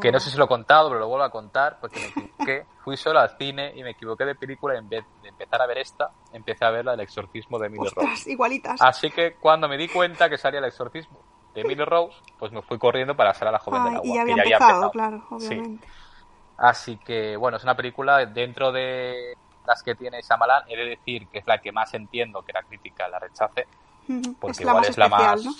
que 0.00 0.12
no 0.12 0.20
sé 0.20 0.30
si 0.30 0.36
lo 0.38 0.44
he 0.44 0.48
contado, 0.48 0.88
pero 0.88 1.00
lo 1.00 1.08
vuelvo 1.08 1.24
a 1.24 1.30
contar 1.30 1.78
porque 1.80 2.00
me 2.00 2.06
equivoqué, 2.06 2.66
fui 2.84 2.96
solo 2.96 3.18
al 3.20 3.36
cine 3.36 3.72
y 3.74 3.82
me 3.82 3.90
equivoqué 3.90 4.24
de 4.24 4.34
película 4.34 4.74
y 4.74 4.78
en 4.78 4.88
vez 4.88 5.04
de 5.22 5.28
empezar 5.28 5.60
a 5.62 5.66
ver 5.66 5.78
esta, 5.78 6.10
empecé 6.32 6.64
a 6.64 6.70
ver 6.70 6.84
la 6.84 6.92
del 6.92 7.00
exorcismo 7.00 7.58
de 7.58 7.66
Emily 7.66 7.84
Rose. 7.84 7.94
Ostras, 8.00 8.26
igualitas. 8.26 8.80
Así 8.82 9.10
que 9.10 9.34
cuando 9.34 9.68
me 9.68 9.76
di 9.76 9.88
cuenta 9.88 10.28
que 10.28 10.38
salía 10.38 10.58
el 10.60 10.66
exorcismo 10.66 11.18
de 11.54 11.62
Emily 11.62 11.84
Rose, 11.84 12.16
pues 12.38 12.52
me 12.52 12.62
fui 12.62 12.78
corriendo 12.78 13.16
para 13.16 13.34
ser 13.34 13.48
a 13.48 13.52
la 13.52 13.58
joven 13.58 13.84
del 13.84 13.94
agua, 13.96 14.06
y 14.06 14.14
ya 14.14 14.24
que 14.24 14.32
había 14.32 14.36
ya 14.36 14.42
empezado, 14.42 14.70
había 14.72 14.86
empezado. 14.86 14.90
claro, 15.28 15.40
Sí. 15.40 15.46
obviamente. 15.46 15.88
Así 16.58 16.96
que, 16.98 17.36
bueno, 17.36 17.56
es 17.56 17.64
una 17.64 17.74
película 17.74 18.24
dentro 18.26 18.70
de 18.70 19.34
las 19.66 19.82
que 19.82 19.94
tiene 19.94 20.20
Shyamalan, 20.20 20.64
he 20.68 20.76
de 20.76 20.84
decir 20.90 21.26
que 21.28 21.38
es 21.38 21.46
la 21.46 21.58
que 21.58 21.72
más 21.72 21.92
entiendo 21.94 22.42
que 22.42 22.52
la 22.52 22.62
crítica 22.62 23.08
la 23.08 23.18
rechace, 23.18 23.66
porque 24.38 24.52
Es 24.52 24.58
la 24.60 24.70
igual 24.70 24.76
más 24.82 24.88
es 24.90 24.98
la 24.98 25.04
especial, 25.06 25.36
más, 25.36 25.44
¿no? 25.44 25.52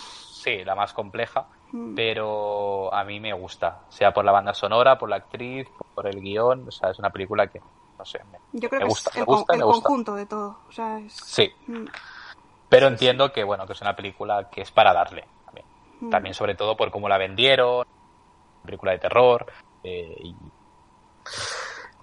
Sí, 0.43 0.64
la 0.64 0.74
más 0.74 0.93
compleja, 0.93 1.47
Mm. 1.72 1.95
pero 1.95 2.93
a 2.93 3.05
mí 3.05 3.20
me 3.20 3.32
gusta, 3.32 3.82
sea 3.91 4.12
por 4.12 4.24
la 4.24 4.32
banda 4.32 4.53
sonora, 4.55 4.99
por 4.99 5.09
la 5.09 5.16
actriz, 5.16 5.68
por 5.95 6.07
el 6.07 6.20
guion, 6.20 6.66
o 6.66 6.70
sea, 6.72 6.91
es 6.91 6.99
una 6.99 7.11
película 7.11 7.47
que, 7.47 7.61
no 7.97 8.05
sé, 8.05 8.18
me, 8.32 8.38
Yo 8.61 8.68
creo 8.68 8.80
me 8.80 8.86
que 8.86 8.88
gusta, 8.88 9.11
es 9.11 9.16
me 9.16 9.20
el, 9.20 9.26
gusta, 9.26 9.53
me 9.53 9.59
el 9.59 9.64
gusta. 9.64 9.82
conjunto 9.82 10.14
de 10.16 10.26
todo. 10.26 10.59
O 10.68 10.72
sea, 10.72 10.99
es... 10.99 11.12
Sí, 11.12 11.49
Mm. 11.68 11.84
pero 12.68 12.88
entiendo 12.88 13.30
que, 13.32 13.45
bueno, 13.45 13.66
que 13.66 13.74
es 13.74 13.80
una 13.80 13.95
película 13.95 14.49
que 14.51 14.62
es 14.62 14.70
para 14.72 14.93
darle 14.93 15.24
también. 15.45 15.66
Mm. 16.01 16.11
También 16.11 16.34
sobre 16.34 16.55
todo 16.57 16.76
por 16.76 16.91
cómo 16.91 17.09
la 17.09 17.18
vendieron, 17.18 17.86
película 18.64 18.93
de 18.93 18.99
terror 18.99 19.47
eh, 19.84 20.16
y 20.24 20.34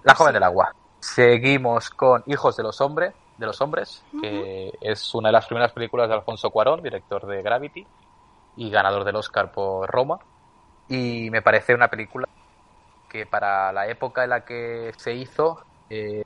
La 0.04 0.14
joven 0.14 0.30
Sí. 0.32 0.34
del 0.34 0.42
agua. 0.44 0.74
Seguimos 1.00 1.90
con 1.90 2.22
Hijos 2.26 2.56
de 2.56 2.62
los 2.62 2.80
hombres, 2.80 3.12
de 3.36 3.46
los 3.46 3.60
hombres, 3.60 4.02
que 4.20 4.72
es 4.80 5.14
una 5.14 5.28
de 5.28 5.32
las 5.32 5.46
primeras 5.46 5.72
películas 5.72 6.08
de 6.08 6.14
Alfonso 6.14 6.50
Cuarón, 6.50 6.82
director 6.82 7.26
de 7.26 7.42
Gravity 7.42 7.86
y 8.58 8.70
ganador 8.70 9.04
del 9.04 9.16
Oscar 9.16 9.52
por 9.52 9.88
Roma. 9.88 10.18
Y 10.88 11.30
me 11.30 11.42
parece 11.42 11.74
una 11.74 11.88
película 11.88 12.26
que 13.08 13.24
para 13.24 13.72
la 13.72 13.86
época 13.88 14.24
en 14.24 14.30
la 14.30 14.44
que 14.44 14.92
se 14.96 15.14
hizo 15.14 15.62
eh, 15.88 16.22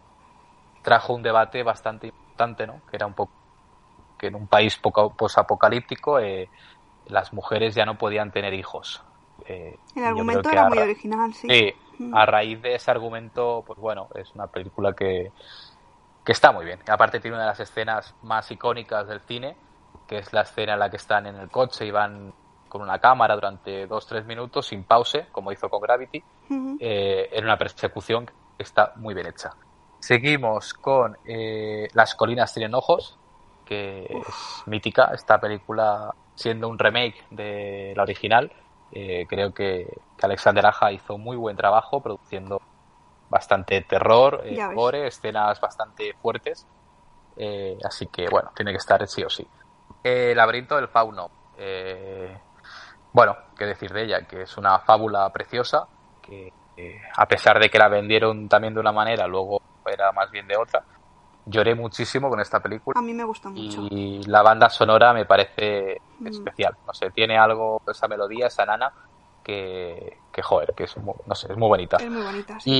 trajo 0.82 1.14
un 1.14 1.22
debate 1.22 1.62
bastante 1.62 2.08
importante, 2.08 2.66
¿no? 2.66 2.80
Que 2.90 2.96
era 2.96 3.06
un 3.06 3.14
poco 3.14 3.30
que 4.18 4.28
en 4.28 4.34
un 4.34 4.46
país 4.46 4.76
poco 4.76 5.12
posapocalíptico 5.14 6.18
eh, 6.18 6.48
las 7.06 7.32
mujeres 7.32 7.74
ya 7.74 7.84
no 7.84 7.98
podían 7.98 8.32
tener 8.32 8.54
hijos. 8.54 9.02
Eh, 9.46 9.76
El 9.94 10.04
argumento 10.04 10.50
era 10.50 10.68
muy 10.68 10.78
original, 10.78 11.34
sí. 11.34 11.48
Sí, 11.48 11.74
Mm. 11.98 12.14
a 12.16 12.26
raíz 12.26 12.60
de 12.62 12.74
ese 12.74 12.90
argumento, 12.90 13.62
pues 13.66 13.78
bueno, 13.78 14.08
es 14.14 14.30
una 14.34 14.46
película 14.46 14.92
que, 14.92 15.30
que 16.24 16.32
está 16.32 16.50
muy 16.50 16.64
bien. 16.64 16.80
Aparte 16.88 17.20
tiene 17.20 17.36
una 17.36 17.44
de 17.44 17.50
las 17.50 17.60
escenas 17.60 18.14
más 18.22 18.50
icónicas 18.50 19.06
del 19.06 19.20
cine, 19.20 19.56
que 20.12 20.18
es 20.18 20.32
la 20.34 20.42
escena 20.42 20.74
en 20.74 20.78
la 20.78 20.90
que 20.90 20.98
están 20.98 21.26
en 21.26 21.36
el 21.36 21.48
coche 21.48 21.86
y 21.86 21.90
van 21.90 22.34
con 22.68 22.82
una 22.82 22.98
cámara 22.98 23.34
durante 23.34 23.86
dos 23.86 24.06
tres 24.06 24.26
minutos 24.26 24.66
sin 24.66 24.84
pause, 24.84 25.26
como 25.32 25.50
hizo 25.52 25.70
con 25.70 25.80
Gravity, 25.80 26.22
eh, 26.80 27.30
en 27.32 27.44
una 27.44 27.56
persecución 27.56 28.26
que 28.26 28.62
está 28.62 28.92
muy 28.96 29.14
bien 29.14 29.26
hecha. 29.26 29.52
Seguimos 30.00 30.74
con 30.74 31.16
eh, 31.24 31.88
Las 31.94 32.14
colinas 32.14 32.52
tienen 32.52 32.74
ojos, 32.74 33.18
que 33.64 34.02
es 34.04 34.62
mítica, 34.66 35.12
esta 35.14 35.40
película 35.40 36.14
siendo 36.34 36.68
un 36.68 36.78
remake 36.78 37.24
de 37.30 37.94
la 37.96 38.02
original. 38.02 38.52
eh, 38.94 39.24
creo 39.26 39.54
que, 39.54 39.86
que 40.18 40.26
Alexander 40.26 40.66
Aja 40.66 40.92
hizo 40.92 41.16
muy 41.16 41.38
buen 41.38 41.56
trabajo 41.56 42.02
produciendo 42.02 42.60
bastante 43.30 43.80
terror, 43.80 44.42
eh, 44.44 44.58
gore, 44.74 45.06
escenas 45.06 45.58
bastante 45.58 46.12
fuertes. 46.20 46.66
eh, 47.36 47.78
así 47.82 48.08
que 48.08 48.28
bueno, 48.28 48.50
tiene 48.54 48.72
que 48.72 48.76
estar 48.76 49.08
sí 49.08 49.22
o 49.24 49.30
sí. 49.30 49.46
El 50.02 50.36
laberinto 50.36 50.76
del 50.76 50.88
fauno. 50.88 51.30
eh, 51.58 52.36
bueno, 53.12 53.36
qué 53.56 53.66
decir 53.66 53.92
de 53.92 54.04
ella, 54.04 54.26
que 54.26 54.42
es 54.42 54.56
una 54.56 54.78
fábula 54.80 55.28
preciosa, 55.30 55.86
que 56.22 56.50
eh, 56.76 57.00
a 57.16 57.26
pesar 57.26 57.60
de 57.60 57.68
que 57.68 57.78
la 57.78 57.88
vendieron 57.88 58.48
también 58.48 58.72
de 58.74 58.80
una 58.80 58.90
manera, 58.92 59.26
luego 59.26 59.60
era 59.84 60.10
más 60.12 60.30
bien 60.30 60.46
de 60.48 60.56
otra. 60.56 60.82
Lloré 61.44 61.74
muchísimo 61.74 62.30
con 62.30 62.40
esta 62.40 62.60
película 62.60 62.98
A 62.98 63.02
mí 63.02 63.12
me 63.12 63.24
gustó 63.24 63.50
mucho. 63.50 63.86
y 63.90 64.22
la 64.24 64.42
banda 64.42 64.70
sonora 64.70 65.12
me 65.12 65.26
parece 65.26 66.00
Mm. 66.18 66.26
especial. 66.28 66.74
No 66.86 66.94
sé, 66.94 67.10
tiene 67.10 67.36
algo, 67.36 67.82
esa 67.86 68.06
melodía, 68.08 68.46
esa 68.46 68.64
nana, 68.64 68.92
que, 69.42 70.18
que 70.32 70.40
joder, 70.40 70.72
que 70.74 70.84
es, 70.84 70.96
mu- 70.96 71.16
no 71.26 71.34
sé, 71.34 71.50
es 71.52 71.58
muy 71.58 71.68
bonita. 71.68 71.96
Es 71.98 72.08
muy 72.10 72.22
bonita. 72.22 72.58
sí. 72.60 72.70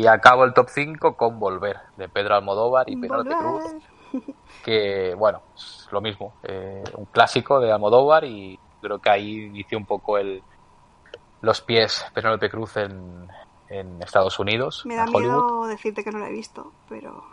Y 0.00 0.06
acabo 0.06 0.44
el 0.44 0.54
top 0.54 0.68
5 0.70 1.14
con 1.16 1.38
Volver, 1.38 1.76
de 1.96 2.08
Pedro 2.08 2.34
Almodóvar 2.36 2.88
y 2.88 2.96
Penélope 2.96 3.36
Cruz. 3.36 3.62
Que 4.64 5.14
bueno, 5.16 5.42
es 5.54 5.88
lo 5.90 6.00
mismo, 6.00 6.34
eh, 6.42 6.82
un 6.96 7.06
clásico 7.06 7.60
de 7.60 7.72
Almodóvar 7.72 8.24
y 8.24 8.58
creo 8.80 8.98
que 8.98 9.10
ahí 9.10 9.46
inició 9.46 9.78
un 9.78 9.86
poco 9.86 10.18
el 10.18 10.42
los 11.42 11.60
pies 11.62 12.04
Penélope 12.14 12.50
Cruz 12.50 12.76
en, 12.76 13.26
en 13.68 14.02
Estados 14.02 14.38
Unidos, 14.38 14.82
Me 14.84 14.94
da 14.96 15.04
en 15.04 15.08
Hollywood. 15.14 15.44
miedo 15.44 15.66
decirte 15.66 16.04
que 16.04 16.10
no 16.10 16.18
la 16.18 16.28
he 16.28 16.32
visto, 16.32 16.72
pero 16.88 17.24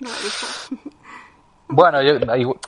No 0.00 0.08
la 0.08 0.16
he 0.16 0.22
visto. 0.22 0.46
Bueno, 1.66 2.02
yo, 2.02 2.20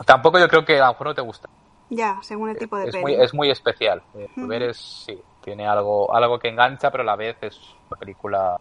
tampoco 0.06 0.38
yo 0.38 0.48
creo 0.48 0.64
que 0.64 0.80
a 0.80 0.86
lo 0.86 0.92
mejor 0.92 1.08
no 1.08 1.14
te 1.14 1.20
gusta. 1.20 1.48
Ya, 1.90 2.18
según 2.22 2.48
el 2.48 2.56
tipo 2.56 2.76
de 2.78 2.86
es 2.86 2.92
peli. 2.92 3.02
muy, 3.02 3.14
es 3.14 3.34
muy 3.34 3.50
especial. 3.50 4.02
Eh, 4.14 4.26
Ver 4.36 4.62
es, 4.62 4.78
sí, 4.78 5.20
tiene 5.42 5.68
algo, 5.68 6.12
algo 6.16 6.38
que 6.38 6.48
engancha, 6.48 6.90
pero 6.90 7.02
a 7.02 7.06
la 7.06 7.14
vez 7.14 7.36
es 7.42 7.60
una 7.90 7.98
película 8.00 8.58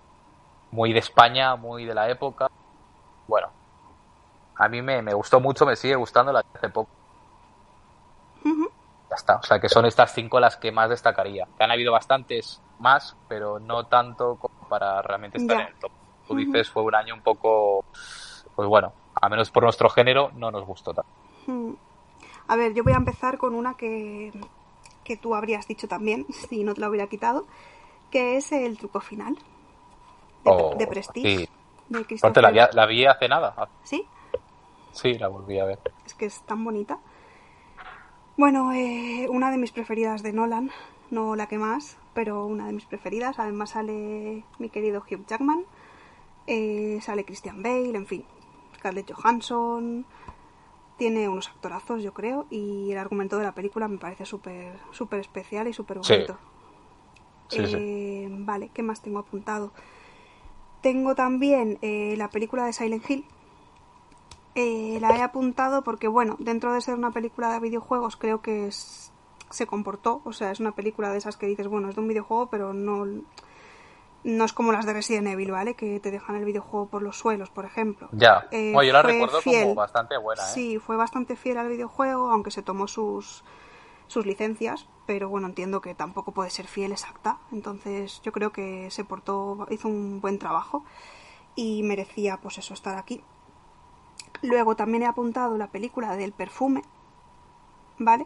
muy 0.71 0.91
de 0.91 0.99
España, 0.99 1.55
muy 1.55 1.85
de 1.85 1.95
la 1.95 2.09
época. 2.09 2.47
Bueno, 3.27 3.47
a 4.57 4.67
mí 4.69 4.81
me, 4.81 5.01
me 5.01 5.13
gustó 5.13 5.39
mucho, 5.39 5.65
me 5.65 5.75
sigue 5.75 5.95
gustando, 5.95 6.31
la 6.31 6.41
vi 6.41 6.47
hace 6.55 6.69
poco. 6.69 6.89
Ya 9.09 9.15
está, 9.15 9.35
o 9.37 9.43
sea 9.43 9.59
que 9.59 9.69
son 9.69 9.85
estas 9.85 10.13
cinco 10.13 10.39
las 10.39 10.57
que 10.57 10.71
más 10.71 10.89
destacaría. 10.89 11.47
Que 11.57 11.63
han 11.63 11.71
habido 11.71 11.91
bastantes 11.91 12.61
más, 12.79 13.15
pero 13.27 13.59
no 13.59 13.85
tanto 13.85 14.35
como 14.35 14.67
para 14.67 15.01
realmente 15.01 15.37
estar 15.37 15.61
en 15.61 15.67
el 15.67 15.75
top. 15.75 15.91
Tú 16.27 16.35
dices, 16.35 16.69
fue 16.69 16.83
un 16.83 16.95
año 16.95 17.13
un 17.13 17.21
poco, 17.21 17.85
pues 18.55 18.67
bueno, 18.67 18.93
a 19.21 19.29
menos 19.29 19.51
por 19.51 19.63
nuestro 19.63 19.89
género, 19.89 20.31
no 20.35 20.49
nos 20.51 20.65
gustó 20.65 20.93
tanto. 20.93 21.09
A 22.47 22.55
ver, 22.55 22.73
yo 22.73 22.83
voy 22.83 22.93
a 22.93 22.97
empezar 22.97 23.37
con 23.37 23.53
una 23.53 23.75
que, 23.75 24.31
que 25.03 25.17
tú 25.17 25.35
habrías 25.35 25.67
dicho 25.67 25.87
también, 25.87 26.25
si 26.49 26.63
no 26.63 26.73
te 26.73 26.81
la 26.81 26.89
hubiera 26.89 27.07
quitado, 27.07 27.45
que 28.11 28.37
es 28.37 28.51
el 28.51 28.77
truco 28.77 28.99
final 28.99 29.35
de, 29.35 30.51
Oh, 30.51 30.75
de 30.75 30.87
Prestige. 30.87 31.37
sí. 31.37 31.49
De 31.89 32.41
la 32.73 32.85
vi 32.87 33.05
hace 33.05 33.27
nada. 33.27 33.69
¿Sí? 33.83 34.07
Sí, 34.95 35.17
la 35.17 35.27
volví 35.27 35.59
a 35.59 35.65
ver. 35.65 35.79
Es 36.05 36.13
que 36.13 36.25
es 36.25 36.41
tan 36.43 36.63
bonita. 36.63 36.99
Bueno, 38.37 38.71
eh, 38.73 39.27
una 39.29 39.51
de 39.51 39.57
mis 39.57 39.71
preferidas 39.71 40.23
de 40.23 40.31
Nolan, 40.31 40.71
no 41.11 41.35
la 41.35 41.47
que 41.47 41.57
más, 41.57 41.97
pero 42.13 42.45
una 42.45 42.65
de 42.65 42.73
mis 42.73 42.85
preferidas. 42.85 43.37
Además 43.37 43.71
sale 43.71 44.43
mi 44.57 44.69
querido 44.69 45.01
Hugh 45.01 45.25
Jackman, 45.27 45.65
eh, 46.47 46.99
sale 47.01 47.25
Christian 47.25 47.61
Bale, 47.61 47.95
en 47.95 48.07
fin, 48.07 48.25
Scarlett 48.77 49.11
Johansson. 49.11 50.05
Tiene 50.97 51.27
unos 51.27 51.49
actorazos, 51.49 52.01
yo 52.01 52.13
creo, 52.13 52.45
y 52.49 52.89
el 52.89 52.97
argumento 52.97 53.37
de 53.37 53.43
la 53.43 53.53
película 53.53 53.89
me 53.89 53.97
parece 53.97 54.25
súper 54.25 54.79
súper 54.91 55.19
especial 55.19 55.67
y 55.67 55.73
súper 55.73 55.99
bonito. 55.99 56.37
Sí, 57.49 57.65
sí. 57.67 57.75
Eh, 57.77 58.27
Vale, 58.31 58.69
¿qué 58.73 58.81
más 58.81 59.01
tengo 59.01 59.19
apuntado? 59.19 59.73
Tengo 60.79 61.15
también 61.15 61.79
eh, 61.81 62.15
la 62.17 62.29
película 62.29 62.65
de 62.65 62.71
Silent 62.71 63.09
Hill. 63.09 63.25
Eh, 64.55 64.97
la 65.01 65.15
he 65.17 65.21
apuntado 65.21 65.83
porque, 65.83 66.07
bueno, 66.07 66.35
dentro 66.39 66.73
de 66.73 66.81
ser 66.81 66.95
una 66.95 67.11
película 67.11 67.51
de 67.51 67.59
videojuegos, 67.59 68.15
creo 68.15 68.41
que 68.41 68.67
es- 68.67 69.11
se 69.49 69.67
comportó. 69.67 70.21
O 70.23 70.31
sea, 70.33 70.51
es 70.51 70.59
una 70.59 70.71
película 70.71 71.11
de 71.11 71.17
esas 71.17 71.35
que 71.37 71.45
dices, 71.45 71.67
bueno, 71.67 71.89
es 71.89 71.95
de 71.95 72.01
un 72.01 72.07
videojuego, 72.07 72.47
pero 72.49 72.73
no, 72.73 73.05
no 74.23 74.43
es 74.45 74.53
como 74.53 74.71
las 74.71 74.85
de 74.85 74.93
Resident 74.93 75.27
Evil, 75.27 75.51
¿vale? 75.51 75.75
Que 75.75 75.99
te 75.99 76.09
dejan 76.09 76.35
el 76.37 76.45
videojuego 76.45 76.87
por 76.87 77.01
los 77.03 77.17
suelos, 77.17 77.49
por 77.49 77.65
ejemplo. 77.65 78.07
Ya. 78.13 78.47
Eh, 78.51 78.71
Bueno, 78.73 78.87
yo 78.87 78.93
la 78.93 79.01
recuerdo 79.03 79.41
fiel. 79.41 79.63
como 79.63 79.75
bastante 79.75 80.17
buena, 80.17 80.41
¿eh? 80.41 80.45
Sí, 80.53 80.79
fue 80.79 80.95
bastante 80.95 81.35
fiel 81.35 81.57
al 81.57 81.67
videojuego, 81.69 82.31
aunque 82.31 82.49
se 82.49 82.63
tomó 82.63 82.87
sus, 82.87 83.43
sus 84.07 84.25
licencias, 84.25 84.87
pero 85.05 85.29
bueno, 85.29 85.47
entiendo 85.47 85.81
que 85.81 85.93
tampoco 85.95 86.31
puede 86.31 86.49
ser 86.49 86.65
fiel 86.67 86.91
exacta. 86.93 87.37
Entonces 87.51 88.21
yo 88.23 88.31
creo 88.31 88.51
que 88.51 88.89
se 88.89 89.03
portó, 89.03 89.67
hizo 89.69 89.87
un 89.89 90.21
buen 90.21 90.39
trabajo 90.39 90.83
y 91.55 91.83
merecía 91.83 92.37
pues 92.37 92.57
eso, 92.57 92.73
estar 92.73 92.97
aquí. 92.97 93.21
Luego 94.45 94.75
también 94.75 95.03
he 95.03 95.07
apuntado 95.07 95.57
la 95.57 95.67
película 95.67 96.15
del 96.15 96.31
perfume, 96.31 96.83
¿vale? 97.97 98.25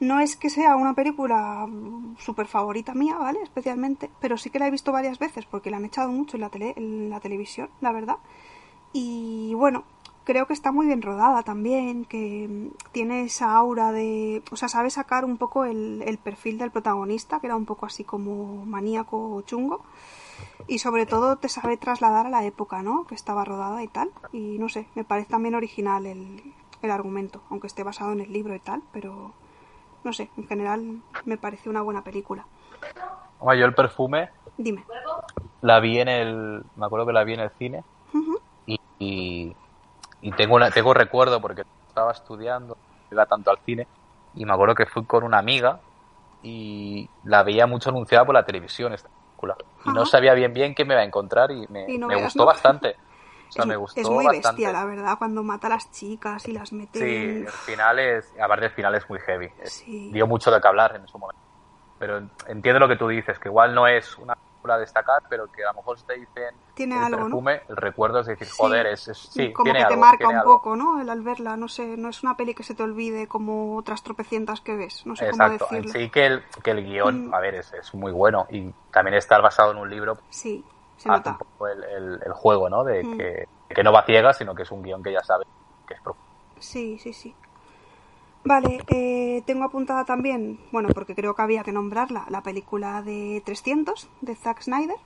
No 0.00 0.20
es 0.20 0.36
que 0.36 0.48
sea 0.48 0.76
una 0.76 0.94
película 0.94 1.66
súper 2.18 2.46
favorita 2.46 2.94
mía, 2.94 3.16
¿vale? 3.18 3.40
Especialmente, 3.42 4.10
pero 4.20 4.36
sí 4.36 4.48
que 4.50 4.60
la 4.60 4.68
he 4.68 4.70
visto 4.70 4.92
varias 4.92 5.18
veces 5.18 5.44
porque 5.44 5.70
la 5.70 5.78
han 5.78 5.84
echado 5.86 6.12
mucho 6.12 6.36
en 6.36 6.42
la, 6.42 6.50
tele, 6.50 6.74
en 6.76 7.10
la 7.10 7.18
televisión, 7.18 7.68
la 7.80 7.90
verdad. 7.90 8.18
Y 8.92 9.54
bueno, 9.54 9.84
creo 10.24 10.46
que 10.46 10.52
está 10.52 10.70
muy 10.72 10.86
bien 10.86 11.02
rodada 11.02 11.42
también, 11.42 12.04
que 12.04 12.46
mm, 12.48 12.92
tiene 12.92 13.22
esa 13.24 13.52
aura 13.52 13.90
de... 13.90 14.42
O 14.52 14.56
sea, 14.56 14.68
sabe 14.68 14.90
sacar 14.90 15.24
un 15.24 15.36
poco 15.36 15.64
el, 15.64 16.02
el 16.06 16.18
perfil 16.18 16.58
del 16.58 16.70
protagonista, 16.70 17.40
que 17.40 17.48
era 17.48 17.56
un 17.56 17.64
poco 17.64 17.86
así 17.86 18.04
como 18.04 18.64
maníaco 18.66 19.34
o 19.34 19.42
chungo. 19.42 19.82
Y 20.66 20.80
sobre 20.80 21.06
todo 21.06 21.36
te 21.36 21.48
sabe 21.48 21.76
trasladar 21.76 22.26
a 22.26 22.30
la 22.30 22.44
época, 22.44 22.82
¿no? 22.82 23.06
Que 23.06 23.14
estaba 23.14 23.44
rodada 23.44 23.82
y 23.82 23.88
tal. 23.88 24.10
Y 24.32 24.58
no 24.58 24.68
sé, 24.68 24.86
me 24.94 25.04
parece 25.04 25.30
también 25.30 25.54
original 25.54 26.04
el, 26.06 26.54
el 26.82 26.90
argumento, 26.90 27.42
aunque 27.50 27.66
esté 27.66 27.82
basado 27.82 28.12
en 28.12 28.20
el 28.20 28.32
libro 28.32 28.54
y 28.54 28.60
tal, 28.60 28.82
pero 28.92 29.32
no 30.04 30.12
sé, 30.12 30.30
en 30.36 30.46
general 30.46 31.02
me 31.24 31.38
parece 31.38 31.68
una 31.68 31.82
buena 31.82 32.02
película. 32.02 32.46
Bueno, 33.40 33.60
yo 33.60 33.66
el 33.66 33.74
perfume 33.74 34.30
Dime. 34.56 34.84
la 35.62 35.80
vi 35.80 35.98
en 36.00 36.08
el. 36.08 36.64
Me 36.76 36.86
acuerdo 36.86 37.06
que 37.06 37.12
la 37.12 37.24
vi 37.24 37.34
en 37.34 37.40
el 37.40 37.50
cine 37.50 37.84
y, 39.00 39.54
y 40.20 40.32
tengo, 40.32 40.56
una, 40.56 40.70
tengo 40.70 40.92
recuerdo 40.92 41.40
porque 41.40 41.62
estaba 41.86 42.12
estudiando, 42.12 42.76
iba 43.10 43.26
tanto 43.26 43.50
al 43.50 43.58
cine 43.58 43.86
y 44.34 44.44
me 44.44 44.52
acuerdo 44.52 44.74
que 44.74 44.86
fui 44.86 45.04
con 45.04 45.24
una 45.24 45.38
amiga 45.38 45.80
y 46.42 47.08
la 47.24 47.42
veía 47.42 47.66
mucho 47.66 47.90
anunciada 47.90 48.24
por 48.24 48.34
la 48.34 48.44
televisión 48.44 48.92
esta 48.92 49.08
película. 49.38 49.56
Y 49.84 49.90
no 49.90 50.04
sabía 50.06 50.34
bien 50.34 50.52
bien 50.52 50.74
qué 50.74 50.84
me 50.84 50.94
iba 50.94 51.02
a 51.02 51.04
encontrar 51.04 51.50
y 51.50 51.66
me, 51.68 51.90
Y 51.90 51.98
no 51.98 52.08
me 52.08 52.14
veas, 52.16 52.24
gustó 52.26 52.42
¿no? 52.42 52.46
bastante. 52.46 52.96
O 53.48 53.52
sea, 53.52 53.62
es, 53.62 53.68
me 53.68 53.76
gustó 53.76 54.00
es 54.00 54.08
muy 54.08 54.26
bastante. 54.26 54.62
bestia, 54.62 54.72
la 54.72 54.84
verdad, 54.84 55.18
cuando 55.18 55.42
mata 55.42 55.68
a 55.68 55.70
las 55.70 55.90
chicas 55.90 56.46
y 56.48 56.52
las 56.52 56.72
mete 56.72 56.98
Sí, 56.98 57.04
en- 57.04 57.46
el 57.46 57.52
final 57.52 57.98
es, 57.98 58.32
aparte 58.40 58.66
el 58.66 58.72
final 58.72 58.94
es 58.94 59.08
muy 59.08 59.18
heavy. 59.20 59.50
Sí. 59.64 60.10
Dio 60.12 60.26
mucho 60.26 60.50
de 60.50 60.60
qué 60.60 60.68
hablar 60.68 60.96
en 60.96 61.06
su 61.08 61.18
momento. 61.18 61.38
Pero 61.98 62.28
entiendo 62.46 62.78
lo 62.80 62.88
que 62.88 62.96
tú 62.96 63.08
dices, 63.08 63.38
que 63.38 63.48
igual 63.48 63.74
no 63.74 63.86
es 63.86 64.16
una 64.18 64.34
a 64.66 64.78
destacar, 64.78 65.22
pero 65.30 65.48
que 65.48 65.62
a 65.64 65.68
lo 65.68 65.74
mejor 65.74 66.02
te 66.02 66.14
dicen 66.14 66.62
Tiene 66.74 66.94
el 66.94 67.00
algo, 67.06 67.28
¿no? 67.28 67.36
perfume, 67.36 67.62
el 67.68 67.76
recuerdo 67.76 68.20
es 68.20 68.26
decir, 68.26 68.48
Sí. 68.48 68.56
joder, 68.56 68.86
es, 68.86 69.08
es- 69.08 69.18
sí, 69.18 69.52
como 69.52 69.64
tiene 69.64 69.78
que 69.80 69.84
te 69.84 69.94
algo, 69.94 70.00
marca 70.02 70.28
un 70.28 70.36
algo. 70.36 70.54
poco, 70.54 70.76
¿no? 70.76 71.00
El 71.00 71.08
al 71.10 71.22
verla, 71.22 71.56
no 71.56 71.68
sé, 71.68 71.96
no 71.96 72.08
es 72.08 72.22
una 72.22 72.36
peli 72.36 72.54
que 72.54 72.62
se 72.62 72.74
te 72.74 72.82
olvide 72.82 73.26
como 73.28 73.76
otras 73.76 74.02
tropecientas 74.02 74.60
que 74.60 74.76
ves, 74.76 75.02
no 75.06 75.16
sé 75.16 75.26
Exacto, 75.26 75.66
cómo 75.66 75.76
en 75.76 75.82
decirlo. 75.82 75.92
sí 75.92 76.10
que 76.10 76.26
el, 76.26 76.44
que 76.62 76.70
el 76.70 76.84
guion, 76.84 77.24
Mm. 77.26 77.34
a 77.34 77.40
ver, 77.40 77.54
es, 77.56 77.72
es 77.72 77.94
muy 77.94 78.12
bueno 78.12 78.46
y 78.50 78.72
también 78.92 79.14
está 79.16 79.38
basado 79.40 79.72
en 79.72 79.78
un 79.78 79.90
libro, 79.90 80.18
Sí, 80.30 80.64
se 80.96 81.08
hace 81.08 81.28
un 81.30 81.36
nota. 81.36 81.38
poco 81.38 81.68
el, 81.68 81.84
el- 81.84 82.20
el 82.24 82.32
juego, 82.32 82.68
¿no? 82.70 82.84
De 82.84 83.04
Mm. 83.04 83.18
que, 83.18 83.48
que 83.68 83.82
no 83.84 83.92
va 83.92 84.04
ciega, 84.04 84.32
sino 84.32 84.54
que 84.54 84.62
es 84.62 84.70
un 84.70 84.82
guion 84.82 85.02
que 85.02 85.12
ya 85.12 85.22
sabe 85.22 85.44
que 85.86 85.94
es 85.94 86.00
profundo. 86.02 86.24
Sí, 86.60 86.98
sí, 86.98 87.12
sí. 87.12 87.36
Vale, 88.44 88.80
eh, 88.88 89.42
tengo 89.46 89.64
apuntada 89.64 90.04
también, 90.04 90.58
bueno, 90.72 90.88
porque 90.94 91.14
creo 91.14 91.34
que 91.34 91.42
había 91.42 91.64
que 91.64 91.72
nombrarla, 91.72 92.24
la 92.30 92.42
película 92.42 93.02
de 93.02 93.42
300 93.44 94.08
de 94.20 94.34
Zack 94.36 94.62
Snyder. 94.62 94.96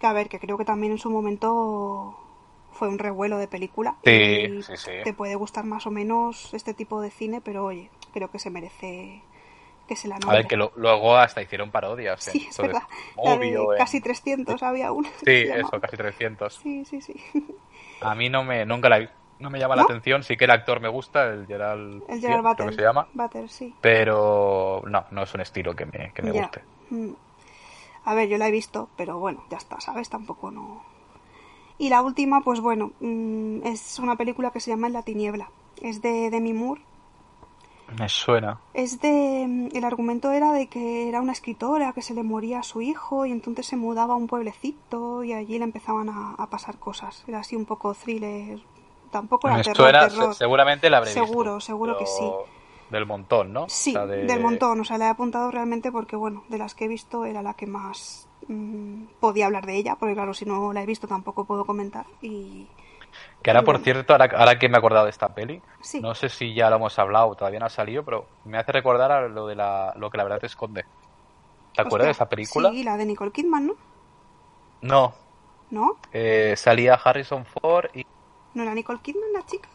Que 0.00 0.06
a 0.06 0.12
ver, 0.12 0.28
que 0.28 0.38
creo 0.38 0.58
que 0.58 0.64
también 0.64 0.92
en 0.92 0.98
su 0.98 1.10
momento 1.10 2.16
fue 2.72 2.88
un 2.88 2.98
revuelo 2.98 3.38
de 3.38 3.48
película. 3.48 3.96
Sí, 4.04 4.10
y 4.10 4.62
sí, 4.62 4.76
sí. 4.76 4.90
Te 5.04 5.12
puede 5.14 5.34
gustar 5.34 5.64
más 5.64 5.86
o 5.86 5.90
menos 5.90 6.52
este 6.54 6.74
tipo 6.74 7.00
de 7.00 7.10
cine, 7.10 7.40
pero 7.40 7.64
oye, 7.66 7.90
creo 8.12 8.30
que 8.30 8.38
se 8.38 8.50
merece 8.50 9.22
que 9.86 9.96
se 9.96 10.08
la 10.08 10.16
A 10.16 10.18
nombre. 10.20 10.38
ver, 10.38 10.46
que 10.46 10.56
lo- 10.56 10.72
luego 10.76 11.16
hasta 11.16 11.42
hicieron 11.42 11.70
parodias. 11.70 12.22
Sí, 12.24 12.42
en- 12.42 12.48
es 12.48 12.58
verdad. 12.58 12.82
En- 13.24 13.66
casi 13.76 14.00
300 14.00 14.62
había 14.62 14.92
una. 14.92 15.08
Sí, 15.24 15.44
eso, 15.52 15.80
casi 15.80 15.96
300. 15.96 16.54
Sí, 16.62 16.84
sí, 16.84 17.00
sí. 17.00 17.14
A 18.00 18.14
mí 18.14 18.28
no 18.30 18.44
me, 18.44 18.64
nunca 18.64 18.88
la, 18.88 19.10
no 19.40 19.50
me 19.50 19.58
llama 19.58 19.76
la 19.76 19.82
atención, 19.82 20.22
sí 20.22 20.36
que 20.36 20.44
el 20.44 20.50
actor 20.50 20.80
me 20.80 20.88
gusta, 20.88 21.26
el 21.26 21.46
Gerald, 21.46 22.02
El 22.08 22.20
creo 22.20 22.68
que 22.68 22.72
se 22.74 22.82
llama, 22.82 23.06
sí. 23.48 23.74
pero 23.80 24.82
no, 24.86 25.04
no 25.10 25.22
es 25.22 25.34
un 25.34 25.40
estilo 25.40 25.74
que 25.74 25.86
me, 25.86 26.12
que 26.14 26.22
me 26.22 26.32
Ya. 26.32 26.42
guste. 26.42 26.62
Mm. 26.90 27.12
A 28.04 28.14
ver, 28.14 28.28
yo 28.28 28.38
la 28.38 28.48
he 28.48 28.50
visto, 28.50 28.88
pero 28.96 29.18
bueno, 29.18 29.44
ya 29.50 29.58
está, 29.58 29.80
¿sabes? 29.80 30.08
Tampoco 30.08 30.50
no. 30.50 30.82
Y 31.78 31.88
la 31.88 32.02
última, 32.02 32.40
pues 32.42 32.60
bueno, 32.60 32.92
mm, 33.00 33.66
es 33.66 33.98
una 33.98 34.16
película 34.16 34.50
que 34.50 34.60
se 34.60 34.70
llama 34.70 34.86
En 34.86 34.92
la 34.94 35.02
tiniebla. 35.02 35.50
Es 35.80 36.02
de 36.02 36.30
Demi 36.30 36.52
Moore. 36.52 36.82
Me 37.98 38.08
suena. 38.08 38.60
Es 38.74 39.00
de. 39.00 39.44
mm, 39.48 39.68
El 39.76 39.84
argumento 39.84 40.30
era 40.30 40.52
de 40.52 40.68
que 40.68 41.08
era 41.08 41.20
una 41.20 41.32
escritora 41.32 41.92
que 41.92 42.02
se 42.02 42.14
le 42.14 42.22
moría 42.22 42.60
a 42.60 42.62
su 42.62 42.80
hijo 42.82 43.26
y 43.26 43.32
entonces 43.32 43.66
se 43.66 43.76
mudaba 43.76 44.14
a 44.14 44.16
un 44.16 44.26
pueblecito 44.28 45.24
y 45.24 45.32
allí 45.32 45.58
le 45.58 45.64
empezaban 45.64 46.08
a, 46.08 46.34
a 46.38 46.46
pasar 46.48 46.78
cosas. 46.78 47.24
Era 47.26 47.40
así 47.40 47.56
un 47.56 47.64
poco 47.66 47.94
thriller. 47.94 48.60
Tampoco 49.10 49.48
era 49.48 49.56
Me 49.56 49.64
terror, 49.64 49.76
suena, 49.76 50.08
terror. 50.08 50.32
se- 50.32 50.38
seguramente 50.38 50.90
la 50.90 50.98
habré 50.98 51.12
Seguro, 51.12 51.52
visto, 51.52 51.60
seguro 51.60 51.96
que 51.96 52.04
pero 52.04 52.46
Del 52.88 53.06
montón, 53.06 53.52
¿no? 53.52 53.66
Sí, 53.68 53.94
de- 53.94 54.26
del 54.26 54.40
montón. 54.40 54.80
O 54.80 54.84
sea, 54.84 54.98
la 54.98 55.06
he 55.06 55.08
apuntado 55.08 55.50
realmente 55.50 55.92
porque, 55.92 56.16
bueno, 56.16 56.42
de 56.48 56.58
las 56.58 56.74
que 56.74 56.84
he 56.84 56.88
visto 56.88 57.24
era 57.24 57.42
la 57.42 57.54
que 57.54 57.66
más 57.66 58.26
mm, 58.48 59.04
podía 59.20 59.46
hablar 59.46 59.66
de 59.66 59.76
ella, 59.76 59.96
porque 59.98 60.14
claro, 60.14 60.34
si 60.34 60.44
no 60.44 60.72
la 60.72 60.82
he 60.82 60.86
visto 60.86 61.06
tampoco 61.06 61.44
puedo 61.44 61.64
comentar. 61.64 62.06
Y 62.20 62.66
Que 63.42 63.50
ahora, 63.50 63.62
por 63.64 63.74
Bueno. 63.76 63.84
cierto, 63.84 64.12
ahora, 64.12 64.28
ahora 64.36 64.58
que 64.58 64.68
me 64.68 64.76
he 64.76 64.78
acordado 64.78 65.04
de 65.04 65.10
esta 65.10 65.34
peli, 65.34 65.62
Sí. 65.82 66.00
no 66.00 66.14
sé 66.14 66.28
si 66.28 66.54
ya 66.54 66.70
lo 66.70 66.76
hemos 66.76 66.98
hablado, 66.98 67.34
todavía 67.34 67.60
no 67.60 67.66
ha 67.66 67.70
salido, 67.70 68.04
pero 68.04 68.26
me 68.44 68.58
hace 68.58 68.72
recordar 68.72 69.10
a 69.12 69.28
lo 69.28 69.46
de 69.46 69.54
la, 69.56 69.92
lo 69.96 70.10
que 70.10 70.18
la 70.18 70.24
verdad 70.24 70.40
te 70.40 70.46
esconde. 70.46 70.84
¿Te 71.74 71.82
acuerdas 71.82 72.08
de 72.08 72.12
esa 72.12 72.28
película? 72.28 72.68
Sí, 72.70 72.82
la 72.82 72.96
de 72.96 73.06
Nicole 73.06 73.32
Kidman, 73.32 73.66
¿no? 73.66 73.74
No, 74.82 75.14
¿No? 75.70 75.96
eh, 76.12 76.54
salía 76.56 76.94
Harrison 76.94 77.44
Ford 77.46 77.90
y... 77.94 78.02
¿No 78.54 78.62
era 78.62 78.74
Nicole 78.74 79.00
Kidman 79.02 79.32
la 79.32 79.44
chica? 79.46 79.68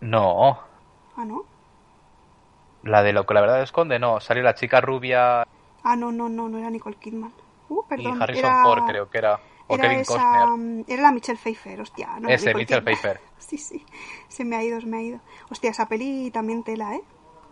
No, 0.00 0.58
Ah, 1.16 1.24
no. 1.24 1.44
la 2.82 3.02
de 3.02 3.12
lo 3.12 3.24
que 3.26 3.34
la 3.34 3.40
verdad 3.40 3.62
esconde, 3.62 3.98
no, 3.98 4.20
salió 4.20 4.42
la 4.42 4.54
chica 4.54 4.80
rubia 4.80 5.44
Ah, 5.84 5.96
no, 5.96 6.10
no, 6.12 6.28
no, 6.28 6.48
no 6.48 6.58
era 6.58 6.70
Nicole 6.70 6.96
Kidman. 6.96 7.32
Uh, 7.68 7.82
perdón. 7.88 8.18
y 8.18 8.22
Harrison 8.22 8.44
era... 8.50 8.62
Ford 8.62 8.84
creo 8.86 9.08
que 9.10 9.18
era. 9.18 9.40
O 9.68 9.74
era, 9.74 9.82
Kevin 9.84 10.00
esa, 10.00 10.14
Costner. 10.46 10.84
era 10.88 11.02
la 11.02 11.12
Michelle 11.12 11.38
Pfeiffer, 11.38 11.80
hostia. 11.80 12.18
No 12.20 12.28
Ese, 12.28 12.54
Michelle 12.54 12.66
tiempo. 12.66 12.84
Pfeiffer. 12.86 13.20
Sí, 13.42 13.58
sí. 13.58 13.84
Se 14.28 14.44
me 14.44 14.54
ha 14.56 14.62
ido, 14.62 14.80
se 14.80 14.86
me 14.86 14.98
ha 14.98 15.02
ido. 15.02 15.18
Hostia, 15.50 15.70
esa 15.70 15.86
peli 15.86 16.30
también 16.30 16.62
tela, 16.62 16.94
¿eh? 16.94 17.02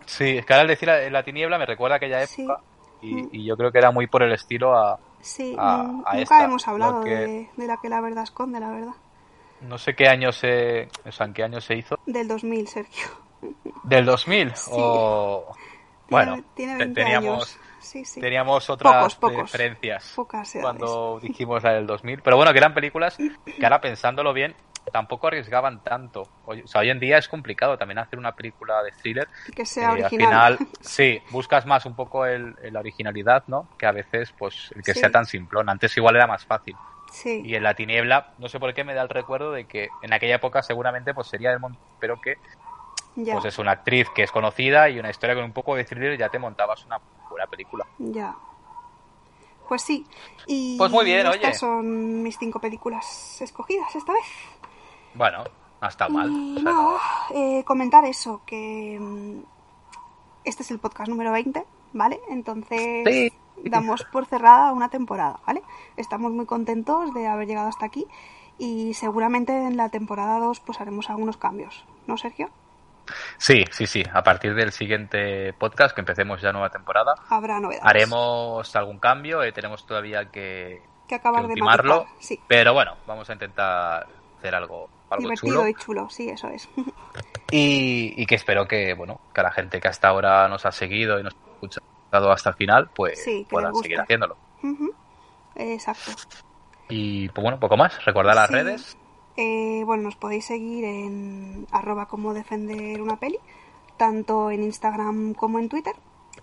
Sí, 0.06 0.38
es 0.38 0.46
que 0.46 0.52
ahora 0.52 0.62
al 0.62 0.68
decir 0.68 0.88
la, 0.88 1.10
la 1.10 1.24
tiniebla 1.24 1.58
me 1.58 1.66
recuerda 1.66 1.96
a 1.96 1.98
aquella 1.98 2.24
Sí. 2.26 2.42
época 2.44 2.60
y, 3.02 3.14
Mm. 3.16 3.28
y 3.32 3.44
yo 3.44 3.56
creo 3.56 3.72
que 3.72 3.78
era 3.78 3.90
muy 3.90 4.06
por 4.06 4.22
el 4.22 4.32
estilo 4.32 4.76
a... 4.76 4.98
Sí, 5.20 5.56
A- 5.58 5.82
mm, 5.82 6.02
a 6.06 6.14
nunca 6.14 6.22
esta, 6.22 6.44
hemos 6.44 6.68
hablado 6.68 7.02
que- 7.02 7.10
de, 7.10 7.50
de 7.56 7.66
la 7.66 7.76
que 7.82 7.88
la 7.88 8.00
verdad 8.00 8.22
esconde, 8.22 8.60
la 8.60 8.70
verdad. 8.70 8.94
No 9.62 9.78
sé 9.78 9.94
qué 9.94 10.08
año 10.08 10.32
se... 10.32 10.88
O 11.04 11.12
sea, 11.12 11.26
en 11.26 11.34
qué 11.34 11.42
año 11.44 11.61
se 11.61 11.76
hizo. 11.76 11.98
Del 12.06 12.28
2000, 12.28 12.66
Sergio. 12.68 13.06
¿Del 13.84 14.04
2000? 14.06 14.54
Sí. 14.56 14.70
O... 14.74 15.54
Bueno, 16.08 16.42
tiene 16.54 16.72
te- 16.72 16.78
20 16.86 17.00
teníamos, 17.02 17.34
años. 17.56 17.58
Sí, 17.80 18.04
sí. 18.04 18.20
teníamos 18.20 18.68
otras 18.68 19.14
Pocos, 19.14 19.14
Pocas 20.16 20.52
cuando 20.61 21.18
dijimos 21.20 21.62
la 21.62 21.72
del 21.74 21.86
2000. 21.86 22.20
Pero 22.22 22.36
bueno, 22.36 22.52
que 22.52 22.58
eran 22.58 22.74
películas 22.74 23.16
que 23.16 23.64
ahora 23.64 23.80
pensándolo 23.80 24.32
bien 24.32 24.54
tampoco 24.92 25.28
arriesgaban 25.28 25.82
tanto. 25.84 26.24
Hoy- 26.46 26.62
O 26.62 26.66
sea, 26.66 26.80
hoy 26.80 26.90
en 26.90 26.98
día 26.98 27.16
es 27.18 27.28
complicado 27.28 27.78
también 27.78 27.98
hacer 27.98 28.18
una 28.18 28.32
película 28.34 28.82
de 28.82 28.90
thriller 28.92 29.28
Y 29.48 29.52
que 29.52 29.62
Eh, 29.62 29.66
sea 29.66 29.90
al 29.90 30.00
original. 30.00 30.56
final, 30.58 30.68
sí, 30.80 31.22
buscas 31.30 31.64
más 31.64 31.86
un 31.86 31.94
poco 31.94 32.26
el, 32.26 32.56
el- 32.62 32.72
la 32.74 32.80
originalidad, 32.80 33.44
¿no? 33.46 33.68
Que 33.78 33.86
a 33.86 33.92
veces, 33.92 34.32
pues, 34.36 34.72
el 34.74 34.82
que 34.82 34.94
Sí. 34.94 35.00
sea 35.00 35.11
tan 35.11 35.26
simplón. 35.26 35.68
Antes 35.68 35.96
igual 35.96 36.16
era 36.16 36.26
más 36.26 36.44
fácil. 36.44 36.74
Sí. 37.11 37.42
Y 37.44 37.54
en 37.56 37.62
la 37.62 37.74
tiniebla, 37.74 38.34
no 38.38 38.48
sé 38.48 38.58
por 38.61 38.72
qué 38.72 38.84
me 38.84 38.94
da 38.94 39.02
el 39.02 39.08
recuerdo 39.08 39.52
de 39.52 39.66
que 39.66 39.88
en 40.02 40.12
aquella 40.12 40.36
época 40.36 40.62
seguramente 40.62 41.12
pues 41.12 41.26
sería 41.28 41.52
el 41.52 41.58
pero 41.98 42.20
que 42.20 42.36
Ya, 43.16 43.32
pues 43.34 43.44
es 43.46 43.58
una 43.58 43.72
actriz 43.72 44.08
que 44.14 44.22
es 44.22 44.30
conocida 44.30 44.88
y 44.88 44.98
una 44.98 45.11
historia 45.11 45.34
con 45.34 45.44
un 45.44 45.52
poco 45.52 45.74
de 45.74 45.84
thriller 45.84 46.16
ya 46.18 46.28
te 46.28 46.38
montabas 46.38 46.84
una 46.86 46.98
buena 47.28 47.46
película. 47.46 47.86
ya. 47.98 48.34
Pues 49.68 49.82
sí. 49.82 50.04
Y 50.48 50.76
Pues 50.78 50.90
muy 50.90 51.04
bien, 51.04 51.26
estas 51.28 51.44
oye. 51.44 51.54
son 51.54 52.22
mis 52.24 52.36
cinco 52.38 52.58
películas 52.58 53.40
escogidas 53.40 53.94
esta 53.94 54.12
vez. 54.12 54.24
Bueno, 55.14 55.44
no 55.80 55.88
está 55.88 56.08
mal. 56.08 56.28
Y 56.30 56.52
O 56.58 56.61
sea, 56.61 56.62
nada, 56.64 56.82
no- 56.82 56.98
eh, 57.36 57.64
comentar 57.64 58.04
eso, 58.04 58.42
que 58.44 58.98
mm, 59.00 59.40
este 60.44 60.64
es 60.64 60.70
el 60.72 60.80
podcast 60.80 61.08
número 61.08 61.30
20, 61.30 61.64
¿vale? 61.93 62.20
Entonces 62.28 63.05
Sí. 63.07 63.32
damos 63.64 64.05
por 64.05 64.26
cerrada 64.26 64.72
una 64.72 64.88
temporada, 64.88 65.41
¿vale? 65.47 65.62
Estamos 65.97 66.32
muy 66.32 66.47
contentos 66.47 67.12
de 67.14 67.26
haber 67.26 67.47
llegado 67.47 67.68
hasta 67.68 67.86
aquí 67.86 68.07
y 68.59 68.95
seguramente 68.95 69.53
en 69.53 69.76
la 69.76 69.88
temporada 69.88 70.38
2 70.38 70.61
pues 70.61 70.80
haremos 70.80 71.11
algunos 71.11 71.36
cambios, 71.36 71.84
¿no, 72.07 72.16
Sergio? 72.16 72.51
Sí, 73.38 73.64
sí, 73.72 73.86
sí. 73.86 74.05
A 74.12 74.22
partir 74.22 74.55
del 74.55 74.70
siguiente 74.72 75.53
podcast, 75.55 75.95
que 75.95 76.01
empecemos 76.01 76.41
ya 76.41 76.53
nueva 76.53 76.70
temporada, 76.70 77.14
Habrá 77.28 77.59
novedades. 77.59 77.84
haremos 77.84 78.76
algún 78.76 78.99
cambio. 78.99 79.43
eh, 79.43 79.53
tenemos 79.53 79.84
todavía 79.84 80.26
que, 80.30 80.80
que 81.09 81.14
acabar 81.16 81.43
que 81.43 81.55
de 81.55 81.55
Sí, 82.20 82.38
Pero 82.47 82.72
bueno, 82.72 82.97
vamos 83.07 83.28
a 83.28 83.32
intentar 83.32 84.07
hacer 84.38 84.55
algo, 84.55 84.88
algo 85.11 85.22
divertido 85.22 85.56
chulo. 85.56 85.68
y 85.68 85.74
chulo, 85.74 86.11
sí, 86.11 86.28
eso 86.28 86.48
es. 86.48 86.68
Y, 87.52 88.14
y 88.16 88.26
que 88.26 88.36
espero 88.36 88.68
que, 88.68 88.94
bueno, 88.94 89.20
que 89.34 89.40
a 89.40 89.44
la 89.44 89.50
gente 89.50 89.80
que 89.80 89.88
hasta 89.88 90.06
ahora 90.08 90.48
nos 90.48 90.64
ha 90.66 90.70
seguido 90.72 91.18
y 91.18 91.24
nos 91.24 91.34
ha 91.34 91.52
escuchado 91.54 92.30
hasta 92.30 92.50
el 92.50 92.54
final, 92.56 92.90
pues 92.94 93.24
Sí, 93.24 93.44
puedan 93.50 93.74
seguir 93.74 94.00
haciéndolo. 94.00 94.36
Exacto. 95.56 96.12
Y 96.88 97.28
pues 97.30 97.42
bueno, 97.42 97.58
poco 97.61 97.76
más. 97.76 98.04
Recordar 98.04 98.34
las 98.36 98.48
Sí. 98.48 98.54
redes. 98.54 98.98
Eh, 99.36 99.82
bueno, 99.84 100.02
nos 100.04 100.16
podéis 100.16 100.44
seguir 100.44 100.84
en 100.84 101.66
arroba 101.72 102.06
como 102.06 102.34
defender 102.34 103.00
una 103.02 103.18
peli, 103.18 103.38
tanto 103.96 104.50
en 104.50 104.62
Instagram 104.62 105.34
como 105.34 105.58
en 105.58 105.68
Twitter. 105.68 105.94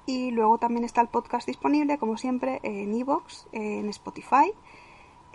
Y 0.05 0.32
luego 0.32 0.57
también 0.57 0.84
está 0.84 1.01
el 1.01 1.07
podcast 1.07 1.47
disponible, 1.47 1.97
como 1.97 2.18
siempre, 2.18 2.59
en 2.63 2.93
Evox, 2.93 3.47
en 3.51 3.89
Spotify. 3.89 4.51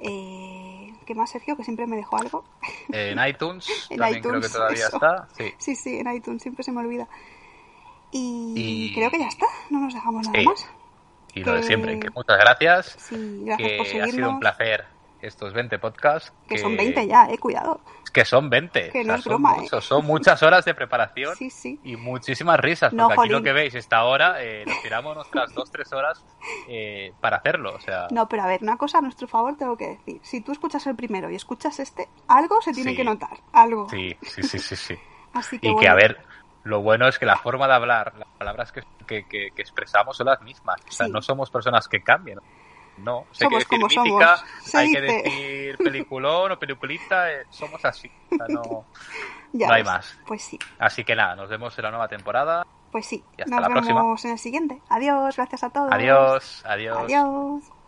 Eh, 0.03 0.93
¿Qué 1.07 1.15
más, 1.15 1.31
Sergio? 1.31 1.57
Que 1.57 1.65
siempre 1.65 1.87
me 1.87 1.97
dejó 1.97 2.17
algo. 2.17 2.45
En 2.91 3.19
iTunes, 3.29 3.69
En 3.91 3.99
también 3.99 4.21
creo 4.21 4.33
que 4.35 4.39
iTunes, 4.39 4.53
todavía 4.53 4.87
eso. 4.87 4.97
está. 4.97 5.29
Sí. 5.37 5.55
Sí, 5.59 5.77
sí, 5.77 5.99
en 5.99 6.13
iTunes, 6.15 6.43
siempre 6.43 6.63
se 6.65 6.73
me 6.73 6.81
olvida. 6.81 7.09
Y, 8.11 8.55
Y- 8.91 8.95
creo 8.95 9.11
que 9.11 9.19
ya 9.19 9.29
está, 9.29 9.47
no 9.71 9.81
nos 9.81 9.95
dejamos 9.95 10.27
nada 10.27 10.39
Sí. 10.39 10.45
más. 10.47 10.69
Y 11.35 11.45
lo 11.45 11.55
de 11.55 11.61
Que- 11.61 11.67
siempre, 11.67 11.99
que 11.99 12.11
muchas 12.11 12.39
gracias. 12.39 12.97
Sí, 12.99 13.43
gracias 13.45 13.69
que 13.71 13.77
por 13.79 13.87
ha 13.87 13.91
sido 13.91 14.05
un 14.05 14.11
seguirnos. 14.11 14.41
placer 14.41 14.85
estos 15.23 15.53
20 15.55 15.79
podcasts. 15.79 16.33
Que 16.49 16.59
son 16.59 16.77
20 16.77 17.07
ya, 17.07 17.27
eh, 17.31 17.39
cuidado. 17.39 17.81
Que 18.13 18.25
son 18.27 18.51
20. 18.51 18.91
Que 18.91 19.01
o 19.01 19.05
no 19.05 19.15
es 19.15 19.23
son 19.23 19.31
broma, 19.31 19.57
eh. 19.65 19.81
Son 19.81 20.05
muchas 20.05 20.43
horas 20.43 20.65
de 20.67 20.75
preparación. 20.75 21.35
Sí, 21.35 21.49
sí. 21.49 21.81
Y 21.83 21.97
muchísimas 21.97 22.61
risas, 22.61 22.93
No, 22.93 23.09
porque 23.09 23.21
aquí 23.23 23.29
lo 23.31 23.43
que 23.43 23.53
veis 23.53 23.75
esta 23.75 24.05
hora, 24.05 24.43
eh, 24.43 24.65
nos 24.67 24.83
tiramos 24.83 25.15
nuestras 25.17 25.55
2-3 25.55 25.93
horas 25.97 26.25
eh, 26.69 27.13
para 27.21 27.39
hacerlo. 27.39 27.75
O 27.75 27.81
sea, 27.81 28.09
No, 28.11 28.29
pero 28.29 28.43
a 28.43 28.47
ver, 28.47 28.63
una 28.63 28.77
cosa 28.77 28.99
a 28.99 29.01
nuestro 29.01 29.27
favor 29.29 29.57
tengo 29.57 29.77
que 29.79 29.89
decir. 29.97 30.21
Si 30.23 30.43
tú 30.43 30.53
escuchas 30.53 30.87
el 30.87 30.95
primero 30.95 31.31
y 31.31 31.37
escuchas 31.37 31.81
este, 31.81 32.09
algo 32.29 32.61
se 32.61 32.73
tiene 32.73 32.91
Sí. 32.91 32.97
que 32.99 33.05
notar. 33.05 33.39
Algo. 33.53 33.89
sí, 33.89 34.15
sí, 34.23 34.43
sí, 34.43 34.59
sí. 34.59 34.77
sí. 34.77 34.95
Así 35.33 35.59
que 35.59 35.69
Y 35.69 35.71
que, 35.71 35.75
bueno, 35.77 35.91
a 35.93 35.95
ver, 35.95 36.19
lo 36.65 36.83
bueno 36.83 37.09
es 37.09 37.19
que 37.19 37.25
la 37.25 37.37
forma 37.37 37.67
de 37.67 37.73
hablar, 37.75 38.13
las 38.19 38.29
palabras 38.39 38.71
que, 38.73 38.83
que, 39.07 39.27
que- 39.27 39.49
que 39.57 39.63
expresamos 39.63 40.17
son 40.19 40.27
las 40.27 40.43
mismas. 40.43 40.77
O 40.87 40.93
sea, 40.93 41.07
Sí. 41.07 41.13
no 41.13 41.23
somos 41.23 41.51
personas 41.51 41.89
que 41.89 42.03
cambien. 42.03 42.39
No, 43.03 43.27
si 43.33 43.45
hay 43.45 43.51
Somos 43.51 43.65
que 43.65 43.77
decir 43.77 43.91
como 43.91 44.05
mítica, 44.05 44.37
somos. 44.37 44.75
Hay 44.75 44.93
que 44.93 45.01
decir 45.01 45.77
peliculón 45.79 46.53
o 46.53 46.59
peliculita, 46.59 47.31
eh, 47.33 47.45
somos 47.51 47.85
así. 47.85 48.11
O 48.31 48.37
sea, 48.37 48.47
no... 48.49 48.85
ya 49.53 49.67
no 49.69 49.75
hay 49.75 49.83
ves. 49.83 49.93
más. 49.93 50.19
Pues 50.27 50.43
sí, 50.43 50.59
Así 50.79 51.05
que 51.05 51.15
nada, 51.17 51.35
nos 51.37 51.49
vemos 51.49 51.77
en 51.79 51.83
la 51.85 51.91
nueva 51.91 52.09
temporada. 52.09 52.67
pues 52.91 53.07
sí. 53.07 53.23
Y 53.37 53.43
hasta 53.43 53.55
Nos 53.57 53.61
la 53.63 53.69
vemos 53.69 53.87
próxima. 53.87 54.29
en 54.29 54.33
el 54.33 54.39
siguiente. 54.39 54.81
Adiós, 54.89 55.37
gracias 55.37 55.65
a 55.65 55.71
todos. 55.71 55.91
Adiós, 55.93 56.63
adiós. 56.67 56.99
Adiós. 56.99 57.82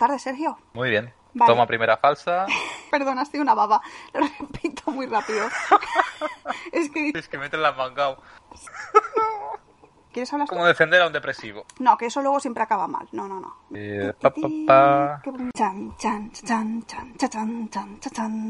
tardes, 0.00 0.22
Sergio. 0.22 0.58
Muy 0.72 0.88
bien. 0.88 1.12
Vale. 1.34 1.52
Toma 1.52 1.66
primera 1.66 1.98
falsa. 1.98 2.46
Perdona, 2.90 3.22
estoy 3.22 3.40
una 3.40 3.54
baba. 3.54 3.80
Lo 4.14 4.20
repito 4.20 4.90
muy 4.90 5.06
rápido. 5.06 5.46
es 6.72 6.90
que... 6.90 7.12
Es 7.14 7.28
que 7.28 7.38
me 7.38 7.48
la 7.50 7.72
mangao. 7.72 8.16
¿Quieres 10.12 10.32
hablar 10.32 10.48
Como 10.48 10.66
defender 10.66 11.00
a 11.02 11.06
un 11.06 11.12
depresivo. 11.12 11.66
No, 11.78 11.96
que 11.96 12.06
eso 12.06 12.20
luego 12.20 12.40
siempre 12.40 12.64
acaba 12.64 12.88
mal. 12.88 13.06
No, 13.12 13.28
no, 13.28 13.38
no. 13.38 13.58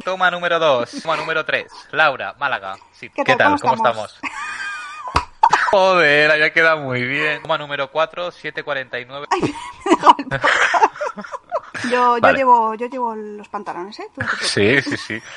Toma 0.02 0.30
número 0.30 0.58
2. 0.58 1.02
Toma 1.02 1.16
número 1.16 1.44
3. 1.44 1.70
Laura, 1.90 2.34
Málaga. 2.38 2.76
Sí. 2.92 3.10
¿Qué, 3.10 3.36
tal? 3.36 3.60
¿Cómo, 3.60 3.74
¿Cómo 3.74 3.74
estamos? 3.74 4.20
Joder, 5.70 6.38
ya 6.38 6.52
queda 6.52 6.76
muy 6.76 7.02
bien. 7.04 7.42
Toma 7.42 7.58
número 7.58 7.90
4, 7.90 8.30
749. 8.30 9.26
Ay, 9.30 9.40
me 9.42 9.48
he 9.86 9.94
dejado 9.94 10.16
el. 10.18 11.90
Yo, 11.90 12.16
yo, 12.16 12.20
Vale. 12.20 12.38
llevo, 12.38 12.74
yo 12.74 12.86
llevo 12.86 13.14
los 13.14 13.48
pantalones, 13.48 13.98
¿eh? 14.00 14.08
Tú. 14.14 14.20
Sí, 14.42 14.82
sí, 14.82 14.96
sí. 14.96 15.22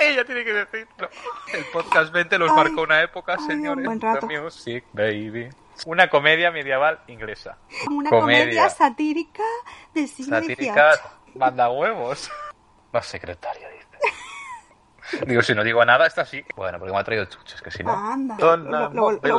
Ella 0.00 0.24
tiene 0.24 0.44
que 0.44 0.52
decirlo. 0.52 1.10
El 1.52 1.64
podcast 1.66 2.12
20 2.12 2.38
los 2.38 2.50
Ay, 2.50 2.56
marcó 2.56 2.82
una 2.82 3.02
época, 3.02 3.36
ay, 3.38 3.44
señores. 3.46 3.78
un 3.78 3.84
buen 3.84 4.00
rato. 4.00 4.26
The 4.26 4.40
Music, 4.40 4.84
baby. 4.92 5.48
Una 5.86 6.08
comedia 6.08 6.50
medieval 6.50 7.00
inglesa. 7.08 7.58
Una 7.90 8.10
comedia, 8.10 8.40
Comedia. 8.44 8.70
satírica 8.70 9.42
del 9.94 10.08
siglo 10.08 10.40
Satírica, 10.40 10.92
XVIII. 10.94 11.38
manda 11.38 11.70
huevos. 11.70 12.30
Más 12.92 13.06
secretaria. 13.06 13.68
Digo, 15.26 15.42
si 15.42 15.54
no 15.54 15.64
digo 15.64 15.84
nada, 15.84 16.06
esta 16.06 16.24
sí. 16.24 16.44
Bueno, 16.56 16.78
porque 16.78 16.92
me 16.92 16.98
ha 16.98 17.04
traído 17.04 17.24
chuches, 17.26 17.60
que 17.62 17.70
si 17.70 17.82
no. 17.82 17.92
Anda, 17.92 18.36
Donna 18.36 18.88
lo- 18.92 19.10
lo- 19.10 19.10
lo 19.12 19.18
a 19.18 19.28
Lo 19.28 19.36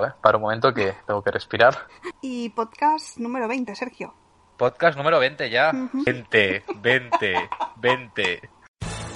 ver, 0.00 0.14
Para 0.22 0.36
un 0.38 0.42
momento 0.42 0.72
que 0.72 0.94
tengo 1.06 1.22
que 1.22 1.30
respirar. 1.30 1.76
Y 2.22 2.50
podcast 2.50 3.18
número 3.18 3.48
20, 3.48 3.74
Sergio. 3.74 4.14
Podcast 4.56 4.96
número 4.96 5.18
20 5.18 5.50
ya. 5.50 5.72
Ujú. 5.74 6.04
20, 6.04 6.64
20, 6.76 7.48
20. 7.76 8.50